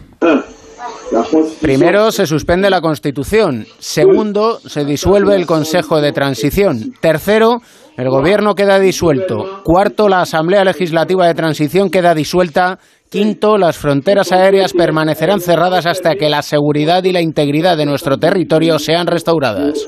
Primero, 1.60 2.10
se 2.10 2.26
suspende 2.26 2.70
la 2.70 2.80
Constitución. 2.80 3.66
Segundo, 3.78 4.58
se 4.58 4.84
disuelve 4.84 5.36
el 5.36 5.46
Consejo 5.46 6.00
de 6.00 6.12
Transición. 6.12 6.92
Tercero, 7.00 7.58
el 7.96 8.08
Gobierno 8.08 8.54
queda 8.54 8.80
disuelto. 8.80 9.60
Cuarto, 9.62 10.08
la 10.08 10.22
Asamblea 10.22 10.64
Legislativa 10.64 11.26
de 11.26 11.34
Transición 11.34 11.90
queda 11.90 12.14
disuelta. 12.14 12.78
Quinto, 13.10 13.58
las 13.58 13.76
fronteras 13.76 14.30
aéreas 14.30 14.72
permanecerán 14.72 15.40
cerradas 15.40 15.84
hasta 15.84 16.14
que 16.14 16.28
la 16.28 16.42
seguridad 16.42 17.02
y 17.02 17.10
la 17.10 17.20
integridad 17.20 17.76
de 17.76 17.84
nuestro 17.84 18.18
territorio 18.18 18.78
sean 18.78 19.08
restauradas. 19.08 19.84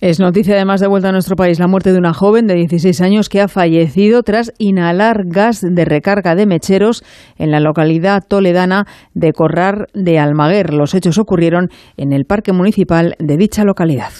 Es 0.00 0.20
noticia 0.20 0.54
además 0.54 0.80
de 0.80 0.86
vuelta 0.86 1.10
a 1.10 1.12
nuestro 1.12 1.36
país 1.36 1.58
la 1.58 1.66
muerte 1.66 1.92
de 1.92 1.98
una 1.98 2.14
joven 2.14 2.46
de 2.46 2.54
16 2.54 2.98
años 3.02 3.28
que 3.28 3.42
ha 3.42 3.48
fallecido 3.48 4.22
tras 4.22 4.54
inhalar 4.56 5.24
gas 5.26 5.60
de 5.60 5.84
recarga 5.84 6.34
de 6.34 6.46
mecheros 6.46 7.04
en 7.36 7.50
la 7.50 7.60
localidad 7.60 8.22
toledana 8.26 8.86
de 9.12 9.34
Corrar 9.34 9.88
de 9.92 10.18
Almaguer. 10.18 10.72
Los 10.72 10.94
hechos 10.94 11.18
ocurrieron 11.18 11.68
en 11.98 12.14
el 12.14 12.24
parque 12.24 12.54
municipal 12.54 13.16
de 13.18 13.36
dicha 13.36 13.64
localidad. 13.64 14.12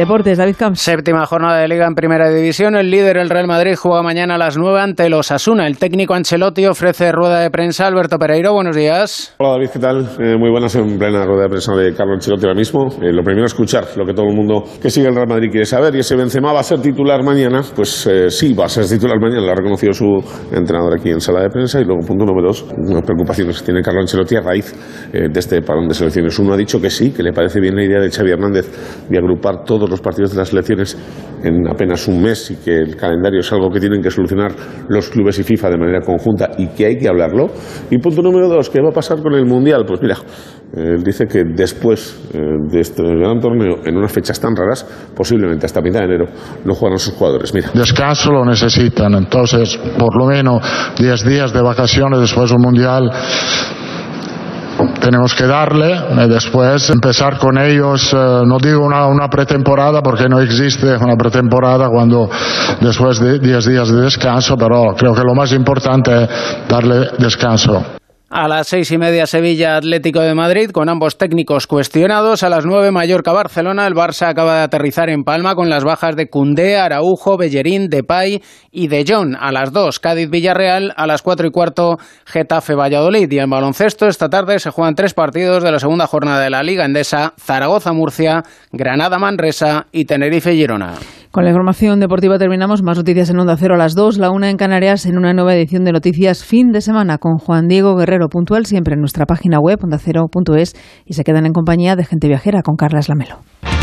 Deportes, 0.00 0.38
David 0.38 0.56
Camps. 0.58 0.80
Séptima 0.80 1.26
jornada 1.26 1.58
de 1.58 1.68
Liga 1.68 1.86
en 1.86 1.94
Primera 1.94 2.30
División. 2.30 2.74
El 2.74 2.90
líder, 2.90 3.18
el 3.18 3.28
Real 3.28 3.46
Madrid, 3.46 3.74
juega 3.76 4.02
mañana 4.02 4.36
a 4.36 4.38
las 4.38 4.56
9 4.56 4.80
ante 4.80 5.10
los 5.10 5.30
Asuna. 5.30 5.66
El 5.66 5.76
técnico 5.76 6.14
Ancelotti 6.14 6.64
ofrece 6.64 7.12
rueda 7.12 7.40
de 7.40 7.50
prensa. 7.50 7.86
Alberto 7.86 8.16
Pereiro, 8.18 8.54
buenos 8.54 8.74
días. 8.74 9.34
Hola 9.36 9.50
David, 9.50 9.68
¿qué 9.70 9.78
tal? 9.78 10.08
Eh, 10.18 10.38
muy 10.38 10.50
buenas 10.50 10.74
en 10.74 10.98
plena 10.98 11.26
rueda 11.26 11.42
de 11.42 11.48
prensa 11.50 11.74
de 11.74 11.92
Carlos 11.92 12.14
Ancelotti 12.14 12.46
ahora 12.46 12.58
mismo. 12.58 12.88
Eh, 13.02 13.12
lo 13.12 13.22
primero, 13.22 13.44
escuchar 13.44 13.88
lo 13.94 14.06
que 14.06 14.14
todo 14.14 14.24
el 14.24 14.34
mundo 14.34 14.64
que 14.80 14.88
sigue 14.88 15.06
el 15.06 15.14
Real 15.14 15.28
Madrid 15.28 15.50
quiere 15.50 15.66
saber. 15.66 15.94
Y 15.94 15.98
ese 15.98 16.16
Benzema 16.16 16.54
va 16.54 16.60
a 16.60 16.62
ser 16.62 16.80
titular 16.80 17.22
mañana. 17.22 17.60
Pues 17.76 18.06
eh, 18.06 18.30
sí, 18.30 18.54
va 18.54 18.64
a 18.64 18.68
ser 18.70 18.86
titular 18.86 19.20
mañana. 19.20 19.42
Lo 19.42 19.52
ha 19.52 19.54
reconocido 19.54 19.92
su 19.92 20.06
entrenador 20.50 20.98
aquí 20.98 21.10
en 21.10 21.20
sala 21.20 21.42
de 21.42 21.50
prensa. 21.50 21.78
Y 21.78 21.84
luego, 21.84 22.00
punto 22.06 22.24
número 22.24 22.48
dos, 22.48 22.64
unas 22.74 23.02
preocupaciones 23.02 23.58
que 23.58 23.66
tiene 23.66 23.82
Carlos 23.82 24.04
Ancelotti 24.04 24.36
a 24.36 24.40
raíz 24.40 24.74
de 25.12 25.38
este 25.38 25.60
parón 25.60 25.88
de 25.88 25.94
selecciones. 25.94 26.38
Uno 26.38 26.54
ha 26.54 26.56
dicho 26.56 26.80
que 26.80 26.88
sí, 26.88 27.10
que 27.10 27.22
le 27.22 27.34
parece 27.34 27.60
bien 27.60 27.76
la 27.76 27.84
idea 27.84 28.00
de 28.00 28.10
Xavi 28.10 28.30
Hernández 28.30 29.06
de 29.10 29.18
agrupar 29.18 29.62
todos 29.62 29.89
todos 29.90 29.98
los 29.98 30.00
partidos 30.00 30.30
de 30.32 30.38
las 30.38 30.52
elecciones 30.52 30.96
en 31.42 31.66
apenas 31.68 32.06
un 32.06 32.22
mes 32.22 32.50
y 32.50 32.56
que 32.56 32.76
el 32.76 32.96
calendario 32.96 33.40
es 33.40 33.52
algo 33.52 33.70
que 33.70 33.80
tienen 33.80 34.00
que 34.02 34.10
solucionar 34.10 34.52
los 34.88 35.08
clubes 35.08 35.38
y 35.38 35.42
FIFA 35.42 35.70
de 35.70 35.78
manera 35.78 36.00
conjunta 36.00 36.50
y 36.58 36.68
que 36.68 36.86
hay 36.86 36.98
que 36.98 37.08
hablarlo. 37.08 37.50
Y 37.90 37.98
punto 37.98 38.22
número 38.22 38.48
dos, 38.48 38.70
¿qué 38.70 38.80
va 38.80 38.90
a 38.90 38.92
pasar 38.92 39.20
con 39.22 39.34
el 39.34 39.46
Mundial? 39.46 39.84
Pues 39.86 40.00
mira, 40.02 40.16
él 40.76 41.02
dice 41.02 41.26
que 41.26 41.42
después 41.44 42.30
eh, 42.32 42.38
de 42.70 42.80
este 42.80 43.02
gran 43.02 43.40
torneo, 43.40 43.78
en 43.84 43.96
unas 43.96 44.12
fechas 44.12 44.38
tan 44.38 44.54
raras, 44.54 44.86
posiblemente 45.16 45.66
hasta 45.66 45.80
mitad 45.80 46.00
de 46.00 46.06
enero, 46.06 46.26
no 46.64 46.74
juegan 46.74 46.98
sus 46.98 47.14
jugadores. 47.14 47.52
Mira. 47.54 47.70
Descanso 47.74 48.30
lo 48.32 48.44
necesitan, 48.44 49.14
entonces 49.14 49.76
por 49.98 50.16
lo 50.16 50.26
menos 50.26 50.62
10 50.98 51.24
días 51.24 51.52
de 51.52 51.62
vacaciones 51.62 52.20
después 52.20 52.50
de 52.50 52.56
un 52.56 52.62
mundial 52.62 53.10
tenemos 55.00 55.34
que 55.34 55.46
darle 55.46 55.94
y 56.24 56.28
después 56.28 56.88
empezar 56.90 57.38
con 57.38 57.58
ellos, 57.58 58.12
eh, 58.12 58.16
no 58.16 58.58
digo 58.58 58.84
una, 58.84 59.06
una, 59.06 59.28
pretemporada 59.28 60.02
porque 60.02 60.28
no 60.28 60.40
existe 60.40 60.96
una 60.96 61.16
pretemporada 61.16 61.88
cuando 61.88 62.28
después 62.80 63.20
de 63.20 63.38
10 63.38 63.66
días 63.66 63.88
de 63.88 64.02
descanso, 64.02 64.56
pero 64.56 64.94
creo 64.96 65.14
que 65.14 65.22
lo 65.22 65.34
más 65.34 65.52
importante 65.52 66.24
es 66.24 66.28
darle 66.68 67.10
descanso. 67.18 67.99
A 68.32 68.46
las 68.46 68.68
seis 68.68 68.92
y 68.92 68.96
media 68.96 69.26
Sevilla 69.26 69.76
Atlético 69.76 70.20
de 70.20 70.36
Madrid 70.36 70.70
con 70.70 70.88
ambos 70.88 71.18
técnicos 71.18 71.66
cuestionados. 71.66 72.44
A 72.44 72.48
las 72.48 72.64
nueve 72.64 72.92
Mallorca 72.92 73.32
Barcelona. 73.32 73.88
El 73.88 73.94
Barça 73.94 74.28
acaba 74.28 74.58
de 74.58 74.62
aterrizar 74.62 75.10
en 75.10 75.24
Palma 75.24 75.56
con 75.56 75.68
las 75.68 75.82
bajas 75.82 76.14
de 76.14 76.28
Cundé, 76.28 76.76
Araujo, 76.76 77.36
Bellerín, 77.36 77.88
Depay 77.88 78.40
y 78.70 78.86
De 78.86 79.04
Jong. 79.04 79.34
A 79.36 79.50
las 79.50 79.72
dos 79.72 79.98
Cádiz 79.98 80.30
Villarreal. 80.30 80.94
A 80.96 81.08
las 81.08 81.22
cuatro 81.22 81.48
y 81.48 81.50
cuarto 81.50 81.96
Getafe 82.24 82.76
Valladolid. 82.76 83.28
Y 83.32 83.40
en 83.40 83.50
baloncesto 83.50 84.06
esta 84.06 84.28
tarde 84.28 84.60
se 84.60 84.70
juegan 84.70 84.94
tres 84.94 85.12
partidos 85.12 85.64
de 85.64 85.72
la 85.72 85.80
segunda 85.80 86.06
jornada 86.06 86.40
de 86.40 86.50
la 86.50 86.62
Liga 86.62 86.84
Endesa. 86.84 87.34
Zaragoza 87.36 87.92
Murcia, 87.92 88.44
Granada 88.70 89.18
Manresa 89.18 89.86
y 89.90 90.04
Tenerife 90.04 90.54
Girona. 90.54 90.94
Con 91.30 91.44
la 91.44 91.50
información 91.50 92.00
deportiva 92.00 92.38
terminamos. 92.38 92.82
Más 92.82 92.98
noticias 92.98 93.30
en 93.30 93.38
Onda 93.38 93.56
Cero 93.56 93.76
a 93.76 93.78
las 93.78 93.94
2, 93.94 94.18
la 94.18 94.32
una 94.32 94.50
en 94.50 94.56
Canarias, 94.56 95.06
en 95.06 95.16
una 95.16 95.32
nueva 95.32 95.54
edición 95.54 95.84
de 95.84 95.92
Noticias 95.92 96.44
Fin 96.44 96.72
de 96.72 96.80
Semana 96.80 97.18
con 97.18 97.38
Juan 97.38 97.68
Diego 97.68 97.94
Guerrero, 97.94 98.28
puntual 98.28 98.66
siempre 98.66 98.94
en 98.94 99.00
nuestra 99.00 99.26
página 99.26 99.60
web 99.60 99.78
ondacero.es 99.80 100.74
y 101.04 101.12
se 101.12 101.22
quedan 101.22 101.46
en 101.46 101.52
compañía 101.52 101.94
de 101.94 102.04
gente 102.04 102.26
viajera 102.26 102.62
con 102.62 102.74
Carlas 102.74 103.08
Lamelo. 103.08 103.36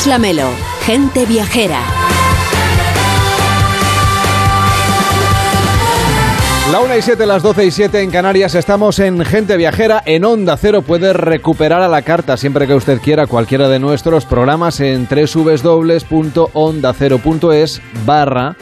Carlas 0.00 0.06
Lamelo, 0.06 0.48
gente 0.86 1.26
viajera. 1.26 1.82
La 6.72 6.80
1 6.80 6.96
y 6.96 7.02
7, 7.02 7.26
las 7.26 7.42
12 7.42 7.66
y 7.66 7.70
7 7.70 8.00
en 8.00 8.10
Canarias. 8.10 8.54
Estamos 8.54 8.98
en 8.98 9.22
Gente 9.24 9.58
Viajera. 9.58 10.02
En 10.06 10.24
Onda 10.24 10.56
Cero 10.56 10.82
puede 10.82 11.12
recuperar 11.12 11.82
a 11.82 11.88
la 11.88 12.02
carta 12.02 12.36
siempre 12.36 12.66
que 12.66 12.74
usted 12.74 13.00
quiera 13.00 13.26
cualquiera 13.26 13.68
de 13.68 13.78
nuestros 13.78 14.24
programas 14.24 14.80
en 14.80 15.06
www.ondacero.es 15.06 17.82
barra 18.06 18.56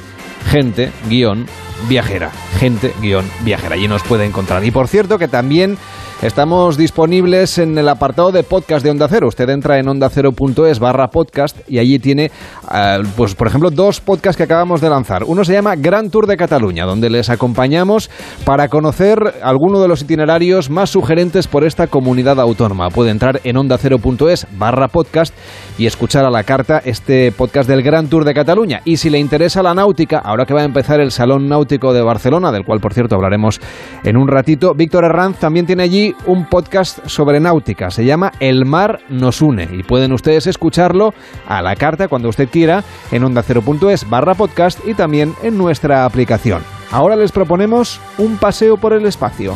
gente 0.50 0.90
guion 1.08 1.46
viajera. 1.88 2.30
Gente 2.58 2.92
guion 3.00 3.24
viajera. 3.44 3.74
Allí 3.74 3.86
nos 3.86 4.02
puede 4.02 4.24
encontrar. 4.24 4.64
Y 4.64 4.70
por 4.70 4.88
cierto 4.88 5.18
que 5.18 5.28
también 5.28 5.76
Estamos 6.20 6.76
disponibles 6.76 7.58
en 7.58 7.78
el 7.78 7.88
apartado 7.88 8.32
de 8.32 8.42
podcast 8.42 8.82
de 8.82 8.90
Onda 8.90 9.06
Cero. 9.08 9.28
Usted 9.28 9.48
entra 9.50 9.78
en 9.78 9.86
ondacero.es 9.86 10.80
barra 10.80 11.10
podcast 11.10 11.56
y 11.68 11.78
allí 11.78 12.00
tiene, 12.00 12.32
uh, 12.64 13.06
pues 13.16 13.36
por 13.36 13.46
ejemplo, 13.46 13.70
dos 13.70 14.00
podcasts 14.00 14.36
que 14.36 14.42
acabamos 14.42 14.80
de 14.80 14.90
lanzar. 14.90 15.22
Uno 15.22 15.44
se 15.44 15.52
llama 15.52 15.76
Gran 15.76 16.10
Tour 16.10 16.26
de 16.26 16.36
Cataluña, 16.36 16.86
donde 16.86 17.08
les 17.08 17.30
acompañamos 17.30 18.10
para 18.44 18.66
conocer 18.66 19.16
alguno 19.44 19.80
de 19.80 19.86
los 19.86 20.02
itinerarios 20.02 20.70
más 20.70 20.90
sugerentes 20.90 21.46
por 21.46 21.64
esta 21.64 21.86
comunidad 21.86 22.40
autónoma. 22.40 22.90
Puede 22.90 23.12
entrar 23.12 23.40
en 23.44 23.56
ondacero.es 23.56 24.48
barra 24.58 24.88
podcast 24.88 25.32
y 25.78 25.86
escuchar 25.86 26.24
a 26.24 26.30
la 26.30 26.42
carta 26.42 26.82
este 26.84 27.30
podcast 27.30 27.68
del 27.68 27.84
Gran 27.84 28.08
Tour 28.08 28.24
de 28.24 28.34
Cataluña. 28.34 28.80
Y 28.84 28.96
si 28.96 29.08
le 29.08 29.20
interesa 29.20 29.62
la 29.62 29.72
náutica, 29.72 30.18
ahora 30.18 30.46
que 30.46 30.54
va 30.54 30.62
a 30.62 30.64
empezar 30.64 30.98
el 30.98 31.12
Salón 31.12 31.48
Náutico 31.48 31.92
de 31.92 32.02
Barcelona, 32.02 32.50
del 32.50 32.64
cual 32.64 32.80
por 32.80 32.92
cierto 32.92 33.14
hablaremos 33.14 33.60
en 34.02 34.16
un 34.16 34.26
ratito, 34.26 34.74
Víctor 34.74 35.04
Herranz 35.04 35.38
también 35.38 35.64
tiene 35.64 35.84
allí 35.84 36.07
un 36.26 36.46
podcast 36.46 37.06
sobre 37.06 37.40
náutica. 37.40 37.90
Se 37.90 38.04
llama 38.04 38.32
El 38.40 38.64
mar 38.64 39.00
nos 39.08 39.42
une 39.42 39.68
y 39.72 39.82
pueden 39.82 40.12
ustedes 40.12 40.46
escucharlo 40.46 41.14
a 41.46 41.62
la 41.62 41.76
carta 41.76 42.08
cuando 42.08 42.28
usted 42.28 42.48
quiera 42.48 42.82
en 43.12 43.24
ondacero.es 43.24 44.08
barra 44.08 44.34
podcast 44.34 44.86
y 44.86 44.94
también 44.94 45.34
en 45.42 45.58
nuestra 45.58 46.04
aplicación. 46.04 46.62
Ahora 46.90 47.16
les 47.16 47.32
proponemos 47.32 48.00
un 48.18 48.36
paseo 48.38 48.76
por 48.76 48.92
el 48.92 49.04
espacio. 49.06 49.54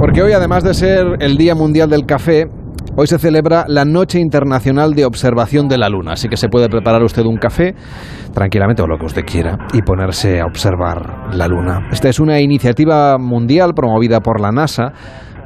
Porque 0.00 0.22
hoy, 0.22 0.32
además 0.32 0.64
de 0.64 0.74
ser 0.74 1.16
el 1.20 1.36
Día 1.36 1.54
Mundial 1.54 1.88
del 1.88 2.06
Café, 2.06 2.48
Hoy 2.94 3.06
se 3.06 3.18
celebra 3.18 3.64
la 3.68 3.86
Noche 3.86 4.20
Internacional 4.20 4.92
de 4.92 5.06
Observación 5.06 5.66
de 5.66 5.78
la 5.78 5.88
Luna, 5.88 6.12
así 6.12 6.28
que 6.28 6.36
se 6.36 6.50
puede 6.50 6.68
preparar 6.68 7.02
usted 7.02 7.24
un 7.24 7.38
café 7.38 7.74
tranquilamente 8.34 8.82
o 8.82 8.86
lo 8.86 8.98
que 8.98 9.06
usted 9.06 9.22
quiera 9.24 9.56
y 9.72 9.80
ponerse 9.80 10.42
a 10.42 10.44
observar 10.44 11.34
la 11.34 11.48
Luna. 11.48 11.88
Esta 11.90 12.10
es 12.10 12.20
una 12.20 12.38
iniciativa 12.40 13.16
mundial 13.16 13.72
promovida 13.74 14.20
por 14.20 14.42
la 14.42 14.52
NASA 14.52 14.92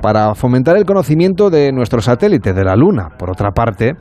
para 0.02 0.34
fomentar 0.34 0.76
el 0.76 0.84
conocimiento 0.84 1.48
de 1.48 1.70
nuestro 1.70 2.00
satélite, 2.00 2.52
de 2.52 2.64
la 2.64 2.74
Luna. 2.74 3.10
Por 3.16 3.30
otra 3.30 3.52
parte, 3.52 3.92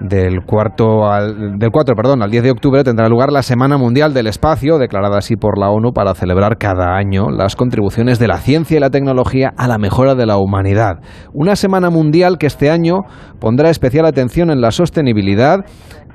del, 0.00 0.44
cuarto 0.44 1.06
al, 1.06 1.58
del 1.58 1.70
4 1.70 1.94
perdón, 1.94 2.22
al 2.22 2.30
10 2.30 2.42
de 2.44 2.50
octubre 2.50 2.84
tendrá 2.84 3.08
lugar 3.08 3.32
la 3.32 3.42
Semana 3.42 3.76
Mundial 3.76 4.14
del 4.14 4.26
Espacio, 4.26 4.78
declarada 4.78 5.18
así 5.18 5.36
por 5.36 5.58
la 5.58 5.70
ONU 5.70 5.92
para 5.92 6.14
celebrar 6.14 6.58
cada 6.58 6.96
año 6.96 7.30
las 7.30 7.56
contribuciones 7.56 8.18
de 8.18 8.28
la 8.28 8.38
ciencia 8.38 8.76
y 8.76 8.80
la 8.80 8.90
tecnología 8.90 9.52
a 9.56 9.68
la 9.68 9.78
mejora 9.78 10.14
de 10.14 10.26
la 10.26 10.36
humanidad. 10.36 11.00
Una 11.32 11.56
Semana 11.56 11.90
Mundial 11.90 12.38
que 12.38 12.46
este 12.46 12.70
año 12.70 13.00
pondrá 13.40 13.70
especial 13.70 14.06
atención 14.06 14.50
en 14.50 14.60
la 14.60 14.70
sostenibilidad 14.70 15.64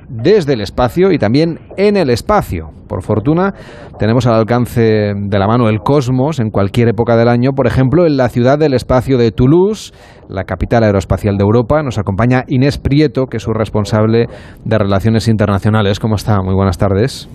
desde 0.10 0.54
el 0.54 0.62
espacio 0.62 1.12
y 1.12 1.18
también 1.18 1.60
en 1.78 1.98
el 1.98 2.10
espacio. 2.10 2.72
Por 2.94 3.02
fortuna, 3.02 3.56
tenemos 3.98 4.28
al 4.28 4.36
alcance 4.36 5.14
de 5.16 5.40
la 5.40 5.48
mano 5.48 5.68
el 5.68 5.80
cosmos 5.80 6.40
en 6.40 6.52
cualquier 6.52 6.90
época 6.90 7.18
del 7.18 7.28
año. 7.28 7.54
Por 7.54 7.66
ejemplo, 7.66 8.06
en 8.06 8.18
la 8.18 8.30
ciudad 8.30 8.60
del 8.60 8.76
espacio 8.76 9.18
de 9.18 9.32
Toulouse, 9.32 9.92
la 10.30 10.44
capital 10.44 10.84
aeroespacial 10.84 11.36
de 11.36 11.42
Europa, 11.42 11.82
nos 11.82 11.98
acompaña 11.98 12.44
Inés 12.48 12.78
Prieto, 12.78 13.26
que 13.26 13.38
es 13.38 13.44
su 13.44 13.52
responsable 13.52 14.28
de 14.64 14.78
Relaciones 14.78 15.28
Internacionales. 15.28 16.00
¿Cómo 16.00 16.14
está? 16.14 16.40
Muy 16.44 16.54
buenas 16.54 16.78
tardes. 16.78 17.28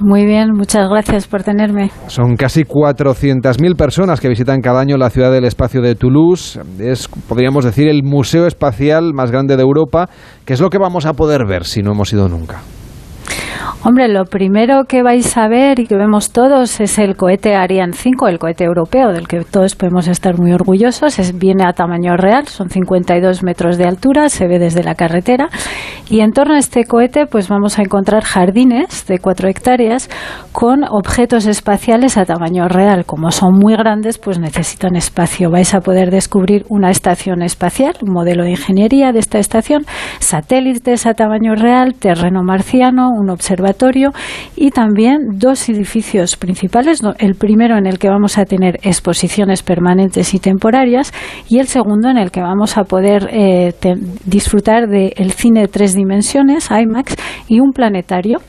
Muy 0.00 0.26
bien, 0.26 0.50
muchas 0.52 0.90
gracias 0.90 1.28
por 1.28 1.44
tenerme. 1.44 1.92
Son 2.08 2.34
casi 2.34 2.64
400.000 2.64 3.76
personas 3.76 4.20
que 4.20 4.28
visitan 4.28 4.60
cada 4.62 4.80
año 4.80 4.96
la 4.96 5.10
ciudad 5.10 5.30
del 5.30 5.44
espacio 5.44 5.80
de 5.80 5.94
Toulouse. 5.94 6.58
Es, 6.80 7.06
podríamos 7.28 7.64
decir, 7.64 7.86
el 7.86 8.02
museo 8.02 8.48
espacial 8.48 9.14
más 9.14 9.30
grande 9.30 9.56
de 9.56 9.62
Europa. 9.62 10.08
¿Qué 10.44 10.54
es 10.54 10.60
lo 10.60 10.70
que 10.70 10.78
vamos 10.78 11.06
a 11.06 11.12
poder 11.12 11.46
ver 11.46 11.64
si 11.64 11.82
no 11.82 11.92
hemos 11.92 12.12
ido 12.12 12.28
nunca? 12.28 12.62
Hombre, 13.84 14.08
lo 14.08 14.24
primero 14.24 14.84
que 14.84 15.02
vais 15.02 15.36
a 15.36 15.48
ver 15.48 15.78
y 15.78 15.86
que 15.86 15.96
vemos 15.96 16.32
todos 16.32 16.80
es 16.80 16.98
el 16.98 17.16
cohete 17.16 17.54
Ariane 17.54 17.92
5, 17.92 18.28
el 18.28 18.38
cohete 18.38 18.64
europeo, 18.64 19.12
del 19.12 19.28
que 19.28 19.44
todos 19.44 19.74
podemos 19.74 20.08
estar 20.08 20.38
muy 20.38 20.52
orgullosos. 20.52 21.18
Es, 21.18 21.36
viene 21.38 21.64
a 21.64 21.72
tamaño 21.72 22.16
real, 22.16 22.46
son 22.48 22.68
52 22.68 23.42
metros 23.42 23.78
de 23.78 23.84
altura, 23.84 24.28
se 24.28 24.46
ve 24.46 24.58
desde 24.58 24.82
la 24.82 24.94
carretera. 24.94 25.48
Y 26.08 26.20
en 26.20 26.32
torno 26.32 26.54
a 26.54 26.58
este 26.58 26.84
cohete, 26.84 27.26
pues 27.26 27.48
vamos 27.48 27.78
a 27.78 27.82
encontrar 27.82 28.24
jardines 28.24 29.06
de 29.06 29.18
4 29.18 29.48
hectáreas 29.48 30.08
con 30.52 30.84
objetos 30.84 31.46
espaciales 31.46 32.16
a 32.16 32.24
tamaño 32.24 32.68
real. 32.68 33.04
Como 33.04 33.30
son 33.30 33.54
muy 33.54 33.76
grandes, 33.76 34.18
pues 34.18 34.38
necesitan 34.38 34.96
espacio. 34.96 35.50
Vais 35.50 35.74
a 35.74 35.80
poder 35.80 36.10
descubrir 36.10 36.64
una 36.68 36.90
estación 36.90 37.42
espacial, 37.42 37.94
un 38.02 38.12
modelo 38.12 38.44
de 38.44 38.50
ingeniería 38.50 39.12
de 39.12 39.18
esta 39.18 39.38
estación, 39.38 39.84
satélites 40.18 41.06
a 41.06 41.14
tamaño 41.14 41.54
real, 41.54 41.94
terreno 41.94 42.42
marciano, 42.42 43.10
un 43.10 43.30
observatorio 43.30 43.45
y 44.56 44.70
también 44.70 45.38
dos 45.38 45.68
edificios 45.68 46.36
principales. 46.36 47.02
El 47.18 47.34
primero 47.34 47.76
en 47.76 47.86
el 47.86 47.98
que 47.98 48.08
vamos 48.08 48.38
a 48.38 48.44
tener 48.44 48.78
exposiciones 48.82 49.62
permanentes 49.62 50.34
y 50.34 50.38
temporarias 50.38 51.12
y 51.48 51.58
el 51.58 51.66
segundo 51.66 52.08
en 52.08 52.18
el 52.18 52.30
que 52.30 52.40
vamos 52.40 52.76
a 52.76 52.84
poder 52.84 53.28
eh, 53.32 53.72
disfrutar 54.24 54.88
del 54.88 55.32
cine 55.32 55.68
tres 55.68 55.94
dimensiones, 55.94 56.70
IMAX, 56.70 57.16
y 57.48 57.60
un 57.60 57.72
planetario 57.72 58.40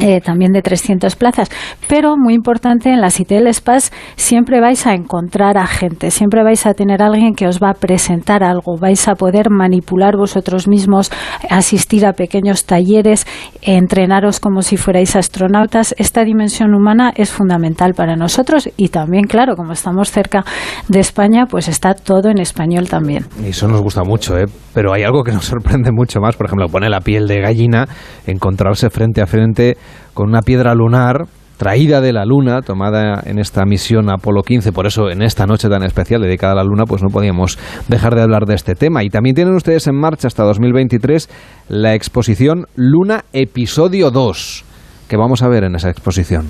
eh, 0.00 0.20
también 0.20 0.52
de 0.52 0.62
300 0.62 1.16
plazas. 1.16 1.48
Pero 1.88 2.16
muy 2.16 2.34
importante, 2.34 2.90
en 2.90 3.00
la 3.00 3.10
Cité 3.10 3.36
del 3.36 3.52
Spas 3.52 3.92
siempre 4.16 4.60
vais 4.60 4.86
a 4.86 4.94
encontrar 4.94 5.58
a 5.58 5.66
gente, 5.66 6.10
siempre 6.10 6.42
vais 6.42 6.66
a 6.66 6.74
tener 6.74 7.02
alguien 7.02 7.34
que 7.34 7.46
os 7.46 7.60
va 7.60 7.70
a 7.70 7.74
presentar 7.74 8.42
algo, 8.42 8.76
vais 8.78 9.08
a 9.08 9.14
poder 9.14 9.50
manipular 9.50 10.16
vosotros 10.16 10.68
mismos, 10.68 11.10
asistir 11.50 12.06
a 12.06 12.12
pequeños 12.12 12.64
talleres, 12.64 13.26
entrenaros 13.62 14.40
como 14.40 14.62
si 14.62 14.76
fuerais 14.76 15.16
astronautas. 15.16 15.94
Esta 15.98 16.24
dimensión 16.24 16.74
humana 16.74 17.12
es 17.14 17.30
fundamental 17.30 17.94
para 17.94 18.16
nosotros 18.16 18.68
y 18.76 18.88
también, 18.88 19.24
claro, 19.24 19.56
como 19.56 19.72
estamos 19.72 20.10
cerca 20.10 20.44
de 20.88 21.00
España, 21.00 21.46
pues 21.46 21.68
está 21.68 21.94
todo 21.94 22.28
en 22.30 22.38
español 22.38 22.88
también. 22.88 23.26
Y 23.42 23.48
eso 23.48 23.68
nos 23.68 23.80
gusta 23.82 24.02
mucho, 24.04 24.38
¿eh? 24.38 24.46
Pero 24.76 24.92
hay 24.92 25.04
algo 25.04 25.24
que 25.24 25.32
nos 25.32 25.46
sorprende 25.46 25.90
mucho 25.90 26.20
más, 26.20 26.36
por 26.36 26.48
ejemplo, 26.48 26.68
pone 26.68 26.90
la 26.90 27.00
piel 27.00 27.26
de 27.26 27.40
gallina, 27.40 27.88
encontrarse 28.26 28.90
frente 28.90 29.22
a 29.22 29.26
frente 29.26 29.78
con 30.12 30.28
una 30.28 30.42
piedra 30.42 30.74
lunar 30.74 31.24
traída 31.56 32.02
de 32.02 32.12
la 32.12 32.26
Luna, 32.26 32.60
tomada 32.60 33.22
en 33.24 33.38
esta 33.38 33.64
misión 33.64 34.10
Apolo 34.10 34.42
15, 34.42 34.72
por 34.72 34.86
eso 34.86 35.08
en 35.08 35.22
esta 35.22 35.46
noche 35.46 35.70
tan 35.70 35.82
especial 35.82 36.20
dedicada 36.20 36.52
a 36.52 36.56
la 36.56 36.64
Luna, 36.64 36.84
pues 36.84 37.02
no 37.02 37.08
podíamos 37.08 37.58
dejar 37.88 38.16
de 38.16 38.20
hablar 38.20 38.44
de 38.44 38.54
este 38.54 38.74
tema. 38.74 39.02
Y 39.02 39.08
también 39.08 39.34
tienen 39.34 39.54
ustedes 39.54 39.86
en 39.86 39.98
marcha 39.98 40.26
hasta 40.26 40.44
2023 40.44 41.30
la 41.70 41.94
exposición 41.94 42.66
Luna 42.74 43.24
Episodio 43.32 44.10
2, 44.10 44.64
que 45.08 45.16
vamos 45.16 45.42
a 45.42 45.48
ver 45.48 45.64
en 45.64 45.74
esa 45.76 45.88
exposición. 45.88 46.48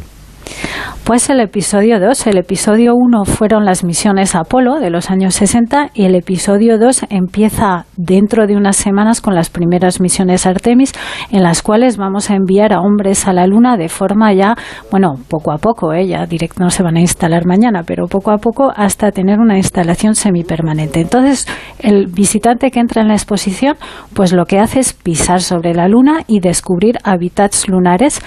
Pues 1.05 1.31
el 1.31 1.39
episodio 1.39 2.01
2. 2.01 2.27
El 2.27 2.39
episodio 2.39 2.95
1 2.97 3.24
fueron 3.24 3.64
las 3.64 3.85
misiones 3.85 4.35
Apolo 4.35 4.81
de 4.81 4.91
los 4.91 5.09
años 5.11 5.37
60 5.37 5.91
y 5.95 6.05
el 6.05 6.16
episodio 6.16 6.79
2 6.79 7.07
empieza 7.11 7.87
dentro 7.97 8.49
de 8.49 8.57
unas 8.57 8.77
semanas 8.77 9.20
con 9.20 9.35
las 9.35 9.49
primeras 9.49 10.01
misiones 10.01 10.47
Artemis 10.47 10.93
en 11.31 11.45
las 11.45 11.62
cuales 11.62 11.97
vamos 11.97 12.31
a 12.31 12.35
enviar 12.35 12.72
a 12.72 12.81
hombres 12.81 13.29
a 13.29 13.33
la 13.33 13.47
Luna 13.47 13.77
de 13.77 13.89
forma 13.89 14.33
ya, 14.33 14.57
bueno, 14.91 15.14
poco 15.29 15.53
a 15.53 15.59
poco, 15.59 15.93
¿eh? 15.93 16.09
ya 16.09 16.27
directo 16.27 16.64
no 16.64 16.70
se 16.70 16.83
van 16.83 16.97
a 16.97 17.01
instalar 17.01 17.47
mañana, 17.47 17.85
pero 17.87 18.09
poco 18.09 18.33
a 18.33 18.39
poco 18.39 18.72
hasta 18.74 19.12
tener 19.12 19.39
una 19.39 19.59
instalación 19.59 20.16
semipermanente. 20.16 21.01
Entonces, 21.01 21.47
el 21.79 22.07
visitante 22.07 22.70
que 22.70 22.81
entra 22.81 23.03
en 23.03 23.09
la 23.09 23.14
exposición, 23.14 23.77
pues 24.14 24.33
lo 24.33 24.47
que 24.47 24.59
hace 24.59 24.81
es 24.81 24.93
pisar 24.93 25.41
sobre 25.41 25.72
la 25.72 25.87
Luna 25.87 26.24
y 26.27 26.41
descubrir 26.41 26.99
hábitats 27.05 27.68
lunares 27.68 28.20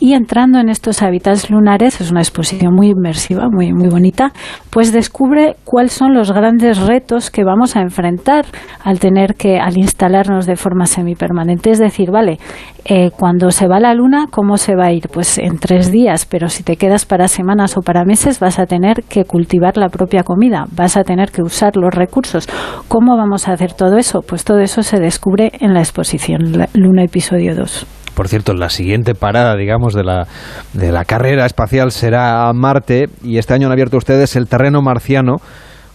y 0.00 0.14
entrando 0.14 0.58
en 0.58 0.68
estos 0.68 1.02
hábitats 1.02 1.50
lunares 1.50 1.91
es 2.00 2.10
una 2.10 2.20
exposición 2.20 2.74
muy 2.74 2.88
inmersiva, 2.88 3.48
muy, 3.50 3.72
muy 3.72 3.88
bonita, 3.88 4.32
pues 4.70 4.92
descubre 4.92 5.56
cuáles 5.64 5.92
son 5.92 6.14
los 6.14 6.32
grandes 6.32 6.78
retos 6.78 7.30
que 7.30 7.44
vamos 7.44 7.76
a 7.76 7.80
enfrentar 7.80 8.46
al 8.84 8.98
tener 8.98 9.34
que, 9.34 9.58
al 9.58 9.76
instalarnos 9.76 10.46
de 10.46 10.56
forma 10.56 10.86
semipermanente. 10.86 11.70
Es 11.70 11.78
decir, 11.78 12.10
vale, 12.10 12.38
eh, 12.84 13.10
cuando 13.10 13.50
se 13.50 13.68
va 13.68 13.80
la 13.80 13.94
luna, 13.94 14.26
¿cómo 14.30 14.56
se 14.56 14.74
va 14.74 14.86
a 14.86 14.92
ir? 14.92 15.08
Pues 15.12 15.38
en 15.38 15.58
tres 15.58 15.90
días, 15.90 16.26
pero 16.26 16.48
si 16.48 16.62
te 16.62 16.76
quedas 16.76 17.04
para 17.04 17.28
semanas 17.28 17.76
o 17.76 17.82
para 17.82 18.04
meses, 18.04 18.40
vas 18.40 18.58
a 18.58 18.66
tener 18.66 19.04
que 19.08 19.24
cultivar 19.24 19.76
la 19.76 19.88
propia 19.88 20.22
comida, 20.22 20.64
vas 20.74 20.96
a 20.96 21.04
tener 21.04 21.30
que 21.30 21.42
usar 21.42 21.76
los 21.76 21.94
recursos. 21.94 22.48
¿Cómo 22.88 23.16
vamos 23.16 23.48
a 23.48 23.52
hacer 23.52 23.74
todo 23.74 23.98
eso? 23.98 24.20
Pues 24.26 24.44
todo 24.44 24.60
eso 24.60 24.82
se 24.82 24.98
descubre 24.98 25.52
en 25.60 25.74
la 25.74 25.80
exposición, 25.80 26.52
Luna 26.74 27.04
Episodio 27.04 27.54
2. 27.54 28.01
Por 28.14 28.28
cierto, 28.28 28.52
la 28.54 28.68
siguiente 28.68 29.14
parada, 29.14 29.56
digamos, 29.56 29.94
de 29.94 30.04
la, 30.04 30.26
de 30.72 30.92
la 30.92 31.04
carrera 31.04 31.46
espacial 31.46 31.92
será 31.92 32.50
Marte 32.52 33.06
y 33.22 33.38
este 33.38 33.54
año 33.54 33.66
han 33.66 33.72
abierto 33.72 33.96
ustedes 33.96 34.36
el 34.36 34.48
terreno 34.48 34.82
marciano. 34.82 35.36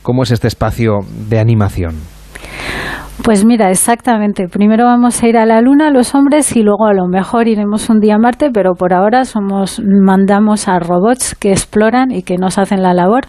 ¿Cómo 0.01 0.24
es 0.24 0.32
este 0.32 0.47
espacio 0.47 0.99
de 1.30 1.39
animación? 1.39 1.95
Pues 3.24 3.43
mira, 3.43 3.72
exactamente. 3.72 4.47
Primero 4.47 4.86
vamos 4.86 5.22
a 5.22 5.28
ir 5.28 5.38
a 5.38 5.45
la 5.45 5.59
Luna 5.59 5.89
los 5.89 6.13
hombres 6.13 6.55
y 6.55 6.61
luego 6.61 6.86
a 6.86 6.93
lo 6.93 7.07
mejor 7.07 7.47
iremos 7.47 7.89
un 7.89 7.99
día 7.99 8.15
a 8.15 8.20
Marte, 8.20 8.51
pero 8.53 8.76
por 8.76 8.93
ahora 8.93 9.26
somos 9.26 9.82
mandamos 9.84 10.68
a 10.68 10.80
robots 10.80 11.36
que 11.36 11.51
exploran 11.51 12.11
y 12.11 12.22
que 12.22 12.38
nos 12.38 12.57
hacen 12.57 12.82
la 12.84 12.93
labor. 12.93 13.26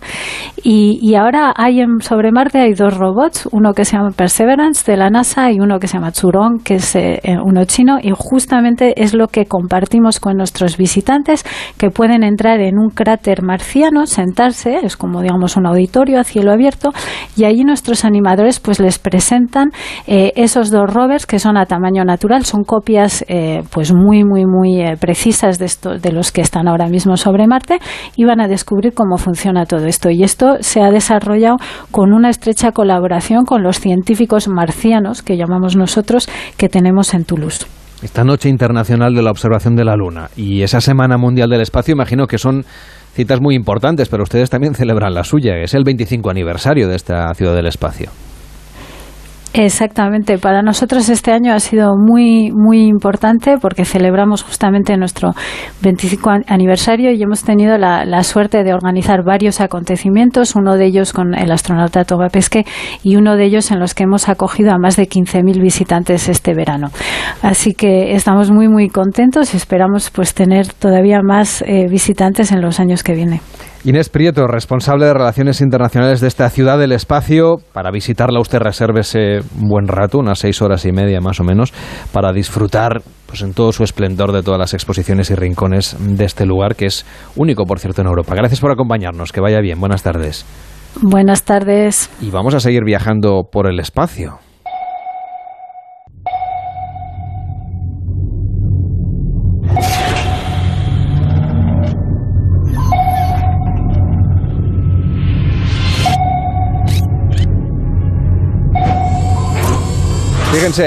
Y, 0.62 1.14
ahora 1.14 1.52
hay 1.56 1.80
en, 1.80 2.00
sobre 2.00 2.32
Marte 2.32 2.58
hay 2.58 2.74
dos 2.74 2.96
robots, 2.96 3.48
uno 3.50 3.72
que 3.72 3.84
se 3.84 3.96
llama 3.96 4.10
Perseverance 4.10 4.90
de 4.90 4.98
la 4.98 5.08
NASA 5.08 5.50
y 5.50 5.58
uno 5.58 5.78
que 5.78 5.88
se 5.88 5.94
llama 5.94 6.12
Churong, 6.12 6.62
que 6.62 6.74
es 6.74 6.94
eh, 6.94 7.20
uno 7.42 7.64
chino 7.64 7.98
y 8.02 8.12
justamente 8.14 9.02
es 9.02 9.14
lo 9.14 9.28
que 9.28 9.46
compartimos 9.46 10.20
con 10.20 10.36
nuestros 10.36 10.76
visitantes 10.76 11.44
que 11.78 11.90
pueden 11.90 12.22
entrar 12.22 12.60
en 12.60 12.78
un 12.78 12.90
cráter 12.90 13.42
marciano, 13.42 14.06
sentarse, 14.06 14.80
es 14.82 14.96
como 14.96 15.22
digamos 15.22 15.56
un 15.56 15.66
auditorio 15.66 16.20
a 16.20 16.24
cielo 16.24 16.52
abierto 16.52 16.90
y 17.36 17.44
allí 17.44 17.64
nuestros 17.64 18.04
animadores 18.04 18.60
pues 18.60 18.80
les 18.80 18.98
presentan 18.98 19.70
eh, 20.06 20.32
esos 20.36 20.70
dos 20.70 20.92
rovers 20.92 21.26
que 21.26 21.38
son 21.38 21.56
a 21.56 21.66
tamaño 21.66 22.04
natural, 22.04 22.44
son 22.44 22.64
copias 22.64 23.24
eh, 23.28 23.62
pues 23.70 23.92
muy, 23.92 24.24
muy, 24.24 24.44
muy 24.46 24.80
eh, 24.80 24.96
precisas 24.98 25.58
de, 25.58 25.66
esto, 25.66 25.98
de 25.98 26.12
los 26.12 26.32
que 26.32 26.40
están 26.40 26.68
ahora 26.68 26.88
mismo 26.88 27.16
sobre 27.16 27.46
Marte 27.46 27.78
y 28.16 28.24
van 28.24 28.40
a 28.40 28.48
descubrir 28.48 28.94
cómo 28.94 29.18
funciona 29.18 29.66
todo 29.66 29.86
esto. 29.86 30.10
Y 30.10 30.22
esto 30.22 30.56
se 30.60 30.80
ha 30.80 30.90
desarrollado 30.90 31.56
con 31.90 32.12
una 32.12 32.30
estrecha 32.30 32.72
colaboración 32.72 33.44
con 33.44 33.62
los 33.62 33.80
científicos 33.80 34.48
marcianos, 34.48 35.22
que 35.22 35.36
llamamos 35.36 35.76
nosotros, 35.76 36.28
que 36.56 36.68
tenemos 36.68 37.14
en 37.14 37.24
Toulouse. 37.24 37.66
Esta 38.02 38.22
Noche 38.22 38.48
Internacional 38.48 39.12
de 39.12 39.22
la 39.22 39.32
Observación 39.32 39.74
de 39.74 39.84
la 39.84 39.96
Luna 39.96 40.28
y 40.36 40.62
esa 40.62 40.80
Semana 40.80 41.18
Mundial 41.18 41.50
del 41.50 41.62
Espacio, 41.62 41.92
imagino 41.92 42.28
que 42.28 42.38
son 42.38 42.64
citas 43.12 43.40
muy 43.40 43.56
importantes, 43.56 44.08
pero 44.08 44.22
ustedes 44.22 44.50
también 44.50 44.74
celebran 44.76 45.14
la 45.14 45.24
suya. 45.24 45.56
Es 45.56 45.74
el 45.74 45.82
25 45.84 46.30
aniversario 46.30 46.88
de 46.88 46.94
esta 46.94 47.34
Ciudad 47.34 47.54
del 47.54 47.66
Espacio. 47.66 48.10
Exactamente. 49.54 50.38
Para 50.38 50.62
nosotros 50.62 51.08
este 51.08 51.32
año 51.32 51.54
ha 51.54 51.60
sido 51.60 51.96
muy, 51.96 52.52
muy 52.52 52.86
importante 52.86 53.56
porque 53.60 53.84
celebramos 53.84 54.42
justamente 54.42 54.96
nuestro 54.96 55.32
25 55.82 56.30
aniversario 56.46 57.12
y 57.12 57.22
hemos 57.22 57.42
tenido 57.42 57.78
la, 57.78 58.22
suerte 58.22 58.62
de 58.62 58.74
organizar 58.74 59.24
varios 59.24 59.60
acontecimientos, 59.60 60.54
uno 60.54 60.76
de 60.76 60.86
ellos 60.86 61.12
con 61.12 61.34
el 61.34 61.50
astronauta 61.50 62.04
Toma 62.04 62.28
Pesque 62.28 62.66
y 63.02 63.16
uno 63.16 63.36
de 63.36 63.44
ellos 63.44 63.70
en 63.70 63.80
los 63.80 63.94
que 63.94 64.04
hemos 64.04 64.28
acogido 64.28 64.72
a 64.72 64.78
más 64.78 64.96
de 64.96 65.08
15.000 65.08 65.60
visitantes 65.60 66.28
este 66.28 66.52
verano. 66.54 66.88
Así 67.42 67.72
que 67.72 68.14
estamos 68.14 68.50
muy, 68.50 68.68
muy 68.68 68.90
contentos 68.90 69.54
y 69.54 69.56
esperamos 69.56 70.10
pues 70.10 70.34
tener 70.34 70.66
todavía 70.74 71.20
más 71.22 71.62
eh, 71.62 71.86
visitantes 71.88 72.52
en 72.52 72.60
los 72.60 72.80
años 72.80 73.02
que 73.02 73.14
vienen. 73.14 73.40
Inés 73.84 74.08
Prieto, 74.08 74.46
responsable 74.48 75.06
de 75.06 75.14
Relaciones 75.14 75.60
Internacionales 75.60 76.20
de 76.20 76.26
esta 76.26 76.50
ciudad 76.50 76.78
del 76.78 76.92
espacio. 76.92 77.56
Para 77.72 77.92
visitarla 77.92 78.40
usted 78.40 78.58
resérvese 78.58 79.38
un 79.56 79.68
buen 79.68 79.86
rato, 79.86 80.18
unas 80.18 80.40
seis 80.40 80.60
horas 80.60 80.84
y 80.84 80.90
media 80.90 81.20
más 81.20 81.38
o 81.38 81.44
menos, 81.44 81.72
para 82.12 82.32
disfrutar 82.32 83.02
pues, 83.26 83.42
en 83.42 83.54
todo 83.54 83.72
su 83.72 83.84
esplendor 83.84 84.32
de 84.32 84.42
todas 84.42 84.58
las 84.58 84.74
exposiciones 84.74 85.30
y 85.30 85.36
rincones 85.36 85.96
de 86.00 86.24
este 86.24 86.44
lugar, 86.44 86.74
que 86.74 86.86
es 86.86 87.06
único, 87.36 87.64
por 87.64 87.78
cierto, 87.78 88.00
en 88.00 88.08
Europa. 88.08 88.34
Gracias 88.34 88.60
por 88.60 88.72
acompañarnos, 88.72 89.30
que 89.30 89.40
vaya 89.40 89.60
bien. 89.60 89.78
Buenas 89.78 90.02
tardes. 90.02 90.44
Buenas 91.00 91.44
tardes. 91.44 92.10
Y 92.20 92.30
vamos 92.30 92.54
a 92.54 92.60
seguir 92.60 92.82
viajando 92.84 93.42
por 93.50 93.68
el 93.70 93.78
espacio. 93.78 94.40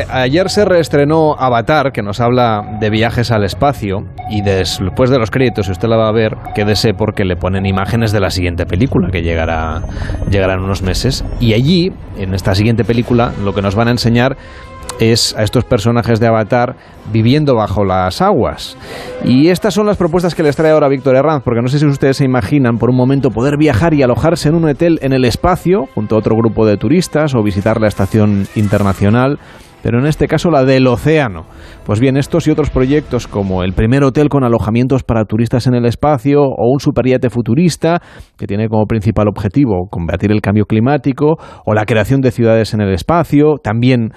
Ayer 0.09 0.49
se 0.51 0.63
reestrenó 0.63 1.35
Avatar, 1.39 1.91
que 1.91 2.03
nos 2.03 2.19
habla 2.19 2.77
de 2.79 2.91
viajes 2.91 3.31
al 3.31 3.43
espacio, 3.43 4.05
y 4.29 4.43
después 4.43 5.09
de 5.09 5.17
los 5.17 5.31
créditos, 5.31 5.65
si 5.65 5.71
usted 5.71 5.87
la 5.87 5.97
va 5.97 6.07
a 6.07 6.11
ver, 6.11 6.37
quédese 6.53 6.93
porque 6.93 7.25
le 7.25 7.35
ponen 7.35 7.65
imágenes 7.65 8.11
de 8.11 8.19
la 8.19 8.29
siguiente 8.29 8.67
película, 8.67 9.09
que 9.09 9.23
llegará, 9.23 9.81
llegará 10.29 10.53
en 10.53 10.59
unos 10.59 10.83
meses. 10.83 11.25
Y 11.39 11.53
allí, 11.53 11.91
en 12.17 12.35
esta 12.35 12.53
siguiente 12.53 12.83
película, 12.83 13.33
lo 13.43 13.55
que 13.55 13.63
nos 13.63 13.73
van 13.73 13.87
a 13.87 13.91
enseñar 13.91 14.37
es 14.99 15.35
a 15.35 15.41
estos 15.41 15.65
personajes 15.65 16.19
de 16.19 16.27
Avatar 16.27 16.75
viviendo 17.11 17.55
bajo 17.55 17.83
las 17.83 18.21
aguas. 18.21 18.77
Y 19.25 19.47
estas 19.47 19.73
son 19.73 19.87
las 19.87 19.97
propuestas 19.97 20.35
que 20.35 20.43
les 20.43 20.55
trae 20.55 20.71
ahora 20.71 20.89
Víctor 20.89 21.15
Herranz, 21.15 21.41
porque 21.43 21.61
no 21.61 21.69
sé 21.69 21.79
si 21.79 21.87
ustedes 21.87 22.17
se 22.17 22.25
imaginan 22.25 22.77
por 22.77 22.91
un 22.91 22.97
momento 22.97 23.31
poder 23.31 23.57
viajar 23.57 23.95
y 23.95 24.03
alojarse 24.03 24.49
en 24.49 24.55
un 24.55 24.65
hotel 24.65 24.99
en 25.01 25.13
el 25.13 25.25
espacio 25.25 25.87
junto 25.95 26.15
a 26.15 26.19
otro 26.19 26.35
grupo 26.35 26.67
de 26.67 26.77
turistas 26.77 27.33
o 27.33 27.41
visitar 27.41 27.81
la 27.81 27.87
estación 27.87 28.47
internacional 28.55 29.39
pero 29.81 29.99
en 29.99 30.05
este 30.05 30.27
caso 30.27 30.49
la 30.49 30.63
del 30.63 30.87
océano. 30.87 31.45
Pues 31.85 31.99
bien, 31.99 32.17
estos 32.17 32.47
y 32.47 32.51
otros 32.51 32.69
proyectos 32.69 33.27
como 33.27 33.63
el 33.63 33.73
primer 33.73 34.03
hotel 34.03 34.29
con 34.29 34.43
alojamientos 34.43 35.03
para 35.03 35.25
turistas 35.25 35.67
en 35.67 35.75
el 35.75 35.85
espacio 35.85 36.41
o 36.41 36.71
un 36.71 36.79
superyate 36.79 37.29
futurista 37.29 38.01
que 38.37 38.47
tiene 38.47 38.67
como 38.67 38.85
principal 38.85 39.27
objetivo 39.27 39.87
combatir 39.89 40.31
el 40.31 40.41
cambio 40.41 40.65
climático 40.65 41.37
o 41.65 41.73
la 41.73 41.85
creación 41.85 42.21
de 42.21 42.31
ciudades 42.31 42.73
en 42.73 42.81
el 42.81 42.93
espacio, 42.93 43.55
también 43.63 44.11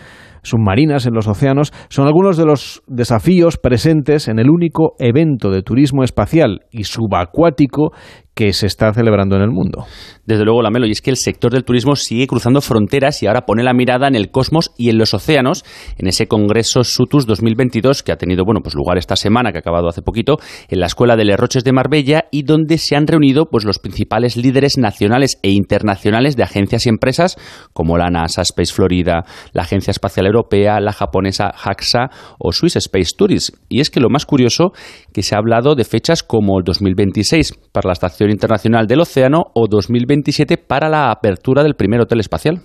submarinas 0.45 1.07
en 1.07 1.15
los 1.15 1.27
océanos, 1.27 1.73
son 1.89 2.07
algunos 2.07 2.37
de 2.37 2.45
los 2.45 2.83
desafíos 2.87 3.57
presentes 3.57 4.29
en 4.29 4.39
el 4.39 4.51
único 4.51 4.95
evento 4.99 5.51
de 5.51 5.63
turismo 5.63 6.05
espacial 6.05 6.61
y 6.71 6.85
subacuático 6.85 7.93
que 8.35 8.53
se 8.53 8.67
está 8.67 8.93
celebrando 8.93 9.37
en 9.37 9.43
el 9.43 9.51
mundo. 9.51 9.87
Desde 10.27 10.45
luego, 10.45 10.63
Lamelo, 10.63 10.87
y 10.87 10.91
es 10.91 11.03
que 11.03 11.11
el 11.11 11.17
sector 11.17 11.53
del 11.53 11.65
turismo 11.65 11.97
sigue 11.97 12.27
cruzando 12.27 12.61
fronteras 12.61 13.23
y 13.23 13.27
ahora 13.27 13.43
pone 13.43 13.63
la 13.63 13.75
mirada 13.75 14.09
en 14.09 14.17
el 14.17 14.31
cosmos 14.31 14.73
y 14.77 14.89
en 14.89 14.99
los 14.99 15.15
océanos, 15.15 15.65
en 15.99 16.09
ese 16.09 16.27
Congreso 16.27 16.83
Sutus 16.83 17.27
2022 17.27 18.03
que 18.03 18.11
ha 18.11 18.17
tenido 18.17 18.45
bueno, 18.45 18.61
pues 18.63 18.75
lugar 18.75 18.99
esta 18.99 19.17
semana, 19.17 19.53
que 19.53 19.59
ha 19.59 19.61
acabado 19.61 19.89
hace 19.89 20.03
poquito, 20.03 20.39
en 20.69 20.81
la 20.81 20.87
Escuela 20.87 21.17
de 21.17 21.25
Les 21.25 21.39
Roches 21.39 21.63
de 21.63 21.73
Marbella 21.73 22.25
y 22.31 22.43
donde 22.43 22.79
se 22.79 22.97
han 22.97 23.07
reunido 23.07 23.47
pues, 23.47 23.65
los 23.65 23.79
principales 23.79 24.37
líderes 24.37 24.79
nacionales 24.79 25.39
e 25.43 25.51
internacionales 25.51 26.37
de 26.37 26.43
agencias 26.43 26.87
y 26.87 26.89
empresas 26.89 27.37
como 27.73 27.99
la 27.99 28.11
NASA 28.11 28.43
Space 28.43 28.73
Florida, 28.73 29.25
la 29.53 29.63
Agencia 29.63 29.91
Espacial 29.91 30.27
Europea, 30.27 30.81
la 30.81 30.93
japonesa 30.93 31.53
JAXA 31.55 32.11
o 32.39 32.53
Swiss 32.53 32.77
Space 32.77 33.13
Tourist. 33.17 33.57
Y 33.69 33.81
es 33.81 33.91
que 33.91 34.01
lo 34.01 34.09
más 34.09 34.27
curioso 34.27 34.73
que 35.13 35.23
se 35.23 35.35
ha 35.35 35.39
hablado 35.39 35.75
de 35.75 35.85
fechas 35.85 36.23
como 36.23 36.59
el 36.59 36.65
2026 36.65 37.53
para 37.73 37.89
la 37.89 37.93
Estación 37.93 38.24
Internacional 38.31 38.87
del 38.87 39.01
Océano 39.01 39.51
o 39.55 39.67
2027 39.67 40.59
para 40.59 40.89
la 40.89 41.11
apertura 41.11 41.63
del 41.63 41.75
primer 41.75 42.01
hotel 42.01 42.21
espacial. 42.21 42.61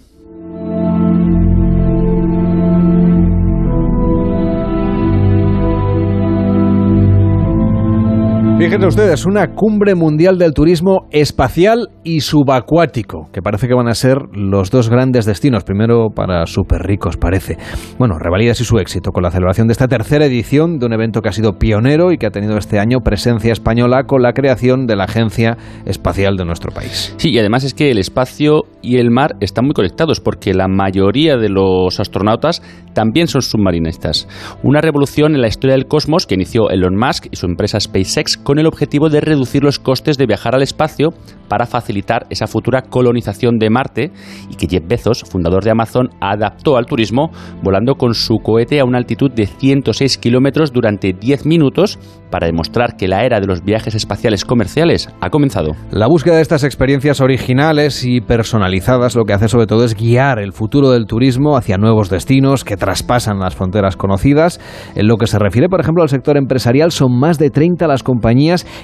Fíjense 8.60 8.88
ustedes, 8.88 9.26
una 9.26 9.56
cumbre 9.56 9.96
mundial 9.96 10.38
del 10.38 10.54
turismo 10.54 11.08
espacial 11.12 11.92
y 12.04 12.20
subacuático, 12.20 13.30
que 13.32 13.42
parece 13.42 13.70
que 13.70 13.74
van 13.74 13.88
a 13.88 13.94
ser 13.94 14.18
los 14.34 14.70
dos 14.70 14.90
grandes 14.90 15.26
destinos, 15.26 15.64
primero 15.64 16.10
para 16.14 16.46
súper 16.46 16.82
ricos 16.82 17.16
parece. 17.16 17.58
Bueno, 17.98 18.20
revalidas 18.20 18.60
y 18.60 18.66
su 18.66 18.78
éxito 18.78 19.12
con 19.12 19.24
la 19.24 19.32
celebración 19.32 19.68
de 19.68 19.72
esta 19.72 19.88
tercera 19.88 20.26
edición 20.26 20.78
de 20.78 20.88
un 20.88 20.92
evento 20.92 21.22
que 21.22 21.30
ha 21.30 21.32
sido 21.32 21.54
pionero 21.54 22.12
y 22.12 22.18
que 22.18 22.28
ha 22.28 22.32
tenido 22.32 22.58
este 22.58 22.80
año 22.80 23.00
presencia 23.00 23.54
española 23.54 24.04
con 24.04 24.22
la 24.22 24.34
creación 24.34 24.88
de 24.88 24.98
la 24.98 25.06
Agencia 25.06 25.56
Espacial 25.86 26.36
de 26.36 26.44
nuestro 26.44 26.74
país. 26.74 27.16
Sí, 27.16 27.32
y 27.32 27.40
además 27.40 27.64
es 27.64 27.74
que 27.74 27.92
el 27.92 27.98
espacio 27.98 28.64
y 28.82 28.98
el 28.98 29.10
mar 29.10 29.38
están 29.40 29.64
muy 29.66 29.74
conectados 29.74 30.20
porque 30.20 30.54
la 30.54 30.68
mayoría 30.68 31.38
de 31.38 31.48
los 31.48 31.98
astronautas 32.02 32.62
también 32.94 33.28
son 33.28 33.42
submarinistas. 33.42 34.28
Una 34.64 34.82
revolución 34.82 35.34
en 35.34 35.42
la 35.42 35.48
historia 35.48 35.78
del 35.78 35.88
cosmos 35.88 36.28
que 36.28 36.36
inició 36.36 36.70
Elon 36.70 36.98
Musk 36.98 37.28
y 37.32 37.38
su 37.38 37.46
empresa 37.46 37.80
SpaceX 37.80 38.38
con 38.50 38.58
el 38.58 38.66
objetivo 38.66 39.10
de 39.10 39.22
reducir 39.22 39.64
los 39.64 39.78
costes 39.78 40.18
de 40.18 40.26
viajar 40.26 40.56
al 40.56 40.64
espacio 40.64 41.14
para 41.48 41.68
facilitar 41.68 42.26
esa 42.32 42.48
futura 42.48 42.82
colonización 42.82 43.60
de 43.60 43.70
Marte 43.70 44.12
y 44.50 44.56
que 44.56 44.68
Jeff 44.68 44.88
Bezos, 44.88 45.24
fundador 45.24 45.64
de 45.64 45.70
Amazon, 45.70 46.10
adaptó 46.20 46.76
al 46.76 46.88
turismo 46.88 47.30
volando 47.62 47.94
con 47.94 48.16
su 48.16 48.40
cohete 48.40 48.80
a 48.80 48.86
una 48.86 48.98
altitud 48.98 49.30
de 49.30 49.46
106 49.46 50.18
kilómetros 50.18 50.72
durante 50.72 51.14
10 51.14 51.46
minutos 51.46 52.00
para 52.32 52.48
demostrar 52.48 52.96
que 52.98 53.08
la 53.08 53.24
era 53.24 53.40
de 53.40 53.46
los 53.46 53.64
viajes 53.64 53.94
espaciales 53.94 54.46
comerciales 54.46 55.10
ha 55.22 55.30
comenzado. 55.30 55.76
La 55.92 56.08
búsqueda 56.08 56.38
de 56.38 56.42
estas 56.42 56.64
experiencias 56.64 57.22
originales 57.22 58.04
y 58.04 58.20
personalizadas 58.20 59.16
lo 59.16 59.26
que 59.26 59.34
hace 59.34 59.48
sobre 59.48 59.68
todo 59.68 59.84
es 59.84 59.96
guiar 59.96 60.40
el 60.40 60.54
futuro 60.54 60.90
del 60.90 61.06
turismo 61.06 61.56
hacia 61.56 61.78
nuevos 61.78 62.10
destinos 62.10 62.64
que 62.64 62.78
traspasan 62.78 63.40
las 63.40 63.56
fronteras 63.56 63.96
conocidas. 63.96 64.60
En 64.96 65.08
lo 65.08 65.18
que 65.18 65.28
se 65.28 65.38
refiere, 65.38 65.70
por 65.70 65.82
ejemplo, 65.82 66.02
al 66.02 66.10
sector 66.10 66.38
empresarial, 66.38 66.92
son 66.92 67.20
más 67.20 67.38
de 67.38 67.52
30 67.52 67.88
las 67.88 68.04
compañías 68.04 68.39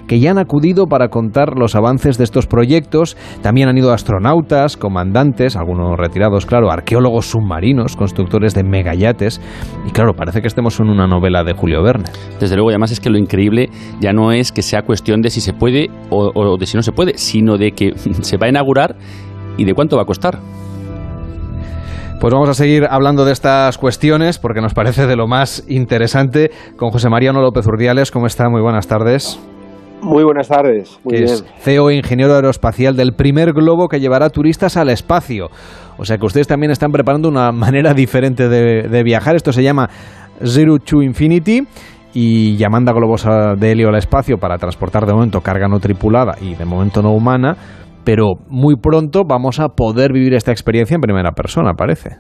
que 0.08 0.20
ya 0.20 0.32
han 0.32 0.38
acudido 0.38 0.88
para 0.88 1.10
contar 1.10 1.58
los 1.58 1.76
avances 1.76 2.18
de 2.18 2.24
estos 2.24 2.48
proyectos. 2.48 3.18
También 3.42 3.70
han 3.70 3.78
ido 3.78 3.92
astronautas, 3.94 4.78
comandantes, 4.78 5.56
algunos 5.56 5.98
retirados, 5.98 6.46
claro, 6.46 6.72
arqueólogos 6.72 7.28
submarinos, 7.28 7.96
constructores 7.96 8.54
de 8.54 8.64
megayates. 8.64 9.42
Y 9.88 9.92
claro, 9.92 10.14
parece 10.14 10.42
que 10.42 10.48
estemos 10.48 10.80
en 10.80 10.90
una 10.90 11.08
novela 11.08 11.44
de 11.44 11.54
Julio 11.54 11.82
Verne. 11.82 12.06
Desde 12.40 12.56
luego, 12.56 12.70
además 12.70 12.92
es 12.92 13.00
que 13.00 13.10
lo 13.10 13.18
increíble 13.18 13.70
ya 14.00 14.14
no 14.14 14.32
es 14.32 14.52
que 14.52 14.62
sea 14.62 14.82
cuestión 14.82 15.22
de 15.22 15.30
si 15.30 15.42
se 15.42 15.54
puede 15.54 15.90
o, 16.10 16.32
o 16.34 16.58
de 16.58 16.66
si 16.66 16.78
no 16.78 16.84
se 16.84 16.92
puede, 16.92 17.18
sino 17.18 17.58
de 17.58 17.72
que 17.72 17.94
se 18.22 18.38
va 18.38 18.48
a 18.48 18.50
inaugurar 18.50 18.96
y 19.58 19.66
de 19.66 19.74
cuánto 19.74 19.96
va 19.96 20.04
a 20.04 20.06
costar. 20.06 20.40
Pues 22.26 22.34
vamos 22.34 22.50
a 22.50 22.56
seguir 22.56 22.88
hablando 22.90 23.24
de 23.24 23.32
estas 23.32 23.78
cuestiones 23.78 24.40
porque 24.40 24.60
nos 24.60 24.74
parece 24.74 25.06
de 25.06 25.16
lo 25.16 25.28
más 25.28 25.64
interesante 25.68 26.50
con 26.76 26.90
José 26.90 27.08
Mariano 27.08 27.40
López 27.40 27.68
Urdiales. 27.68 28.10
¿Cómo 28.10 28.26
está? 28.26 28.50
Muy 28.50 28.64
buenas 28.64 28.88
tardes. 28.88 29.40
Muy 30.02 30.24
buenas 30.24 30.48
tardes. 30.48 31.00
Muy 31.04 31.18
bien. 31.18 31.26
Es 31.26 31.46
CEO 31.60 31.92
e 31.92 31.98
ingeniero 31.98 32.34
aeroespacial 32.34 32.96
del 32.96 33.14
primer 33.14 33.54
globo 33.54 33.88
que 33.90 34.00
llevará 34.00 34.32
turistas 34.32 34.76
al 34.76 34.90
espacio. 34.90 35.52
O 36.00 36.06
sea 36.06 36.18
que 36.18 36.26
ustedes 36.26 36.48
también 36.48 36.72
están 36.72 36.92
preparando 36.92 37.30
una 37.30 37.52
manera 37.52 37.94
diferente 37.94 38.50
de, 38.50 39.04
viajar. 39.04 39.36
Esto 39.36 39.54
se 39.54 39.62
llama 39.62 39.88
Zero 40.44 40.80
to 40.80 41.04
Infinity 41.04 41.62
y 42.16 42.58
ya 42.58 42.70
manda 42.70 42.92
globos 42.92 43.24
de 43.24 43.72
helio 43.72 43.90
al 43.90 43.98
espacio 43.98 44.40
para 44.40 44.58
transportar 44.58 45.06
de 45.06 45.14
momento 45.14 45.42
carga 45.42 45.68
no 45.68 45.80
tripulada 45.80 46.38
y 46.42 46.56
de 46.56 46.66
momento 46.66 47.04
no 47.04 47.12
humana 47.12 47.56
pero 48.06 48.36
muy 48.48 48.76
pronto 48.78 49.24
vamos 49.28 49.60
a 49.60 49.70
poder 49.70 50.14
vivir 50.14 50.34
esta 50.36 50.52
experiencia 50.52 50.96
en 50.96 51.02
primera 51.02 51.32
persona, 51.32 51.74
parece. 51.74 52.18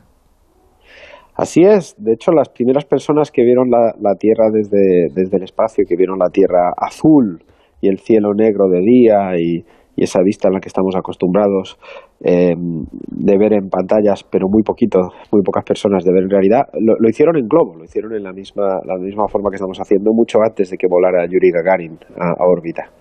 Así 1.37 1.63
es, 1.63 1.95
de 1.97 2.13
hecho 2.13 2.31
las 2.31 2.49
primeras 2.49 2.85
personas 2.85 3.29
que 3.29 3.43
vieron 3.43 3.69
la, 3.69 4.15
Tierra 4.15 4.45
desde, 4.51 5.09
desde, 5.13 5.37
el 5.37 5.43
espacio, 5.43 5.83
que 5.87 5.97
vieron 5.97 6.17
la 6.17 6.29
Tierra 6.29 6.71
azul 6.77 7.43
y 7.81 7.89
el 7.89 7.99
cielo 7.99 8.33
negro 8.33 8.69
de 8.69 8.79
día 8.79 9.37
y, 9.37 9.65
esa 9.97 10.19
vista 10.21 10.49
en 10.49 10.55
la 10.55 10.59
que 10.59 10.67
estamos 10.67 10.93
acostumbrados 10.97 11.79
em, 12.19 12.83
de 12.91 13.37
ver 13.37 13.53
en 13.53 13.69
pantallas, 13.69 14.25
pero 14.29 14.49
muy 14.49 14.61
poquito, 14.61 14.99
muy 15.31 15.41
pocas 15.41 15.63
personas 15.63 16.03
de 16.03 16.11
ver 16.11 16.23
en 16.23 16.29
realidad, 16.31 16.63
lo, 16.73 17.07
hicieron 17.07 17.37
en 17.37 17.47
globo, 17.47 17.77
lo 17.77 17.85
hicieron 17.85 18.13
en 18.13 18.23
la 18.23 18.33
misma, 18.33 18.81
la 18.83 18.97
misma 18.97 19.29
forma 19.29 19.49
que 19.49 19.55
estamos 19.55 19.79
haciendo 19.79 20.11
mucho 20.11 20.39
antes 20.43 20.69
de 20.69 20.75
que 20.75 20.87
volara 20.89 21.25
Yuri 21.25 21.49
Gagarin 21.49 21.97
a 22.19 22.43
órbita. 22.45 22.91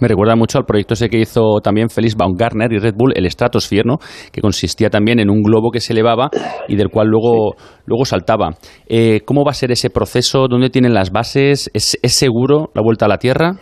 Me 0.00 0.08
recuerda 0.08 0.34
mucho 0.34 0.58
al 0.58 0.64
proyecto 0.64 0.94
ese 0.94 1.08
que 1.08 1.18
hizo 1.18 1.60
también 1.62 1.88
Félix 1.88 2.16
Baumgartner 2.16 2.72
y 2.72 2.78
Red 2.78 2.94
Bull, 2.96 3.12
el 3.14 3.30
Stratosphere, 3.30 3.96
que 4.32 4.40
consistía 4.40 4.90
también 4.90 5.20
en 5.20 5.30
un 5.30 5.42
globo 5.42 5.70
que 5.70 5.80
se 5.80 5.92
elevaba 5.92 6.30
y 6.68 6.76
del 6.76 6.88
cual 6.88 7.08
luego, 7.08 7.54
luego 7.86 8.04
saltaba. 8.04 8.50
Eh, 8.88 9.20
¿Cómo 9.24 9.44
va 9.44 9.50
a 9.50 9.54
ser 9.54 9.70
ese 9.72 9.90
proceso? 9.90 10.48
¿Dónde 10.48 10.70
tienen 10.70 10.94
las 10.94 11.10
bases? 11.10 11.70
¿Es, 11.74 11.98
seguro 12.02 12.70
la 12.74 12.82
vuelta 12.82 13.06
a 13.06 13.08
la 13.08 13.18
Tierra? 13.18 13.52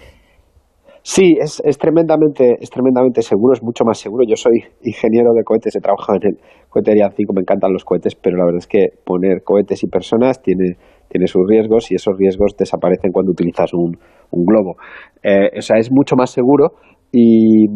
Sí, 1.02 1.36
es, 1.40 1.60
es, 1.64 1.78
tremendamente, 1.78 2.56
es 2.60 2.70
tremendamente 2.70 3.22
seguro, 3.22 3.54
es 3.54 3.62
mucho 3.62 3.84
más 3.84 3.98
seguro. 3.98 4.24
Yo 4.26 4.36
soy 4.36 4.62
ingeniero 4.82 5.32
de 5.34 5.42
cohetes, 5.42 5.74
he 5.74 5.80
trabajado 5.80 6.18
en 6.22 6.28
el 6.28 6.38
cohete 6.68 6.92
Ariane 6.92 7.14
5, 7.16 7.32
me 7.34 7.40
encantan 7.40 7.72
los 7.72 7.84
cohetes, 7.84 8.14
pero 8.14 8.36
la 8.36 8.44
verdad 8.44 8.60
es 8.60 8.68
que 8.68 8.90
poner 9.04 9.42
cohetes 9.42 9.82
y 9.82 9.88
personas 9.88 10.40
tiene, 10.40 10.76
tiene 11.12 11.26
sus 11.26 11.42
riesgos 11.46 11.92
y 11.92 11.96
esos 11.96 12.16
riesgos 12.16 12.56
desaparecen 12.58 13.12
cuando 13.12 13.32
utilizas 13.32 13.72
un, 13.74 13.92
globo. 14.32 14.76
Eh, 15.22 15.58
o 15.58 15.60
sea, 15.60 15.76
es 15.76 15.92
mucho 15.92 16.16
más 16.16 16.30
seguro 16.30 16.72
y 17.12 17.66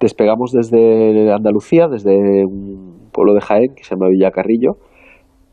despegamos 0.00 0.50
desde 0.50 1.32
Andalucía, 1.32 1.86
desde 1.86 2.44
un 2.44 3.10
pueblo 3.12 3.34
de 3.34 3.40
Jaén 3.40 3.74
que 3.76 3.84
se 3.84 3.94
llama 3.94 4.08
Villacarrillo 4.10 4.72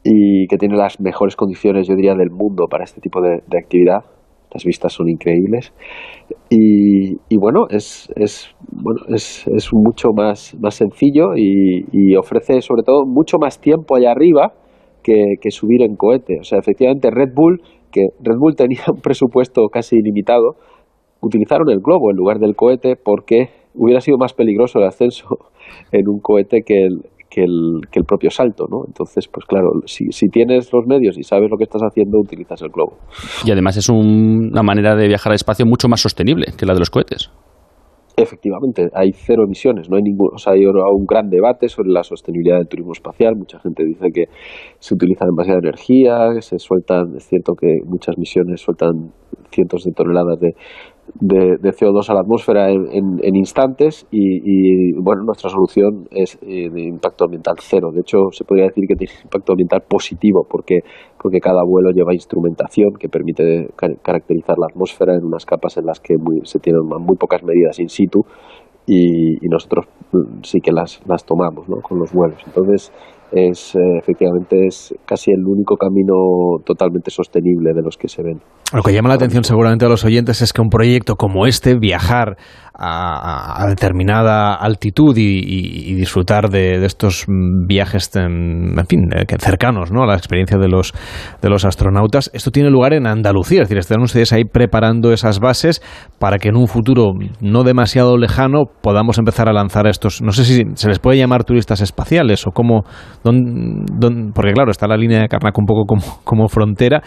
y 0.04 0.48
que 0.48 0.58
tiene 0.58 0.76
las 0.76 1.00
mejores 1.00 1.36
condiciones, 1.36 1.88
yo 1.88 1.96
diría, 1.96 2.16
del 2.16 2.32
mundo 2.32 2.66
para 2.68 2.84
este 2.84 3.00
tipo 3.00 3.22
de, 3.22 3.42
actividad. 3.56 4.00
Las 4.52 4.66
vistas 4.66 4.92
son 4.92 5.08
increíbles 5.08 5.72
y, 6.50 7.38
bueno, 7.38 7.68
es, 7.70 8.12
es, 8.18 8.54
bueno 8.70 9.00
es, 9.16 9.48
es 9.48 9.70
mucho 9.72 10.10
más, 10.14 10.58
más 10.60 10.76
sencillo 10.76 11.38
y, 11.38 12.16
ofrece 12.18 12.60
sobre 12.62 12.84
todo 12.84 13.06
mucho 13.06 13.38
más 13.40 13.62
tiempo 13.62 13.96
allá 13.96 14.12
arriba 14.12 14.54
que, 15.04 15.50
subir 15.50 15.82
en 15.82 15.96
cohete. 15.96 16.40
O 16.40 16.44
sea, 16.44 16.60
efectivamente 16.60 17.10
Red 17.12 17.34
Bull, 17.34 17.62
que 17.92 18.08
Red 18.22 18.38
Bull 18.40 18.56
tenía 18.56 18.84
un 18.94 19.02
presupuesto 19.02 19.68
casi 19.68 19.98
ilimitado, 19.98 20.56
utilizaron 21.22 21.70
el 21.70 21.80
globo 21.80 22.12
en 22.12 22.18
lugar 22.18 22.40
del 22.40 22.56
cohete 22.56 22.96
porque 22.96 23.50
hubiera 23.76 24.02
sido 24.02 24.18
más 24.18 24.34
peligroso 24.34 24.80
el 24.80 24.86
ascenso 24.86 25.28
en 25.92 26.08
un 26.08 26.20
cohete 26.20 26.62
que 26.66 26.84
el, 26.86 27.02
que 27.30 27.42
el, 27.42 27.82
que 27.92 28.00
el 28.00 28.06
propio 28.06 28.30
salto, 28.30 28.66
¿no? 28.70 28.84
Entonces, 28.86 29.28
pues 29.28 29.46
claro, 29.46 29.70
si, 29.86 30.12
si, 30.12 30.28
tienes 30.28 30.72
los 30.74 30.86
medios 30.86 31.18
y 31.18 31.24
sabes 31.24 31.50
lo 31.50 31.58
que 31.58 31.64
estás 31.64 31.82
haciendo, 31.82 32.20
utilizas 32.20 32.62
el 32.62 32.70
globo. 32.70 32.98
Y 33.46 33.52
además 33.52 33.78
es 33.78 33.88
una 33.90 34.64
manera 34.64 34.96
de 34.96 35.08
viajar 35.08 35.32
al 35.32 35.36
espacio 35.36 35.66
mucho 35.66 35.88
más 35.88 36.02
sostenible 36.02 36.48
que 36.58 36.66
la 36.66 36.74
de 36.74 36.80
los 36.80 36.90
cohetes. 36.90 37.32
Efectivamente, 38.22 38.90
hay 38.94 39.12
cero 39.14 39.44
emisiones, 39.46 39.90
no 39.90 39.98
hay 39.98 40.04
ningún, 40.04 40.30
o 40.34 40.38
sea, 40.38 40.54
hay 40.54 40.66
un 40.66 41.06
gran 41.06 41.30
debate 41.30 41.68
sobre 41.68 41.90
la 41.90 42.04
sostenibilidad 42.04 42.58
del 42.58 42.68
turismo 42.68 42.94
espacial. 42.94 43.36
Mucha 43.36 43.60
gente 43.60 43.84
dice 43.86 44.08
que 44.14 44.26
se 44.80 44.94
utiliza 44.94 45.26
demasiada 45.26 45.60
energía, 45.60 46.30
que 46.36 46.42
se 46.42 46.60
sueltan, 46.60 47.16
es 47.16 47.26
cierto 47.28 47.54
que 47.54 47.80
muchas 47.86 48.18
misiones 48.18 48.62
sueltan 48.62 49.12
cientos 49.52 49.84
de 49.84 49.92
toneladas 49.92 50.40
de, 50.40 50.54
de, 51.16 51.72
CO2 51.72 52.10
a 52.10 52.14
la 52.14 52.22
atmósfera 52.22 52.70
en, 52.70 53.36
instantes 53.36 54.08
y, 54.12 54.94
bueno, 54.94 55.24
nuestra 55.24 55.50
solución 55.50 56.08
es 56.12 56.38
eh, 56.42 56.70
de 56.70 56.82
impacto 56.82 57.26
ambiental 57.26 57.56
cero. 57.60 57.90
De 57.94 58.02
hecho, 58.02 58.18
se 58.32 58.44
podría 58.46 58.68
decir 58.68 58.86
que 58.88 58.96
tiene 58.96 59.14
impacto 59.24 59.54
ambiental 59.54 59.82
positivo 59.88 60.46
porque, 60.50 60.80
porque 61.22 61.40
cada 61.40 61.64
vuelo 61.66 61.92
lleva 61.92 62.14
instrumentación 62.14 62.94
que 63.00 63.10
permite 63.10 63.68
caracterizar 64.02 64.58
la 64.58 64.68
atmósfera 64.72 65.16
en 65.16 65.26
unas 65.26 65.46
capas 65.46 65.78
en 65.78 65.86
las 65.86 66.00
que 66.00 66.16
se 66.44 66.60
tienen 66.60 66.84
muy 66.86 67.18
pocas 67.18 67.44
medidas 67.44 67.80
in 67.80 67.90
situ 67.90 68.22
y, 68.86 69.48
nosotros 69.48 69.86
mm, 70.12 70.44
sí 70.44 70.60
que 70.60 70.72
las, 70.72 71.02
las 71.08 71.26
tomamos 71.26 71.68
¿no? 71.70 71.82
con 71.82 72.00
los 72.00 72.14
vuelos. 72.14 72.42
Entonces, 72.46 72.92
es 73.32 73.76
eh, 73.76 73.98
efectivamente 73.98 74.68
es 74.68 74.94
casi 75.06 75.32
el 75.32 75.46
único 75.46 75.76
camino 75.78 76.60
totalmente 76.66 77.12
sostenible 77.12 77.74
de 77.74 77.82
los 77.82 77.98
que 77.98 78.08
se 78.08 78.24
ven. 78.24 78.42
Lo 78.74 78.84
que 78.84 78.94
llama 78.94 79.10
la 79.10 79.16
atención 79.16 79.44
seguramente 79.44 79.86
a 79.86 79.90
los 79.90 80.06
oyentes 80.06 80.42
es 80.42 80.54
que 80.54 80.62
un 80.62 80.70
proyecto 80.70 81.16
como 81.16 81.46
este, 81.46 81.76
viajar 81.76 82.38
a, 82.84 83.66
determinada 83.68 84.56
altitud 84.56 85.16
y, 85.18 85.94
disfrutar 85.94 86.50
de, 86.50 86.84
estos 86.86 87.26
viajes, 87.28 88.10
en, 88.16 88.74
fin, 88.88 89.10
eh, 89.14 89.26
cercanos 89.40 89.92
¿no? 89.92 90.04
a 90.04 90.08
la 90.08 90.16
experiencia 90.16 90.58
de 90.58 90.68
los, 90.68 90.94
de 91.42 91.50
los 91.50 91.66
astronautas, 91.66 92.32
esto 92.34 92.50
tiene 92.50 92.70
lugar 92.70 92.94
en 92.94 93.08
Andalucía, 93.08 93.62
es 93.62 93.68
decir, 93.68 93.78
están 93.78 94.02
ustedes 94.02 94.34
ahí 94.34 94.46
preparando 94.46 95.12
esas 95.12 95.40
bases 95.40 95.82
para 96.18 96.38
que 96.38 96.50
en 96.50 96.56
un 96.56 96.68
futuro 96.68 97.14
no 97.40 97.64
demasiado 97.64 98.18
lejano 98.18 98.64
podamos 98.82 99.20
empezar 99.20 99.48
a 99.48 99.54
lanzar 99.54 99.86
estos, 99.88 100.22
no 100.22 100.32
sé 100.32 100.46
si 100.46 100.64
se 100.74 100.88
les 100.88 101.00
puede 101.00 101.18
llamar 101.18 101.44
turistas 101.44 101.82
espaciales 101.82 102.48
o 102.48 102.52
cómo, 102.52 102.84
porque 103.22 104.54
claro, 104.54 104.72
está 104.72 104.88
la 104.88 104.98
línea 104.98 105.22
de 105.22 105.28
Carnac 105.28 105.58
un 105.58 105.66
poco 105.66 105.86
como, 105.86 106.02
como 106.24 106.48
frontera, 106.48 107.04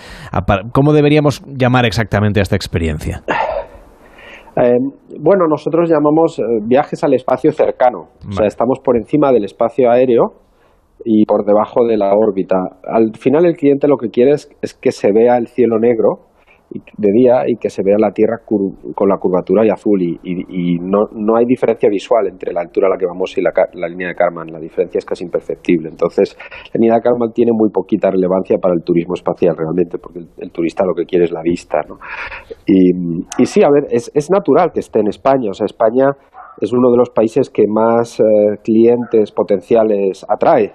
¿cómo 0.73 0.93
deberíamos 0.93 1.43
llamar 1.57 1.85
exactamente 1.85 2.41
a 2.41 2.43
esta 2.43 2.57
experiencia? 2.57 3.23
Eh, 4.57 4.79
bueno, 5.19 5.47
nosotros 5.49 5.91
llamamos 5.91 6.39
eh, 6.39 6.43
viajes 6.63 7.03
al 7.03 7.15
espacio 7.15 7.51
cercano. 7.53 8.09
O 8.29 8.33
sea, 8.33 8.47
estamos 8.47 8.79
por 8.79 8.97
encima 8.97 9.33
del 9.33 9.45
espacio 9.45 9.91
aéreo 9.91 10.35
y 11.05 11.25
por 11.27 11.45
debajo 11.45 11.85
de 11.87 11.97
la 11.97 12.13
órbita. 12.15 12.57
Al 12.85 13.17
final 13.19 13.47
el 13.47 13.57
cliente 13.57 13.89
lo 13.89 13.97
que 13.97 14.11
quiere 14.11 14.33
es 14.33 14.75
que 14.81 14.93
se 14.93 15.13
vea 15.13 15.37
el 15.37 15.49
cielo 15.49 15.79
negro 15.79 16.34
de 16.97 17.13
día 17.13 17.45
y 17.47 17.57
que 17.57 17.71
se 17.71 17.83
vea 17.85 17.97
la 17.99 18.11
Tierra 18.11 18.39
con 18.47 19.09
la 19.09 19.17
curvatura 19.19 19.65
y 19.65 19.71
azul 19.71 20.03
y, 20.03 20.79
no, 20.81 21.07
no, 21.13 21.37
hay 21.37 21.45
diferencia 21.47 21.89
visual 21.89 22.27
entre 22.27 22.53
la 22.53 22.63
altura 22.63 22.89
a 22.89 22.91
la 22.91 22.97
que 22.99 23.07
vamos 23.07 23.37
y 23.37 23.41
la, 23.41 23.53
la, 23.75 23.89
línea 23.89 24.09
de 24.09 24.15
Karman, 24.15 24.49
la 24.49 24.59
diferencia 24.59 24.99
es 24.99 25.05
casi 25.05 25.25
imperceptible. 25.25 25.89
Entonces, 25.89 26.37
la 26.73 26.79
línea 26.81 26.97
de 26.97 27.03
Karman 27.03 27.33
tiene 27.33 27.53
muy 27.53 27.71
poquita 27.71 28.11
relevancia 28.11 28.59
para 28.59 28.75
el 28.75 28.83
turismo 28.83 29.15
espacial 29.15 29.57
realmente, 29.57 29.99
porque 29.99 30.21
el, 30.39 30.51
turista 30.51 30.85
lo 30.85 30.95
que 30.95 31.05
quiere 31.05 31.25
es 31.25 31.33
la 31.33 31.43
vista. 31.43 31.81
¿no? 31.89 31.97
Y, 32.67 32.91
y 33.39 33.47
sí, 33.47 33.63
a 33.63 33.71
ver, 33.71 33.87
es, 33.91 34.11
es 34.15 34.31
natural 34.31 34.71
que 34.73 34.81
esté 34.81 35.01
en 35.01 35.09
España, 35.09 35.51
o 35.51 35.55
sea, 35.55 35.67
España 35.67 36.11
es 36.61 36.73
uno 36.73 36.91
de 36.91 36.97
los 36.97 37.11
países 37.11 37.51
que 37.51 37.65
más 37.69 38.21
eh, 38.21 38.25
clientes 38.63 39.33
potenciales 39.33 40.25
atrae 40.29 40.73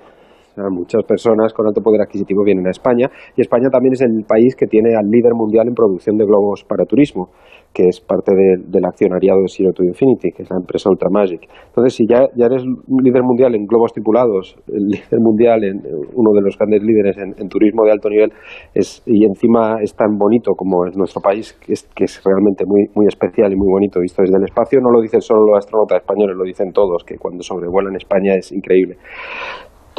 muchas 0.69 1.03
personas 1.03 1.53
con 1.53 1.67
alto 1.67 1.81
poder 1.81 2.01
adquisitivo 2.01 2.43
vienen 2.43 2.67
a 2.67 2.71
España 2.71 3.07
y 3.35 3.41
España 3.41 3.69
también 3.69 3.93
es 3.93 4.01
el 4.01 4.25
país 4.27 4.55
que 4.55 4.67
tiene 4.67 4.95
al 4.95 5.09
líder 5.09 5.33
mundial 5.33 5.67
en 5.67 5.73
producción 5.73 6.17
de 6.17 6.25
globos 6.25 6.63
para 6.67 6.85
turismo, 6.85 7.29
que 7.73 7.83
es 7.87 8.01
parte 8.01 8.33
del 8.35 8.85
accionariado 8.85 9.41
de 9.41 9.47
Zero 9.47 9.71
to 9.73 9.83
Infinity, 9.83 10.31
que 10.31 10.43
es 10.43 10.49
la 10.49 10.57
empresa 10.57 10.89
Ultramagic. 10.89 11.47
Entonces, 11.67 11.93
si 11.93 12.07
ya, 12.07 12.25
ya 12.35 12.45
eres 12.45 12.63
líder 12.87 13.23
mundial 13.23 13.55
en 13.55 13.65
globos 13.65 13.93
tripulados, 13.93 14.57
el 14.67 14.87
líder 14.87 15.19
mundial 15.19 15.63
en 15.63 15.81
uno 16.13 16.31
de 16.33 16.41
los 16.41 16.57
grandes 16.57 16.81
líderes 16.83 17.17
en, 17.17 17.49
turismo 17.49 17.83
de 17.85 17.91
alto 17.91 18.09
nivel, 18.09 18.31
es, 18.73 19.03
y 19.05 19.25
encima 19.25 19.77
es 19.81 19.95
tan 19.95 20.17
bonito 20.17 20.53
como 20.55 20.85
es 20.85 20.97
nuestro 20.97 21.21
país, 21.21 21.53
que 21.53 21.73
es, 21.73 21.87
que 21.95 22.05
es 22.05 22.21
realmente 22.23 22.65
muy, 22.65 22.87
muy 22.95 23.07
especial 23.07 23.51
y 23.51 23.55
muy 23.55 23.67
bonito 23.71 23.99
visto 23.99 24.21
desde 24.21 24.37
el 24.37 24.43
espacio, 24.43 24.79
no 24.81 24.91
lo 24.91 25.01
dicen 25.01 25.21
solo 25.21 25.45
los 25.45 25.57
astronautas 25.57 26.01
españoles, 26.01 26.35
lo 26.37 26.43
dicen 26.43 26.71
todos, 26.71 27.03
que 27.03 27.17
cuando 27.17 27.43
sobrevuelan 27.43 27.95
España 27.95 28.33
es 28.35 28.51
increíble. 28.51 28.97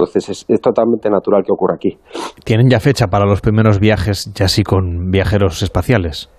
Entonces 0.01 0.47
es, 0.49 0.61
totalmente 0.61 1.11
natural 1.11 1.43
que 1.45 1.53
ocurra 1.53 1.75
aquí. 1.75 1.99
¿Tienen 2.45 2.71
ya 2.71 2.81
fecha 2.81 3.09
para 3.09 3.27
los 3.27 3.41
primeros 3.41 3.81
viajes, 3.81 4.33
ya 4.35 4.49
sí 4.49 4.63
con 4.63 5.11
viajeros 5.11 5.63
espaciales? 5.63 6.31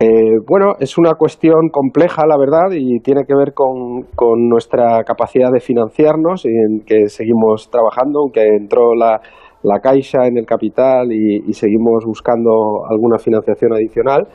Eh, 0.00 0.40
bueno, 0.48 0.72
es 0.80 0.98
una 0.98 1.14
cuestión 1.14 1.68
compleja, 1.70 2.26
la 2.26 2.36
verdad, 2.36 2.72
y 2.72 2.98
tiene 3.00 3.22
que 3.26 3.34
ver 3.36 3.52
con, 3.54 4.48
nuestra 4.48 5.04
capacidad 5.04 5.50
de 5.52 5.60
financiarnos, 5.60 6.44
y 6.44 6.48
en 6.48 6.84
que 6.84 7.08
seguimos 7.08 7.70
trabajando, 7.70 8.20
aunque 8.20 8.42
entró 8.56 8.94
la, 8.94 9.20
la 9.62 9.78
Caixa 9.80 10.26
en 10.26 10.38
el 10.38 10.46
capital 10.46 11.12
y, 11.12 11.52
seguimos 11.52 12.04
buscando 12.04 12.84
alguna 12.88 13.18
financiación 13.18 13.74
adicional. 13.74 14.26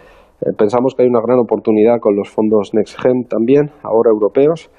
Eh, 0.41 0.53
pensamos 0.57 0.95
que 0.95 1.03
hay 1.03 1.09
una 1.09 1.21
gran 1.21 1.39
oportunidad 1.39 1.99
con 1.99 2.15
los 2.15 2.29
fondos 2.29 2.73
NextGen 2.73 3.25
también, 3.25 3.71
ahora 3.83 4.09
europeos, 4.11 4.69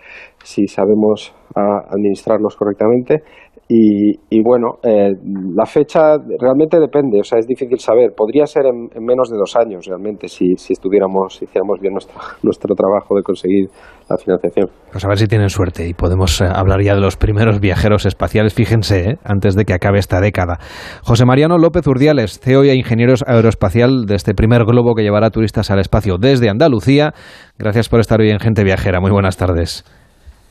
si 0.43 0.67
sabemos 0.67 1.35
administrarlos 1.55 2.57
correctamente. 2.57 3.25
Y, 3.73 4.43
bueno, 4.43 4.81
eh, 4.83 5.13
la 5.55 5.65
fecha 5.65 6.17
realmente 6.41 6.81
depende, 6.81 7.21
o 7.21 7.23
sea, 7.23 7.39
es 7.39 7.47
difícil 7.47 7.79
saber. 7.79 8.11
Podría 8.17 8.45
ser 8.45 8.67
en, 8.67 8.89
menos 9.01 9.31
de 9.31 9.39
dos 9.39 9.55
años 9.55 9.87
realmente 9.87 10.27
si, 10.27 10.57
si 10.57 10.73
estuviéramos, 10.73 11.37
si 11.37 11.45
hiciéramos 11.45 11.79
bien 11.81 11.93
nuestro, 11.93 12.19
nuestro 12.43 12.75
trabajo 12.75 13.15
de 13.15 13.23
conseguir 13.23 13.69
la 14.09 14.17
financiación. 14.17 14.71
Pues 14.91 15.05
a 15.05 15.09
ver 15.09 15.19
si 15.19 15.29
tienen 15.29 15.51
suerte 15.51 15.87
y 15.87 15.95
podemos 15.95 16.41
eh, 16.41 16.47
hablar 16.53 16.83
ya 16.83 16.97
de 16.97 17.01
los 17.01 17.17
primeros 17.17 17.61
viajeros 17.61 18.07
espaciales, 18.07 18.55
fíjense, 18.55 19.11
eh, 19.11 19.17
antes 19.23 19.55
de 19.55 19.65
que 19.65 19.73
acabe 19.73 20.01
esta 20.01 20.21
década. 20.21 20.59
José 21.05 21.25
Mariano 21.25 21.57
López 21.57 21.87
Urdiales, 21.87 22.41
CEO 22.41 22.65
y 22.65 22.71
ingenieros 22.71 23.23
aeroespacial 23.25 24.05
de 24.07 24.17
este 24.17 24.35
primer 24.35 24.65
globo 24.65 24.97
que 24.97 25.05
llevará 25.05 25.31
turistas 25.31 25.71
al 25.71 25.79
espacio 25.79 26.17
desde 26.19 26.51
Andalucía. 26.51 27.13
Gracias 27.57 27.89
por 27.89 28.01
estar 28.01 28.21
hoy 28.21 28.31
en 28.31 28.41
Gente 28.41 28.65
Viajera. 28.65 29.01
Muy 29.01 29.13
buenas 29.13 29.37
tardes. 29.37 29.85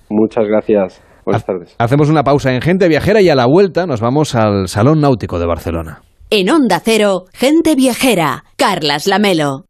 Muchas 0.10 0.48
gracias. 0.48 1.09
Buenas 1.30 1.46
tardes. 1.46 1.76
Hacemos 1.78 2.10
una 2.10 2.24
pausa 2.24 2.52
en 2.52 2.62
Gente 2.62 2.88
Viajera 2.88 3.22
y 3.22 3.30
a 3.30 3.36
la 3.36 3.46
vuelta 3.46 3.86
nos 3.86 4.02
vamos 4.02 4.34
al 4.34 4.68
Salón 4.68 5.00
Náutico 5.00 5.38
de 5.38 5.46
Barcelona. 5.46 6.02
En 6.32 6.50
Onda 6.50 6.82
Cero, 6.84 7.26
Gente 7.34 7.76
Viajera, 7.76 8.46
Carlas 8.56 9.06
Lamelo. 9.06 9.66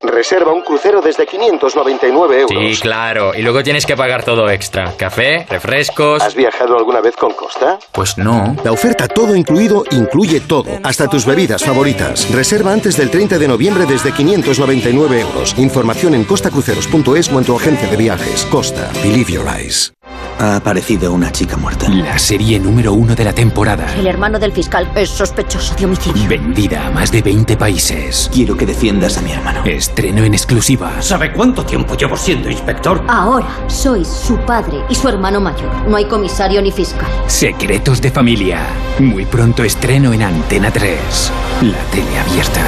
Reserva 0.00 0.52
un 0.52 0.62
crucero 0.62 1.02
desde 1.02 1.26
599 1.26 2.40
euros. 2.40 2.76
Sí, 2.76 2.80
claro. 2.80 3.34
Y 3.36 3.42
luego 3.42 3.62
tienes 3.62 3.84
que 3.84 3.94
pagar 3.94 4.24
todo 4.24 4.48
extra. 4.50 4.94
Café, 4.96 5.46
refrescos. 5.48 6.22
¿Has 6.22 6.34
viajado 6.34 6.76
alguna 6.76 7.00
vez 7.02 7.14
con 7.14 7.32
Costa? 7.34 7.78
Pues 7.92 8.16
no. 8.16 8.56
La 8.64 8.72
oferta 8.72 9.06
todo 9.06 9.36
incluido 9.36 9.84
incluye 9.90 10.40
todo. 10.40 10.70
Hasta 10.82 11.08
tus 11.08 11.26
bebidas 11.26 11.62
favoritas. 11.62 12.28
Reserva 12.32 12.72
antes 12.72 12.96
del 12.96 13.10
30 13.10 13.38
de 13.38 13.48
noviembre 13.48 13.84
desde 13.86 14.12
599 14.12 15.20
euros. 15.20 15.56
Información 15.58 16.14
en 16.14 16.24
costacruceros.es 16.24 17.30
o 17.30 17.38
en 17.38 17.44
tu 17.44 17.56
agencia 17.56 17.88
de 17.88 17.96
viajes. 17.96 18.46
Costa. 18.46 18.90
Believe 19.04 19.30
your 19.30 19.46
eyes 19.46 19.92
ha 20.38 20.56
aparecido 20.56 21.12
una 21.12 21.30
chica 21.30 21.56
muerta. 21.56 21.88
La 21.88 22.18
serie 22.18 22.58
número 22.58 22.92
uno 22.92 23.14
de 23.14 23.24
la 23.24 23.32
temporada. 23.32 23.86
El 23.96 24.06
hermano 24.06 24.38
del 24.38 24.52
fiscal 24.52 24.90
es 24.94 25.08
sospechoso 25.08 25.74
de 25.74 25.84
homicidio. 25.84 26.28
Vendida 26.28 26.86
a 26.86 26.90
más 26.90 27.12
de 27.12 27.22
20 27.22 27.56
países. 27.56 28.30
Quiero 28.32 28.56
que 28.56 28.66
defiendas 28.66 29.18
a 29.18 29.22
mi 29.22 29.32
hermano. 29.32 29.64
Estreno 29.64 30.24
en 30.24 30.34
exclusiva. 30.34 31.00
¿Sabe 31.00 31.32
cuánto 31.32 31.64
tiempo 31.64 31.96
llevo 31.96 32.16
siendo 32.16 32.50
inspector? 32.50 33.04
Ahora 33.08 33.48
sois 33.68 34.08
su 34.08 34.36
padre 34.38 34.78
y 34.88 34.94
su 34.94 35.08
hermano 35.08 35.40
mayor. 35.40 35.70
No 35.88 35.96
hay 35.96 36.06
comisario 36.06 36.60
ni 36.60 36.72
fiscal. 36.72 37.08
Secretos 37.26 38.00
de 38.00 38.10
familia. 38.10 38.66
Muy 38.98 39.24
pronto 39.24 39.62
estreno 39.64 40.12
en 40.12 40.22
Antena 40.22 40.70
3. 40.70 41.32
La 41.62 41.78
tele 41.90 42.18
abierta. 42.18 42.62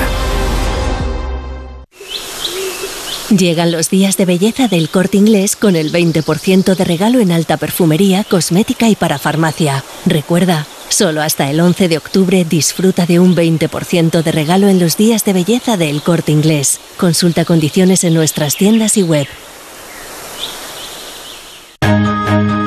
Llegan 3.31 3.73
los 3.73 3.89
días 3.89 4.19
de 4.19 4.27
belleza 4.27 4.69
del 4.69 4.91
corte 4.91 5.17
inglés 5.17 5.57
con 5.57 5.77
el 5.77 5.91
20% 5.91 6.75
de 6.77 6.85
regalo 6.85 7.21
en 7.21 7.33
alta 7.33 7.57
perfumería, 7.57 8.23
cosmética 8.23 8.91
y 8.91 8.97
para 8.97 9.19
farmacia. 9.19 9.83
Recuerda, 10.05 10.67
solo 10.91 11.23
hasta 11.23 11.49
el 11.51 11.59
11 11.59 11.89
de 11.89 11.97
octubre 11.97 12.45
disfruta 12.45 13.07
de 13.07 13.21
un 13.21 13.35
20% 13.35 14.23
de 14.23 14.31
regalo 14.31 14.69
en 14.69 14.79
los 14.79 14.99
días 14.99 15.25
de 15.25 15.33
belleza 15.33 15.79
del 15.79 16.03
corte 16.03 16.33
inglés. 16.33 16.81
Consulta 16.99 17.47
condiciones 17.47 18.05
en 18.05 18.13
nuestras 18.13 18.57
tiendas 18.57 18.99
y 18.99 19.03
web. 19.03 19.27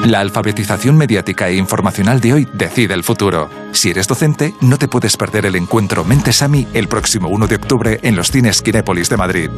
La 0.08 0.22
alfabetización 0.22 0.96
mediática 0.96 1.50
e 1.50 1.56
informacional 1.56 2.22
de 2.22 2.32
hoy 2.32 2.48
decide 2.54 2.94
el 2.94 3.04
futuro. 3.04 3.50
Si 3.74 3.90
eres 3.90 4.08
docente, 4.08 4.56
no 4.62 4.78
te 4.78 4.88
puedes 4.88 5.18
perder 5.18 5.46
el 5.46 5.58
encuentro 5.58 6.06
Mentesami 6.06 6.66
el 6.74 6.88
próximo 6.88 7.28
1 7.28 7.46
de 7.48 7.56
octubre 7.56 8.00
en 8.04 8.16
los 8.16 8.32
cines 8.32 8.62
Kinépolis 8.62 9.10
de 9.10 9.18
Madrid. 9.18 9.50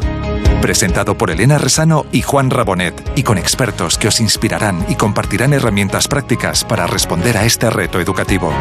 Presentado 0.59 1.15
por 1.15 1.29
Elena 1.29 1.59
Resano 1.59 2.07
y 2.11 2.23
Juan 2.23 2.49
Rabonet, 2.49 3.11
y 3.15 3.21
con 3.21 3.37
expertos 3.37 3.99
que 3.99 4.07
os 4.07 4.19
inspirarán 4.21 4.87
y 4.89 4.95
compartirán 4.95 5.53
herramientas 5.53 6.07
prácticas 6.07 6.63
para 6.63 6.87
responder 6.87 7.37
a 7.37 7.45
este 7.45 7.69
reto 7.69 7.99
educativo. 7.99 8.51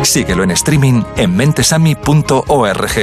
Síguelo 0.00 0.42
en 0.42 0.52
streaming 0.52 1.02
en 1.18 1.36
mentesami.org. 1.36 2.94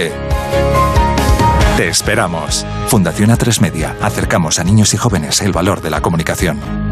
Te 1.77 1.88
esperamos. 1.88 2.65
Fundación 2.88 3.30
A3 3.30 3.61
Media. 3.61 3.95
Acercamos 4.02 4.57
a 4.57 4.64
niños 4.64 4.95
y 4.95 4.98
jóvenes 4.98 5.39
el 5.41 5.52
valor 5.52 5.81
de 5.81 5.91
la 5.91 6.02
comunicación. 6.02 6.86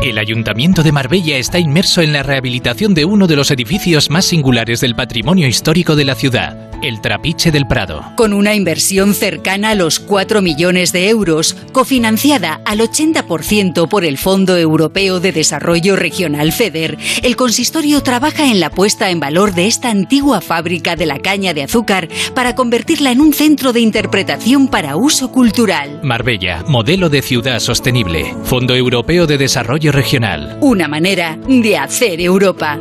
El 0.00 0.18
Ayuntamiento 0.18 0.82
de 0.82 0.90
Marbella 0.90 1.36
está 1.36 1.58
inmerso 1.58 2.00
en 2.00 2.12
la 2.12 2.22
rehabilitación 2.22 2.94
de 2.94 3.04
uno 3.04 3.26
de 3.26 3.36
los 3.36 3.50
edificios 3.50 4.10
más 4.10 4.24
singulares 4.24 4.80
del 4.80 4.96
patrimonio 4.96 5.46
histórico 5.46 5.94
de 5.94 6.04
la 6.04 6.14
ciudad, 6.14 6.71
el 6.82 7.00
Trapiche 7.00 7.50
del 7.50 7.66
Prado. 7.66 8.04
Con 8.16 8.32
una 8.32 8.54
inversión 8.54 9.14
cercana 9.14 9.70
a 9.70 9.74
los 9.74 10.00
4 10.00 10.42
millones 10.42 10.92
de 10.92 11.08
euros, 11.08 11.56
cofinanciada 11.72 12.60
al 12.64 12.80
80% 12.80 13.88
por 13.88 14.04
el 14.04 14.18
Fondo 14.18 14.56
Europeo 14.56 15.20
de 15.20 15.32
Desarrollo 15.32 15.96
Regional 15.96 16.52
FEDER, 16.52 16.98
el 17.22 17.36
consistorio 17.36 18.02
trabaja 18.02 18.50
en 18.50 18.60
la 18.60 18.70
puesta 18.70 19.10
en 19.10 19.20
valor 19.20 19.54
de 19.54 19.66
esta 19.66 19.90
antigua 19.90 20.40
fábrica 20.40 20.96
de 20.96 21.06
la 21.06 21.18
caña 21.18 21.54
de 21.54 21.62
azúcar 21.62 22.08
para 22.34 22.54
convertirla 22.54 23.12
en 23.12 23.20
un 23.20 23.32
centro 23.32 23.72
de 23.72 23.80
interpretación 23.80 24.68
para 24.68 24.96
uso 24.96 25.30
cultural. 25.30 26.00
Marbella, 26.02 26.64
modelo 26.68 27.08
de 27.08 27.22
ciudad 27.22 27.60
sostenible. 27.60 28.34
Fondo 28.44 28.74
Europeo 28.74 29.26
de 29.26 29.38
Desarrollo 29.38 29.92
Regional. 29.92 30.58
Una 30.60 30.88
manera 30.88 31.38
de 31.46 31.76
hacer 31.76 32.20
Europa. 32.20 32.78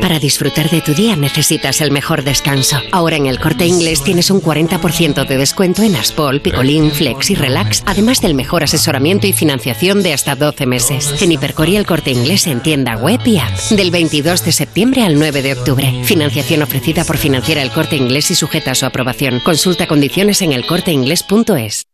Para 0.00 0.18
disfrutar 0.18 0.70
de 0.70 0.80
tu 0.80 0.94
día 0.94 1.16
necesitas 1.16 1.80
el 1.80 1.90
mejor 1.90 2.22
descanso. 2.22 2.78
Ahora 2.92 3.16
en 3.16 3.26
el 3.26 3.38
corte 3.38 3.66
inglés 3.66 4.02
tienes 4.02 4.30
un 4.30 4.40
40% 4.40 5.26
de 5.26 5.36
descuento 5.36 5.82
en 5.82 5.96
Aspol, 5.96 6.40
Picolín, 6.40 6.90
Flex 6.90 7.30
y 7.30 7.34
Relax, 7.34 7.82
además 7.86 8.20
del 8.20 8.34
mejor 8.34 8.62
asesoramiento 8.62 9.26
y 9.26 9.32
financiación 9.32 10.02
de 10.02 10.12
hasta 10.12 10.36
12 10.36 10.66
meses. 10.66 11.22
En 11.22 11.32
Hipercor 11.32 11.68
y 11.68 11.76
el 11.76 11.86
corte 11.86 12.10
inglés 12.10 12.46
en 12.46 12.60
tienda 12.60 12.96
web 12.96 13.20
y 13.24 13.38
app. 13.38 13.52
Del 13.70 13.90
22 13.90 14.44
de 14.44 14.52
septiembre 14.52 15.02
al 15.02 15.18
9 15.18 15.42
de 15.42 15.52
octubre. 15.52 15.92
Financiación 16.04 16.62
ofrecida 16.62 17.04
por 17.04 17.16
Financiera 17.16 17.62
el 17.62 17.70
corte 17.70 17.96
inglés 17.96 18.30
y 18.30 18.34
sujeta 18.34 18.70
a 18.70 18.74
su 18.74 18.86
aprobación. 18.86 19.40
Consulta 19.40 19.86
condiciones 19.86 20.40
en 20.42 20.52
elcorteinglés.es. 20.52 21.84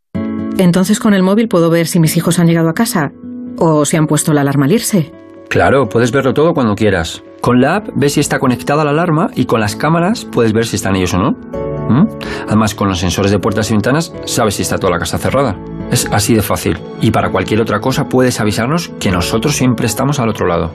Entonces 0.58 1.00
con 1.00 1.14
el 1.14 1.22
móvil 1.22 1.48
puedo 1.48 1.70
ver 1.70 1.86
si 1.86 1.98
mis 1.98 2.16
hijos 2.16 2.38
han 2.38 2.46
llegado 2.46 2.68
a 2.68 2.74
casa 2.74 3.12
o 3.58 3.84
si 3.84 3.96
han 3.96 4.06
puesto 4.06 4.32
la 4.32 4.42
alarma 4.42 4.66
al 4.66 4.72
irse. 4.72 5.10
Claro, 5.48 5.88
puedes 5.88 6.12
verlo 6.12 6.34
todo 6.34 6.54
cuando 6.54 6.74
quieras. 6.74 7.22
Con 7.44 7.60
la 7.60 7.76
app 7.76 7.90
ves 7.94 8.14
si 8.14 8.20
está 8.20 8.38
conectada 8.38 8.84
la 8.84 8.92
alarma 8.92 9.28
y 9.34 9.44
con 9.44 9.60
las 9.60 9.76
cámaras 9.76 10.24
puedes 10.24 10.54
ver 10.54 10.64
si 10.64 10.76
están 10.76 10.96
ellos 10.96 11.12
o 11.12 11.18
no. 11.18 11.32
¿Mm? 11.32 12.08
Además, 12.46 12.74
con 12.74 12.88
los 12.88 13.00
sensores 13.00 13.30
de 13.30 13.38
puertas 13.38 13.68
y 13.68 13.74
ventanas 13.74 14.14
sabes 14.24 14.54
si 14.54 14.62
está 14.62 14.78
toda 14.78 14.92
la 14.92 14.98
casa 14.98 15.18
cerrada. 15.18 15.54
Es 15.90 16.08
así 16.10 16.32
de 16.32 16.40
fácil. 16.40 16.78
Y 17.02 17.10
para 17.10 17.30
cualquier 17.30 17.60
otra 17.60 17.80
cosa 17.80 18.08
puedes 18.08 18.40
avisarnos 18.40 18.88
que 18.98 19.10
nosotros 19.10 19.56
siempre 19.56 19.84
estamos 19.84 20.20
al 20.20 20.30
otro 20.30 20.46
lado. 20.46 20.72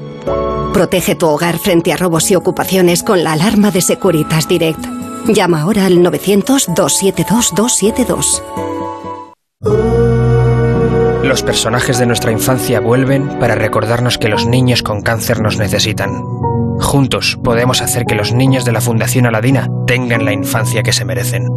Protege 0.71 1.15
tu 1.15 1.25
hogar 1.25 1.57
frente 1.57 1.91
a 1.91 1.97
robos 1.97 2.29
y 2.29 2.35
ocupaciones 2.35 3.01
con 3.01 3.23
la 3.23 3.31
alarma 3.31 3.71
de 3.71 3.81
Securitas 3.81 4.47
Direct. 4.47 4.85
Llama 5.25 5.61
ahora 5.61 5.87
al 5.87 6.03
900-272-272. 6.03 8.43
Los 11.23 11.41
personajes 11.41 11.97
de 11.97 12.05
nuestra 12.05 12.31
infancia 12.31 12.79
vuelven 12.79 13.39
para 13.39 13.55
recordarnos 13.55 14.19
que 14.19 14.29
los 14.29 14.45
niños 14.45 14.83
con 14.83 15.01
cáncer 15.01 15.41
nos 15.41 15.57
necesitan. 15.57 16.11
Juntos 16.79 17.37
podemos 17.43 17.81
hacer 17.81 18.05
que 18.05 18.15
los 18.15 18.33
niños 18.33 18.65
de 18.65 18.71
la 18.71 18.81
Fundación 18.81 19.25
Aladina 19.25 19.67
tengan 19.85 20.25
la 20.25 20.33
infancia 20.33 20.81
que 20.83 20.93
se 20.93 21.05
merecen. 21.05 21.47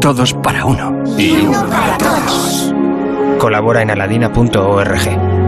Todos 0.00 0.34
para 0.34 0.64
uno. 0.64 1.02
Y 1.18 1.32
uno 1.32 1.66
para 1.68 1.98
todos. 1.98 2.72
Colabora 3.38 3.82
en 3.82 3.90
aladina.org. 3.90 5.46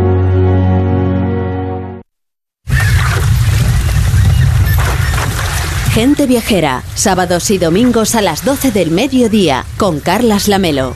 Gente 5.93 6.27
Viajera, 6.27 6.83
sábados 6.95 7.51
y 7.51 7.59
domingos 7.59 8.15
a 8.15 8.23
las 8.23 8.45
12 8.45 8.71
del 8.71 8.91
mediodía, 8.91 9.65
con 9.79 10.01
Carlas 10.01 10.47
Lamelo. 10.47 10.95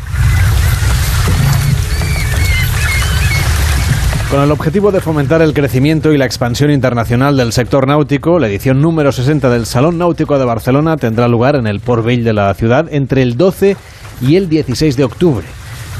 Con 4.32 4.42
el 4.42 4.50
objetivo 4.50 4.90
de 4.92 5.02
fomentar 5.02 5.42
el 5.42 5.52
crecimiento 5.52 6.10
y 6.10 6.16
la 6.16 6.24
expansión 6.24 6.70
internacional 6.70 7.36
del 7.36 7.52
sector 7.52 7.86
náutico, 7.86 8.38
la 8.38 8.48
edición 8.48 8.80
número 8.80 9.12
60 9.12 9.50
del 9.50 9.66
Salón 9.66 9.98
Náutico 9.98 10.38
de 10.38 10.46
Barcelona 10.46 10.96
tendrá 10.96 11.28
lugar 11.28 11.54
en 11.54 11.66
el 11.66 11.80
Port 11.80 12.02
Vell 12.02 12.24
de 12.24 12.32
la 12.32 12.54
ciudad 12.54 12.86
entre 12.90 13.20
el 13.20 13.36
12 13.36 13.76
y 14.22 14.36
el 14.36 14.48
16 14.48 14.96
de 14.96 15.04
octubre. 15.04 15.44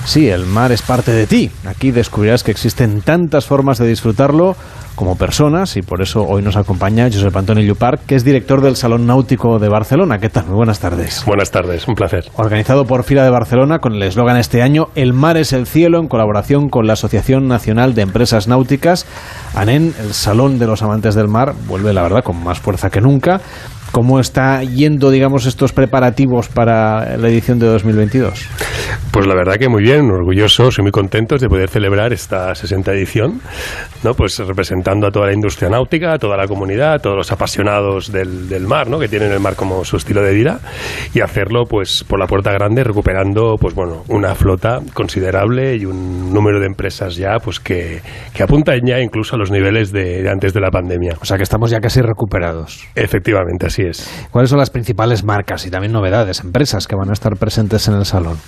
Sí, 0.05 0.29
el 0.29 0.47
mar 0.47 0.73
es 0.73 0.83
parte 0.83 1.13
de 1.13 1.27
ti. 1.27 1.51
Aquí 1.65 1.91
descubrirás 1.91 2.43
que 2.43 2.51
existen 2.51 3.03
tantas 3.03 3.47
formas 3.47 3.79
de 3.79 3.87
disfrutarlo 3.87 4.57
como 4.95 5.17
personas 5.17 5.77
y 5.77 5.83
por 5.83 6.03
eso 6.03 6.23
hoy 6.23 6.43
nos 6.43 6.57
acompaña 6.57 7.09
Josep 7.11 7.35
Antonio 7.35 7.65
Llupar, 7.65 8.01
que 8.01 8.15
es 8.15 8.25
director 8.25 8.61
del 8.61 8.77
Salón 8.77 9.07
Náutico 9.07 9.59
de 9.59 9.69
Barcelona. 9.69 10.19
¿Qué 10.19 10.29
tal? 10.29 10.47
Muy 10.47 10.57
buenas 10.57 10.81
tardes. 10.81 11.25
Buenas 11.25 11.51
tardes, 11.51 11.89
un 11.89 11.95
placer. 11.95 12.25
Organizado 12.37 12.85
por 12.85 13.05
Fila 13.05 13.25
de 13.25 13.31
Barcelona 13.31 13.79
con 13.79 13.95
el 13.95 14.03
eslogan 14.03 14.37
este 14.37 14.61
año 14.61 14.89
El 14.95 15.13
mar 15.13 15.37
es 15.37 15.53
el 15.53 15.67
cielo 15.67 15.99
en 15.99 16.09
colaboración 16.09 16.69
con 16.69 16.87
la 16.87 16.95
Asociación 16.95 17.49
Nacional 17.49 17.95
de 17.95 18.03
Empresas 18.03 18.49
Náuticas. 18.49 19.07
ANEN, 19.55 19.95
el 20.01 20.13
Salón 20.13 20.59
de 20.59 20.67
los 20.67 20.83
Amantes 20.83 21.15
del 21.15 21.29
Mar, 21.29 21.55
vuelve 21.67 21.93
la 21.93 22.03
verdad 22.03 22.25
con 22.25 22.43
más 22.43 22.61
fuerza 22.61 22.91
que 22.91 23.01
nunca. 23.01 23.41
¿Cómo 23.93 24.19
está 24.21 24.63
yendo, 24.63 25.11
digamos, 25.11 25.45
estos 25.45 25.75
preparativos 25.75 26.49
para 26.49 27.19
la 27.19 27.29
edición 27.29 27.59
de 27.59 27.67
2022? 27.67 28.49
Pues 29.11 29.27
la 29.27 29.35
verdad 29.35 29.57
que 29.57 29.69
muy 29.69 29.83
bien, 29.83 30.11
orgullosos 30.11 30.79
y 30.79 30.83
muy 30.83 30.91
contentos 30.91 31.43
de 31.43 31.49
poder 31.49 31.69
celebrar 31.69 32.15
esta 32.15 32.55
60 32.55 32.91
edición, 32.93 33.43
¿no? 34.03 34.15
Pues 34.15 34.39
representando 34.39 35.07
a 35.07 35.11
toda 35.11 35.27
la 35.27 35.35
industria 35.35 35.69
náutica, 35.69 36.15
a 36.15 36.19
toda 36.19 36.39
la 36.39 36.47
comunidad, 36.47 36.95
a 36.95 36.99
todos 37.01 37.17
los 37.19 37.33
apasionados 37.33 38.11
del, 38.11 38.49
del 38.49 38.67
mar, 38.67 38.89
¿no? 38.89 38.99
Que 38.99 39.09
tienen 39.09 39.31
el 39.31 39.41
mar 39.41 39.57
como 39.57 39.85
su 39.85 39.99
estilo 39.99 40.23
de 40.23 40.33
vida 40.33 40.61
y 41.13 41.21
hacerlo, 41.21 41.65
pues, 41.69 42.03
por 42.09 42.19
la 42.19 42.27
puerta 42.27 42.51
grande, 42.51 42.85
recuperando, 42.85 43.57
pues 43.61 43.75
bueno, 43.75 44.05
una 44.09 44.35
flota 44.35 44.81
considerable 44.95 45.77
y 45.77 45.85
un 45.85 46.33
número 46.33 46.61
de 46.61 46.67
empresas 46.67 47.17
ya, 47.17 47.37
pues 47.45 47.61
que, 47.61 48.01
que 48.33 48.43
apuntan 48.43 48.81
ya 48.87 49.01
incluso 49.01 49.37
a 49.37 49.39
los 49.39 49.51
niveles 49.51 49.93
de, 49.93 50.23
de 50.23 50.31
antes 50.31 50.55
de 50.55 50.61
la 50.61 50.71
pandemia. 50.71 51.19
O 51.21 51.27
sea 51.27 51.37
que 51.37 51.43
estamos 51.43 51.71
ya 51.71 51.81
casi 51.81 52.01
recuperados. 52.01 52.89
Efectivamente, 52.95 53.67
así 53.67 53.82
es. 53.85 54.09
¿Cuáles 54.31 54.51
son 54.51 54.59
las 54.59 54.71
principales 54.71 55.25
marcas 55.25 55.67
y 55.67 55.71
también 55.71 55.93
novedades, 55.93 56.41
empresas 56.41 56.87
que 56.87 56.95
van 56.95 57.11
a 57.11 57.13
estar 57.13 57.37
presentes 57.37 57.89
en 57.89 57.95
el 57.95 58.07
salón? 58.07 58.39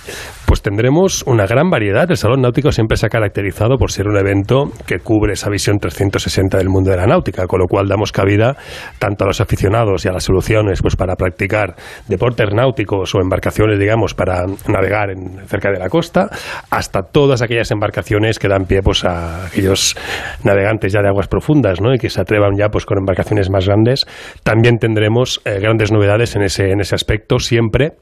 Pues 0.45 0.61
tendremos 0.61 1.23
una 1.25 1.47
gran 1.47 1.71
variedad. 1.71 2.09
El 2.09 2.17
Salón 2.17 2.41
Náutico 2.41 2.71
siempre 2.71 2.97
se 2.97 3.07
ha 3.07 3.09
caracterizado 3.09 3.77
por 3.77 3.91
ser 3.91 4.07
un 4.07 4.17
evento 4.17 4.71
que 4.85 4.99
cubre 4.99 5.33
esa 5.33 5.49
visión 5.49 5.79
360 5.79 6.57
del 6.57 6.69
mundo 6.69 6.91
de 6.91 6.97
la 6.97 7.07
náutica, 7.07 7.47
con 7.47 7.59
lo 7.59 7.65
cual 7.67 7.87
damos 7.87 8.11
cabida 8.11 8.55
tanto 8.99 9.23
a 9.23 9.27
los 9.27 9.41
aficionados 9.41 10.05
y 10.05 10.07
a 10.07 10.11
las 10.11 10.23
soluciones 10.23 10.81
pues 10.83 10.95
para 10.95 11.15
practicar 11.15 11.75
deportes 12.07 12.53
náuticos 12.53 13.15
o 13.15 13.21
embarcaciones, 13.21 13.79
digamos, 13.79 14.13
para 14.13 14.45
navegar 14.67 15.09
en, 15.09 15.47
cerca 15.47 15.71
de 15.71 15.79
la 15.79 15.89
costa, 15.89 16.29
hasta 16.69 17.01
todas 17.01 17.41
aquellas 17.41 17.71
embarcaciones 17.71 18.37
que 18.37 18.47
dan 18.47 18.65
pie 18.65 18.83
pues 18.83 19.03
a 19.03 19.47
aquellos 19.47 19.95
navegantes 20.43 20.93
ya 20.93 21.01
de 21.01 21.07
aguas 21.07 21.27
profundas, 21.27 21.81
¿no? 21.81 21.91
Y 21.93 21.97
que 21.97 22.09
se 22.11 22.21
atrevan 22.21 22.55
ya 22.55 22.69
pues 22.69 22.85
con 22.85 22.99
embarcaciones 22.99 23.49
más 23.49 23.65
grandes. 23.65 24.05
También 24.43 24.77
tendremos 24.77 25.41
eh, 25.43 25.59
grandes 25.59 25.91
novedades 25.91 26.35
en 26.35 26.43
ese, 26.43 26.69
en 26.69 26.81
ese 26.81 26.93
aspecto 26.93 27.39
siempre 27.39 27.93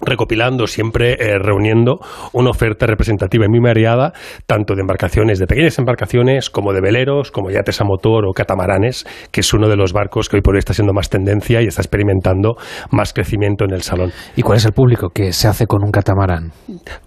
recopilando, 0.00 0.66
siempre 0.66 1.12
eh, 1.12 1.38
reuniendo 1.38 2.00
una 2.32 2.50
oferta 2.50 2.86
representativa 2.86 3.44
y 3.46 3.48
muy 3.48 3.60
variada, 3.60 4.12
tanto 4.46 4.74
de 4.74 4.80
embarcaciones, 4.80 5.38
de 5.38 5.46
pequeñas 5.46 5.78
embarcaciones, 5.78 6.50
como 6.50 6.72
de 6.72 6.80
veleros, 6.80 7.30
como 7.30 7.50
yates 7.50 7.80
a 7.80 7.84
motor 7.84 8.24
o 8.26 8.32
catamaranes, 8.32 9.06
que 9.30 9.40
es 9.40 9.52
uno 9.52 9.68
de 9.68 9.76
los 9.76 9.92
barcos 9.92 10.28
que 10.28 10.36
hoy 10.36 10.42
por 10.42 10.54
hoy 10.54 10.58
está 10.58 10.74
siendo 10.74 10.92
más 10.92 11.08
tendencia 11.08 11.62
y 11.62 11.66
está 11.66 11.82
experimentando 11.82 12.56
más 12.90 13.12
crecimiento 13.12 13.64
en 13.64 13.72
el 13.72 13.82
salón. 13.82 14.12
¿Y 14.36 14.42
cuál 14.42 14.58
es 14.58 14.64
el 14.64 14.72
público 14.72 15.08
que 15.10 15.32
se 15.32 15.48
hace 15.48 15.66
con 15.66 15.82
un 15.84 15.90
catamarán? 15.90 16.52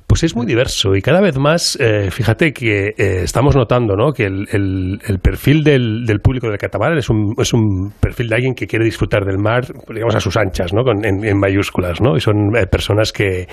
Pues 0.07 0.23
es 0.23 0.35
muy 0.35 0.45
diverso 0.45 0.95
y 0.95 1.01
cada 1.01 1.21
vez 1.21 1.37
más, 1.37 1.77
eh, 1.79 2.11
fíjate 2.11 2.51
que 2.51 2.87
eh, 2.97 3.23
estamos 3.23 3.55
notando 3.55 3.95
¿no? 3.95 4.11
que 4.11 4.25
el, 4.25 4.45
el, 4.51 4.99
el 5.07 5.19
perfil 5.19 5.63
del, 5.63 6.05
del, 6.05 6.19
público 6.19 6.49
del 6.49 6.57
catamarán 6.57 6.97
es 6.97 7.09
un, 7.09 7.33
es 7.37 7.53
un 7.53 7.93
perfil 7.99 8.27
de 8.27 8.35
alguien 8.35 8.53
que 8.53 8.67
quiere 8.67 8.83
disfrutar 8.83 9.23
del 9.23 9.37
mar, 9.37 9.65
digamos, 9.87 10.15
a 10.15 10.19
sus 10.19 10.35
anchas, 10.35 10.73
¿no? 10.73 10.83
Con, 10.83 11.05
en, 11.05 11.23
en, 11.23 11.37
mayúsculas, 11.39 12.01
¿no? 12.01 12.17
Y 12.17 12.19
son 12.19 12.55
eh, 12.55 12.67
personas 12.81 13.11
que, 13.11 13.47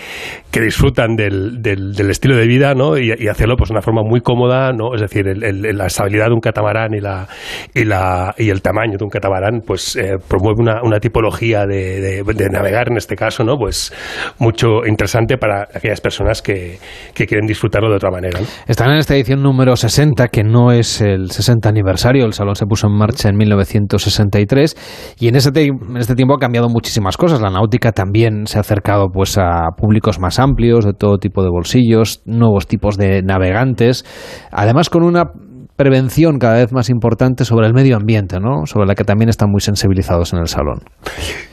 que 0.50 0.60
disfrutan 0.60 1.14
del, 1.14 1.60
del, 1.60 1.92
del, 1.92 2.10
estilo 2.10 2.34
de 2.34 2.46
vida, 2.46 2.74
¿no? 2.74 2.96
Y, 2.96 3.12
y, 3.18 3.28
hacerlo 3.28 3.56
pues 3.56 3.68
de 3.68 3.74
una 3.74 3.82
forma 3.82 4.02
muy 4.02 4.20
cómoda, 4.22 4.72
¿no? 4.72 4.94
Es 4.94 5.02
decir, 5.02 5.26
la 5.36 5.86
estabilidad 5.86 6.28
de 6.28 6.32
un 6.32 6.40
catamarán 6.40 6.94
y, 6.94 7.00
la, 7.00 7.28
y, 7.74 7.84
la, 7.84 8.34
y 8.38 8.48
el 8.48 8.62
tamaño 8.62 8.96
de 8.96 9.04
un 9.04 9.10
catamarán, 9.10 9.60
pues 9.66 9.96
eh, 9.96 10.16
promueve 10.26 10.62
una, 10.62 10.82
una 10.82 10.98
tipología 10.98 11.66
de, 11.66 12.00
de, 12.00 12.22
de, 12.22 12.48
navegar, 12.48 12.88
en 12.90 12.96
este 12.96 13.16
caso, 13.16 13.44
¿no? 13.44 13.58
Pues 13.58 13.92
mucho 14.38 14.86
interesante 14.86 15.36
para 15.36 15.68
aquellas 15.74 16.00
personas 16.00 16.40
que, 16.40 16.78
que, 17.12 17.26
quieren 17.26 17.46
disfrutarlo 17.46 17.90
de 17.90 17.96
otra 17.96 18.10
manera. 18.10 18.40
¿no? 18.40 18.46
Están 18.66 18.90
en 18.92 18.96
esta 18.96 19.14
edición 19.14 19.42
número 19.42 19.76
60, 19.76 20.28
que 20.28 20.42
no 20.42 20.72
es 20.72 21.02
el 21.02 21.30
60 21.30 21.68
aniversario, 21.68 22.24
el 22.24 22.32
salón 22.32 22.54
se 22.54 22.64
puso 22.64 22.86
en 22.86 22.94
marcha 22.94 23.28
en 23.28 23.36
1963 23.36 25.16
y 25.20 25.28
en, 25.28 25.36
ese 25.36 25.50
en 25.54 25.96
este 25.98 26.14
tiempo 26.14 26.34
ha 26.34 26.38
cambiado 26.38 26.68
muchísimas 26.70 27.18
cosas. 27.18 27.42
La 27.42 27.50
náutica 27.50 27.92
también 27.92 28.46
se 28.46 28.58
ha 28.58 28.60
acercado 28.60 29.08
pues 29.18 29.36
a 29.36 29.72
públicos 29.76 30.20
más 30.20 30.38
amplios, 30.38 30.84
de 30.84 30.92
todo 30.92 31.18
tipo 31.18 31.42
de 31.42 31.48
bolsillos, 31.48 32.22
nuevos 32.24 32.68
tipos 32.68 32.96
de 32.96 33.20
navegantes, 33.20 34.04
además 34.52 34.90
con 34.90 35.02
una 35.02 35.32
prevención 35.74 36.38
cada 36.38 36.58
vez 36.58 36.72
más 36.72 36.88
importante 36.88 37.44
sobre 37.44 37.66
el 37.66 37.74
medio 37.74 37.96
ambiente, 37.96 38.38
¿no? 38.38 38.64
sobre 38.66 38.86
la 38.86 38.94
que 38.94 39.02
también 39.02 39.28
están 39.28 39.50
muy 39.50 39.60
sensibilizados 39.60 40.32
en 40.34 40.38
el 40.38 40.46
salón. 40.46 40.82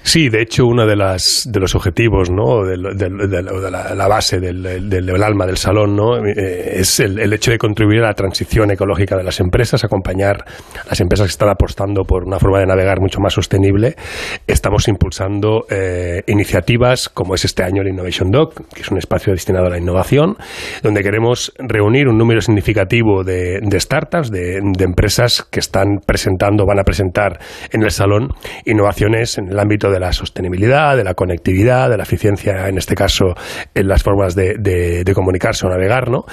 Sí, 0.05 0.29
de 0.29 0.43
hecho, 0.43 0.67
uno 0.67 0.85
de, 0.85 0.95
las, 0.95 1.49
de 1.51 1.59
los 1.59 1.73
objetivos, 1.73 2.29
¿no? 2.29 2.63
de, 2.63 2.77
la, 2.77 4.07
base 4.07 4.39
del, 4.39 5.23
alma 5.23 5.47
del 5.47 5.57
salón, 5.57 5.95
¿no? 5.95 6.23
Eh, 6.23 6.79
es 6.79 6.99
el, 6.99 7.33
hecho 7.33 7.49
de 7.49 7.57
contribuir 7.57 8.01
a 8.01 8.09
la 8.09 8.13
transición 8.13 8.69
ecológica 8.69 9.17
de 9.17 9.23
las 9.23 9.39
empresas, 9.39 9.83
acompañar 9.83 10.45
a 10.45 10.87
las 10.87 11.01
empresas 11.01 11.25
que 11.25 11.31
están 11.31 11.49
apostando 11.49 12.03
por 12.03 12.23
una 12.23 12.37
forma 12.37 12.59
de 12.59 12.67
navegar 12.67 13.01
mucho 13.01 13.19
más 13.19 13.33
sostenible. 13.33 13.95
Estamos 14.45 14.87
impulsando 14.87 15.65
eh, 15.71 16.21
iniciativas 16.27 17.09
como 17.09 17.33
es 17.33 17.43
este 17.43 17.63
año 17.63 17.81
el 17.81 17.87
Innovation 17.87 18.29
Doc, 18.29 18.53
que 18.75 18.83
es 18.83 18.91
un 18.91 18.99
espacio 18.99 19.33
destinado 19.33 19.65
a 19.65 19.69
la 19.71 19.79
innovación, 19.79 20.37
donde 20.83 21.01
queremos 21.01 21.51
reunir 21.57 22.07
un 22.07 22.19
número 22.19 22.41
significativo 22.41 23.23
de, 23.23 23.59
startups, 23.79 24.29
de, 24.29 24.61
empresas 24.81 25.41
que 25.49 25.59
están 25.59 25.97
presentando, 26.05 26.63
van 26.67 26.77
a 26.77 26.83
presentar 26.83 27.39
en 27.71 27.81
el 27.81 27.89
salón 27.89 28.29
innovaciones 28.65 29.39
en 29.39 29.49
el 29.49 29.59
ámbito 29.59 29.89
de 29.89 29.94
de 29.95 29.99
la 30.01 30.11
sostenibilidad, 30.11 30.95
de 30.97 31.03
la 31.03 31.13
conectividad, 31.13 31.89
de 31.89 31.97
la 31.97 32.03
eficiencia, 32.03 32.67
en 32.67 32.77
este 32.77 32.95
caso, 32.95 33.33
en 33.73 33.87
las 33.87 34.03
formas 34.03 34.35
de, 34.35 35.03
comunicarse 35.15 35.65
o 35.65 35.69
navegar, 35.69 36.11
¿no? 36.11 36.25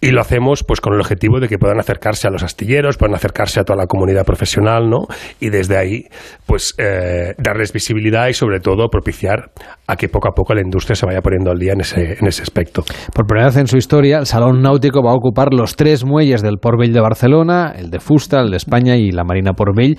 Y 0.00 0.10
lo 0.10 0.20
hacemos 0.20 0.62
pues 0.62 0.82
con 0.82 0.92
el 0.92 1.00
objetivo 1.00 1.40
de 1.40 1.48
que 1.48 1.58
puedan 1.58 1.80
acercarse 1.80 2.28
a 2.28 2.30
los 2.30 2.42
astilleros, 2.42 2.98
puedan 2.98 3.14
acercarse 3.14 3.60
a 3.60 3.64
toda 3.64 3.78
la 3.78 3.86
comunidad 3.86 4.26
profesional, 4.26 4.90
¿no? 4.90 5.06
Y 5.40 5.48
desde 5.48 5.78
ahí, 5.78 6.04
pues 6.44 6.74
eh, 6.76 7.34
darles 7.38 7.72
visibilidad 7.72 8.28
y 8.28 8.34
sobre 8.34 8.60
todo 8.60 8.88
propiciar 8.88 9.52
a 9.86 9.96
que 9.96 10.08
poco 10.08 10.28
a 10.28 10.32
poco 10.32 10.54
la 10.54 10.60
industria 10.60 10.94
se 10.94 11.06
vaya 11.06 11.22
poniendo 11.22 11.50
al 11.50 11.58
día 11.58 11.72
en 11.72 11.80
ese, 11.80 12.18
en 12.20 12.26
ese 12.26 12.42
aspecto. 12.42 12.84
Por 13.14 13.26
primera 13.26 13.46
vez 13.46 13.56
en 13.56 13.66
su 13.66 13.78
historia, 13.78 14.18
el 14.18 14.26
Salón 14.26 14.60
Náutico 14.60 15.02
va 15.02 15.12
a 15.12 15.14
ocupar 15.14 15.54
los 15.54 15.76
tres 15.76 16.04
muelles 16.04 16.42
del 16.42 16.58
Port 16.58 16.78
Vell 16.78 16.92
de 16.92 17.00
Barcelona, 17.00 17.72
el 17.74 17.90
de 17.90 18.00
Fusta, 18.00 18.40
el 18.40 18.50
de 18.50 18.58
España 18.58 18.96
y 18.96 19.10
la 19.12 19.24
Marina 19.24 19.54
Port 19.54 19.74
Vell. 19.74 19.96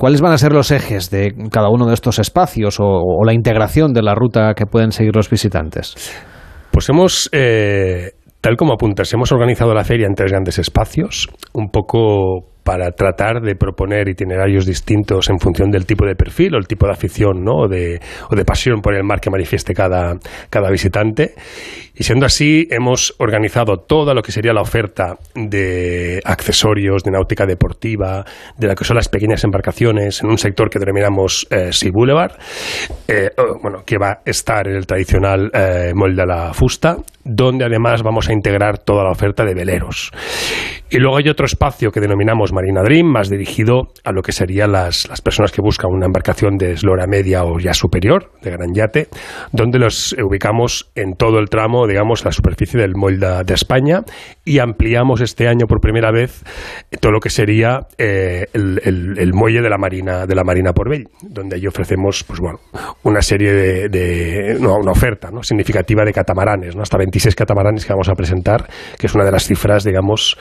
¿Cuáles 0.00 0.22
van 0.22 0.32
a 0.32 0.38
ser 0.38 0.54
los 0.54 0.70
ejes 0.70 1.10
de 1.10 1.34
cada 1.52 1.68
uno 1.68 1.86
de 1.86 1.92
estos 1.92 2.18
espacios 2.18 2.78
o, 2.80 3.22
la 3.22 3.34
integración 3.34 3.92
de 3.92 4.00
la 4.00 4.14
ruta 4.14 4.54
que 4.54 4.64
pueden 4.64 4.92
seguir 4.92 5.14
los 5.14 5.28
visitantes? 5.28 5.94
Pues 6.70 6.88
hemos, 6.88 7.28
eh, 7.32 8.12
tal 8.40 8.56
como 8.56 8.72
apuntas, 8.72 9.12
hemos 9.12 9.30
organizado 9.30 9.74
la 9.74 9.84
feria 9.84 10.06
en 10.06 10.14
tres 10.14 10.32
grandes 10.32 10.58
espacios, 10.58 11.28
un 11.52 11.68
poco 11.68 12.59
para 12.62 12.90
tratar 12.92 13.40
de 13.40 13.54
proponer 13.54 14.08
itinerarios 14.08 14.66
distintos 14.66 15.28
en 15.30 15.38
función 15.38 15.70
del 15.70 15.86
tipo 15.86 16.04
de 16.06 16.14
perfil 16.14 16.54
o 16.54 16.58
el 16.58 16.66
tipo 16.66 16.86
de 16.86 16.92
afición 16.92 17.42
¿no? 17.42 17.62
o, 17.62 17.68
de, 17.68 18.00
o 18.30 18.36
de 18.36 18.44
pasión 18.44 18.80
por 18.80 18.94
el 18.94 19.04
mar 19.04 19.20
que 19.20 19.30
manifieste 19.30 19.74
cada, 19.74 20.18
cada 20.48 20.70
visitante. 20.70 21.34
Y 21.94 22.04
siendo 22.04 22.24
así, 22.24 22.66
hemos 22.70 23.14
organizado 23.18 23.76
toda 23.76 24.14
lo 24.14 24.22
que 24.22 24.32
sería 24.32 24.54
la 24.54 24.62
oferta 24.62 25.16
de 25.34 26.20
accesorios, 26.24 27.02
de 27.02 27.10
náutica 27.10 27.44
deportiva, 27.44 28.24
de 28.56 28.68
lo 28.68 28.74
que 28.74 28.84
son 28.84 28.96
las 28.96 29.08
pequeñas 29.08 29.44
embarcaciones 29.44 30.22
en 30.22 30.30
un 30.30 30.38
sector 30.38 30.70
que 30.70 30.78
denominamos 30.78 31.46
eh, 31.50 31.72
Sea 31.72 31.90
Boulevard, 31.92 32.32
eh, 33.06 33.30
bueno, 33.62 33.82
que 33.84 33.98
va 33.98 34.12
a 34.12 34.20
estar 34.24 34.66
en 34.68 34.76
el 34.76 34.86
tradicional 34.86 35.50
eh, 35.52 35.92
molde 35.94 36.22
a 36.22 36.26
la 36.26 36.54
fusta, 36.54 36.96
donde 37.22 37.64
además 37.64 38.02
vamos 38.02 38.28
a 38.28 38.32
integrar 38.32 38.78
toda 38.78 39.04
la 39.04 39.10
oferta 39.10 39.44
de 39.44 39.54
veleros. 39.54 40.10
Y 40.90 40.98
luego 40.98 41.18
hay 41.18 41.28
otro 41.28 41.46
espacio 41.46 41.90
que 41.90 42.00
denominamos 42.00 42.49
Marina 42.52 42.82
Dream, 42.82 43.06
más 43.06 43.28
dirigido 43.28 43.88
a 44.04 44.12
lo 44.12 44.22
que 44.22 44.32
serían 44.32 44.72
las, 44.72 45.08
las 45.08 45.20
personas 45.20 45.52
que 45.52 45.60
buscan 45.62 45.90
una 45.92 46.06
embarcación 46.06 46.56
de 46.56 46.72
eslora 46.72 47.06
media 47.06 47.44
o 47.44 47.58
ya 47.58 47.74
superior, 47.74 48.32
de 48.42 48.50
gran 48.50 48.74
yate, 48.74 49.08
donde 49.52 49.78
los 49.78 50.14
ubicamos 50.14 50.90
en 50.94 51.14
todo 51.14 51.38
el 51.38 51.48
tramo, 51.48 51.86
digamos, 51.86 52.24
la 52.24 52.32
superficie 52.32 52.80
del 52.80 52.94
molde 52.94 53.44
de 53.44 53.54
España 53.54 54.02
y 54.50 54.58
ampliamos 54.58 55.20
este 55.20 55.46
año 55.46 55.66
por 55.68 55.80
primera 55.80 56.10
vez 56.10 56.42
todo 56.98 57.12
lo 57.12 57.20
que 57.20 57.30
sería 57.30 57.86
eh, 57.96 58.46
el, 58.52 59.30
muelle 59.32 59.62
de 59.62 59.70
la 59.70 59.78
Marina 59.78 60.26
de 60.26 60.34
la 60.34 60.42
Marina 60.42 60.72
Porvell, 60.72 61.06
donde 61.22 61.54
allí 61.54 61.68
ofrecemos 61.68 62.24
pues 62.24 62.40
bueno, 62.40 62.58
una 63.04 63.22
serie 63.22 63.88
de, 63.88 64.56
una 64.58 64.90
oferta 64.90 65.30
¿no? 65.30 65.44
significativa 65.44 66.04
de 66.04 66.12
catamaranes, 66.12 66.74
¿no? 66.74 66.82
hasta 66.82 66.98
26 66.98 67.36
catamaranes 67.36 67.86
que 67.86 67.92
vamos 67.92 68.08
a 68.08 68.14
presentar, 68.14 68.66
que 68.98 69.06
es 69.06 69.14
una 69.14 69.24
de 69.24 69.30
las 69.30 69.46
cifras, 69.46 69.84
digamos, 69.84 70.36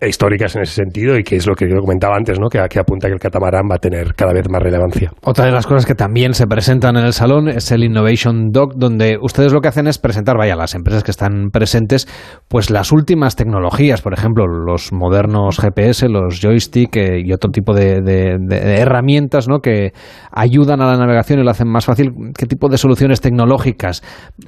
históricas 0.00 0.56
en 0.56 0.62
ese 0.62 0.76
sentido 0.76 1.18
y 1.18 1.22
que 1.22 1.36
es 1.36 1.46
lo 1.46 1.54
que 1.54 1.68
yo 1.68 1.76
comentaba 1.80 2.16
antes, 2.16 2.40
¿no? 2.40 2.48
que, 2.48 2.58
que 2.70 2.78
apunta 2.78 3.08
que 3.08 3.14
el 3.14 3.20
catamarán 3.20 3.68
va 3.70 3.74
a 3.74 3.78
tener 3.78 4.14
cada 4.14 4.32
vez 4.32 4.48
más 4.48 4.62
relevancia. 4.62 5.12
Otra 5.22 5.44
de 5.44 5.52
las 5.52 5.66
cosas 5.66 5.84
que 5.84 5.94
también 5.94 6.32
se 6.32 6.46
presentan 6.46 6.96
en 6.96 7.04
el 7.04 7.12
salón 7.12 7.48
es 7.50 7.70
el 7.72 7.84
Innovation 7.84 8.52
Doc, 8.52 8.72
donde 8.74 9.18
ustedes 9.20 9.52
lo 9.52 9.60
que 9.60 9.68
hacen 9.68 9.86
es 9.86 9.98
presentar, 9.98 10.38
vaya, 10.38 10.56
las 10.56 10.74
empresas 10.74 11.04
que 11.04 11.10
están 11.10 11.50
presentes, 11.50 12.08
pues 12.48 12.70
las 12.70 12.90
últimas 12.90 13.36
tecnologías, 13.50 14.00
por 14.00 14.14
ejemplo, 14.14 14.46
los 14.46 14.92
modernos 14.92 15.58
GPS, 15.58 16.08
los 16.08 16.40
joystick 16.40 16.96
eh, 16.96 17.20
y 17.24 17.32
otro 17.32 17.50
tipo 17.50 17.74
de, 17.74 18.38
herramientas 18.78 19.48
¿no? 19.48 19.58
que 19.58 19.92
ayudan 20.30 20.80
a 20.80 20.86
la 20.86 20.96
navegación 20.96 21.40
y 21.40 21.44
lo 21.44 21.50
hacen 21.50 21.68
más 21.68 21.84
fácil. 21.84 22.12
¿Qué 22.36 22.46
tipo 22.46 22.68
de 22.68 22.78
soluciones 22.78 23.20
tecnológicas 23.20 24.02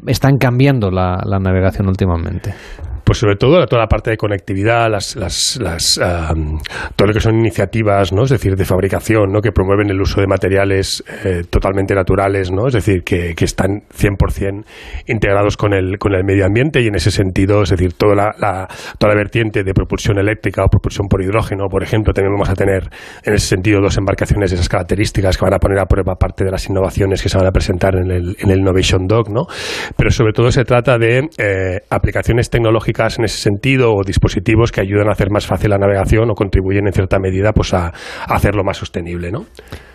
están 0.07 0.39
cambiando 0.39 0.91
la 0.91 1.39
navegación 1.41 1.89
últimamente? 1.89 2.55
Pues 3.13 3.19
sobre 3.19 3.37
todo 3.37 3.67
toda 3.67 3.83
la 3.83 3.89
parte 3.89 4.11
de 4.11 4.17
conectividad, 4.17 4.91
las, 4.91 5.17
las, 5.17 5.61
todo 6.97 7.09
lo 7.09 7.13
que 7.13 7.21
son 7.21 7.39
iniciativas, 7.41 8.11
¿no? 8.11 8.23
Es 8.25 8.31
decir, 8.31 8.57
de 8.57 8.65
fabricación, 8.65 9.31
¿no? 9.31 9.43
Que 9.43 9.53
promueven 9.53 9.91
el 9.91 10.01
uso 10.01 10.23
de 10.23 10.27
materiales 10.27 11.05
eh, 11.23 11.43
totalmente 11.51 11.95
naturales, 11.95 12.51
¿no? 12.51 12.69
Es 12.69 12.73
decir, 12.73 13.03
que, 13.05 13.35
que 13.35 13.45
están 13.45 13.83
100% 13.95 14.65
integrados 15.09 15.59
con 15.59 15.75
el, 15.75 15.99
con 15.99 16.15
el 16.15 16.25
medio 16.25 16.47
ambiente 16.47 16.81
y 16.81 16.87
en 16.87 16.95
ese 16.95 17.11
sentido, 17.11 17.65
es 17.65 17.69
decir, 17.69 17.93
toda 17.93 18.15
la, 18.15 18.67
toda 18.97 19.13
la 19.13 19.19
vertiente 19.19 19.63
de 19.63 19.75
propulsión 19.75 20.19
eléctrica 20.19 20.65
o 20.65 20.69
propulsión 20.69 21.07
por 21.07 21.23
hidrógeno, 21.23 21.67
por 21.69 21.83
ejemplo, 21.83 22.15
también 22.15 22.33
vamos 22.33 22.49
a 22.49 22.55
tener 22.55 22.89
en 23.25 23.35
ese 23.35 23.47
sentido 23.47 23.83
dos 23.83 23.99
embarcaciones 23.99 24.53
de 24.53 24.55
esas 24.55 24.71
características 24.71 25.37
que 25.37 25.45
van 25.45 25.53
a 25.53 25.59
poner 25.59 25.81
a 25.81 25.85
prueba 25.85 26.15
parte 26.15 26.45
de 26.47 26.51
las 26.51 26.67
innovaciones 26.67 27.23
que 27.23 27.29
se 27.29 27.37
van 27.37 27.47
a 27.47 27.53
presentar 27.53 27.95
en 27.95 28.11
el, 28.11 28.37
en 28.39 28.51
el 28.51 28.61
Innovation 28.61 29.07
Dock, 29.07 29.29
¿no? 29.29 29.43
Pero 29.99 30.11
sobre 30.11 30.33
todo 30.33 30.51
se 30.51 30.65
trata 30.65 30.97
de 30.97 31.29
eh, 31.37 31.81
aplicaciones 31.91 32.49
tecnológicas 32.49 33.02
en 33.19 33.25
ese 33.25 33.39
sentido 33.39 33.95
o 33.95 34.03
dispositivos 34.05 34.73
que 34.73 34.81
ayudan 34.81 35.09
a 35.09 35.13
hacer 35.13 35.31
más 35.31 35.47
fácil 35.47 35.71
la 35.71 35.79
navegación 35.79 36.31
o 36.31 36.35
contribuyen 36.35 36.87
en 36.87 36.93
cierta 36.93 37.19
medida 37.19 37.53
pues 37.53 37.75
a, 37.75 37.93
hacerlo 38.29 38.65
más 38.65 38.77
sostenible, 38.77 39.31
¿no? 39.31 39.47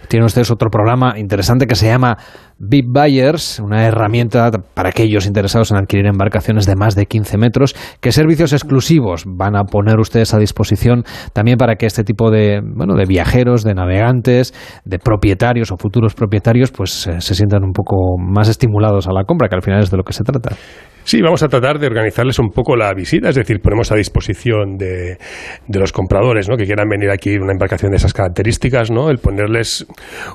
Tiene 0.07 0.25
ustedes 0.25 0.51
otro 0.51 0.69
programa 0.69 1.17
interesante 1.17 1.65
que 1.67 1.75
se 1.75 1.87
llama 1.87 2.17
VIP 2.59 2.87
Buyers, 2.87 3.59
una 3.59 3.85
herramienta 3.85 4.49
para 4.73 4.89
aquellos 4.89 5.25
interesados 5.25 5.71
en 5.71 5.77
adquirir 5.77 6.07
embarcaciones 6.07 6.65
de 6.65 6.75
más 6.75 6.95
de 6.95 7.05
15 7.05 7.37
metros. 7.37 7.75
¿Qué 7.99 8.11
servicios 8.11 8.53
exclusivos 8.53 9.23
van 9.27 9.55
a 9.55 9.63
poner 9.63 9.99
ustedes 9.99 10.33
a 10.33 10.39
disposición 10.39 11.03
también 11.33 11.57
para 11.57 11.75
que 11.75 11.85
este 11.85 12.03
tipo 12.03 12.31
de, 12.31 12.61
bueno, 12.63 12.95
de 12.95 13.05
viajeros, 13.05 13.63
de 13.63 13.73
navegantes, 13.73 14.53
de 14.85 14.99
propietarios 14.99 15.71
o 15.71 15.77
futuros 15.77 16.15
propietarios, 16.15 16.71
pues 16.71 17.07
eh, 17.07 17.21
se 17.21 17.35
sientan 17.35 17.63
un 17.63 17.73
poco 17.73 18.17
más 18.17 18.49
estimulados 18.49 19.07
a 19.07 19.13
la 19.13 19.23
compra, 19.23 19.49
que 19.49 19.55
al 19.55 19.63
final 19.63 19.83
es 19.83 19.91
de 19.91 19.97
lo 19.97 20.03
que 20.03 20.13
se 20.13 20.23
trata? 20.23 20.55
Sí, 21.03 21.21
vamos 21.21 21.41
a 21.41 21.47
tratar 21.47 21.79
de 21.79 21.87
organizarles 21.87 22.37
un 22.37 22.49
poco 22.49 22.75
la 22.75 22.93
visita, 22.93 23.29
es 23.29 23.35
decir, 23.35 23.61
ponemos 23.61 23.93
a 23.93 23.95
disposición 23.95 24.75
de, 24.75 25.17
de 25.65 25.79
los 25.79 25.93
compradores 25.93 26.49
¿no? 26.49 26.57
que 26.57 26.65
quieran 26.65 26.89
venir 26.89 27.09
aquí 27.11 27.37
una 27.37 27.53
embarcación 27.53 27.91
de 27.91 27.95
esas 27.95 28.11
características, 28.11 28.91
¿no? 28.91 29.09
el 29.09 29.19
ponerles 29.19 29.87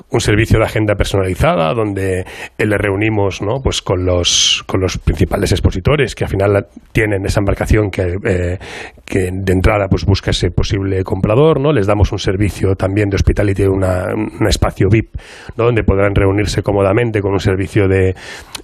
un 0.09 0.19
servicio 0.19 0.57
de 0.57 0.65
agenda 0.65 0.95
personalizada 0.95 1.75
donde 1.75 2.12
les 2.57 2.79
reunimos 2.79 3.41
¿no? 3.41 3.61
pues 3.63 3.81
con, 3.81 4.05
los, 4.05 4.63
con 4.67 4.81
los 4.81 4.97
principales 4.97 5.51
expositores 5.51 6.15
que 6.15 6.23
al 6.23 6.29
final 6.29 6.67
tienen 6.91 7.25
esa 7.25 7.39
embarcación 7.39 7.89
que, 7.89 8.15
eh, 8.25 8.57
que 9.05 9.29
de 9.31 9.53
entrada 9.53 9.87
pues 9.89 10.05
busca 10.05 10.31
ese 10.31 10.51
posible 10.51 11.03
comprador, 11.03 11.59
¿no? 11.59 11.71
les 11.71 11.87
damos 11.87 12.11
un 12.11 12.19
servicio 12.19 12.75
también 12.75 13.09
de 13.09 13.15
hospitality, 13.15 13.63
una, 13.63 14.07
un 14.13 14.47
espacio 14.47 14.87
VIP 14.89 15.15
¿no? 15.57 15.65
donde 15.65 15.83
podrán 15.83 16.13
reunirse 16.15 16.61
cómodamente 16.61 17.21
con 17.21 17.31
un 17.33 17.39
servicio 17.39 17.87
de, 17.87 18.15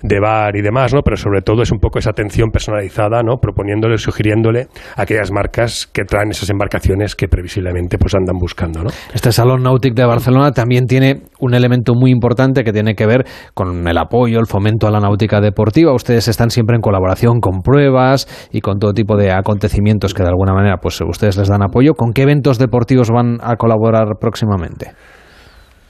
de 0.02 0.20
bar 0.20 0.56
y 0.56 0.62
demás, 0.62 0.94
¿no? 0.94 1.02
pero 1.02 1.18
sobre 1.18 1.42
todo 1.42 1.62
es 1.62 1.72
un 1.72 1.80
poco 1.80 2.00
esa 2.00 2.12
atención 2.12 2.50
personalizada, 2.52 3.22
¿no? 3.24 3.38
proponiéndole, 3.38 3.98
sugiriéndole 3.98 4.68
aquellas 4.96 5.32
marcas 5.32 5.88
que 5.88 6.04
traen 6.04 6.32
esas 6.32 6.50
embarcaciones 6.50 7.16
que 7.16 7.28
previsiblemente 7.28 7.98
pues 7.98 8.16
andan 8.16 8.38
buscando. 8.38 8.84
¿no? 8.84 8.90
Este 9.14 9.32
Salón 9.32 9.64
Náutico 9.64 9.96
de 9.96 10.06
Barcelona 10.06 10.52
también 10.52 10.86
tiene 10.86 11.22
un 11.40 11.54
elemento 11.54 11.94
muy 11.96 12.12
importante 12.12 12.64
que 12.64 12.72
tiene 12.72 12.96
que 12.96 13.06
ver 13.06 13.26
con 13.54 13.88
el 13.88 13.98
apoyo, 13.98 14.40
el 14.40 14.48
fomento 14.48 14.88
a 14.88 14.92
la 14.92 15.00
náutica 15.00 15.42
deportiva. 15.42 15.94
Ustedes 15.94 16.28
están 16.28 16.50
siempre 16.50 16.76
en 16.76 16.82
colaboración 16.82 17.40
con 17.40 17.62
pruebas 17.62 18.28
y 18.52 18.62
con 18.62 18.80
todo 18.80 18.94
tipo 18.94 19.18
de 19.18 19.32
acontecimientos 19.32 20.14
que 20.14 20.24
de 20.24 20.30
alguna 20.30 20.54
manera 20.54 20.78
pues 20.78 21.00
ustedes 21.02 21.38
les 21.38 21.48
dan 21.48 21.64
apoyo. 21.64 21.94
¿Con 21.94 22.14
qué 22.14 22.24
eventos 22.24 22.58
deportivos 22.58 23.10
van 23.10 23.38
a 23.42 23.56
colaborar 23.56 24.18
próximamente? 24.20 24.92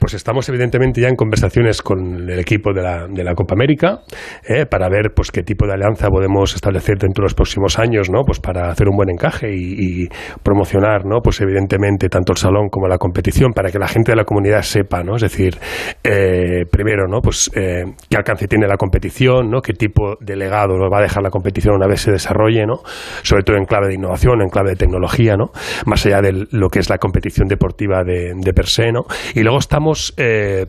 Pues 0.10 0.16
estamos 0.16 0.50
evidentemente 0.50 1.02
ya 1.02 1.08
en 1.08 1.16
conversaciones 1.16 1.84
con 1.84 2.28
el 2.28 2.40
equipo 2.40 2.74
de 2.74 2.82
la, 2.82 3.06
de 3.08 3.24
la 3.24 3.36
Copa 3.36 3.54
América 3.54 4.00
eh, 4.44 4.66
para 4.66 4.90
ver 4.90 5.12
pues 5.16 5.30
qué 5.30 5.44
tipo 5.44 5.68
de 5.68 5.74
alianza 5.74 6.08
podemos 6.10 6.56
establecer 6.56 6.98
dentro 6.98 7.22
de 7.22 7.26
los 7.26 7.36
próximos 7.36 7.78
años, 7.78 8.10
¿no? 8.10 8.24
Pues 8.26 8.40
para 8.40 8.72
hacer 8.72 8.88
un 8.90 8.98
buen 8.98 9.12
encaje 9.12 9.54
y, 9.54 10.08
promocionar, 10.42 11.06
¿no? 11.06 11.20
Pues 11.22 11.40
evidentemente 11.42 12.10
tanto 12.10 12.32
el 12.32 12.38
salón 12.38 12.70
como 12.70 12.88
la 12.88 12.98
competición 12.98 13.52
para 13.54 13.70
que 13.70 13.78
la 13.78 13.88
gente 13.88 14.12
de 14.12 14.16
la 14.16 14.24
comunidad 14.24 14.64
sepa, 14.64 15.04
¿no? 15.04 15.18
Es 15.18 15.22
decir, 15.22 15.60
eh, 16.04 16.66
primero, 16.72 17.08
¿no? 17.08 17.22
Pues 17.22 17.52
eh, 17.54 17.84
qué 18.10 18.18
alcance 18.18 18.48
tiene 18.48 18.66
la 18.66 18.78
competición, 18.78 19.52
¿no? 19.52 19.62
Qué 19.62 19.74
tipo 19.74 20.16
de 20.20 20.36
legado 20.36 20.74
va 20.92 20.98
a 20.98 21.02
dejar 21.04 21.22
la 21.22 21.30
competición 21.30 21.76
una 21.76 21.86
vez 21.86 22.02
se 22.02 22.12
desarrolle, 22.12 22.66
¿no? 22.66 22.80
Sobre 23.22 23.44
todo 23.44 23.58
en 23.58 23.66
clave 23.66 23.90
de 23.90 23.94
innovación, 23.94 24.42
en 24.42 24.50
clave 24.50 24.72
de 24.72 24.76
tecnología, 24.76 25.36
¿no? 25.36 25.52
Más 25.86 26.04
allá 26.08 26.22
de 26.22 26.48
lo 26.50 26.70
que 26.70 26.80
es 26.80 26.90
la 26.90 26.98
competición 26.98 27.48
deportiva 27.48 28.04
de, 28.04 28.34
de 28.36 28.54
per 28.54 28.66
se, 28.66 28.92
¿no? 28.92 29.04
Y 29.36 29.44
luego 29.44 29.60
estamos 29.60 29.99
eh, 30.18 30.66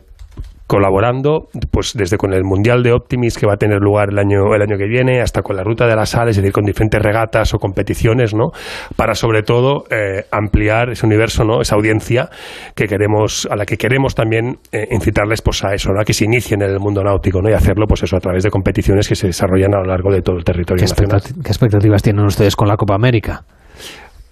colaborando, 0.71 1.49
pues 1.69 1.91
desde 1.97 2.15
con 2.15 2.31
el 2.31 2.45
Mundial 2.45 2.81
de 2.81 2.93
Optimis 2.93 3.37
que 3.37 3.45
va 3.45 3.55
a 3.55 3.57
tener 3.57 3.81
lugar 3.81 4.07
el 4.11 4.19
año, 4.19 4.55
el 4.55 4.61
año 4.61 4.77
que 4.77 4.87
viene, 4.87 5.19
hasta 5.19 5.41
con 5.41 5.57
la 5.57 5.65
Ruta 5.65 5.85
de 5.85 5.97
las 5.97 6.11
Sales, 6.11 6.37
es 6.37 6.41
decir, 6.41 6.53
con 6.53 6.63
diferentes 6.63 7.01
regatas 7.01 7.53
o 7.53 7.57
competiciones, 7.57 8.33
¿no? 8.33 8.51
Para 8.95 9.13
sobre 9.13 9.43
todo 9.43 9.83
eh, 9.89 10.23
ampliar 10.31 10.91
ese 10.91 11.05
universo, 11.05 11.43
¿no? 11.43 11.59
Esa 11.59 11.75
audiencia 11.75 12.29
que 12.73 12.85
queremos, 12.85 13.49
a 13.51 13.57
la 13.57 13.65
que 13.65 13.75
queremos 13.75 14.15
también 14.15 14.59
eh, 14.71 14.87
incitarles 14.91 15.41
pues 15.41 15.61
a 15.65 15.73
eso, 15.73 15.91
¿no? 15.91 15.99
A 15.99 16.05
que 16.05 16.13
se 16.13 16.23
inicien 16.23 16.61
en 16.61 16.69
el 16.69 16.79
mundo 16.79 17.03
náutico, 17.03 17.41
¿no? 17.41 17.49
Y 17.49 17.53
hacerlo, 17.53 17.85
pues 17.85 18.03
eso, 18.03 18.15
a 18.15 18.21
través 18.21 18.43
de 18.43 18.49
competiciones 18.49 19.09
que 19.09 19.15
se 19.15 19.27
desarrollan 19.27 19.75
a 19.75 19.79
lo 19.79 19.87
largo 19.87 20.09
de 20.09 20.21
todo 20.21 20.37
el 20.37 20.45
territorio 20.45 20.85
nacional. 20.85 21.21
¿Qué 21.21 21.49
expectativas 21.49 22.01
tienen 22.01 22.23
ustedes 22.23 22.55
con 22.55 22.69
la 22.69 22.77
Copa 22.77 22.95
América? 22.95 23.43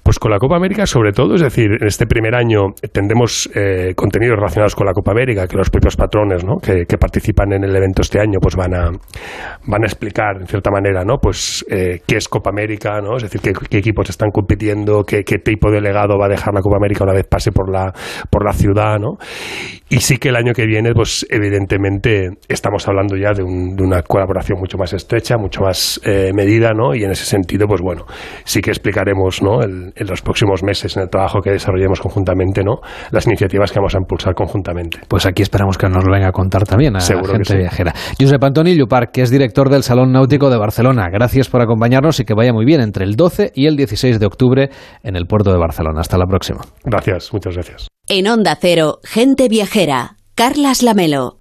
Pues 0.09 0.17
con 0.17 0.31
la 0.31 0.39
Copa 0.39 0.55
América, 0.55 0.87
sobre 0.87 1.11
todo, 1.11 1.35
es 1.35 1.41
decir, 1.41 1.69
en 1.79 1.85
este 1.85 2.07
primer 2.07 2.33
año 2.33 2.73
tendremos 2.91 3.47
eh, 3.53 3.93
contenidos 3.95 4.37
relacionados 4.37 4.73
con 4.73 4.87
la 4.87 4.91
Copa 4.91 5.11
América, 5.11 5.45
que 5.45 5.55
los 5.55 5.69
propios 5.69 5.95
patrones 5.95 6.43
¿no? 6.43 6.55
que, 6.57 6.83
participan 6.97 7.53
en 7.53 7.63
el 7.63 7.75
evento 7.75 8.01
este 8.01 8.19
año 8.19 8.39
pues 8.41 8.55
van 8.55 8.73
a, 8.73 8.89
van 9.67 9.83
a 9.83 9.85
explicar, 9.85 10.37
en 10.41 10.47
cierta 10.47 10.71
manera, 10.71 11.03
¿no? 11.03 11.19
pues 11.21 11.63
eh, 11.69 12.01
qué 12.07 12.17
es 12.17 12.27
Copa 12.27 12.49
América, 12.49 12.99
¿no? 13.01 13.17
es 13.17 13.21
decir, 13.29 13.39
qué, 13.39 13.77
equipos 13.77 14.09
están 14.09 14.31
compitiendo, 14.31 15.03
qué, 15.03 15.23
qué, 15.23 15.37
tipo 15.37 15.69
de 15.69 15.79
legado 15.79 16.17
va 16.17 16.25
a 16.25 16.29
dejar 16.29 16.55
la 16.55 16.61
Copa 16.61 16.77
América 16.77 17.03
una 17.03 17.13
vez 17.13 17.27
pase 17.27 17.51
por 17.51 17.71
la, 17.71 17.93
por 18.31 18.43
la 18.43 18.53
ciudad. 18.53 18.97
¿no? 18.97 19.19
Y 19.91 20.01
sí 20.01 20.17
que 20.17 20.29
el 20.29 20.35
año 20.35 20.53
que 20.53 20.67
viene, 20.67 20.93
pues 20.93 21.25
evidentemente 21.31 22.29
estamos 22.47 22.87
hablando 22.87 23.17
ya 23.17 23.33
de, 23.33 23.41
una 23.41 24.03
colaboración 24.03 24.59
mucho 24.59 24.77
más 24.77 24.93
estrecha, 24.93 25.35
mucho 25.37 25.61
más 25.61 25.99
eh, 26.03 26.31
medida, 26.31 26.73
¿no? 26.73 26.93
Y 26.93 27.03
en 27.03 27.11
ese 27.11 27.25
sentido, 27.25 27.67
pues 27.67 27.81
bueno, 27.81 28.05
sí 28.43 28.61
que 28.61 28.69
explicaremos, 28.69 29.41
¿no? 29.41 29.61
En 29.99 30.07
los 30.07 30.21
próximos 30.21 30.63
meses, 30.63 30.95
en 30.97 31.03
el 31.03 31.09
trabajo 31.09 31.41
que 31.41 31.51
desarrollemos 31.51 31.99
conjuntamente, 31.99 32.63
¿no? 32.63 32.77
Las 33.11 33.27
iniciativas 33.27 33.71
que 33.71 33.79
vamos 33.79 33.95
a 33.95 33.99
impulsar 33.99 34.33
conjuntamente. 34.33 34.99
Pues 35.07 35.25
aquí 35.25 35.41
esperamos 35.41 35.77
que 35.77 35.87
nos 35.89 36.03
lo 36.03 36.11
venga 36.11 36.29
a 36.29 36.31
contar 36.31 36.63
también 36.63 36.95
a 36.95 37.01
Seguro 37.01 37.27
la 37.27 37.33
gente 37.33 37.47
que 37.47 37.53
sí. 37.53 37.59
viajera. 37.59 37.93
Josep 38.19 38.43
Antoni 38.43 38.75
Llupar, 38.75 39.11
que 39.11 39.21
es 39.21 39.29
director 39.29 39.69
del 39.69 39.83
Salón 39.83 40.11
Náutico 40.11 40.49
de 40.49 40.57
Barcelona. 40.57 41.09
Gracias 41.11 41.49
por 41.49 41.61
acompañarnos 41.61 42.19
y 42.19 42.25
que 42.25 42.33
vaya 42.33 42.53
muy 42.53 42.65
bien 42.65 42.81
entre 42.81 43.05
el 43.05 43.15
12 43.15 43.51
y 43.53 43.67
el 43.67 43.75
16 43.75 44.19
de 44.19 44.25
octubre 44.25 44.69
en 45.03 45.15
el 45.15 45.25
puerto 45.25 45.51
de 45.51 45.57
Barcelona. 45.57 46.01
Hasta 46.01 46.17
la 46.17 46.25
próxima. 46.25 46.61
Gracias, 46.83 47.33
muchas 47.33 47.53
gracias. 47.55 47.87
En 48.07 48.27
Onda 48.27 48.57
Cero, 48.59 48.99
gente 49.03 49.47
viajera. 49.49 50.15
Carlas 50.35 50.81
Lamelo. 50.83 51.38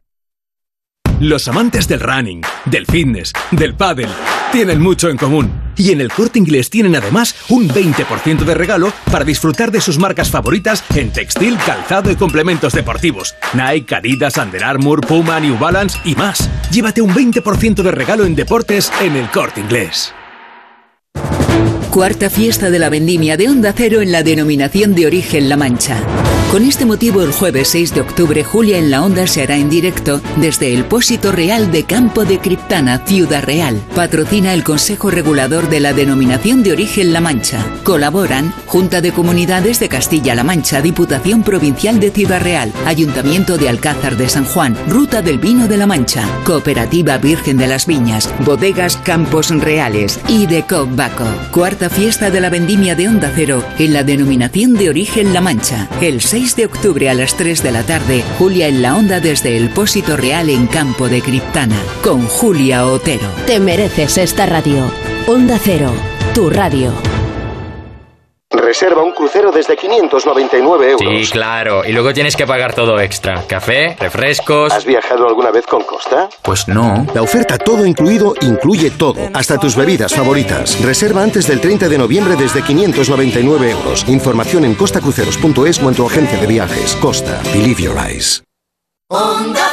Los 1.20 1.48
amantes 1.48 1.88
del 1.88 1.98
running, 1.98 2.42
del 2.66 2.86
fitness, 2.86 3.32
del 3.50 3.74
paddle, 3.74 4.06
tienen 4.52 4.80
mucho 4.80 5.08
en 5.08 5.16
común. 5.16 5.50
Y 5.76 5.90
en 5.90 6.00
el 6.00 6.12
corte 6.12 6.38
inglés 6.38 6.70
tienen 6.70 6.94
además 6.94 7.34
un 7.48 7.68
20% 7.68 8.44
de 8.44 8.54
regalo 8.54 8.92
para 9.10 9.24
disfrutar 9.24 9.72
de 9.72 9.80
sus 9.80 9.98
marcas 9.98 10.30
favoritas 10.30 10.84
en 10.94 11.10
textil, 11.12 11.58
calzado 11.66 12.12
y 12.12 12.14
complementos 12.14 12.72
deportivos. 12.72 13.34
Nike, 13.52 13.96
Adidas, 13.96 14.36
Under 14.36 14.62
Armour, 14.62 15.00
Puma, 15.00 15.40
New 15.40 15.58
Balance 15.58 15.98
y 16.04 16.14
más. 16.14 16.48
Llévate 16.70 17.02
un 17.02 17.12
20% 17.12 17.82
de 17.82 17.90
regalo 17.90 18.24
en 18.24 18.36
deportes 18.36 18.92
en 19.00 19.16
el 19.16 19.28
corte 19.28 19.60
inglés. 19.60 20.14
Cuarta 21.90 22.30
fiesta 22.30 22.70
de 22.70 22.78
la 22.78 22.90
vendimia 22.90 23.36
de 23.36 23.48
Onda 23.48 23.72
Cero 23.76 24.02
en 24.02 24.12
la 24.12 24.22
denominación 24.22 24.94
de 24.94 25.06
origen 25.06 25.48
La 25.48 25.56
Mancha. 25.56 25.98
Con 26.50 26.64
este 26.64 26.86
motivo, 26.86 27.20
el 27.20 27.30
jueves 27.30 27.68
6 27.68 27.92
de 27.92 28.00
octubre, 28.00 28.42
Julia 28.42 28.78
en 28.78 28.90
la 28.90 29.02
Onda 29.02 29.26
se 29.26 29.42
hará 29.42 29.58
en 29.58 29.68
directo 29.68 30.22
desde 30.36 30.72
el 30.72 30.86
Pósito 30.86 31.30
Real 31.30 31.70
de 31.70 31.84
Campo 31.84 32.24
de 32.24 32.38
Criptana, 32.38 33.04
Ciudad 33.04 33.42
Real. 33.42 33.78
Patrocina 33.94 34.54
el 34.54 34.64
Consejo 34.64 35.10
Regulador 35.10 35.68
de 35.68 35.80
la 35.80 35.92
Denominación 35.92 36.62
de 36.62 36.72
Origen 36.72 37.12
La 37.12 37.20
Mancha. 37.20 37.62
Colaboran 37.84 38.54
Junta 38.64 39.02
de 39.02 39.12
Comunidades 39.12 39.78
de 39.78 39.90
Castilla-La 39.90 40.42
Mancha, 40.42 40.80
Diputación 40.80 41.42
Provincial 41.42 42.00
de 42.00 42.10
Ciudad 42.10 42.40
Real, 42.40 42.72
Ayuntamiento 42.86 43.58
de 43.58 43.68
Alcázar 43.68 44.16
de 44.16 44.30
San 44.30 44.46
Juan, 44.46 44.74
Ruta 44.88 45.20
del 45.20 45.38
Vino 45.38 45.68
de 45.68 45.76
La 45.76 45.86
Mancha, 45.86 46.26
Cooperativa 46.44 47.18
Virgen 47.18 47.58
de 47.58 47.66
las 47.66 47.84
Viñas, 47.84 48.32
Bodegas 48.46 48.96
Campos 48.96 49.50
Reales 49.50 50.18
y 50.28 50.46
de 50.46 50.64
Baco. 50.92 51.26
Cuarta 51.50 51.90
fiesta 51.90 52.30
de 52.30 52.40
la 52.40 52.48
vendimia 52.48 52.94
de 52.94 53.08
Onda 53.08 53.30
Cero 53.36 53.62
en 53.78 53.92
la 53.92 54.02
denominación 54.02 54.72
de 54.72 54.88
origen 54.88 55.34
La 55.34 55.42
Mancha. 55.42 55.88
El 56.00 56.22
6 56.22 56.37
de 56.38 56.66
octubre 56.66 57.10
a 57.10 57.14
las 57.14 57.36
3 57.36 57.64
de 57.64 57.72
la 57.72 57.82
tarde, 57.82 58.22
Julia 58.38 58.68
en 58.68 58.80
la 58.80 58.96
Onda 58.96 59.18
desde 59.18 59.56
el 59.56 59.70
Pósito 59.70 60.16
Real 60.16 60.48
en 60.48 60.68
Campo 60.68 61.08
de 61.08 61.20
Criptana, 61.20 61.76
con 62.00 62.22
Julia 62.26 62.86
Otero. 62.86 63.28
Te 63.46 63.58
mereces 63.58 64.18
esta 64.18 64.46
radio. 64.46 64.88
Onda 65.26 65.58
Cero, 65.60 65.92
tu 66.34 66.48
radio. 66.48 66.92
Reserva 68.50 69.02
un 69.02 69.12
crucero 69.12 69.52
desde 69.52 69.76
599 69.76 70.92
euros. 70.92 71.26
Sí, 71.26 71.30
claro. 71.30 71.84
Y 71.84 71.92
luego 71.92 72.14
tienes 72.14 72.34
que 72.34 72.46
pagar 72.46 72.74
todo 72.74 72.98
extra. 72.98 73.46
Café, 73.46 73.94
refrescos. 74.00 74.72
¿Has 74.72 74.86
viajado 74.86 75.28
alguna 75.28 75.50
vez 75.50 75.66
con 75.66 75.82
Costa? 75.82 76.30
Pues 76.42 76.66
no. 76.66 77.06
La 77.14 77.20
oferta 77.20 77.58
todo 77.58 77.84
incluido 77.84 78.34
incluye 78.40 78.90
todo, 78.90 79.20
hasta 79.34 79.58
tus 79.58 79.76
bebidas 79.76 80.14
favoritas. 80.14 80.82
Reserva 80.82 81.22
antes 81.22 81.46
del 81.46 81.60
30 81.60 81.90
de 81.90 81.98
noviembre 81.98 82.36
desde 82.36 82.62
599 82.62 83.70
euros. 83.70 84.08
Información 84.08 84.64
en 84.64 84.74
costacruceros.es 84.74 85.82
o 85.82 85.88
en 85.90 85.94
tu 85.94 86.06
agencia 86.06 86.38
de 86.38 86.46
viajes. 86.46 86.96
Costa. 87.02 87.42
Believe 87.52 87.82
your 87.82 87.98
eyes. 87.98 88.42
Onda 89.10 89.72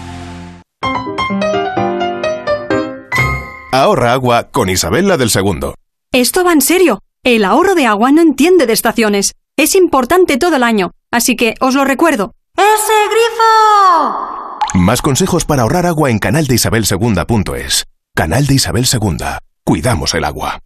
Ahorra 3.73 4.11
agua 4.11 4.49
con 4.51 4.69
Isabel 4.69 5.07
del 5.17 5.29
Segundo. 5.29 5.75
Esto 6.11 6.43
va 6.43 6.51
en 6.51 6.59
serio. 6.59 6.99
El 7.23 7.45
ahorro 7.45 7.73
de 7.73 7.85
agua 7.85 8.11
no 8.11 8.21
entiende 8.21 8.67
de 8.67 8.73
estaciones. 8.73 9.31
Es 9.55 9.75
importante 9.75 10.35
todo 10.37 10.57
el 10.57 10.63
año. 10.63 10.91
Así 11.09 11.37
que 11.37 11.55
os 11.61 11.73
lo 11.73 11.85
recuerdo. 11.85 12.33
¡Ese 12.57 12.93
grifo! 13.09 14.59
Más 14.73 15.01
consejos 15.01 15.45
para 15.45 15.61
ahorrar 15.61 15.85
agua 15.85 16.09
en 16.09 16.19
canaldeisabelsegunda.es. 16.19 17.85
Canal 18.13 18.45
de 18.45 18.55
Isabel 18.55 18.85
Segunda. 18.85 19.39
Cuidamos 19.63 20.13
el 20.15 20.25
agua. 20.25 20.59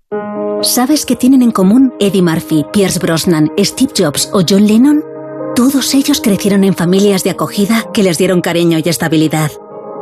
¿Sabes 0.64 1.06
qué 1.06 1.16
tienen 1.16 1.44
en 1.44 1.52
común 1.52 1.94
Eddie 2.00 2.24
Murphy, 2.24 2.66
Pierce 2.74 2.98
Brosnan, 2.98 3.52
Steve 3.60 3.94
Jobs 3.96 4.32
o 4.34 4.42
John 4.48 4.66
Lennon? 4.66 5.04
Todos 5.56 5.94
ellos 5.94 6.22
crecieron 6.22 6.64
en 6.64 6.74
familias 6.74 7.24
de 7.24 7.30
acogida 7.30 7.86
que 7.94 8.02
les 8.02 8.18
dieron 8.18 8.42
cariño 8.42 8.80
y 8.84 8.90
estabilidad. 8.90 9.52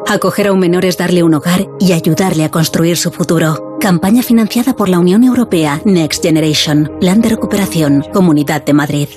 Acoger 0.07 0.47
a 0.47 0.53
un 0.53 0.59
menor 0.59 0.85
es 0.85 0.97
darle 0.97 1.23
un 1.23 1.33
hogar 1.33 1.67
y 1.79 1.93
ayudarle 1.93 2.43
a 2.43 2.51
construir 2.51 2.97
su 2.97 3.11
futuro. 3.11 3.77
Campaña 3.79 4.21
financiada 4.21 4.75
por 4.75 4.89
la 4.89 4.99
Unión 4.99 5.23
Europea 5.23 5.81
Next 5.85 6.23
Generation. 6.23 6.91
Plan 6.99 7.21
de 7.21 7.29
recuperación. 7.29 8.03
Comunidad 8.13 8.63
de 8.63 8.73
Madrid. 8.73 9.09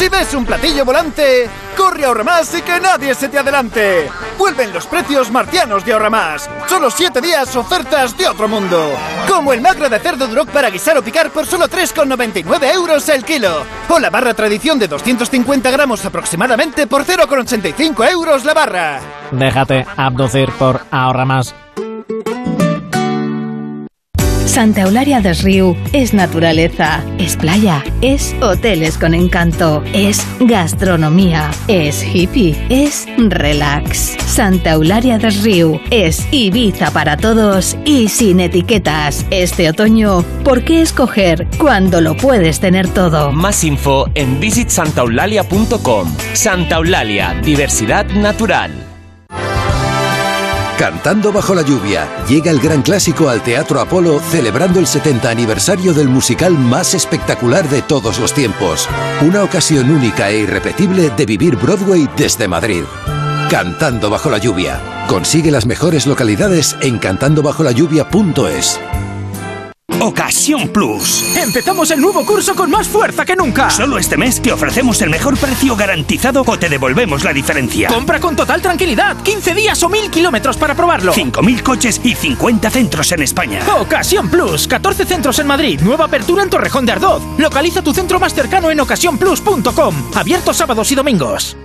Si 0.00 0.08
ves 0.08 0.32
un 0.32 0.46
platillo 0.46 0.82
volante, 0.86 1.46
corre 1.76 2.04
a 2.04 2.08
Ahorra 2.08 2.24
Más 2.24 2.54
y 2.56 2.62
que 2.62 2.80
nadie 2.80 3.14
se 3.14 3.28
te 3.28 3.38
adelante. 3.38 4.10
Vuelven 4.38 4.72
los 4.72 4.86
precios 4.86 5.30
marcianos 5.30 5.84
de 5.84 5.92
Ahorra 5.92 6.08
Más. 6.08 6.48
Solo 6.66 6.90
7 6.90 7.20
días 7.20 7.54
ofertas 7.54 8.16
de 8.16 8.26
otro 8.26 8.48
mundo. 8.48 8.92
Como 9.28 9.52
el 9.52 9.60
magro 9.60 9.90
de 9.90 9.98
cerdo 9.98 10.26
Duroc 10.26 10.48
para 10.48 10.70
guisar 10.70 10.96
o 10.96 11.02
picar 11.02 11.28
por 11.28 11.44
solo 11.44 11.68
3,99 11.68 12.72
euros 12.72 13.10
el 13.10 13.26
kilo. 13.26 13.62
O 13.90 13.98
la 13.98 14.08
barra 14.08 14.32
tradición 14.32 14.78
de 14.78 14.88
250 14.88 15.70
gramos 15.70 16.02
aproximadamente 16.06 16.86
por 16.86 17.04
0,85 17.04 18.10
euros 18.10 18.46
la 18.46 18.54
barra. 18.54 19.00
Déjate 19.32 19.86
abducir 19.98 20.50
por 20.52 20.80
Ahorra 20.90 21.26
Santa 24.60 24.82
Eularia 24.82 25.22
des 25.22 25.42
Riu 25.42 25.74
es 25.94 26.12
naturaleza, 26.12 27.02
es 27.16 27.34
playa, 27.34 27.82
es 28.02 28.34
hoteles 28.42 28.98
con 28.98 29.14
encanto, 29.14 29.82
es 29.94 30.22
gastronomía, 30.38 31.50
es 31.66 32.04
hippie, 32.04 32.54
es 32.68 33.06
relax. 33.16 34.18
Santa 34.26 34.72
Eularia 34.72 35.16
des 35.16 35.42
Riu 35.42 35.80
es 35.90 36.28
Ibiza 36.30 36.90
para 36.90 37.16
todos 37.16 37.74
y 37.86 38.08
sin 38.08 38.38
etiquetas. 38.38 39.24
Este 39.30 39.70
otoño, 39.70 40.26
¿por 40.44 40.62
qué 40.62 40.82
escoger 40.82 41.48
cuando 41.56 42.02
lo 42.02 42.14
puedes 42.14 42.60
tener 42.60 42.86
todo? 42.86 43.32
Más 43.32 43.64
info 43.64 44.10
en 44.14 44.40
visitsantaeulalia.com. 44.40 46.14
Santa 46.34 46.76
Eulalia, 46.76 47.34
diversidad 47.42 48.04
natural. 48.08 48.89
Cantando 50.80 51.30
bajo 51.30 51.54
la 51.54 51.60
lluvia, 51.60 52.08
llega 52.26 52.50
el 52.50 52.58
gran 52.58 52.80
clásico 52.80 53.28
al 53.28 53.42
Teatro 53.42 53.82
Apolo 53.82 54.18
celebrando 54.18 54.80
el 54.80 54.86
70 54.86 55.28
aniversario 55.28 55.92
del 55.92 56.08
musical 56.08 56.56
más 56.56 56.94
espectacular 56.94 57.68
de 57.68 57.82
todos 57.82 58.18
los 58.18 58.32
tiempos. 58.32 58.88
Una 59.20 59.44
ocasión 59.44 59.90
única 59.90 60.30
e 60.30 60.38
irrepetible 60.38 61.10
de 61.10 61.26
vivir 61.26 61.56
Broadway 61.56 62.08
desde 62.16 62.48
Madrid. 62.48 62.84
Cantando 63.50 64.08
bajo 64.08 64.30
la 64.30 64.38
lluvia. 64.38 64.80
Consigue 65.06 65.50
las 65.50 65.66
mejores 65.66 66.06
localidades 66.06 66.74
en 66.80 66.98
cantandobajolalluvia.es. 66.98 68.80
Ocasión 70.00 70.68
Plus. 70.68 71.36
Empezamos 71.36 71.90
el 71.90 72.00
nuevo 72.00 72.24
curso 72.24 72.54
con 72.54 72.70
más 72.70 72.88
fuerza 72.88 73.26
que 73.26 73.36
nunca. 73.36 73.68
Solo 73.68 73.98
este 73.98 74.16
mes 74.16 74.40
te 74.40 74.50
ofrecemos 74.50 75.02
el 75.02 75.10
mejor 75.10 75.36
precio 75.36 75.76
garantizado 75.76 76.42
o 76.46 76.58
te 76.58 76.70
devolvemos 76.70 77.22
la 77.22 77.34
diferencia. 77.34 77.88
Compra 77.88 78.18
con 78.18 78.34
total 78.34 78.62
tranquilidad. 78.62 79.16
15 79.22 79.54
días 79.54 79.82
o 79.82 79.90
1000 79.90 80.10
kilómetros 80.10 80.56
para 80.56 80.74
probarlo. 80.74 81.12
5.000 81.12 81.62
coches 81.62 82.00
y 82.02 82.14
50 82.14 82.70
centros 82.70 83.12
en 83.12 83.22
España. 83.22 83.60
Ocasión 83.78 84.30
Plus. 84.30 84.66
14 84.66 85.04
centros 85.04 85.38
en 85.38 85.46
Madrid. 85.46 85.78
Nueva 85.82 86.06
apertura 86.06 86.42
en 86.42 86.50
Torrejón 86.50 86.86
de 86.86 86.92
Ardoz. 86.92 87.22
Localiza 87.38 87.82
tu 87.82 87.92
centro 87.92 88.18
más 88.18 88.32
cercano 88.32 88.70
en 88.70 88.80
ocasiónplus.com. 88.80 89.94
Abierto 90.14 90.54
sábados 90.54 90.90
y 90.92 90.94
domingos. 90.94 91.58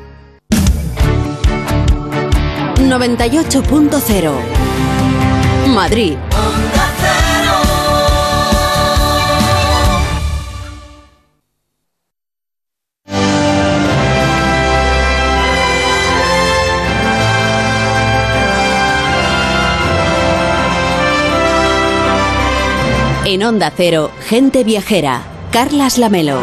98.0 2.75 4.31
Madrid. 5.67 6.17
Onda 23.45 23.71
Cero, 23.75 24.09
Gente 24.21 24.63
Viajera, 24.63 25.21
Carlas 25.51 25.99
Lamelo. 25.99 26.39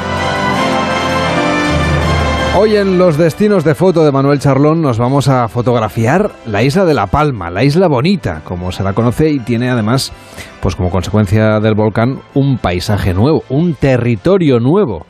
Hoy 2.56 2.76
en 2.76 2.96
los 2.96 3.16
destinos 3.16 3.64
de 3.64 3.74
foto 3.74 4.04
de 4.04 4.12
Manuel 4.12 4.38
Charlón 4.38 4.82
nos 4.82 4.98
vamos 4.98 5.26
a 5.28 5.48
fotografiar 5.48 6.30
la 6.46 6.62
isla 6.62 6.84
de 6.84 6.94
La 6.94 7.08
Palma, 7.08 7.50
la 7.50 7.64
isla 7.64 7.88
bonita, 7.88 8.42
como 8.44 8.70
se 8.70 8.84
la 8.84 8.92
conoce 8.92 9.30
y 9.30 9.40
tiene 9.40 9.68
además, 9.68 10.12
pues 10.60 10.76
como 10.76 10.90
consecuencia 10.90 11.58
del 11.58 11.74
volcán, 11.74 12.20
un 12.34 12.58
paisaje 12.58 13.14
nuevo, 13.14 13.42
un 13.48 13.74
territorio 13.74 14.60
nuevo, 14.60 15.04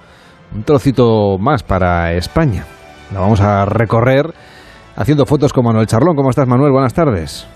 un 0.55 0.63
trocito 0.63 1.37
más 1.39 1.63
para 1.63 2.15
España. 2.15 2.65
La 3.13 3.21
vamos 3.21 3.43
a 3.43 3.67
recorrer 3.67 4.33
haciendo 4.97 5.27
fotos 5.27 5.53
con 5.53 5.67
Manuel 5.67 5.87
Charlón. 5.87 6.17
¿Cómo 6.17 6.31
estás, 6.31 6.49
Manuel? 6.49 6.73
Buenas 6.73 6.95
tardes. 6.95 7.47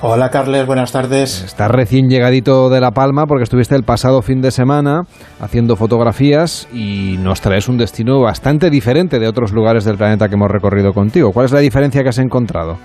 Hola 0.00 0.30
Carles, 0.30 0.64
buenas 0.64 0.92
tardes. 0.92 1.42
Estás 1.42 1.68
recién 1.72 2.08
llegadito 2.08 2.70
de 2.70 2.80
La 2.80 2.92
Palma 2.92 3.26
porque 3.26 3.42
estuviste 3.42 3.74
el 3.74 3.82
pasado 3.82 4.22
fin 4.22 4.40
de 4.40 4.52
semana 4.52 5.02
haciendo 5.40 5.74
fotografías 5.74 6.68
y 6.72 7.16
nos 7.18 7.40
traes 7.40 7.68
un 7.68 7.78
destino 7.78 8.20
bastante 8.20 8.70
diferente 8.70 9.18
de 9.18 9.26
otros 9.26 9.50
lugares 9.50 9.84
del 9.84 9.96
planeta 9.96 10.28
que 10.28 10.36
hemos 10.36 10.52
recorrido 10.52 10.92
contigo. 10.92 11.32
¿Cuál 11.32 11.46
es 11.46 11.52
la 11.52 11.58
diferencia 11.58 12.04
que 12.04 12.10
has 12.10 12.18
encontrado? 12.18 12.78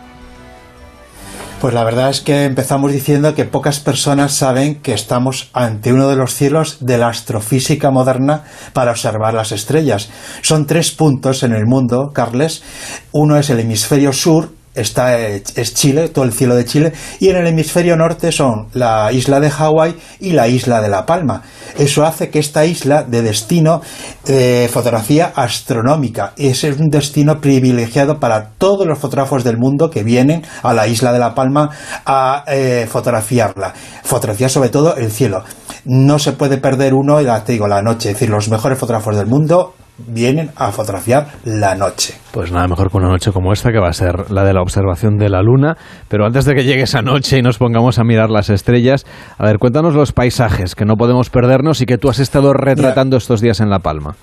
Pues 1.61 1.76
la 1.76 1.84
verdad 1.84 2.10
es 2.10 2.22
que 2.22 2.45
empezamos 2.45 2.91
diciendo 2.91 3.35
que 3.35 3.45
pocas 3.45 3.80
personas 3.80 4.34
saben 4.34 4.81
que 4.81 4.94
estamos 4.94 5.52
ante 5.53 5.94
uno 5.94 6.10
de 6.10 6.15
los 6.15 6.34
cielos 6.34 6.77
de 6.80 6.98
la 6.98 7.10
astrofísica 7.10 7.91
moderna 7.91 8.41
para 8.73 8.90
observar 8.90 9.35
las 9.35 9.52
estrellas. 9.52 10.10
Son 10.41 10.65
tres 10.65 10.90
puntos 10.90 11.44
en 11.44 11.53
el 11.53 11.68
mundo, 11.68 12.10
Carles. 12.11 12.64
Uno 13.11 13.38
es 13.38 13.52
el 13.52 13.60
hemisferio 13.60 14.14
sur, 14.14 14.49
está 14.76 15.20
es 15.20 15.74
Chile, 15.74 16.10
todo 16.10 16.26
el 16.26 16.34
cielo 16.34 16.56
de 16.56 16.66
Chile, 16.66 16.94
y 17.20 17.30
en 17.30 17.38
el 17.38 17.48
hemisferio 17.48 17.95
norte 17.95 18.32
son 18.32 18.68
la 18.74 19.12
isla 19.12 19.40
de 19.40 19.50
Hawái 19.50 19.95
y 20.20 20.32
la 20.32 20.48
isla 20.48 20.82
de 20.82 20.90
La 20.90 21.06
Palma. 21.06 21.44
Eso 21.78 22.06
hace 22.06 22.30
que 22.30 22.40
esta 22.40 22.66
isla 22.66 23.04
de 23.04 23.22
destino 23.22 23.82
de 24.26 24.70
fotografía 24.72 25.32
astronómica 25.36 26.34
es 26.38 26.64
un 26.64 26.90
destino 26.90 27.41
privilegiado 27.41 28.20
para 28.20 28.50
todos 28.58 28.86
los 28.86 29.00
fotógrafos 29.00 29.44
del 29.44 29.58
mundo 29.58 29.90
que 29.90 30.04
vienen 30.04 30.44
a 30.62 30.74
la 30.74 30.88
isla 30.88 31.12
de 31.12 31.20
La 31.20 31.36
Palma 31.36 31.70
a 32.06 32.44
eh, 32.48 32.88
fotografiarla. 32.90 33.74
Fotografiar 34.04 34.50
sobre 34.50 34.70
todo 34.70 34.95
el 34.95 35.12
cielo. 35.12 35.44
No 35.86 36.20
se 36.20 36.34
puede 36.34 36.58
perder 36.58 36.94
uno, 36.94 37.22
ya 37.22 37.44
te 37.44 37.54
digo, 37.54 37.68
la 37.68 37.82
noche. 37.82 38.10
Es 38.10 38.16
decir, 38.16 38.30
los 38.30 38.50
mejores 38.50 38.78
fotógrafos 38.78 39.16
del 39.18 39.28
mundo 39.28 39.74
vienen 39.98 40.52
a 40.56 40.72
fotografiar 40.72 41.28
la 41.44 41.76
noche. 41.76 42.15
Pues 42.32 42.52
nada 42.52 42.68
mejor 42.68 42.90
que 42.90 42.98
una 42.98 43.10
noche 43.10 43.32
como 43.32 43.53
esta, 43.53 43.72
que 43.72 43.80
va 43.80 43.90
a 43.90 43.94
ser 43.94 44.32
la 44.32 44.44
de 44.44 44.53
la 44.53 44.61
observación 44.61 45.18
de 45.18 45.30
la 45.30 45.41
luna. 45.41 45.78
Pero 46.07 46.26
antes 46.26 46.45
de 46.45 46.56
que 46.56 46.64
llegue 46.64 46.84
esa 46.84 47.02
noche 47.02 47.38
y 47.38 47.41
nos 47.41 47.57
pongamos 47.57 47.99
a 47.99 48.03
mirar 48.03 48.30
las 48.30 48.49
estrellas, 48.49 49.06
a 49.38 49.45
ver, 49.45 49.57
cuéntanos 49.60 49.94
los 49.94 50.11
paisajes 50.11 50.76
que 50.76 50.86
no 50.86 50.95
podemos 50.95 51.30
perdernos 51.30 51.82
y 51.82 51.86
que 51.86 51.98
tú 51.98 52.10
has 52.10 52.20
estado 52.20 52.53
retratando 52.53 53.18
estos 53.18 53.41
días 53.41 53.60
en 53.60 53.70
La 53.70 53.80
Palma. 53.80 54.15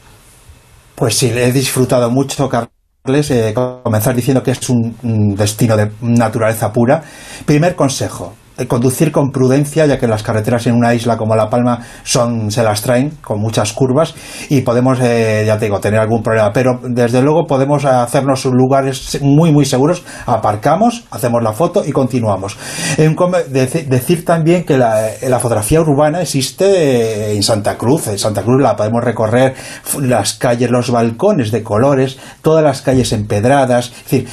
Pues 0.95 1.17
sí, 1.17 1.31
he 1.35 1.53
disfrutado 1.53 2.11
mucho, 2.11 2.49
Carles. 2.49 3.31
Eh, 3.31 3.55
comenzar 3.55 4.15
diciendo 4.15 4.43
que 4.43 4.51
es 4.51 4.69
un 4.69 5.35
destino 5.35 5.77
de 5.77 5.91
naturaleza 6.03 6.73
pura. 6.73 7.03
Primer 7.47 7.75
consejo, 7.75 8.35
conducir 8.69 9.13
con 9.13 9.31
prudencia, 9.31 9.87
ya 9.87 9.99
que 9.99 10.07
las 10.07 10.23
carreteras 10.23 10.67
en 10.67 10.75
una 10.75 10.95
isla 10.95 11.17
como 11.17 11.37
La 11.37 11.49
Palma 11.49 11.81
son, 12.03 12.51
se 12.51 12.63
las 12.63 12.83
traen 12.83 13.19
con 13.23 13.41
muchas 13.41 13.73
curvas 13.73 14.15
y 14.49 14.61
podemos, 14.63 14.99
eh, 15.03 15.45
ya 15.47 15.59
te 15.59 15.67
digo, 15.67 15.81
tener 15.81 16.01
algún 16.01 16.23
problema. 16.23 16.53
Pero 16.53 16.81
desde 16.83 17.23
luego 17.23 17.47
podemos 17.47 17.85
hacernos 17.85 18.45
lugares 18.45 19.19
muy, 19.23 19.53
muy 19.53 19.65
seguros. 19.65 20.03
Aparcamos, 20.27 21.05
hacemos 21.11 21.43
la 21.43 21.53
foto 21.53 21.83
y 21.85 21.93
continuamos. 21.93 22.57
decir 22.99 24.25
también 24.25 24.65
que 24.65 24.77
la, 24.77 25.39
fotografía 25.41 25.81
urbana 25.81 26.21
existe 26.21 27.35
en 27.35 27.43
Santa 27.43 27.77
Cruz. 27.77 28.09
En 28.09 28.19
Santa 28.19 28.43
Cruz 28.43 28.61
la 28.61 28.77
podemos 28.77 29.03
recorrer 29.03 29.55
las 30.01 30.35
calles, 30.35 30.71
los 30.71 30.91
balcones 30.91 31.51
de 31.51 31.63
colores, 31.63 32.19
todas 32.43 32.63
las 32.63 32.83
calles 32.83 33.13
empedradas. 33.13 33.93
Es 34.05 34.11
decir, 34.11 34.29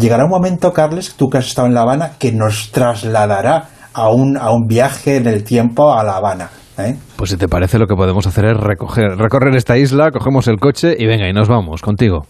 llegará 0.00 0.24
un 0.24 0.30
momento, 0.30 0.72
Carles, 0.72 1.14
tú 1.16 1.28
que 1.28 1.38
has 1.38 1.46
estado 1.46 1.68
en 1.68 1.74
La 1.74 1.82
Habana, 1.82 2.12
que 2.18 2.32
nos 2.32 2.70
trasladará 2.70 3.55
a 3.96 4.10
un, 4.10 4.36
a 4.36 4.50
un 4.50 4.66
viaje 4.66 5.16
en 5.16 5.26
el 5.26 5.42
tiempo 5.42 5.90
a 5.90 6.04
La 6.04 6.18
Habana. 6.18 6.50
¿eh? 6.78 6.94
Pues 7.16 7.30
si 7.30 7.38
te 7.38 7.48
parece 7.48 7.78
lo 7.78 7.86
que 7.86 7.94
podemos 7.94 8.26
hacer 8.26 8.44
es 8.44 8.56
recoger, 8.58 9.16
recorrer 9.16 9.56
esta 9.56 9.78
isla, 9.78 10.10
cogemos 10.10 10.46
el 10.48 10.58
coche 10.58 10.94
y 10.98 11.06
venga, 11.06 11.26
y 11.26 11.32
nos 11.32 11.48
vamos 11.48 11.80
contigo. 11.80 12.26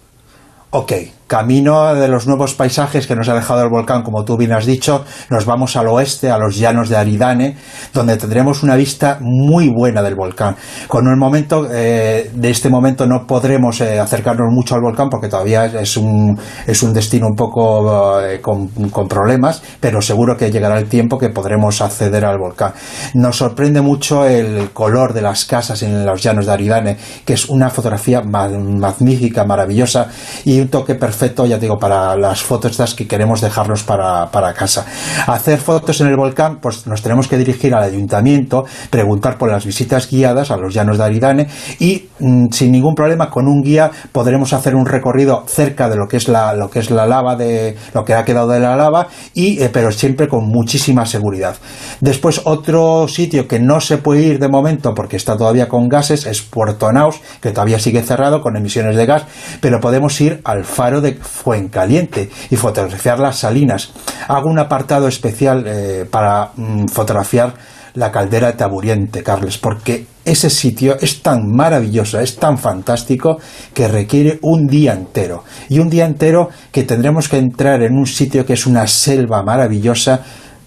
Ok, 0.70 0.92
camino 1.26 1.94
de 1.94 2.08
los 2.08 2.26
nuevos 2.26 2.54
paisajes 2.54 3.06
que 3.06 3.16
nos 3.16 3.28
ha 3.28 3.34
dejado 3.34 3.62
el 3.62 3.68
volcán, 3.68 4.02
como 4.02 4.24
tú 4.24 4.36
bien 4.36 4.52
has 4.52 4.66
dicho, 4.66 5.04
nos 5.30 5.44
vamos 5.44 5.76
al 5.76 5.88
oeste, 5.88 6.30
a 6.30 6.38
los 6.38 6.56
llanos 6.56 6.88
de 6.88 6.96
Aridane, 6.96 7.56
donde 7.92 8.16
tendremos 8.16 8.62
una 8.62 8.76
vista 8.76 9.18
muy 9.20 9.68
buena 9.68 10.02
del 10.02 10.14
volcán. 10.14 10.56
Con 10.86 11.08
un 11.08 11.18
momento, 11.18 11.66
eh, 11.70 12.30
de 12.32 12.50
este 12.50 12.68
momento 12.68 13.06
no 13.06 13.26
podremos 13.26 13.80
eh, 13.80 13.98
acercarnos 13.98 14.46
mucho 14.52 14.74
al 14.76 14.82
volcán 14.82 15.08
porque 15.10 15.28
todavía 15.28 15.66
es 15.66 15.96
un, 15.96 16.38
es 16.66 16.82
un 16.82 16.92
destino 16.92 17.26
un 17.26 17.34
poco 17.34 18.20
eh, 18.20 18.40
con, 18.40 18.68
con, 18.90 19.08
problemas, 19.08 19.62
pero 19.80 20.00
seguro 20.00 20.36
que 20.36 20.50
llegará 20.50 20.78
el 20.78 20.88
tiempo 20.88 21.18
que 21.18 21.30
podremos 21.30 21.80
acceder 21.80 22.24
al 22.24 22.38
volcán. 22.38 22.72
Nos 23.14 23.36
sorprende 23.36 23.80
mucho 23.80 24.26
el 24.26 24.70
color 24.72 25.12
de 25.12 25.22
las 25.22 25.44
casas 25.44 25.82
en 25.82 26.04
los 26.04 26.22
llanos 26.22 26.46
de 26.46 26.52
Aridane, 26.52 26.96
que 27.24 27.32
es 27.32 27.48
una 27.48 27.70
fotografía 27.70 28.22
magnífica, 28.22 29.44
maravillosa 29.44 30.08
y 30.44 30.60
un 30.60 30.68
toque 30.68 30.94
perfecto, 30.94 31.15
ya 31.46 31.58
digo, 31.58 31.78
para 31.78 32.16
las 32.16 32.42
fotos 32.42 32.72
estas 32.72 32.94
que 32.94 33.06
queremos 33.06 33.40
dejarnos 33.40 33.82
para, 33.82 34.30
para 34.30 34.52
casa. 34.54 34.86
Hacer 35.26 35.58
fotos 35.58 36.00
en 36.00 36.08
el 36.08 36.16
volcán, 36.16 36.58
pues 36.60 36.86
nos 36.86 37.02
tenemos 37.02 37.28
que 37.28 37.36
dirigir 37.36 37.74
al 37.74 37.82
ayuntamiento, 37.82 38.64
preguntar 38.90 39.38
por 39.38 39.50
las 39.50 39.64
visitas 39.64 40.08
guiadas 40.10 40.50
a 40.50 40.56
los 40.56 40.74
llanos 40.74 40.98
de 40.98 41.04
Aridane 41.04 41.46
y 41.78 42.08
mm, 42.18 42.46
sin 42.50 42.72
ningún 42.72 42.94
problema 42.94 43.30
con 43.30 43.46
un 43.46 43.62
guía 43.62 43.90
podremos 44.12 44.52
hacer 44.52 44.74
un 44.74 44.86
recorrido 44.86 45.44
cerca 45.46 45.88
de 45.88 45.96
lo 45.96 46.06
que 46.06 46.16
es 46.16 46.28
la, 46.28 46.54
lo 46.54 46.70
que 46.70 46.78
es 46.78 46.90
la 46.90 47.06
lava, 47.06 47.36
de 47.36 47.76
lo 47.94 48.04
que 48.04 48.14
ha 48.14 48.24
quedado 48.24 48.48
de 48.48 48.60
la 48.60 48.76
lava, 48.76 49.08
y, 49.34 49.62
eh, 49.62 49.70
pero 49.72 49.90
siempre 49.90 50.28
con 50.28 50.46
muchísima 50.48 51.06
seguridad. 51.06 51.56
Después, 52.00 52.42
otro 52.44 53.08
sitio 53.08 53.48
que 53.48 53.58
no 53.58 53.80
se 53.80 53.98
puede 53.98 54.22
ir 54.22 54.38
de 54.38 54.48
momento 54.48 54.94
porque 54.94 55.16
está 55.16 55.36
todavía 55.36 55.68
con 55.68 55.88
gases 55.88 56.26
es 56.26 56.42
Puerto 56.42 56.92
Naus, 56.92 57.20
que 57.40 57.50
todavía 57.50 57.78
sigue 57.78 58.02
cerrado 58.02 58.40
con 58.40 58.56
emisiones 58.56 58.96
de 58.96 59.06
gas, 59.06 59.24
pero 59.60 59.80
podemos 59.80 60.20
ir 60.20 60.40
al 60.44 60.64
faro 60.64 61.00
de 61.00 61.05
Fuencaliente 61.14 62.30
y 62.50 62.56
fotografiar 62.56 63.18
las 63.18 63.38
salinas. 63.38 63.92
Hago 64.28 64.50
un 64.50 64.58
apartado 64.58 65.08
especial 65.08 65.64
eh, 65.66 66.06
para 66.10 66.50
mm, 66.56 66.86
fotografiar 66.86 67.54
la 67.94 68.12
caldera 68.12 68.48
de 68.48 68.52
Taburiente, 68.52 69.22
Carles, 69.22 69.58
porque 69.58 70.06
ese 70.24 70.50
sitio 70.50 70.96
es 71.00 71.22
tan 71.22 71.50
maravilloso, 71.50 72.20
es 72.20 72.36
tan 72.36 72.58
fantástico 72.58 73.38
que 73.72 73.88
requiere 73.88 74.38
un 74.42 74.66
día 74.66 74.92
entero. 74.92 75.44
Y 75.68 75.78
un 75.78 75.88
día 75.88 76.04
entero 76.04 76.50
que 76.70 76.84
tendremos 76.84 77.28
que 77.28 77.38
entrar 77.38 77.82
en 77.82 77.94
un 77.94 78.06
sitio 78.06 78.44
que 78.44 78.52
es 78.52 78.66
una 78.66 78.86
selva 78.86 79.42
maravillosa 79.42 80.20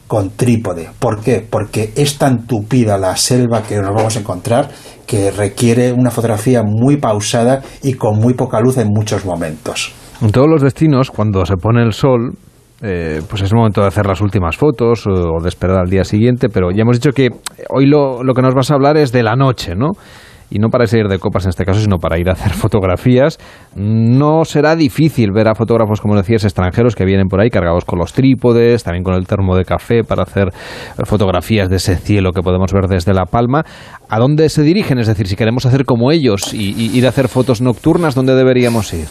con 0.07 0.31
trípode. 0.31 0.89
¿Por 0.97 1.21
qué? 1.21 1.45
Porque 1.47 1.93
es 1.95 2.17
tan 2.17 2.47
tupida 2.47 2.97
la 2.97 3.15
selva 3.15 3.61
que 3.61 3.77
nos 3.77 3.93
vamos 3.93 4.15
a 4.15 4.19
encontrar 4.19 4.69
que 5.05 5.29
requiere 5.29 5.91
una 5.91 6.09
fotografía 6.09 6.63
muy 6.63 6.97
pausada 6.97 7.61
y 7.83 7.93
con 7.93 8.19
muy 8.19 8.33
poca 8.33 8.59
luz 8.59 8.77
en 8.77 8.87
muchos 8.89 9.23
momentos. 9.23 9.91
En 10.21 10.31
todos 10.31 10.47
los 10.49 10.61
destinos, 10.61 11.11
cuando 11.11 11.45
se 11.45 11.55
pone 11.55 11.81
el 11.81 11.93
sol, 11.93 12.33
eh, 12.81 13.21
pues 13.29 13.41
es 13.41 13.53
momento 13.53 13.81
de 13.81 13.87
hacer 13.87 14.05
las 14.05 14.21
últimas 14.21 14.57
fotos 14.57 15.05
o, 15.07 15.41
de 15.41 15.49
esperar 15.49 15.79
al 15.79 15.89
día 15.89 16.03
siguiente, 16.03 16.49
pero 16.49 16.71
ya 16.71 16.81
hemos 16.81 16.97
dicho 16.97 17.11
que 17.11 17.29
hoy 17.69 17.85
lo, 17.85 18.23
lo 18.23 18.33
que 18.33 18.41
nos 18.41 18.53
vas 18.53 18.69
a 18.71 18.75
hablar 18.75 18.97
es 18.97 19.11
de 19.11 19.23
la 19.23 19.35
noche, 19.35 19.75
¿no? 19.75 19.91
y 20.51 20.57
no 20.57 20.69
para 20.69 20.85
ir 20.85 21.07
de 21.07 21.19
copas 21.19 21.45
en 21.45 21.49
este 21.49 21.63
caso, 21.63 21.79
sino 21.79 21.97
para 21.97 22.19
ir 22.19 22.29
a 22.29 22.33
hacer 22.33 22.51
fotografías. 22.53 23.37
No 23.75 24.45
será 24.45 24.75
difícil 24.75 25.31
ver 25.31 25.47
a 25.47 25.55
fotógrafos, 25.55 26.01
como 26.01 26.15
decías, 26.15 26.43
extranjeros 26.43 26.95
que 26.95 27.05
vienen 27.05 27.27
por 27.27 27.39
ahí 27.39 27.49
cargados 27.49 27.85
con 27.85 27.99
los 27.99 28.13
trípodes, 28.13 28.83
también 28.83 29.03
con 29.03 29.13
el 29.13 29.27
termo 29.27 29.55
de 29.55 29.65
café 29.65 30.03
para 30.03 30.23
hacer 30.23 30.49
fotografías 31.05 31.69
de 31.69 31.77
ese 31.77 31.97
cielo 31.97 32.31
que 32.31 32.41
podemos 32.41 32.73
ver 32.73 32.87
desde 32.87 33.13
La 33.13 33.25
Palma. 33.25 33.63
¿A 34.09 34.19
dónde 34.19 34.49
se 34.49 34.63
dirigen? 34.63 34.97
Es 34.99 35.07
decir, 35.07 35.27
si 35.27 35.35
queremos 35.35 35.65
hacer 35.65 35.85
como 35.85 36.11
ellos 36.11 36.53
y 36.53 36.97
ir 36.97 37.05
a 37.05 37.09
hacer 37.09 37.27
fotos 37.27 37.61
nocturnas, 37.61 38.15
¿dónde 38.15 38.35
deberíamos 38.35 38.93
ir? 38.93 39.07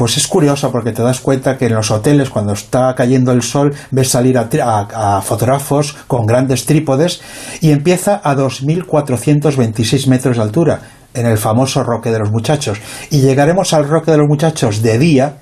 Pues 0.00 0.16
es 0.16 0.28
curioso 0.28 0.72
porque 0.72 0.92
te 0.92 1.02
das 1.02 1.20
cuenta 1.20 1.58
que 1.58 1.66
en 1.66 1.74
los 1.74 1.90
hoteles 1.90 2.30
cuando 2.30 2.54
está 2.54 2.94
cayendo 2.94 3.32
el 3.32 3.42
sol 3.42 3.74
ves 3.90 4.08
salir 4.08 4.38
a, 4.38 5.20
fotógrafos 5.20 5.94
con 6.06 6.24
grandes 6.24 6.64
trípodes 6.64 7.20
y 7.60 7.70
empieza 7.70 8.18
a 8.24 8.34
2.426 8.34 10.06
metros 10.06 10.38
de 10.38 10.42
altura 10.42 10.80
en 11.12 11.26
el 11.26 11.36
famoso 11.36 11.82
Roque 11.82 12.10
de 12.10 12.18
los 12.18 12.30
Muchachos 12.30 12.80
y 13.10 13.20
llegaremos 13.20 13.74
al 13.74 13.86
Roque 13.86 14.10
de 14.12 14.16
los 14.16 14.26
Muchachos 14.26 14.80
de 14.80 14.98
día 14.98 15.34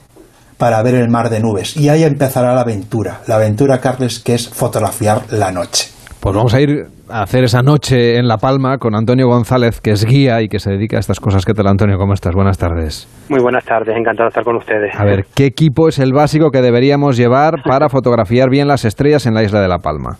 para 0.56 0.82
ver 0.82 0.97
el 0.97 1.09
mar 1.09 1.30
de 1.30 1.39
nubes 1.39 1.76
y 1.76 1.89
ahí 1.89 2.02
empezará 2.02 2.52
la 2.52 2.62
aventura, 2.62 3.20
la 3.28 3.36
aventura 3.36 3.80
Carles 3.80 4.18
que 4.18 4.35
es 4.35 4.48
fotografiar 4.48 5.22
la 5.30 5.52
noche. 5.52 5.97
Pues 6.20 6.34
vamos 6.34 6.52
a 6.52 6.60
ir 6.60 6.86
a 7.08 7.22
hacer 7.22 7.44
esa 7.44 7.62
noche 7.62 8.16
en 8.18 8.26
La 8.26 8.38
Palma 8.38 8.78
con 8.78 8.94
Antonio 8.96 9.28
González, 9.28 9.80
que 9.80 9.92
es 9.92 10.04
guía 10.04 10.42
y 10.42 10.48
que 10.48 10.58
se 10.58 10.70
dedica 10.70 10.96
a 10.96 11.00
estas 11.00 11.20
cosas. 11.20 11.44
¿Qué 11.44 11.54
tal, 11.54 11.68
Antonio? 11.68 11.96
¿Cómo 11.96 12.12
estás? 12.12 12.34
Buenas 12.34 12.58
tardes. 12.58 13.08
Muy 13.28 13.40
buenas 13.40 13.64
tardes, 13.64 13.96
encantado 13.96 14.24
de 14.24 14.30
estar 14.30 14.44
con 14.44 14.56
ustedes. 14.56 14.94
A 14.98 15.04
ver, 15.04 15.26
¿qué 15.34 15.46
equipo 15.46 15.88
es 15.88 16.00
el 16.00 16.12
básico 16.12 16.50
que 16.50 16.60
deberíamos 16.60 17.16
llevar 17.16 17.62
para 17.64 17.88
fotografiar 17.88 18.50
bien 18.50 18.66
las 18.66 18.84
estrellas 18.84 19.26
en 19.26 19.34
la 19.34 19.44
isla 19.44 19.60
de 19.60 19.68
La 19.68 19.78
Palma? 19.78 20.18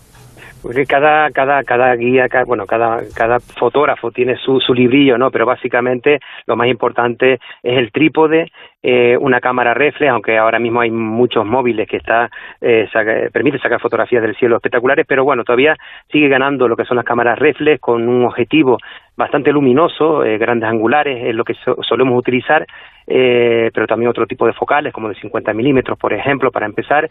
Porque 0.61 0.85
cada, 0.85 1.31
cada, 1.31 1.63
cada 1.63 1.95
guía, 1.95 2.27
cada, 2.27 2.45
bueno, 2.45 2.65
cada, 2.65 3.01
cada 3.15 3.39
fotógrafo 3.39 4.11
tiene 4.11 4.35
su, 4.37 4.59
su 4.59 4.73
librillo, 4.73 5.17
¿no? 5.17 5.31
Pero 5.31 5.45
básicamente 5.45 6.19
lo 6.45 6.55
más 6.55 6.67
importante 6.67 7.39
es 7.63 7.77
el 7.77 7.91
trípode, 7.91 8.51
eh, 8.81 9.17
una 9.17 9.39
cámara 9.41 9.73
reflex, 9.73 10.11
aunque 10.11 10.37
ahora 10.37 10.59
mismo 10.59 10.81
hay 10.81 10.91
muchos 10.91 11.45
móviles 11.45 11.87
que 11.87 11.97
está, 11.97 12.29
eh, 12.61 12.87
permite 13.31 13.59
sacar 13.59 13.81
fotografías 13.81 14.21
del 14.21 14.35
cielo 14.35 14.55
espectaculares, 14.55 15.05
pero 15.07 15.23
bueno, 15.23 15.43
todavía 15.43 15.75
sigue 16.11 16.29
ganando 16.29 16.67
lo 16.67 16.75
que 16.77 16.85
son 16.85 16.97
las 16.97 17.05
cámaras 17.05 17.39
reflex 17.39 17.81
con 17.81 18.07
un 18.07 18.25
objetivo 18.25 18.77
bastante 19.19 19.51
luminoso, 19.51 20.23
eh, 20.23 20.37
grandes 20.37 20.69
angulares, 20.69 21.25
es 21.25 21.35
lo 21.35 21.43
que 21.43 21.53
solemos 21.81 22.17
utilizar, 22.17 22.65
eh, 23.05 23.69
pero 23.73 23.85
también 23.85 24.09
otro 24.09 24.25
tipo 24.25 24.45
de 24.47 24.53
focales, 24.53 24.93
como 24.93 25.09
de 25.09 25.15
50 25.15 25.53
milímetros, 25.53 25.99
por 25.99 26.13
ejemplo, 26.13 26.51
para 26.51 26.65
empezar, 26.65 27.09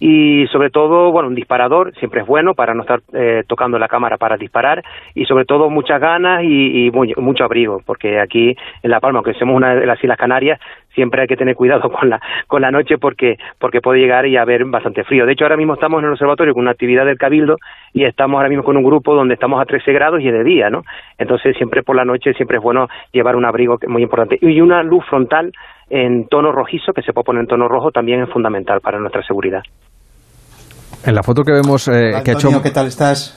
y 0.00 0.46
sobre 0.48 0.70
todo, 0.70 1.10
bueno, 1.10 1.28
un 1.28 1.34
disparador 1.34 1.92
siempre 1.96 2.20
es 2.20 2.26
bueno 2.26 2.54
para 2.54 2.74
no 2.74 2.82
estar 2.82 3.00
eh, 3.12 3.42
tocando 3.46 3.78
la 3.78 3.88
cámara 3.88 4.16
para 4.16 4.36
disparar 4.36 4.82
y 5.14 5.24
sobre 5.24 5.44
todo 5.44 5.70
muchas 5.70 6.00
ganas 6.00 6.42
y, 6.44 6.90
mucho 7.16 7.44
abrigo, 7.44 7.82
porque 7.84 8.20
aquí 8.20 8.56
en 8.82 8.90
La 8.90 9.00
Palma, 9.00 9.18
aunque 9.18 9.34
somos 9.34 9.56
una 9.56 9.74
de 9.74 9.86
las 9.86 10.02
Islas 10.02 10.18
Canarias, 10.18 10.60
siempre 10.94 11.22
hay 11.22 11.28
que 11.28 11.36
tener 11.36 11.54
cuidado 11.54 11.90
con 11.92 12.10
la, 12.10 12.20
con 12.46 12.62
la 12.62 12.70
noche 12.70 12.98
porque, 12.98 13.36
porque 13.58 13.80
puede 13.80 14.00
llegar 14.00 14.26
y 14.26 14.36
haber 14.36 14.64
bastante 14.64 15.04
frío. 15.04 15.26
De 15.26 15.32
hecho, 15.32 15.44
ahora 15.44 15.56
mismo 15.56 15.74
estamos 15.74 16.00
en 16.00 16.06
el 16.06 16.12
observatorio 16.12 16.54
con 16.54 16.62
una 16.62 16.72
actividad 16.72 17.04
del 17.04 17.18
Cabildo 17.18 17.56
y 17.92 18.04
estamos 18.04 18.36
ahora 18.36 18.48
mismo 18.48 18.64
con 18.64 18.76
un 18.76 18.84
grupo 18.84 19.14
donde 19.14 19.34
estamos 19.34 19.60
a 19.60 19.64
13 19.64 19.92
grados 19.92 20.20
y 20.20 20.28
es 20.28 20.32
de 20.32 20.44
día, 20.44 20.70
¿no? 20.70 20.82
Entonces, 21.18 21.56
siempre 21.56 21.82
por 21.82 21.96
la 21.96 22.04
noche 22.04 22.34
siempre 22.34 22.58
es 22.58 22.62
bueno 22.62 22.88
llevar 23.12 23.36
un 23.36 23.44
abrigo 23.44 23.78
muy 23.88 24.02
importante. 24.02 24.38
Y 24.40 24.60
una 24.60 24.82
luz 24.82 25.04
frontal 25.06 25.52
en 25.90 26.28
tono 26.28 26.52
rojizo, 26.52 26.92
que 26.92 27.02
se 27.02 27.12
puede 27.12 27.24
poner 27.24 27.40
en 27.40 27.48
tono 27.48 27.68
rojo, 27.68 27.90
también 27.90 28.22
es 28.22 28.30
fundamental 28.30 28.80
para 28.80 28.98
nuestra 28.98 29.22
seguridad. 29.22 29.62
En 31.04 31.14
la 31.14 31.22
foto 31.22 31.42
que 31.42 31.52
vemos 31.52 31.88
eh, 31.88 32.20
que 32.24 32.32
ha 32.32 32.34
hecho... 32.34 32.62
¿qué 32.62 32.70
tal 32.70 32.86
estás? 32.86 33.36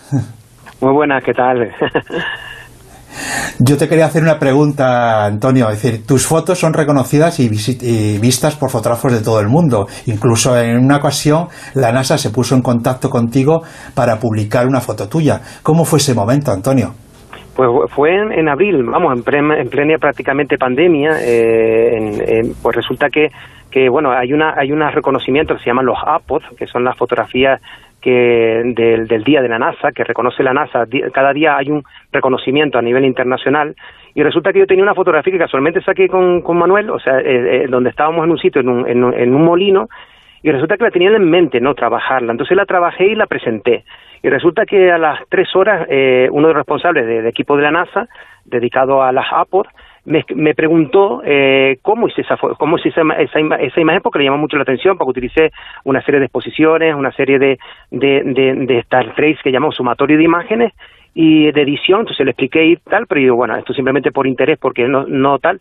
Muy 0.82 0.94
buena, 0.94 1.22
¿qué 1.22 1.34
tal? 1.34 1.72
Yo 3.60 3.78
te 3.78 3.88
quería 3.88 4.06
hacer 4.06 4.24
una 4.24 4.40
pregunta, 4.40 5.26
Antonio. 5.26 5.70
Es 5.70 5.82
decir, 5.82 6.06
tus 6.06 6.26
fotos 6.26 6.58
son 6.60 6.74
reconocidas 6.74 7.40
y, 7.40 7.50
y, 7.82 8.18
vistas 8.20 8.56
por 8.56 8.70
fotógrafos 8.70 9.12
de 9.14 9.22
todo 9.22 9.40
el 9.40 9.48
mundo. 9.48 9.88
Incluso 10.08 10.58
en 10.58 10.78
una 10.78 10.98
ocasión 10.98 11.48
la 11.76 11.92
NASA 11.92 12.18
se 12.18 12.32
puso 12.32 12.56
en 12.56 12.62
contacto 12.62 13.10
contigo 13.10 13.62
para 13.94 14.18
publicar 14.18 14.66
una 14.68 14.80
foto 14.80 15.08
tuya. 15.08 15.42
¿Cómo 15.62 15.86
fue 15.86 16.00
ese 16.00 16.16
momento, 16.16 16.52
Antonio? 16.52 16.94
Pues 17.56 17.70
fue 17.94 18.12
en, 18.16 18.48
abril, 18.48 18.84
vamos, 18.84 19.14
en, 19.14 19.52
en, 19.52 19.70
plena 19.70 19.98
prácticamente 20.00 20.58
pandemia. 20.58 21.18
Eh, 21.22 22.42
pues 22.62 22.76
resulta 22.76 23.08
que, 23.10 23.28
que, 23.72 23.90
bueno, 23.90 24.12
hay 24.12 24.34
una 24.34 24.54
hay 24.56 24.72
unos 24.72 24.94
reconocimientos 24.94 25.58
que 25.58 25.64
se 25.64 25.70
llaman 25.70 25.86
los 25.86 25.98
APOD, 26.06 26.44
que 26.58 26.68
son 26.68 26.84
las 26.84 26.96
fotografías 26.98 27.62
que 28.02 28.62
del, 28.76 29.08
del 29.08 29.24
día 29.24 29.42
de 29.42 29.50
la 29.50 29.60
NASA, 29.60 29.92
que 29.92 30.04
reconoce 30.04 30.44
la 30.44 30.54
NASA. 30.54 30.86
Cada 31.14 31.34
día 31.34 31.58
hay 31.58 31.70
un 31.70 31.84
reconocimiento 32.12 32.78
a 32.78 32.82
nivel 32.82 33.06
internacional. 33.06 33.76
Y 34.14 34.24
resulta 34.24 34.52
que 34.52 34.60
yo 34.60 34.68
tenía 34.68 34.84
una 34.84 34.96
fotografía 34.96 35.32
que 35.32 35.40
casualmente 35.40 35.82
saqué 35.82 36.08
con, 36.08 36.42
con 36.42 36.58
Manuel, 36.58 36.90
o 36.90 37.00
sea, 37.00 37.20
eh, 37.20 37.64
eh, 37.64 37.68
donde 37.70 37.92
estábamos 37.92 38.26
en 38.26 38.32
un 38.32 38.38
sitio, 38.38 38.62
en 38.62 38.70
un, 38.70 39.14
en 39.14 39.36
un 39.36 39.46
molino, 39.46 39.88
y 40.44 40.52
resulta 40.52 40.76
que 40.76 40.84
la 40.84 40.92
tenían 40.92 41.14
en 41.14 41.30
mente, 41.30 41.62
¿no? 41.62 41.76
Trabajarla. 41.76 42.32
Entonces 42.32 42.58
la 42.58 42.66
trabajé 42.66 43.06
y 43.06 43.16
la 43.16 43.28
presenté. 43.28 43.86
Y 44.24 44.30
resulta 44.30 44.66
que 44.66 44.92
a 44.92 44.98
las 44.98 45.20
tres 45.30 45.56
horas, 45.56 45.88
eh, 45.90 46.28
uno 46.32 46.48
de 46.48 46.54
los 46.54 46.60
responsables 46.62 47.06
del 47.06 47.28
equipo 47.28 47.56
de 47.56 47.64
la 47.64 47.72
NASA, 47.72 48.08
dedicado 48.46 49.02
a 49.04 49.12
las 49.12 49.28
APOD, 49.32 49.68
me, 50.06 50.26
me 50.36 50.56
preguntó 50.56 51.22
eh, 51.24 51.78
cómo 51.82 52.08
hice, 52.08 52.22
esa, 52.22 52.38
cómo 52.38 52.78
hice 52.78 52.90
esa, 52.90 53.02
esa, 53.20 53.40
esa, 53.40 53.82
imagen 53.82 54.02
porque 54.02 54.20
le 54.20 54.26
llamó 54.26 54.38
mucho 54.38 54.58
la 54.58 54.64
atención, 54.64 54.98
porque 54.98 55.12
utilicé 55.12 55.52
una 55.84 56.02
serie 56.02 56.20
de 56.20 56.26
exposiciones, 56.26 56.96
una 56.96 57.12
serie 57.12 57.40
de, 57.40 57.60
de, 57.92 58.24
de, 58.24 58.66
de 58.66 58.80
Star 58.80 59.14
Trace 59.16 59.40
que 59.44 59.52
llamamos 59.52 59.76
sumatorio 59.76 60.18
de 60.18 60.24
imágenes, 60.24 60.74
y 61.14 61.52
de 61.52 61.62
edición, 61.62 62.02
entonces 62.02 62.26
le 62.26 62.32
expliqué 62.32 62.66
y 62.66 62.78
tal, 62.78 63.06
pero 63.06 63.20
digo, 63.20 63.36
bueno, 63.36 63.58
esto 63.58 63.74
simplemente 63.74 64.12
por 64.12 64.28
interés, 64.28 64.58
porque 64.58 64.88
no, 64.88 65.06
no 65.06 65.40
tal, 65.40 65.60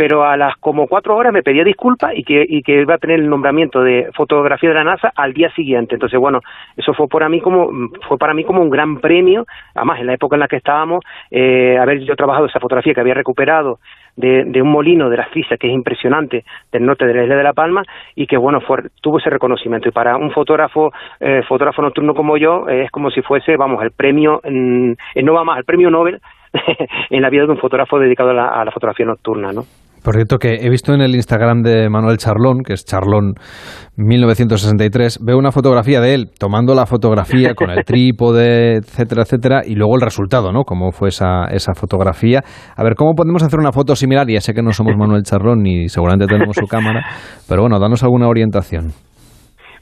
pero 0.00 0.24
a 0.24 0.34
las 0.34 0.56
como 0.56 0.86
cuatro 0.86 1.14
horas 1.14 1.30
me 1.30 1.42
pedía 1.42 1.62
disculpas 1.62 2.12
y 2.16 2.24
que, 2.24 2.42
y 2.48 2.62
que 2.62 2.80
iba 2.80 2.94
a 2.94 2.98
tener 2.98 3.20
el 3.20 3.28
nombramiento 3.28 3.82
de 3.82 4.08
fotografía 4.16 4.70
de 4.70 4.76
la 4.76 4.84
NASA 4.84 5.12
al 5.14 5.34
día 5.34 5.52
siguiente. 5.52 5.94
Entonces, 5.94 6.18
bueno, 6.18 6.40
eso 6.74 6.94
fue 6.94 7.06
para 7.06 7.28
mí 7.28 7.42
como, 7.42 7.68
fue 8.08 8.16
para 8.16 8.32
mí 8.32 8.42
como 8.42 8.62
un 8.62 8.70
gran 8.70 8.98
premio, 9.00 9.44
además 9.74 10.00
en 10.00 10.06
la 10.06 10.14
época 10.14 10.36
en 10.36 10.40
la 10.40 10.48
que 10.48 10.56
estábamos, 10.56 11.04
eh, 11.30 11.76
haber 11.78 12.00
yo 12.00 12.16
trabajado 12.16 12.46
esa 12.46 12.60
fotografía 12.60 12.94
que 12.94 13.00
había 13.02 13.12
recuperado 13.12 13.78
de, 14.16 14.44
de 14.46 14.62
un 14.62 14.70
molino 14.72 15.10
de 15.10 15.18
la 15.18 15.26
Frisia, 15.26 15.58
que 15.58 15.66
es 15.66 15.74
impresionante, 15.74 16.44
del 16.72 16.86
norte 16.86 17.04
de 17.04 17.12
la 17.12 17.24
isla 17.24 17.36
de 17.36 17.42
La 17.42 17.52
Palma, 17.52 17.82
y 18.14 18.26
que, 18.26 18.38
bueno, 18.38 18.62
fue, 18.62 18.78
tuvo 19.02 19.18
ese 19.18 19.28
reconocimiento. 19.28 19.90
Y 19.90 19.92
para 19.92 20.16
un 20.16 20.30
fotógrafo, 20.30 20.92
eh, 21.20 21.42
fotógrafo 21.46 21.82
nocturno 21.82 22.14
como 22.14 22.38
yo, 22.38 22.66
es 22.70 22.90
como 22.90 23.10
si 23.10 23.20
fuese, 23.20 23.58
vamos, 23.58 23.82
el 23.82 23.90
premio, 23.90 24.40
en, 24.44 24.96
no 25.22 25.34
va 25.34 25.44
más, 25.44 25.58
el 25.58 25.64
premio 25.64 25.90
Nobel 25.90 26.22
en 27.10 27.20
la 27.20 27.28
vida 27.28 27.44
de 27.44 27.52
un 27.52 27.58
fotógrafo 27.58 27.98
dedicado 27.98 28.30
a 28.30 28.34
la, 28.34 28.48
a 28.48 28.64
la 28.64 28.70
fotografía 28.70 29.04
nocturna, 29.04 29.52
¿no? 29.52 29.64
Por 30.02 30.14
cierto, 30.14 30.38
que 30.38 30.54
he 30.60 30.70
visto 30.70 30.94
en 30.94 31.00
el 31.00 31.14
Instagram 31.14 31.62
de 31.62 31.88
Manuel 31.90 32.16
Charlón, 32.16 32.62
que 32.64 32.72
es 32.72 32.84
Charlón 32.84 33.34
1963, 33.96 35.18
veo 35.22 35.36
una 35.36 35.52
fotografía 35.52 36.00
de 36.00 36.14
él 36.14 36.30
tomando 36.38 36.74
la 36.74 36.86
fotografía 36.86 37.54
con 37.54 37.70
el 37.70 37.84
trípode, 37.86 38.76
etcétera, 38.76 39.22
etcétera, 39.22 39.62
y 39.64 39.74
luego 39.74 39.96
el 39.96 40.00
resultado, 40.00 40.52
¿no? 40.52 40.64
Cómo 40.64 40.90
fue 40.92 41.08
esa, 41.08 41.44
esa 41.50 41.74
fotografía. 41.74 42.42
A 42.76 42.82
ver, 42.82 42.94
¿cómo 42.94 43.14
podemos 43.14 43.42
hacer 43.42 43.58
una 43.58 43.72
foto 43.72 43.94
similar? 43.94 44.26
Ya 44.28 44.40
sé 44.40 44.54
que 44.54 44.62
no 44.62 44.72
somos 44.72 44.96
Manuel 44.96 45.22
Charlón 45.22 45.62
ni 45.62 45.88
seguramente 45.88 46.26
tenemos 46.26 46.56
su 46.56 46.66
cámara, 46.66 47.04
pero 47.48 47.62
bueno, 47.62 47.78
danos 47.78 48.02
alguna 48.02 48.28
orientación. 48.28 48.92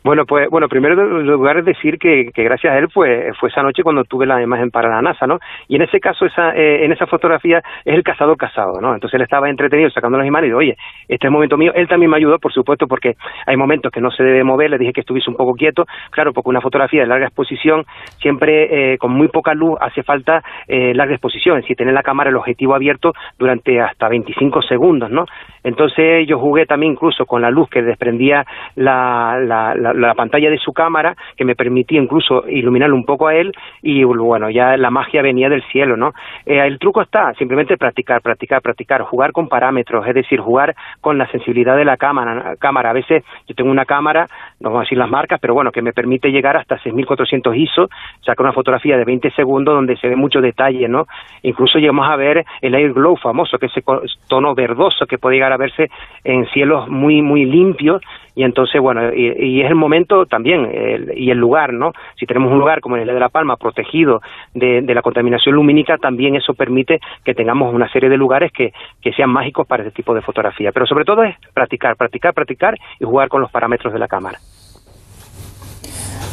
Bueno, 0.08 0.24
pues, 0.24 0.48
bueno, 0.48 0.68
primero 0.70 0.94
lugar 1.20 1.58
es 1.58 1.66
decir 1.66 1.98
que, 1.98 2.30
que, 2.32 2.42
gracias 2.42 2.72
a 2.72 2.78
él, 2.78 2.88
pues, 2.88 3.36
fue 3.38 3.50
esa 3.50 3.62
noche 3.62 3.82
cuando 3.82 4.04
tuve 4.04 4.24
la 4.24 4.42
imagen 4.42 4.70
para 4.70 4.88
la 4.88 5.02
NASA, 5.02 5.26
¿no? 5.26 5.38
Y 5.68 5.76
en 5.76 5.82
ese 5.82 6.00
caso, 6.00 6.24
esa, 6.24 6.56
eh, 6.56 6.86
en 6.86 6.92
esa 6.92 7.06
fotografía, 7.06 7.58
es 7.84 7.94
el 7.94 8.02
cazador 8.02 8.38
casado, 8.38 8.80
¿no? 8.80 8.94
Entonces 8.94 9.16
él 9.16 9.24
estaba 9.24 9.50
entretenido 9.50 9.90
sacando 9.90 10.16
las 10.16 10.26
imágenes 10.26 10.46
y 10.46 10.50
digo, 10.52 10.60
oye, 10.60 10.76
este 11.08 11.14
es 11.16 11.24
el 11.24 11.30
momento 11.30 11.58
mío. 11.58 11.72
Él 11.74 11.88
también 11.88 12.10
me 12.10 12.16
ayudó, 12.16 12.38
por 12.38 12.54
supuesto, 12.54 12.86
porque 12.86 13.16
hay 13.44 13.58
momentos 13.58 13.92
que 13.92 14.00
no 14.00 14.10
se 14.10 14.22
debe 14.22 14.44
mover, 14.44 14.70
le 14.70 14.78
dije 14.78 14.94
que 14.94 15.02
estuviese 15.02 15.28
un 15.28 15.36
poco 15.36 15.52
quieto, 15.52 15.84
claro, 16.10 16.32
porque 16.32 16.48
una 16.48 16.62
fotografía 16.62 17.02
de 17.02 17.06
larga 17.06 17.26
exposición, 17.26 17.84
siempre 18.18 18.94
eh, 18.94 18.96
con 18.96 19.12
muy 19.12 19.28
poca 19.28 19.52
luz, 19.52 19.76
hace 19.78 20.02
falta 20.04 20.42
eh, 20.68 20.94
larga 20.94 21.16
exposición, 21.16 21.58
es 21.58 21.64
decir, 21.64 21.76
tener 21.76 21.92
la 21.92 22.02
cámara, 22.02 22.30
el 22.30 22.36
objetivo 22.36 22.74
abierto 22.74 23.12
durante 23.38 23.78
hasta 23.78 24.08
25 24.08 24.62
segundos, 24.62 25.10
¿no? 25.10 25.26
Entonces 25.62 26.26
yo 26.26 26.38
jugué 26.38 26.66
también 26.66 26.92
incluso 26.92 27.26
con 27.26 27.42
la 27.42 27.50
luz 27.50 27.68
que 27.68 27.82
desprendía 27.82 28.44
la, 28.74 29.38
la, 29.40 29.74
la 29.74 30.08
la 30.08 30.14
pantalla 30.14 30.50
de 30.50 30.58
su 30.58 30.72
cámara 30.72 31.14
que 31.36 31.44
me 31.44 31.54
permitía 31.54 32.00
incluso 32.00 32.48
iluminarlo 32.48 32.96
un 32.96 33.04
poco 33.04 33.28
a 33.28 33.34
él 33.34 33.52
y 33.82 34.04
bueno, 34.04 34.50
ya 34.50 34.76
la 34.76 34.90
magia 34.90 35.22
venía 35.22 35.48
del 35.48 35.62
cielo, 35.70 35.96
¿no? 35.96 36.12
Eh, 36.46 36.58
el 36.58 36.78
truco 36.78 37.02
está 37.02 37.34
simplemente 37.34 37.76
practicar, 37.76 38.22
practicar, 38.22 38.62
practicar, 38.62 39.02
jugar 39.02 39.32
con 39.32 39.48
parámetros, 39.48 40.06
es 40.06 40.14
decir, 40.14 40.40
jugar 40.40 40.74
con 41.00 41.18
la 41.18 41.30
sensibilidad 41.30 41.76
de 41.76 41.84
la 41.84 41.96
cámara. 41.96 42.56
cámara. 42.58 42.90
A 42.90 42.94
veces 42.94 43.22
yo 43.46 43.54
tengo 43.54 43.70
una 43.70 43.84
cámara, 43.84 44.26
no 44.60 44.70
vamos 44.70 44.80
a 44.80 44.84
decir 44.84 44.98
las 44.98 45.10
marcas, 45.10 45.38
pero 45.40 45.54
bueno, 45.54 45.70
que 45.72 45.82
me 45.82 45.92
permite 45.92 46.30
llegar 46.30 46.56
hasta 46.56 46.78
6400 46.78 47.54
ISO, 47.54 47.88
sacar 48.24 48.46
una 48.46 48.52
fotografía 48.52 48.96
de 48.96 49.04
20 49.04 49.30
segundos 49.32 49.74
donde 49.74 49.96
se 49.98 50.08
ve 50.08 50.16
mucho 50.16 50.40
detalle, 50.40 50.88
¿no? 50.88 51.06
Incluso 51.42 51.78
llegamos 51.78 52.08
a 52.08 52.16
ver 52.16 52.44
el 52.62 52.74
air 52.74 52.92
glow 52.94 53.16
famoso, 53.16 53.58
que 53.58 53.66
es 53.66 53.76
ese 53.76 53.84
tono 54.28 54.54
verdoso 54.54 55.06
que 55.06 55.18
puede 55.18 55.36
llegar 55.36 55.52
a 55.52 55.57
verse 55.58 55.90
en 56.24 56.46
cielos 56.46 56.88
muy, 56.88 57.20
muy 57.20 57.44
limpios 57.44 58.00
y 58.38 58.44
entonces, 58.44 58.80
bueno, 58.80 59.12
y, 59.12 59.60
es 59.62 59.68
el 59.68 59.74
momento 59.74 60.24
también 60.24 60.70
y 61.16 61.28
el 61.28 61.38
lugar, 61.38 61.72
¿no? 61.72 61.92
Si 62.16 62.24
tenemos 62.24 62.52
un 62.52 62.60
lugar 62.60 62.80
como 62.80 62.96
el 62.96 63.04
de 63.04 63.18
La 63.18 63.30
Palma 63.30 63.56
protegido 63.56 64.22
de, 64.54 64.80
la 64.82 65.02
contaminación 65.02 65.56
lumínica, 65.56 65.98
también 65.98 66.36
eso 66.36 66.54
permite 66.54 67.00
que 67.24 67.34
tengamos 67.34 67.74
una 67.74 67.90
serie 67.90 68.08
de 68.08 68.16
lugares 68.16 68.52
que, 68.52 68.72
que 69.02 69.12
sean 69.12 69.30
mágicos 69.30 69.66
para 69.66 69.82
este 69.82 69.96
tipo 69.96 70.14
de 70.14 70.22
fotografía. 70.22 70.70
Pero 70.70 70.86
sobre 70.86 71.04
todo 71.04 71.24
es 71.24 71.34
practicar, 71.52 71.96
practicar, 71.96 72.32
practicar 72.32 72.78
y 73.00 73.04
jugar 73.04 73.28
con 73.28 73.40
los 73.40 73.50
parámetros 73.50 73.92
de 73.92 73.98
la 73.98 74.06
cámara. 74.06 74.38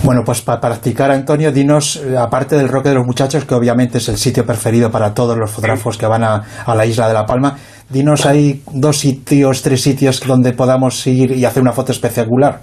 Bueno, 0.06 0.22
pues 0.24 0.44
para 0.44 0.62
practicar, 0.62 1.10
Antonio, 1.10 1.52
dinos, 1.52 1.96
eh, 1.96 2.16
aparte 2.16 2.56
del 2.56 2.70
Roque 2.70 2.90
de 2.90 2.96
los 2.96 3.08
Muchachos, 3.08 3.44
que 3.44 3.56
obviamente 3.56 3.98
es 3.98 4.08
el 4.08 4.18
sitio 4.18 4.46
preferido 4.46 4.92
para 4.92 5.16
todos 5.16 5.36
los 5.36 5.52
fotógrafos 5.52 5.98
que 5.98 6.06
van 6.06 6.24
a, 6.24 6.44
a 6.64 6.76
la 6.76 6.86
isla 6.86 7.08
de 7.08 7.16
La 7.16 7.26
Palma, 7.26 7.56
dinos 7.90 8.28
ahí 8.28 8.62
dos 8.72 8.98
sitios, 8.98 9.64
tres 9.64 9.82
sitios 9.82 10.22
donde 10.28 10.54
podamos 10.54 11.08
ir 11.08 11.32
y 11.32 11.44
hacer 11.44 11.64
una 11.64 11.72
foto 11.72 11.92
espectacular. 11.92 12.60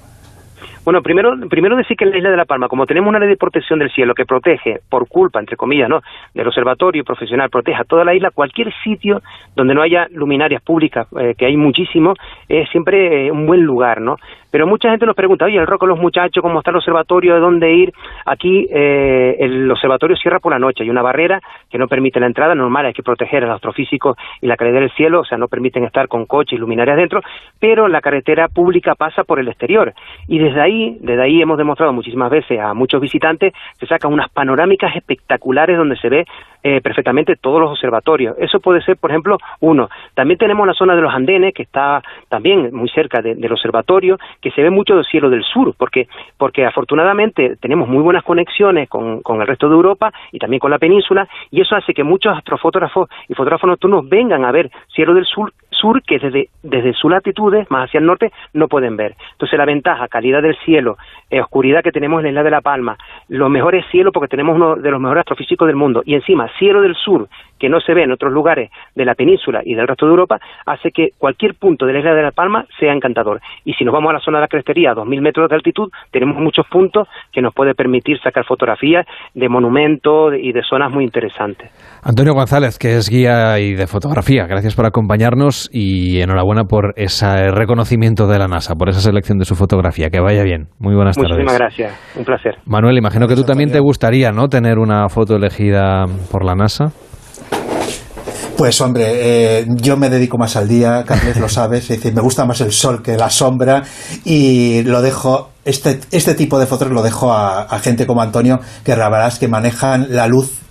Bueno, 0.85 1.01
primero, 1.01 1.31
primero 1.48 1.77
decir 1.77 1.97
que 1.97 2.05
en 2.05 2.10
la 2.10 2.19
isla 2.19 2.31
de 2.31 2.36
La 2.36 2.44
Palma, 2.44 2.66
como 2.66 2.86
tenemos 2.86 3.09
una 3.09 3.20
ley 3.20 3.28
de 3.28 3.36
protección 3.36 3.78
del 3.78 3.93
cielo 3.93 4.14
que 4.14 4.24
protege, 4.24 4.78
por 4.90 5.09
culpa, 5.09 5.39
entre 5.39 5.56
comillas, 5.56 5.89
¿no? 5.89 6.01
del 6.35 6.48
observatorio 6.48 7.05
profesional, 7.05 7.51
protege 7.51 7.78
a 7.81 7.85
toda 7.85 8.05
la 8.05 8.14
isla, 8.16 8.31
cualquier 8.35 8.73
sitio 8.82 9.20
donde 9.55 9.74
no 9.74 9.82
haya 9.82 10.09
luminarias 10.10 10.60
públicas, 10.60 11.06
eh, 11.20 11.35
que 11.39 11.47
hay 11.47 11.56
muchísimo, 11.56 12.14
es 12.48 12.69
siempre 12.70 13.27
eh, 13.27 13.31
un 13.31 13.47
buen 13.47 13.62
lugar, 13.62 14.01
¿no? 14.01 14.16
Pero 14.53 14.66
mucha 14.66 14.91
gente 14.91 15.07
nos 15.07 15.16
pregunta, 15.16 15.47
oye, 15.47 15.57
el 15.57 15.66
roco 15.66 15.87
los 15.87 15.99
muchachos, 15.99 16.43
¿cómo 16.43 16.59
está 16.59 16.70
el 16.70 16.77
observatorio? 16.77 17.35
¿De 17.35 17.41
dónde 17.41 17.73
ir? 17.73 17.93
Aquí 18.27 18.69
eh, 18.70 19.35
el 19.41 19.70
observatorio 19.70 20.15
cierra 20.15 20.41
por 20.41 20.53
la 20.53 20.59
noche, 20.59 20.85
hay 20.85 20.91
una 20.91 21.01
barrera 21.01 21.41
que 21.70 21.79
no 21.79 21.89
permite 21.89 22.20
la 22.20 22.27
entrada 22.27 22.55
normal, 22.55 22.85
hay 22.85 22.93
que 22.93 23.03
proteger 23.03 23.45
al 23.45 23.51
astrofísico 23.53 24.15
y 24.43 24.47
la 24.47 24.59
calidad 24.59 24.81
del 24.81 24.91
cielo, 24.91 25.20
o 25.20 25.24
sea, 25.24 25.39
no 25.39 25.49
permiten 25.49 25.85
estar 25.85 26.07
con 26.07 26.27
coches 26.27 26.53
y 26.53 26.61
luminarias 26.61 26.99
dentro, 26.99 27.23
pero 27.59 27.89
la 27.89 28.03
carretera 28.03 28.49
pública 28.49 28.95
pasa 28.95 29.24
por 29.24 29.41
el 29.41 29.49
exterior. 29.49 29.95
Y 30.29 30.39
desde 30.39 30.61
ahí, 30.61 30.99
desde 31.01 31.23
ahí 31.23 31.41
hemos 31.41 31.57
demostrado 31.57 31.95
muchísimas 31.95 32.31
veces 32.31 32.61
a 32.61 32.74
muchos 32.74 33.01
visitantes, 33.01 33.55
se 33.81 33.87
sacan 33.87 34.12
unas 34.12 34.29
panorámicas 34.29 34.95
espectaculares 34.95 35.79
donde 35.79 35.97
se 35.97 36.11
ve 36.11 36.27
eh, 36.65 36.81
perfectamente 36.81 37.35
todos 37.35 37.61
los 37.61 37.73
observatorios. 37.73 38.37
Eso 38.39 38.61
puede 38.61 38.83
ser, 38.83 38.97
por 38.97 39.11
ejemplo, 39.11 39.39
uno. 39.61 39.89
También 40.15 40.39
tenemos 40.39 40.65
la 40.65 40.74
zona 40.74 40.95
de 40.95 41.03
los 41.03 41.12
andenes, 41.12 41.55
que 41.55 41.65
está 41.65 42.03
también 42.29 42.73
muy 42.73 42.89
cerca 42.89 43.20
del 43.20 43.53
observatorio, 43.53 44.16
que 44.43 44.51
se 44.51 44.62
ve 44.62 44.70
mucho 44.70 44.94
del 44.94 45.05
cielo 45.05 45.31
del 45.31 45.44
sur, 45.44 45.74
porque, 45.78 46.09
porque 46.36 46.66
afortunadamente 46.66 47.56
tenemos 47.60 47.89
muy 47.89 48.02
buenas 48.02 48.24
conexiones 48.24 48.89
con, 48.89 49.23
con 49.23 49.40
el 49.40 49.47
resto 49.47 49.69
de 49.69 49.74
Europa 49.74 50.12
y 50.32 50.39
también 50.39 50.60
con 50.60 50.70
la 50.70 50.78
península, 50.78 51.28
y 51.51 51.60
eso 51.60 51.77
hace 51.77 51.94
que 51.94 52.05
muchos 52.05 52.36
astrofotógrafos 52.36 53.09
y 53.28 53.35
fotógrafos 53.35 53.69
nocturnos 53.69 54.09
vengan 54.09 54.44
a 54.44 54.52
ver 54.52 54.70
cielo 54.94 55.14
del 55.14 55.24
sur 55.24 55.52
sur 55.83 56.01
que 56.03 56.21
desde, 56.21 56.49
desde 56.63 56.95
sus 56.95 57.11
latitudes, 57.11 57.69
más 57.71 57.89
hacia 57.89 57.99
el 57.99 58.07
norte, 58.07 58.31
no 58.55 58.69
pueden 58.69 58.97
ver. 58.97 59.17
Entonces 59.33 59.59
la 59.59 59.67
ventaja, 59.67 60.07
calidad 60.07 60.41
del 60.41 60.57
cielo, 60.65 60.97
eh, 61.29 61.41
oscuridad 61.41 61.83
que 61.83 61.91
tenemos 61.91 62.21
en 62.21 62.27
la 62.27 62.31
isla 62.31 62.43
de 62.45 62.51
La 62.51 62.61
Palma, 62.61 62.97
los 63.29 63.51
mejores 63.51 63.85
cielos 63.91 64.13
porque 64.13 64.29
tenemos 64.29 64.55
uno 64.55 64.77
de 64.77 64.91
los 64.91 65.01
mejores 65.01 65.23
astrofísicos 65.23 65.67
del 65.67 65.77
mundo, 65.77 66.03
y 66.07 66.15
encima 66.15 66.49
cielo 66.59 66.81
del 66.81 66.95
sur, 66.95 67.29
que 67.59 67.69
no 67.69 67.81
se 67.81 67.95
ve 67.95 68.03
en 68.03 68.13
otros 68.13 68.33
lugares 68.33 68.71
de 68.95 69.05
la 69.05 69.15
península 69.15 69.63
y 69.65 69.75
del 69.75 69.87
resto 69.87 70.07
de 70.07 70.11
Europa, 70.11 70.41
hace 70.67 70.91
que 70.91 71.11
cualquier 71.19 71.55
punto 71.55 71.87
de 71.87 71.93
la 71.93 71.99
isla 72.01 72.15
de 72.15 72.23
La 72.23 72.33
Palma 72.33 72.67
sea 72.79 72.93
encantador. 72.93 73.41
Y 73.65 73.75
si 73.75 73.85
nos 73.85 73.93
vamos 73.95 74.11
a 74.11 74.15
la 74.15 74.21
zona 74.21 74.39
de 74.39 74.43
la 74.43 74.49
crestería, 74.49 74.91
a 74.91 74.95
2.000 74.95 75.21
metros 75.21 75.49
de 75.49 75.55
altitud, 75.55 75.91
tenemos 76.11 76.37
muchos 76.39 76.67
puntos 76.67 77.09
que 77.33 77.41
nos 77.41 77.55
puede 77.55 77.75
permitir 77.75 78.19
sacar 78.21 78.45
fotografías 78.45 79.07
de 79.35 79.49
monumentos 79.49 80.35
y 80.39 80.53
de 80.53 80.63
zonas 80.63 80.91
muy 80.91 81.05
interesantes. 81.05 81.71
Antonio 82.03 82.35
González, 82.35 82.79
que 82.79 82.97
es 82.97 83.09
guía 83.09 83.59
y 83.61 83.75
de 83.75 83.87
fotografía, 83.87 84.47
gracias 84.47 84.75
por 84.75 84.87
acompañarnos 84.87 85.71
y 85.73 86.20
enhorabuena 86.20 86.65
por 86.65 86.93
ese 86.97 87.51
reconocimiento 87.51 88.27
de 88.27 88.39
la 88.39 88.47
NASA, 88.47 88.74
por 88.74 88.90
esa 88.90 89.01
selección 89.01 89.39
de 89.39 89.47
su 89.47 89.55
fotografía. 89.55 90.11
Que 90.11 90.20
vaya 90.20 90.43
bien. 90.43 90.69
Muy 90.78 90.94
buenas 90.94 91.16
tardes. 91.16 91.31
Muchísimas 91.31 91.59
gracias. 91.59 91.93
Un 92.16 92.24
placer. 92.24 92.57
Manuel, 92.66 92.99
imagino 92.99 93.27
que 93.27 93.35
tú 93.35 93.44
también 93.44 93.73
te 93.73 93.81
gustaría, 93.81 94.31
¿no? 94.31 94.49
Tener 94.49 94.78
una 94.78 95.09
foto 95.09 95.36
elegida 95.36 96.05
por 96.31 96.44
la 96.44 96.55
NASA. 96.55 96.93
Pues 98.57 98.81
hombre, 98.81 99.07
eh, 99.61 99.66
yo 99.77 99.97
me 99.97 100.11
dedico 100.11 100.39
más 100.39 100.57
al 100.57 100.69
día, 100.69 101.05
Carles 101.05 101.40
lo 101.40 101.49
sabes, 101.49 101.90
es 101.90 101.97
decir, 101.97 102.15
me 102.15 102.20
gusta 102.20 102.44
más 102.44 102.61
el 102.61 102.70
sol 102.70 103.03
que 103.03 103.16
la 103.16 103.31
sombra 103.31 103.82
y 104.24 104.82
lo 104.85 105.03
dejo, 105.03 105.51
este, 105.65 105.99
este 106.12 106.35
tipo 106.35 106.61
de 106.61 106.66
fotos 106.66 106.90
lo 106.90 107.03
dejo 107.03 107.32
a, 107.32 107.66
gente 107.81 108.07
como 108.07 108.23
Antonio, 108.23 108.61
que 108.85 108.93
es 108.93 109.39
que 109.39 109.49
manejan 109.49 110.07
la 110.11 110.28
luz 110.28 110.61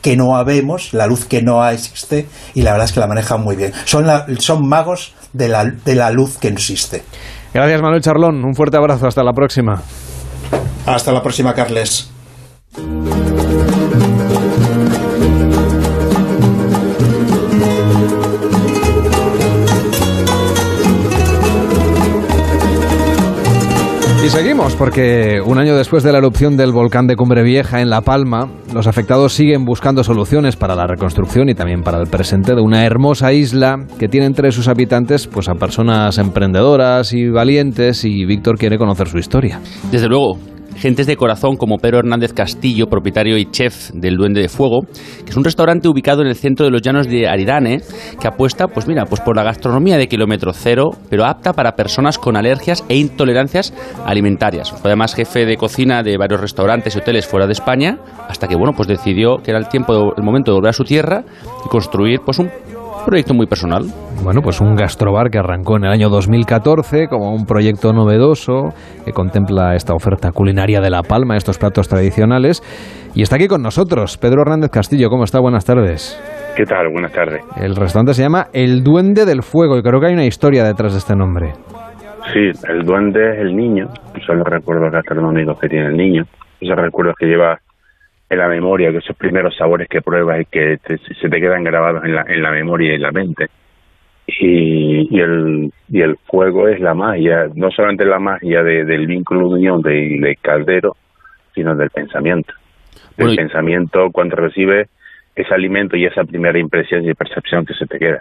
que 0.00 0.16
no 0.16 0.36
habemos, 0.36 0.92
la 0.94 1.06
luz 1.06 1.24
que 1.24 1.42
no 1.42 1.66
existe, 1.68 2.28
y 2.54 2.62
la 2.62 2.72
verdad 2.72 2.86
es 2.86 2.92
que 2.92 3.00
la 3.00 3.06
manejan 3.06 3.42
muy 3.42 3.56
bien. 3.56 3.72
Son, 3.84 4.06
son 4.38 4.68
magos 4.68 5.14
de 5.32 5.48
la, 5.48 5.64
de 5.64 5.94
la 5.94 6.10
luz 6.10 6.38
que 6.38 6.50
no 6.50 6.56
existe. 6.56 7.02
Gracias, 7.52 7.82
Manuel 7.82 8.02
Charlón. 8.02 8.44
Un 8.44 8.54
fuerte 8.54 8.76
abrazo. 8.76 9.06
Hasta 9.06 9.22
la 9.22 9.32
próxima. 9.32 9.82
Hasta 10.86 11.12
la 11.12 11.22
próxima, 11.22 11.54
Carles. 11.54 12.10
Y 24.28 24.30
seguimos 24.30 24.76
porque 24.76 25.40
un 25.42 25.56
año 25.56 25.74
después 25.74 26.02
de 26.02 26.12
la 26.12 26.18
erupción 26.18 26.58
del 26.58 26.70
volcán 26.70 27.06
de 27.06 27.16
Cumbre 27.16 27.42
Vieja 27.42 27.80
en 27.80 27.88
La 27.88 28.02
Palma, 28.02 28.50
los 28.74 28.86
afectados 28.86 29.32
siguen 29.32 29.64
buscando 29.64 30.04
soluciones 30.04 30.54
para 30.54 30.76
la 30.76 30.86
reconstrucción 30.86 31.48
y 31.48 31.54
también 31.54 31.82
para 31.82 31.98
el 31.98 32.08
presente 32.08 32.54
de 32.54 32.60
una 32.60 32.84
hermosa 32.84 33.32
isla 33.32 33.86
que 33.98 34.06
tiene 34.06 34.26
entre 34.26 34.52
sus 34.52 34.68
habitantes 34.68 35.26
pues 35.26 35.48
a 35.48 35.54
personas 35.54 36.18
emprendedoras 36.18 37.14
y 37.14 37.30
valientes 37.30 38.04
y 38.04 38.26
Víctor 38.26 38.58
quiere 38.58 38.76
conocer 38.76 39.08
su 39.08 39.16
historia. 39.16 39.62
Desde 39.90 40.08
luego, 40.08 40.38
gentes 40.78 41.06
de 41.06 41.16
corazón 41.16 41.56
como 41.56 41.78
Pedro 41.78 41.98
Hernández 41.98 42.32
Castillo, 42.32 42.86
propietario 42.86 43.36
y 43.36 43.50
chef 43.50 43.90
del 43.92 44.16
Duende 44.16 44.40
de 44.40 44.48
Fuego, 44.48 44.82
que 45.24 45.30
es 45.30 45.36
un 45.36 45.44
restaurante 45.44 45.88
ubicado 45.88 46.22
en 46.22 46.28
el 46.28 46.36
centro 46.36 46.64
de 46.64 46.70
los 46.70 46.82
llanos 46.82 47.08
de 47.08 47.28
Aridane, 47.28 47.80
que 48.20 48.28
apuesta, 48.28 48.68
pues 48.68 48.86
mira, 48.86 49.04
pues 49.04 49.20
por 49.20 49.36
la 49.36 49.42
gastronomía 49.42 49.98
de 49.98 50.08
kilómetro 50.08 50.52
cero, 50.52 50.90
pero 51.10 51.24
apta 51.24 51.52
para 51.52 51.72
personas 51.72 52.18
con 52.18 52.36
alergias 52.36 52.84
e 52.88 52.96
intolerancias 52.96 53.74
alimentarias. 54.06 54.70
Fue 54.70 54.90
además 54.90 55.14
jefe 55.14 55.44
de 55.46 55.56
cocina 55.56 56.02
de 56.02 56.16
varios 56.16 56.40
restaurantes 56.40 56.94
y 56.94 56.98
hoteles 56.98 57.26
fuera 57.26 57.46
de 57.46 57.52
España, 57.52 57.98
hasta 58.28 58.46
que 58.46 58.56
bueno, 58.56 58.72
pues 58.76 58.88
decidió 58.88 59.38
que 59.42 59.50
era 59.50 59.58
el 59.58 59.68
tiempo, 59.68 60.14
el 60.16 60.22
momento 60.22 60.52
de 60.52 60.56
volver 60.56 60.70
a 60.70 60.74
su 60.74 60.84
tierra 60.84 61.24
y 61.64 61.68
construir 61.68 62.20
pues 62.24 62.38
un 62.38 62.50
proyecto 63.04 63.34
muy 63.34 63.46
personal. 63.46 63.84
Bueno, 64.22 64.40
pues 64.42 64.60
un 64.60 64.74
gastrobar 64.74 65.30
que 65.30 65.38
arrancó 65.38 65.76
en 65.76 65.84
el 65.84 65.90
año 65.90 66.08
2014 66.08 67.08
como 67.08 67.32
un 67.32 67.46
proyecto 67.46 67.92
novedoso 67.92 68.70
que 69.04 69.12
contempla 69.12 69.74
esta 69.74 69.94
oferta 69.94 70.32
culinaria 70.32 70.80
de 70.80 70.90
La 70.90 71.02
Palma, 71.02 71.36
estos 71.36 71.58
platos 71.58 71.88
tradicionales. 71.88 72.62
Y 73.14 73.22
está 73.22 73.36
aquí 73.36 73.48
con 73.48 73.62
nosotros 73.62 74.18
Pedro 74.18 74.42
Hernández 74.42 74.70
Castillo. 74.70 75.08
¿Cómo 75.10 75.24
está? 75.24 75.40
Buenas 75.40 75.64
tardes. 75.64 76.20
¿Qué 76.56 76.64
tal? 76.64 76.88
Buenas 76.92 77.12
tardes. 77.12 77.42
El 77.56 77.76
restaurante 77.76 78.14
se 78.14 78.22
llama 78.22 78.48
El 78.52 78.82
Duende 78.82 79.24
del 79.24 79.42
Fuego 79.42 79.78
y 79.78 79.82
creo 79.82 80.00
que 80.00 80.06
hay 80.06 80.14
una 80.14 80.26
historia 80.26 80.64
detrás 80.64 80.92
de 80.92 80.98
este 80.98 81.14
nombre. 81.14 81.52
Sí, 82.32 82.50
el 82.68 82.84
duende 82.84 83.20
es 83.32 83.38
el 83.40 83.56
niño, 83.56 83.86
son 84.26 84.38
los 84.38 84.46
recuerdos 84.46 84.92
gastronómicos 84.92 85.58
que 85.58 85.68
tiene 85.68 85.86
el 85.86 85.96
niño, 85.96 86.24
esos 86.60 86.76
recuerdos 86.76 87.14
que 87.18 87.26
lleva 87.26 87.58
en 88.30 88.38
la 88.38 88.48
memoria, 88.48 88.90
que 88.90 88.98
esos 88.98 89.16
primeros 89.16 89.56
sabores 89.56 89.88
que 89.88 90.02
pruebas 90.02 90.40
y 90.42 90.44
que 90.46 90.78
se 91.20 91.28
te 91.28 91.40
quedan 91.40 91.64
grabados 91.64 92.04
en 92.04 92.14
la, 92.14 92.24
en 92.28 92.42
la 92.42 92.50
memoria 92.50 92.92
y 92.92 92.94
en 92.96 93.02
la 93.02 93.12
mente. 93.12 93.46
Y, 94.26 95.08
y, 95.16 95.20
el, 95.20 95.72
y 95.88 96.02
el 96.02 96.16
fuego 96.26 96.68
es 96.68 96.80
la 96.80 96.94
magia, 96.94 97.48
no 97.54 97.70
solamente 97.70 98.04
la 98.04 98.18
magia 98.18 98.62
del 98.62 99.06
vínculo 99.06 99.48
de 99.48 99.54
unión 99.54 99.80
de, 99.80 100.18
de 100.20 100.36
Caldero, 100.40 100.96
sino 101.54 101.74
del 101.74 101.90
pensamiento. 101.90 102.52
El 103.16 103.34
pensamiento 103.34 104.10
cuando 104.12 104.36
recibe 104.36 104.88
ese 105.34 105.54
alimento 105.54 105.96
y 105.96 106.04
esa 106.04 106.24
primera 106.24 106.58
impresión 106.58 107.08
y 107.08 107.14
percepción 107.14 107.64
que 107.64 107.74
se 107.74 107.86
te 107.86 107.98
queda 107.98 108.20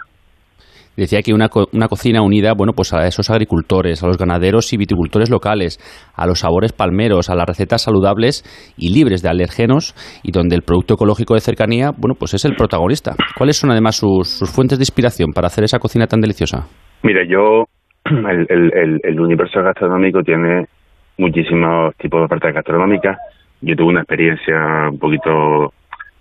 decía 1.02 1.22
que 1.22 1.34
una, 1.34 1.48
una 1.72 1.88
cocina 1.88 2.22
unida, 2.22 2.54
bueno, 2.58 2.74
pues 2.74 2.94
a 2.94 3.08
esos 3.08 3.30
agricultores, 3.30 4.04
a 4.04 4.08
los 4.08 4.18
ganaderos 4.18 4.74
y 4.74 4.78
viticultores 4.78 5.30
locales, 5.30 5.80
a 6.16 6.26
los 6.26 6.40
sabores 6.40 6.74
palmeros, 6.74 7.30
a 7.30 7.36
las 7.36 7.46
recetas 7.46 7.84
saludables 7.84 8.44
y 8.78 8.94
libres 8.94 9.22
de 9.22 9.30
alergenos 9.30 9.94
y 10.24 10.32
donde 10.32 10.56
el 10.56 10.64
producto 10.64 10.96
ecológico 10.96 11.36
de 11.36 11.42
cercanía, 11.42 11.92
bueno, 11.98 12.16
pues 12.18 12.34
es 12.34 12.46
el 12.46 12.56
protagonista. 12.56 13.16
¿Cuáles 13.38 13.58
son 13.58 13.72
además 13.72 13.96
sus, 13.98 14.40
fuentes 14.54 14.80
de 14.80 14.84
inspiración 14.84 15.32
para 15.34 15.48
hacer 15.48 15.64
esa 15.64 15.80
cocina 15.80 16.08
tan 16.08 16.22
deliciosa? 16.22 16.68
Mira, 17.04 17.22
yo, 17.28 17.66
el, 18.06 19.00
el, 19.04 19.20
universo 19.20 19.62
gastronómico 19.62 20.22
tiene 20.24 20.66
muchísimos 21.18 21.96
tipos 21.98 22.22
de 22.22 22.26
ofertas 22.26 22.54
gastronómicas. 22.54 23.18
Yo 23.62 23.76
tuve 23.76 23.90
una 23.90 24.02
experiencia 24.02 24.90
un 24.92 25.00
poquito 25.00 25.74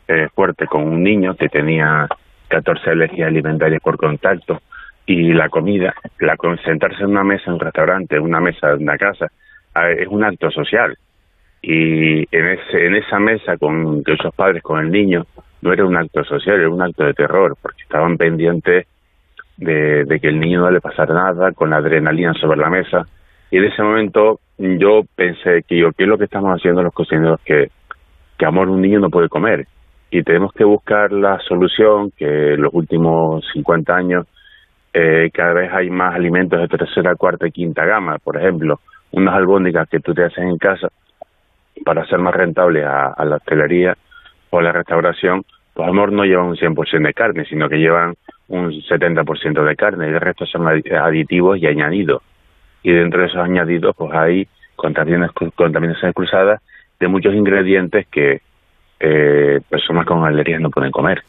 eh, 0.08 0.28
fuerte 0.34 0.66
con 0.66 0.82
un 0.82 1.02
niño 1.02 1.34
que 1.34 1.48
tenía 1.48 2.06
14 2.48 2.90
alergias 2.90 3.28
alimentarias 3.28 3.82
por 3.82 3.96
contacto 3.96 4.60
y 5.06 5.32
la 5.32 5.48
comida, 5.48 5.94
la 6.18 6.36
sentarse 6.64 7.02
en 7.02 7.10
una 7.10 7.22
mesa 7.24 7.44
en 7.46 7.54
un 7.54 7.60
restaurante, 7.60 8.16
en 8.16 8.22
una 8.22 8.40
mesa 8.40 8.72
en 8.72 8.82
una 8.82 8.98
casa, 8.98 9.30
es 9.96 10.08
un 10.08 10.24
acto 10.24 10.50
social. 10.50 10.96
Y 11.62 12.18
en, 12.36 12.46
ese, 12.46 12.86
en 12.86 12.96
esa 12.96 13.18
mesa 13.18 13.56
con 13.56 14.02
esos 14.06 14.34
padres, 14.34 14.62
con 14.62 14.80
el 14.80 14.90
niño, 14.90 15.26
no 15.62 15.72
era 15.72 15.84
un 15.84 15.96
acto 15.96 16.24
social, 16.24 16.60
era 16.60 16.68
un 16.68 16.82
acto 16.82 17.04
de 17.04 17.14
terror, 17.14 17.56
porque 17.60 17.82
estaban 17.82 18.16
pendientes 18.16 18.86
de, 19.56 20.04
de 20.04 20.20
que 20.20 20.28
el 20.28 20.38
niño 20.38 20.60
no 20.60 20.70
le 20.70 20.80
pasara 20.80 21.14
nada, 21.14 21.52
con 21.52 21.70
la 21.70 21.76
adrenalina 21.76 22.34
sobre 22.34 22.58
la 22.58 22.70
mesa. 22.70 23.06
Y 23.50 23.58
en 23.58 23.64
ese 23.64 23.82
momento 23.82 24.40
yo 24.58 25.02
pensé 25.14 25.62
que 25.66 25.78
yo, 25.78 25.92
¿qué 25.92 26.04
es 26.04 26.08
lo 26.08 26.18
que 26.18 26.24
estamos 26.24 26.56
haciendo 26.56 26.82
los 26.82 26.92
cocineros? 26.92 27.40
Que, 27.44 27.70
que 28.38 28.46
amor 28.46 28.68
un 28.68 28.82
niño 28.82 29.00
no 29.00 29.10
puede 29.10 29.28
comer. 29.28 29.66
Y 30.10 30.22
tenemos 30.22 30.52
que 30.52 30.64
buscar 30.64 31.12
la 31.12 31.38
solución 31.40 32.12
que 32.16 32.54
en 32.54 32.62
los 32.62 32.72
últimos 32.72 33.44
50 33.52 33.94
años 33.94 34.26
eh, 34.92 35.30
cada 35.32 35.52
vez 35.52 35.70
hay 35.72 35.90
más 35.90 36.14
alimentos 36.14 36.58
de 36.58 36.68
tercera, 36.68 37.16
cuarta 37.16 37.46
y 37.46 37.50
quinta 37.50 37.84
gama. 37.84 38.18
Por 38.18 38.36
ejemplo, 38.36 38.80
unas 39.12 39.34
albóndigas 39.34 39.88
que 39.88 40.00
tú 40.00 40.14
te 40.14 40.24
haces 40.24 40.38
en 40.38 40.56
casa 40.58 40.88
para 41.84 42.06
ser 42.06 42.18
más 42.18 42.34
rentable 42.34 42.84
a, 42.84 43.14
la 43.24 43.36
hostelería 43.36 43.96
o 44.50 44.58
a 44.58 44.62
la 44.62 44.72
restauración, 44.72 45.44
pues 45.74 45.88
amor 45.88 46.12
no 46.12 46.24
llevan 46.24 46.46
un 46.46 46.56
100% 46.56 47.06
de 47.06 47.12
carne, 47.12 47.44
sino 47.44 47.68
que 47.68 47.76
llevan 47.76 48.14
un 48.48 48.70
70% 48.70 49.64
de 49.64 49.76
carne 49.76 50.06
y 50.06 50.12
el 50.12 50.20
resto 50.20 50.46
son 50.46 50.66
aditivos 50.66 51.58
y 51.58 51.66
añadidos. 51.66 52.22
Y 52.82 52.92
dentro 52.92 53.20
de 53.20 53.26
esos 53.26 53.40
añadidos, 53.40 53.94
pues 53.96 54.12
hay 54.14 54.48
contaminaciones 54.76 56.14
cruzadas 56.14 56.62
de 56.98 57.08
muchos 57.08 57.34
ingredientes 57.34 58.06
que 58.06 58.40
eh, 59.00 59.60
personas 59.68 60.06
con 60.06 60.24
alergias 60.24 60.60
no 60.60 60.70
pueden 60.70 60.90
comer. 60.90 61.22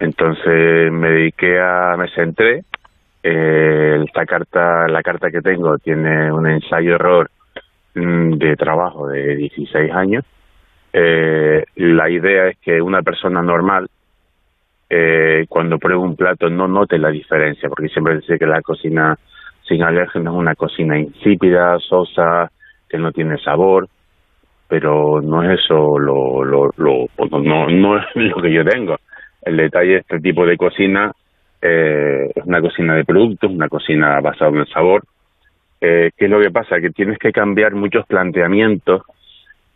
Entonces 0.00 0.92
me 0.92 1.10
dediqué 1.10 1.60
a, 1.60 1.96
me 1.96 2.08
centré, 2.10 2.64
eh, 3.22 4.02
esta 4.04 4.26
carta, 4.26 4.86
la 4.88 5.02
carta 5.02 5.30
que 5.30 5.40
tengo 5.40 5.78
tiene 5.78 6.30
un 6.30 6.46
ensayo 6.46 6.96
error 6.96 7.30
mm, 7.94 8.34
de 8.34 8.56
trabajo 8.56 9.08
de 9.08 9.36
16 9.36 9.90
años. 9.92 10.24
Eh, 10.92 11.64
la 11.76 12.10
idea 12.10 12.48
es 12.48 12.58
que 12.58 12.80
una 12.80 13.02
persona 13.02 13.42
normal, 13.42 13.88
eh, 14.90 15.46
cuando 15.48 15.78
pruebe 15.78 16.00
un 16.00 16.16
plato, 16.16 16.50
no 16.50 16.68
note 16.68 16.98
la 16.98 17.08
diferencia, 17.08 17.68
porque 17.68 17.88
siempre 17.88 18.16
dice 18.16 18.38
que 18.38 18.46
la 18.46 18.60
cocina 18.62 19.18
sin 19.66 19.82
alérgenos 19.82 20.34
es 20.34 20.38
una 20.38 20.54
cocina 20.54 20.98
insípida, 20.98 21.78
sosa, 21.78 22.50
que 22.88 22.98
no 22.98 23.10
tiene 23.10 23.38
sabor 23.38 23.88
pero 24.74 25.20
no 25.22 25.40
es 25.44 25.60
eso 25.60 26.00
lo, 26.00 26.42
lo, 26.42 26.68
lo 26.76 27.06
no, 27.40 27.68
no 27.68 27.96
es 27.96 28.04
lo 28.16 28.42
que 28.42 28.52
yo 28.52 28.64
tengo. 28.64 28.96
El 29.40 29.56
detalle 29.56 29.92
de 29.92 29.98
este 29.98 30.18
tipo 30.18 30.44
de 30.44 30.56
cocina 30.56 31.12
eh, 31.62 32.28
es 32.34 32.44
una 32.44 32.60
cocina 32.60 32.96
de 32.96 33.04
productos, 33.04 33.52
una 33.52 33.68
cocina 33.68 34.20
basada 34.20 34.50
en 34.50 34.56
el 34.56 34.66
sabor. 34.66 35.04
Eh, 35.80 36.10
¿Qué 36.16 36.24
es 36.24 36.30
lo 36.30 36.40
que 36.40 36.50
pasa? 36.50 36.80
Que 36.80 36.90
tienes 36.90 37.18
que 37.18 37.30
cambiar 37.30 37.76
muchos 37.76 38.04
planteamientos 38.06 39.02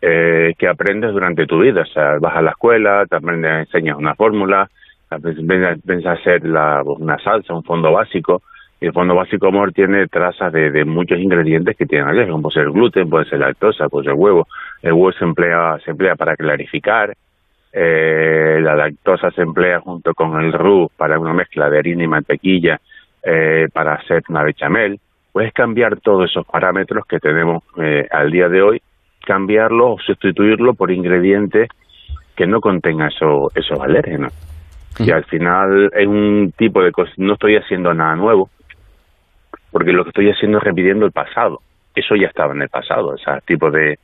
eh, 0.01 0.53
que 0.57 0.67
aprendes 0.67 1.13
durante 1.13 1.45
tu 1.45 1.61
vida. 1.61 1.83
O 1.83 1.93
sea, 1.93 2.17
vas 2.19 2.35
a 2.35 2.41
la 2.41 2.51
escuela, 2.51 3.05
te 3.09 3.15
aprendes, 3.15 3.67
enseñas 3.67 3.95
una 3.95 4.15
fórmula, 4.15 4.69
aprendes 5.09 6.05
a 6.05 6.11
hacer 6.11 6.45
la, 6.45 6.83
una 6.83 7.17
salsa, 7.19 7.53
un 7.53 7.63
fondo 7.63 7.93
básico, 7.93 8.41
el 8.81 8.93
fondo 8.93 9.15
básico 9.15 9.47
amor 9.47 9.73
tiene 9.73 10.07
trazas 10.07 10.53
de, 10.53 10.71
de 10.71 10.85
muchos 10.85 11.19
ingredientes 11.19 11.75
que 11.75 11.85
tienen 11.85 12.07
alergia, 12.07 12.31
como 12.31 12.43
puede 12.43 12.63
ser 12.63 12.71
gluten, 12.71 13.09
puede 13.09 13.25
ser 13.25 13.39
lactosa, 13.39 13.89
puede 13.89 14.05
ser 14.05 14.13
huevo. 14.13 14.47
El 14.81 14.93
huevo 14.93 15.11
se 15.11 15.25
emplea, 15.25 15.77
se 15.83 15.91
emplea 15.91 16.15
para 16.15 16.35
clarificar, 16.37 17.13
eh, 17.71 18.59
la 18.61 18.75
lactosa 18.75 19.29
se 19.31 19.41
emplea 19.41 19.79
junto 19.81 20.13
con 20.13 20.39
el 20.41 20.53
roux 20.53 20.89
para 20.95 21.19
una 21.19 21.33
mezcla 21.33 21.69
de 21.69 21.77
harina 21.77 22.03
y 22.03 22.07
mantequilla 22.07 22.79
eh, 23.21 23.67
para 23.73 23.95
hacer 23.95 24.23
una 24.29 24.43
bechamel. 24.43 24.99
Puedes 25.31 25.53
cambiar 25.53 25.99
todos 25.99 26.29
esos 26.29 26.45
parámetros 26.45 27.05
que 27.05 27.19
tenemos 27.19 27.63
eh, 27.77 28.07
al 28.09 28.31
día 28.31 28.47
de 28.47 28.61
hoy, 28.61 28.81
cambiarlo 29.25 29.93
o 29.93 29.99
sustituirlo 29.99 30.73
por 30.73 30.89
ingredientes 30.89 31.69
que 32.35 32.47
no 32.47 32.61
contengan 32.61 33.09
eso, 33.09 33.51
esos 33.53 33.79
alérgenos. 33.79 34.33
Y 34.97 35.11
al 35.11 35.25
final 35.25 35.91
es 35.93 36.07
un 36.07 36.53
tipo 36.57 36.81
de 36.81 36.91
cosas, 36.91 37.13
no 37.17 37.33
estoy 37.33 37.57
haciendo 37.57 37.93
nada 37.93 38.15
nuevo, 38.15 38.49
porque 39.71 39.93
lo 39.93 40.03
que 40.03 40.09
estoy 40.09 40.29
haciendo 40.29 40.57
es 40.57 40.63
repitiendo 40.63 41.05
el 41.05 41.11
pasado. 41.11 41.61
Eso 41.95 42.15
ya 42.15 42.27
estaba 42.27 42.53
en 42.53 42.61
el 42.61 42.69
pasado, 42.69 43.15
ese 43.15 43.31
tipo 43.45 43.71
de, 43.71 43.97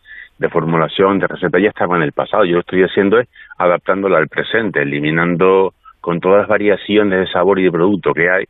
formulación, 0.49 1.19
de 1.19 1.27
receta 1.27 1.59
ya 1.59 1.69
estaba 1.69 1.95
en 1.95 2.03
el 2.03 2.11
pasado. 2.11 2.45
Yo 2.45 2.55
lo 2.55 2.59
estoy 2.59 2.83
haciendo 2.83 3.19
es 3.19 3.27
adaptándolo 3.57 4.17
al 4.17 4.27
presente, 4.27 4.81
eliminando 4.81 5.73
con 6.01 6.19
todas 6.19 6.41
las 6.41 6.47
variaciones 6.47 7.19
de 7.19 7.31
sabor 7.31 7.59
y 7.59 7.63
de 7.63 7.71
producto 7.71 8.13
que 8.13 8.29
hay, 8.29 8.45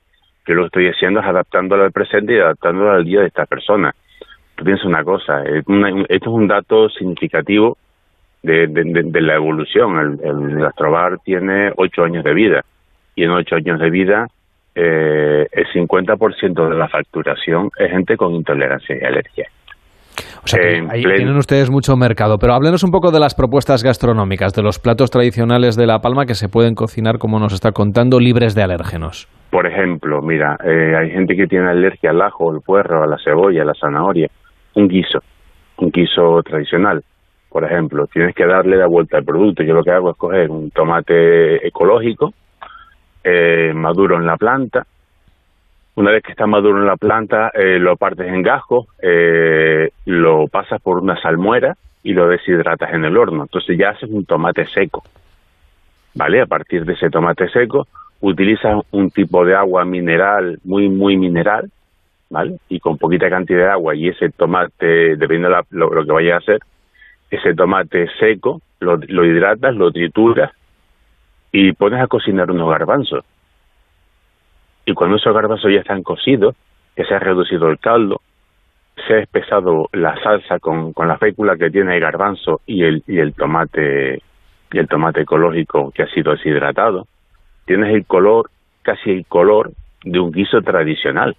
que 0.46 0.54
lo 0.54 0.64
que 0.64 0.68
estoy 0.68 0.88
haciendo 0.90 1.20
es 1.20 1.26
adaptándolo 1.26 1.84
al 1.84 1.92
presente 1.92 2.34
y 2.34 2.40
adaptándolo 2.40 2.92
al 2.92 3.06
día 3.06 3.22
de 3.22 3.28
esta 3.28 3.46
persona. 3.46 3.94
Tú 4.56 4.64
piensas 4.64 4.86
una 4.86 5.04
cosa, 5.04 5.44
esto 5.44 6.06
es 6.08 6.28
un 6.28 6.48
dato 6.48 6.90
significativo 6.90 7.78
de, 8.42 8.68
de, 8.68 9.22
la 9.22 9.36
evolución. 9.36 10.20
El, 10.24 10.28
el 10.28 10.60
gastrobar 10.60 11.20
tiene 11.20 11.72
ocho 11.76 12.04
años 12.04 12.24
de 12.24 12.34
vida 12.34 12.62
y 13.16 13.24
en 13.24 13.32
ocho 13.32 13.56
años 13.56 13.80
de 13.80 13.90
vida 13.90 14.28
eh, 14.76 15.48
el 15.52 15.66
50% 15.68 16.70
de 16.70 16.76
la 16.76 16.88
facturación 16.90 17.70
es 17.78 17.90
gente 17.90 18.18
con 18.18 18.34
intolerancia 18.34 18.98
y 19.00 19.06
alergia. 19.06 19.48
O 20.44 20.48
sea, 20.48 20.62
ahí 20.90 21.04
tienen 21.04 21.36
ustedes 21.38 21.70
mucho 21.70 21.96
mercado, 21.98 22.38
pero 22.38 22.54
háblenos 22.54 22.84
un 22.84 22.92
poco 22.92 23.12
de 23.12 23.20
las 23.20 23.36
propuestas 23.36 23.84
gastronómicas, 23.84 24.54
de 24.54 24.62
los 24.62 24.80
platos 24.80 25.12
tradicionales 25.12 25.76
de 25.76 25.88
La 25.88 26.00
Palma 26.00 26.26
que 26.26 26.36
se 26.36 26.50
pueden 26.50 26.76
cocinar, 26.76 27.18
como 27.18 27.40
nos 27.40 27.54
está 27.54 27.72
contando, 27.72 28.20
libres 28.20 28.54
de 28.54 28.64
alérgenos. 28.64 29.28
Por 29.50 29.66
ejemplo, 29.66 30.22
mira, 30.22 30.58
eh, 30.64 30.96
hay 30.96 31.10
gente 31.12 31.36
que 31.36 31.48
tiene 31.48 31.70
alergia 31.70 32.12
al 32.12 32.22
ajo, 32.22 32.52
al 32.52 32.62
puerro, 32.62 33.04
a 33.04 33.08
la 33.08 33.18
cebolla, 33.18 33.64
a 33.64 33.66
la 33.66 33.74
zanahoria. 33.74 34.30
Un 34.76 34.88
guiso, 34.88 35.20
un 35.78 35.90
guiso 35.90 36.42
tradicional. 36.44 37.04
Por 37.50 37.64
ejemplo, 37.64 38.06
tienes 38.08 38.36
que 38.36 38.46
darle 38.46 38.76
la 38.78 38.88
vuelta 38.88 39.18
al 39.18 39.24
producto. 39.24 39.64
Yo 39.64 39.74
lo 39.74 39.84
que 39.84 39.92
hago 39.92 40.12
es 40.12 40.18
coger 40.18 40.52
un 40.52 40.72
tomate 40.72 41.66
ecológico, 41.66 42.34
eh, 43.28 43.74
maduro 43.74 44.18
en 44.18 44.28
la 44.28 44.38
planta. 44.38 44.86
Una 45.96 46.12
vez 46.12 46.22
que 46.22 46.32
está 46.32 46.46
maduro 46.46 46.78
en 46.78 46.86
la 46.86 46.96
planta, 46.96 47.50
eh, 47.56 47.80
lo 47.80 47.98
partes 47.98 48.28
en 48.28 48.44
gajos, 48.44 48.86
eh, 49.02 49.90
lo 50.06 50.48
pasas 50.48 50.80
por 50.80 51.00
una 51.00 51.20
salmuera 51.20 51.76
y 52.04 52.14
lo 52.14 52.28
deshidratas 52.28 52.94
en 52.94 53.04
el 53.04 53.18
horno. 53.18 53.44
Entonces 53.44 53.78
ya 53.80 53.90
haces 53.90 54.12
un 54.12 54.26
tomate 54.26 54.68
seco. 54.68 55.04
¿Vale? 56.14 56.42
A 56.42 56.46
partir 56.46 56.86
de 56.86 56.94
ese 56.94 57.10
tomate 57.10 57.50
seco, 57.50 57.88
utilizas 58.22 58.84
un 58.92 59.10
tipo 59.10 59.44
de 59.44 59.56
agua 59.56 59.86
mineral, 59.86 60.60
muy, 60.64 60.88
muy 60.88 61.18
mineral, 61.18 61.72
¿vale? 62.30 62.58
Y 62.70 62.80
con 62.80 63.00
poquita 63.00 63.28
cantidad 63.30 63.66
de 63.66 63.72
agua 63.72 63.96
y 63.96 64.10
ese 64.10 64.30
tomate, 64.30 65.16
dependiendo 65.16 65.50
de 65.50 65.64
lo, 65.72 66.06
que 66.06 66.12
vayas 66.12 66.36
a 66.36 66.38
hacer, 66.38 66.60
ese 67.32 67.56
tomate 67.56 68.08
seco, 68.20 68.62
lo, 68.80 68.98
lo 68.98 69.26
hidratas, 69.26 69.76
lo 69.76 69.92
trituras 69.92 70.52
y 71.58 71.72
pones 71.72 72.02
a 72.02 72.08
cocinar 72.08 72.52
unos 72.52 72.70
garbanzos. 72.70 73.24
Y 74.86 74.94
cuando 74.94 75.16
esos 75.16 75.34
garbanzos 75.34 75.72
ya 75.72 75.80
están 75.80 76.04
cocidos, 76.04 76.54
que 76.94 77.06
se 77.06 77.14
ha 77.14 77.20
reducido 77.20 77.70
el 77.70 77.80
caldo, 77.80 78.20
se 79.08 79.14
ha 79.14 79.20
espesado 79.20 79.88
la 79.94 80.22
salsa 80.22 80.60
con, 80.60 80.92
con 80.92 81.08
la 81.08 81.18
fécula 81.18 81.56
que 81.56 81.70
tiene 81.70 81.96
el 81.96 82.02
garbanzo 82.02 82.60
y 82.66 82.84
el, 82.84 83.04
y 83.08 83.20
el 83.20 83.34
tomate 83.34 84.22
y 84.74 84.78
el 84.78 84.90
tomate 84.90 85.22
ecológico 85.22 85.92
que 85.92 86.04
ha 86.04 86.08
sido 86.08 86.34
deshidratado, 86.34 87.08
tienes 87.64 87.94
el 87.94 88.06
color, 88.06 88.50
casi 88.82 89.12
el 89.12 89.26
color 89.26 89.72
de 90.04 90.20
un 90.20 90.34
guiso 90.34 90.62
tradicional. 90.62 91.38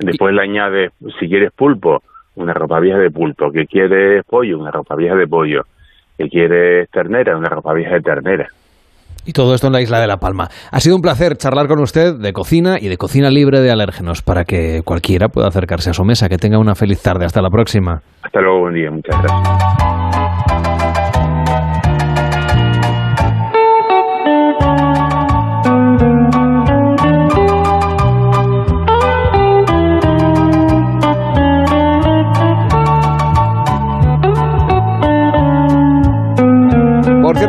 Después 0.00 0.34
le 0.34 0.42
añades, 0.42 0.90
si 1.20 1.28
quieres 1.28 1.52
pulpo, 1.52 2.02
una 2.34 2.52
ropa 2.52 2.80
vieja 2.80 2.98
de 2.98 3.12
pulpo, 3.12 3.52
que 3.52 3.66
quieres 3.66 4.24
pollo, 4.24 4.58
una 4.58 4.72
ropa 4.72 4.96
vieja 4.96 5.14
de 5.14 5.28
pollo, 5.28 5.66
que 6.18 6.28
quiere 6.28 6.86
ternera, 6.86 7.36
una 7.36 7.48
ropa 7.48 7.72
vieja 7.72 7.94
de 7.94 8.00
ternera. 8.00 8.48
Y 9.24 9.32
todo 9.32 9.54
esto 9.54 9.66
en 9.66 9.74
la 9.74 9.82
isla 9.82 10.00
de 10.00 10.06
La 10.06 10.16
Palma. 10.16 10.48
Ha 10.72 10.80
sido 10.80 10.96
un 10.96 11.02
placer 11.02 11.36
charlar 11.36 11.68
con 11.68 11.80
usted 11.80 12.14
de 12.18 12.32
cocina 12.32 12.78
y 12.80 12.88
de 12.88 12.96
cocina 12.96 13.30
libre 13.30 13.60
de 13.60 13.70
alérgenos 13.70 14.22
para 14.22 14.44
que 14.44 14.80
cualquiera 14.84 15.28
pueda 15.28 15.48
acercarse 15.48 15.90
a 15.90 15.92
su 15.92 16.02
mesa. 16.02 16.28
Que 16.28 16.38
tenga 16.38 16.58
una 16.58 16.74
feliz 16.74 17.02
tarde. 17.02 17.26
Hasta 17.26 17.42
la 17.42 17.50
próxima. 17.50 18.00
Hasta 18.22 18.40
luego, 18.40 18.60
buen 18.60 18.74
día. 18.74 18.90
Muchas 18.90 19.20
gracias. 19.20 19.77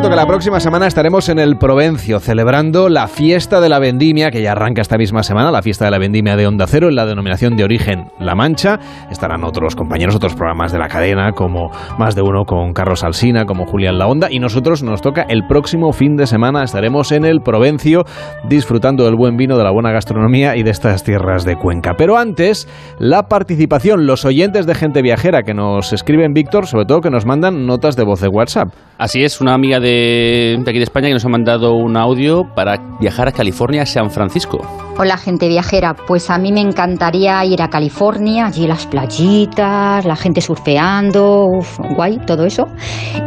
Que 0.08 0.16
la 0.16 0.26
próxima 0.26 0.60
semana 0.60 0.88
estaremos 0.88 1.30
en 1.30 1.38
el 1.40 1.58
Provencio 1.58 2.20
celebrando 2.20 2.90
la 2.90 3.08
fiesta 3.08 3.62
de 3.62 3.70
la 3.70 3.80
vendimia, 3.80 4.32
que 4.32 4.42
ya 4.42 4.54
arranca 4.54 4.82
esta 4.82 4.98
misma 4.98 5.24
semana, 5.24 5.52
la 5.52 5.62
fiesta 5.62 5.86
de 5.86 5.92
la 5.92 6.00
vendimia 6.00 6.36
de 6.36 6.48
Onda 6.48 6.66
Cero 6.68 6.90
en 6.90 6.96
la 6.96 7.06
denominación 7.06 7.56
de 7.56 7.64
origen 7.64 8.06
La 8.20 8.34
Mancha. 8.34 8.80
Estarán 9.12 9.44
otros 9.44 9.76
compañeros, 9.76 10.16
otros 10.16 10.34
programas 10.36 10.72
de 10.72 10.80
la 10.80 10.88
cadena, 10.88 11.32
como 11.34 11.70
más 12.00 12.16
de 12.16 12.22
uno 12.22 12.46
con 12.46 12.74
Carlos 12.74 13.04
Alsina, 13.04 13.46
como 13.46 13.66
Julián 13.66 14.00
La 14.00 14.08
Onda, 14.08 14.32
y 14.32 14.40
nosotros 14.40 14.84
nos 14.84 15.02
toca 15.02 15.24
el 15.30 15.46
próximo 15.48 15.92
fin 15.94 16.16
de 16.16 16.28
semana. 16.28 16.64
Estaremos 16.64 17.12
en 17.12 17.26
el 17.26 17.42
Provencio 17.42 18.04
disfrutando 18.48 19.06
del 19.06 19.16
buen 19.16 19.38
vino, 19.38 19.58
de 19.58 19.64
la 19.64 19.72
buena 19.72 19.92
gastronomía 19.92 20.56
y 20.56 20.64
de 20.64 20.72
estas 20.72 21.04
tierras 21.04 21.46
de 21.46 21.56
Cuenca. 21.56 21.94
Pero 21.98 22.18
antes, 22.18 22.68
la 22.98 23.24
participación, 23.24 24.08
los 24.08 24.26
oyentes 24.26 24.66
de 24.66 24.76
gente 24.76 25.02
viajera 25.02 25.44
que 25.44 25.54
nos 25.54 25.94
escriben, 25.94 26.34
Víctor, 26.34 26.66
sobre 26.68 26.86
todo 26.86 27.02
que 27.02 27.12
nos 27.12 27.26
mandan 27.26 27.68
notas 27.68 27.96
de 27.96 28.06
voz 28.06 28.22
de 28.22 28.28
WhatsApp. 28.28 28.70
Así 28.98 29.24
es, 29.24 29.40
una 29.40 29.54
amiga 29.54 29.70
amiga 29.70 29.80
de, 29.90 30.58
de 30.60 30.70
aquí 30.70 30.80
de 30.80 30.84
España 30.84 31.08
que 31.08 31.14
nos 31.14 31.26
ha 31.26 31.30
mandado 31.30 31.74
un 31.74 31.98
audio 31.98 32.44
para 32.56 32.78
viajar 33.00 33.28
a 33.28 33.32
California, 33.32 33.84
a 33.84 33.86
San 33.86 34.12
Francisco. 34.12 34.60
Hola 35.02 35.16
gente 35.16 35.48
viajera, 35.48 35.94
pues 35.94 36.30
a 36.30 36.38
mí 36.38 36.52
me 36.52 36.60
encantaría 36.60 37.46
ir 37.46 37.62
a 37.62 37.70
California, 37.70 38.48
allí 38.48 38.68
las 38.68 38.86
playitas, 38.86 40.04
la 40.04 40.18
gente 40.18 40.42
surfeando, 40.42 41.46
uf, 41.46 41.80
guay, 41.96 42.20
todo 42.28 42.44
eso. 42.44 42.68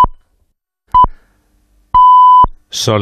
Son 2.73 2.99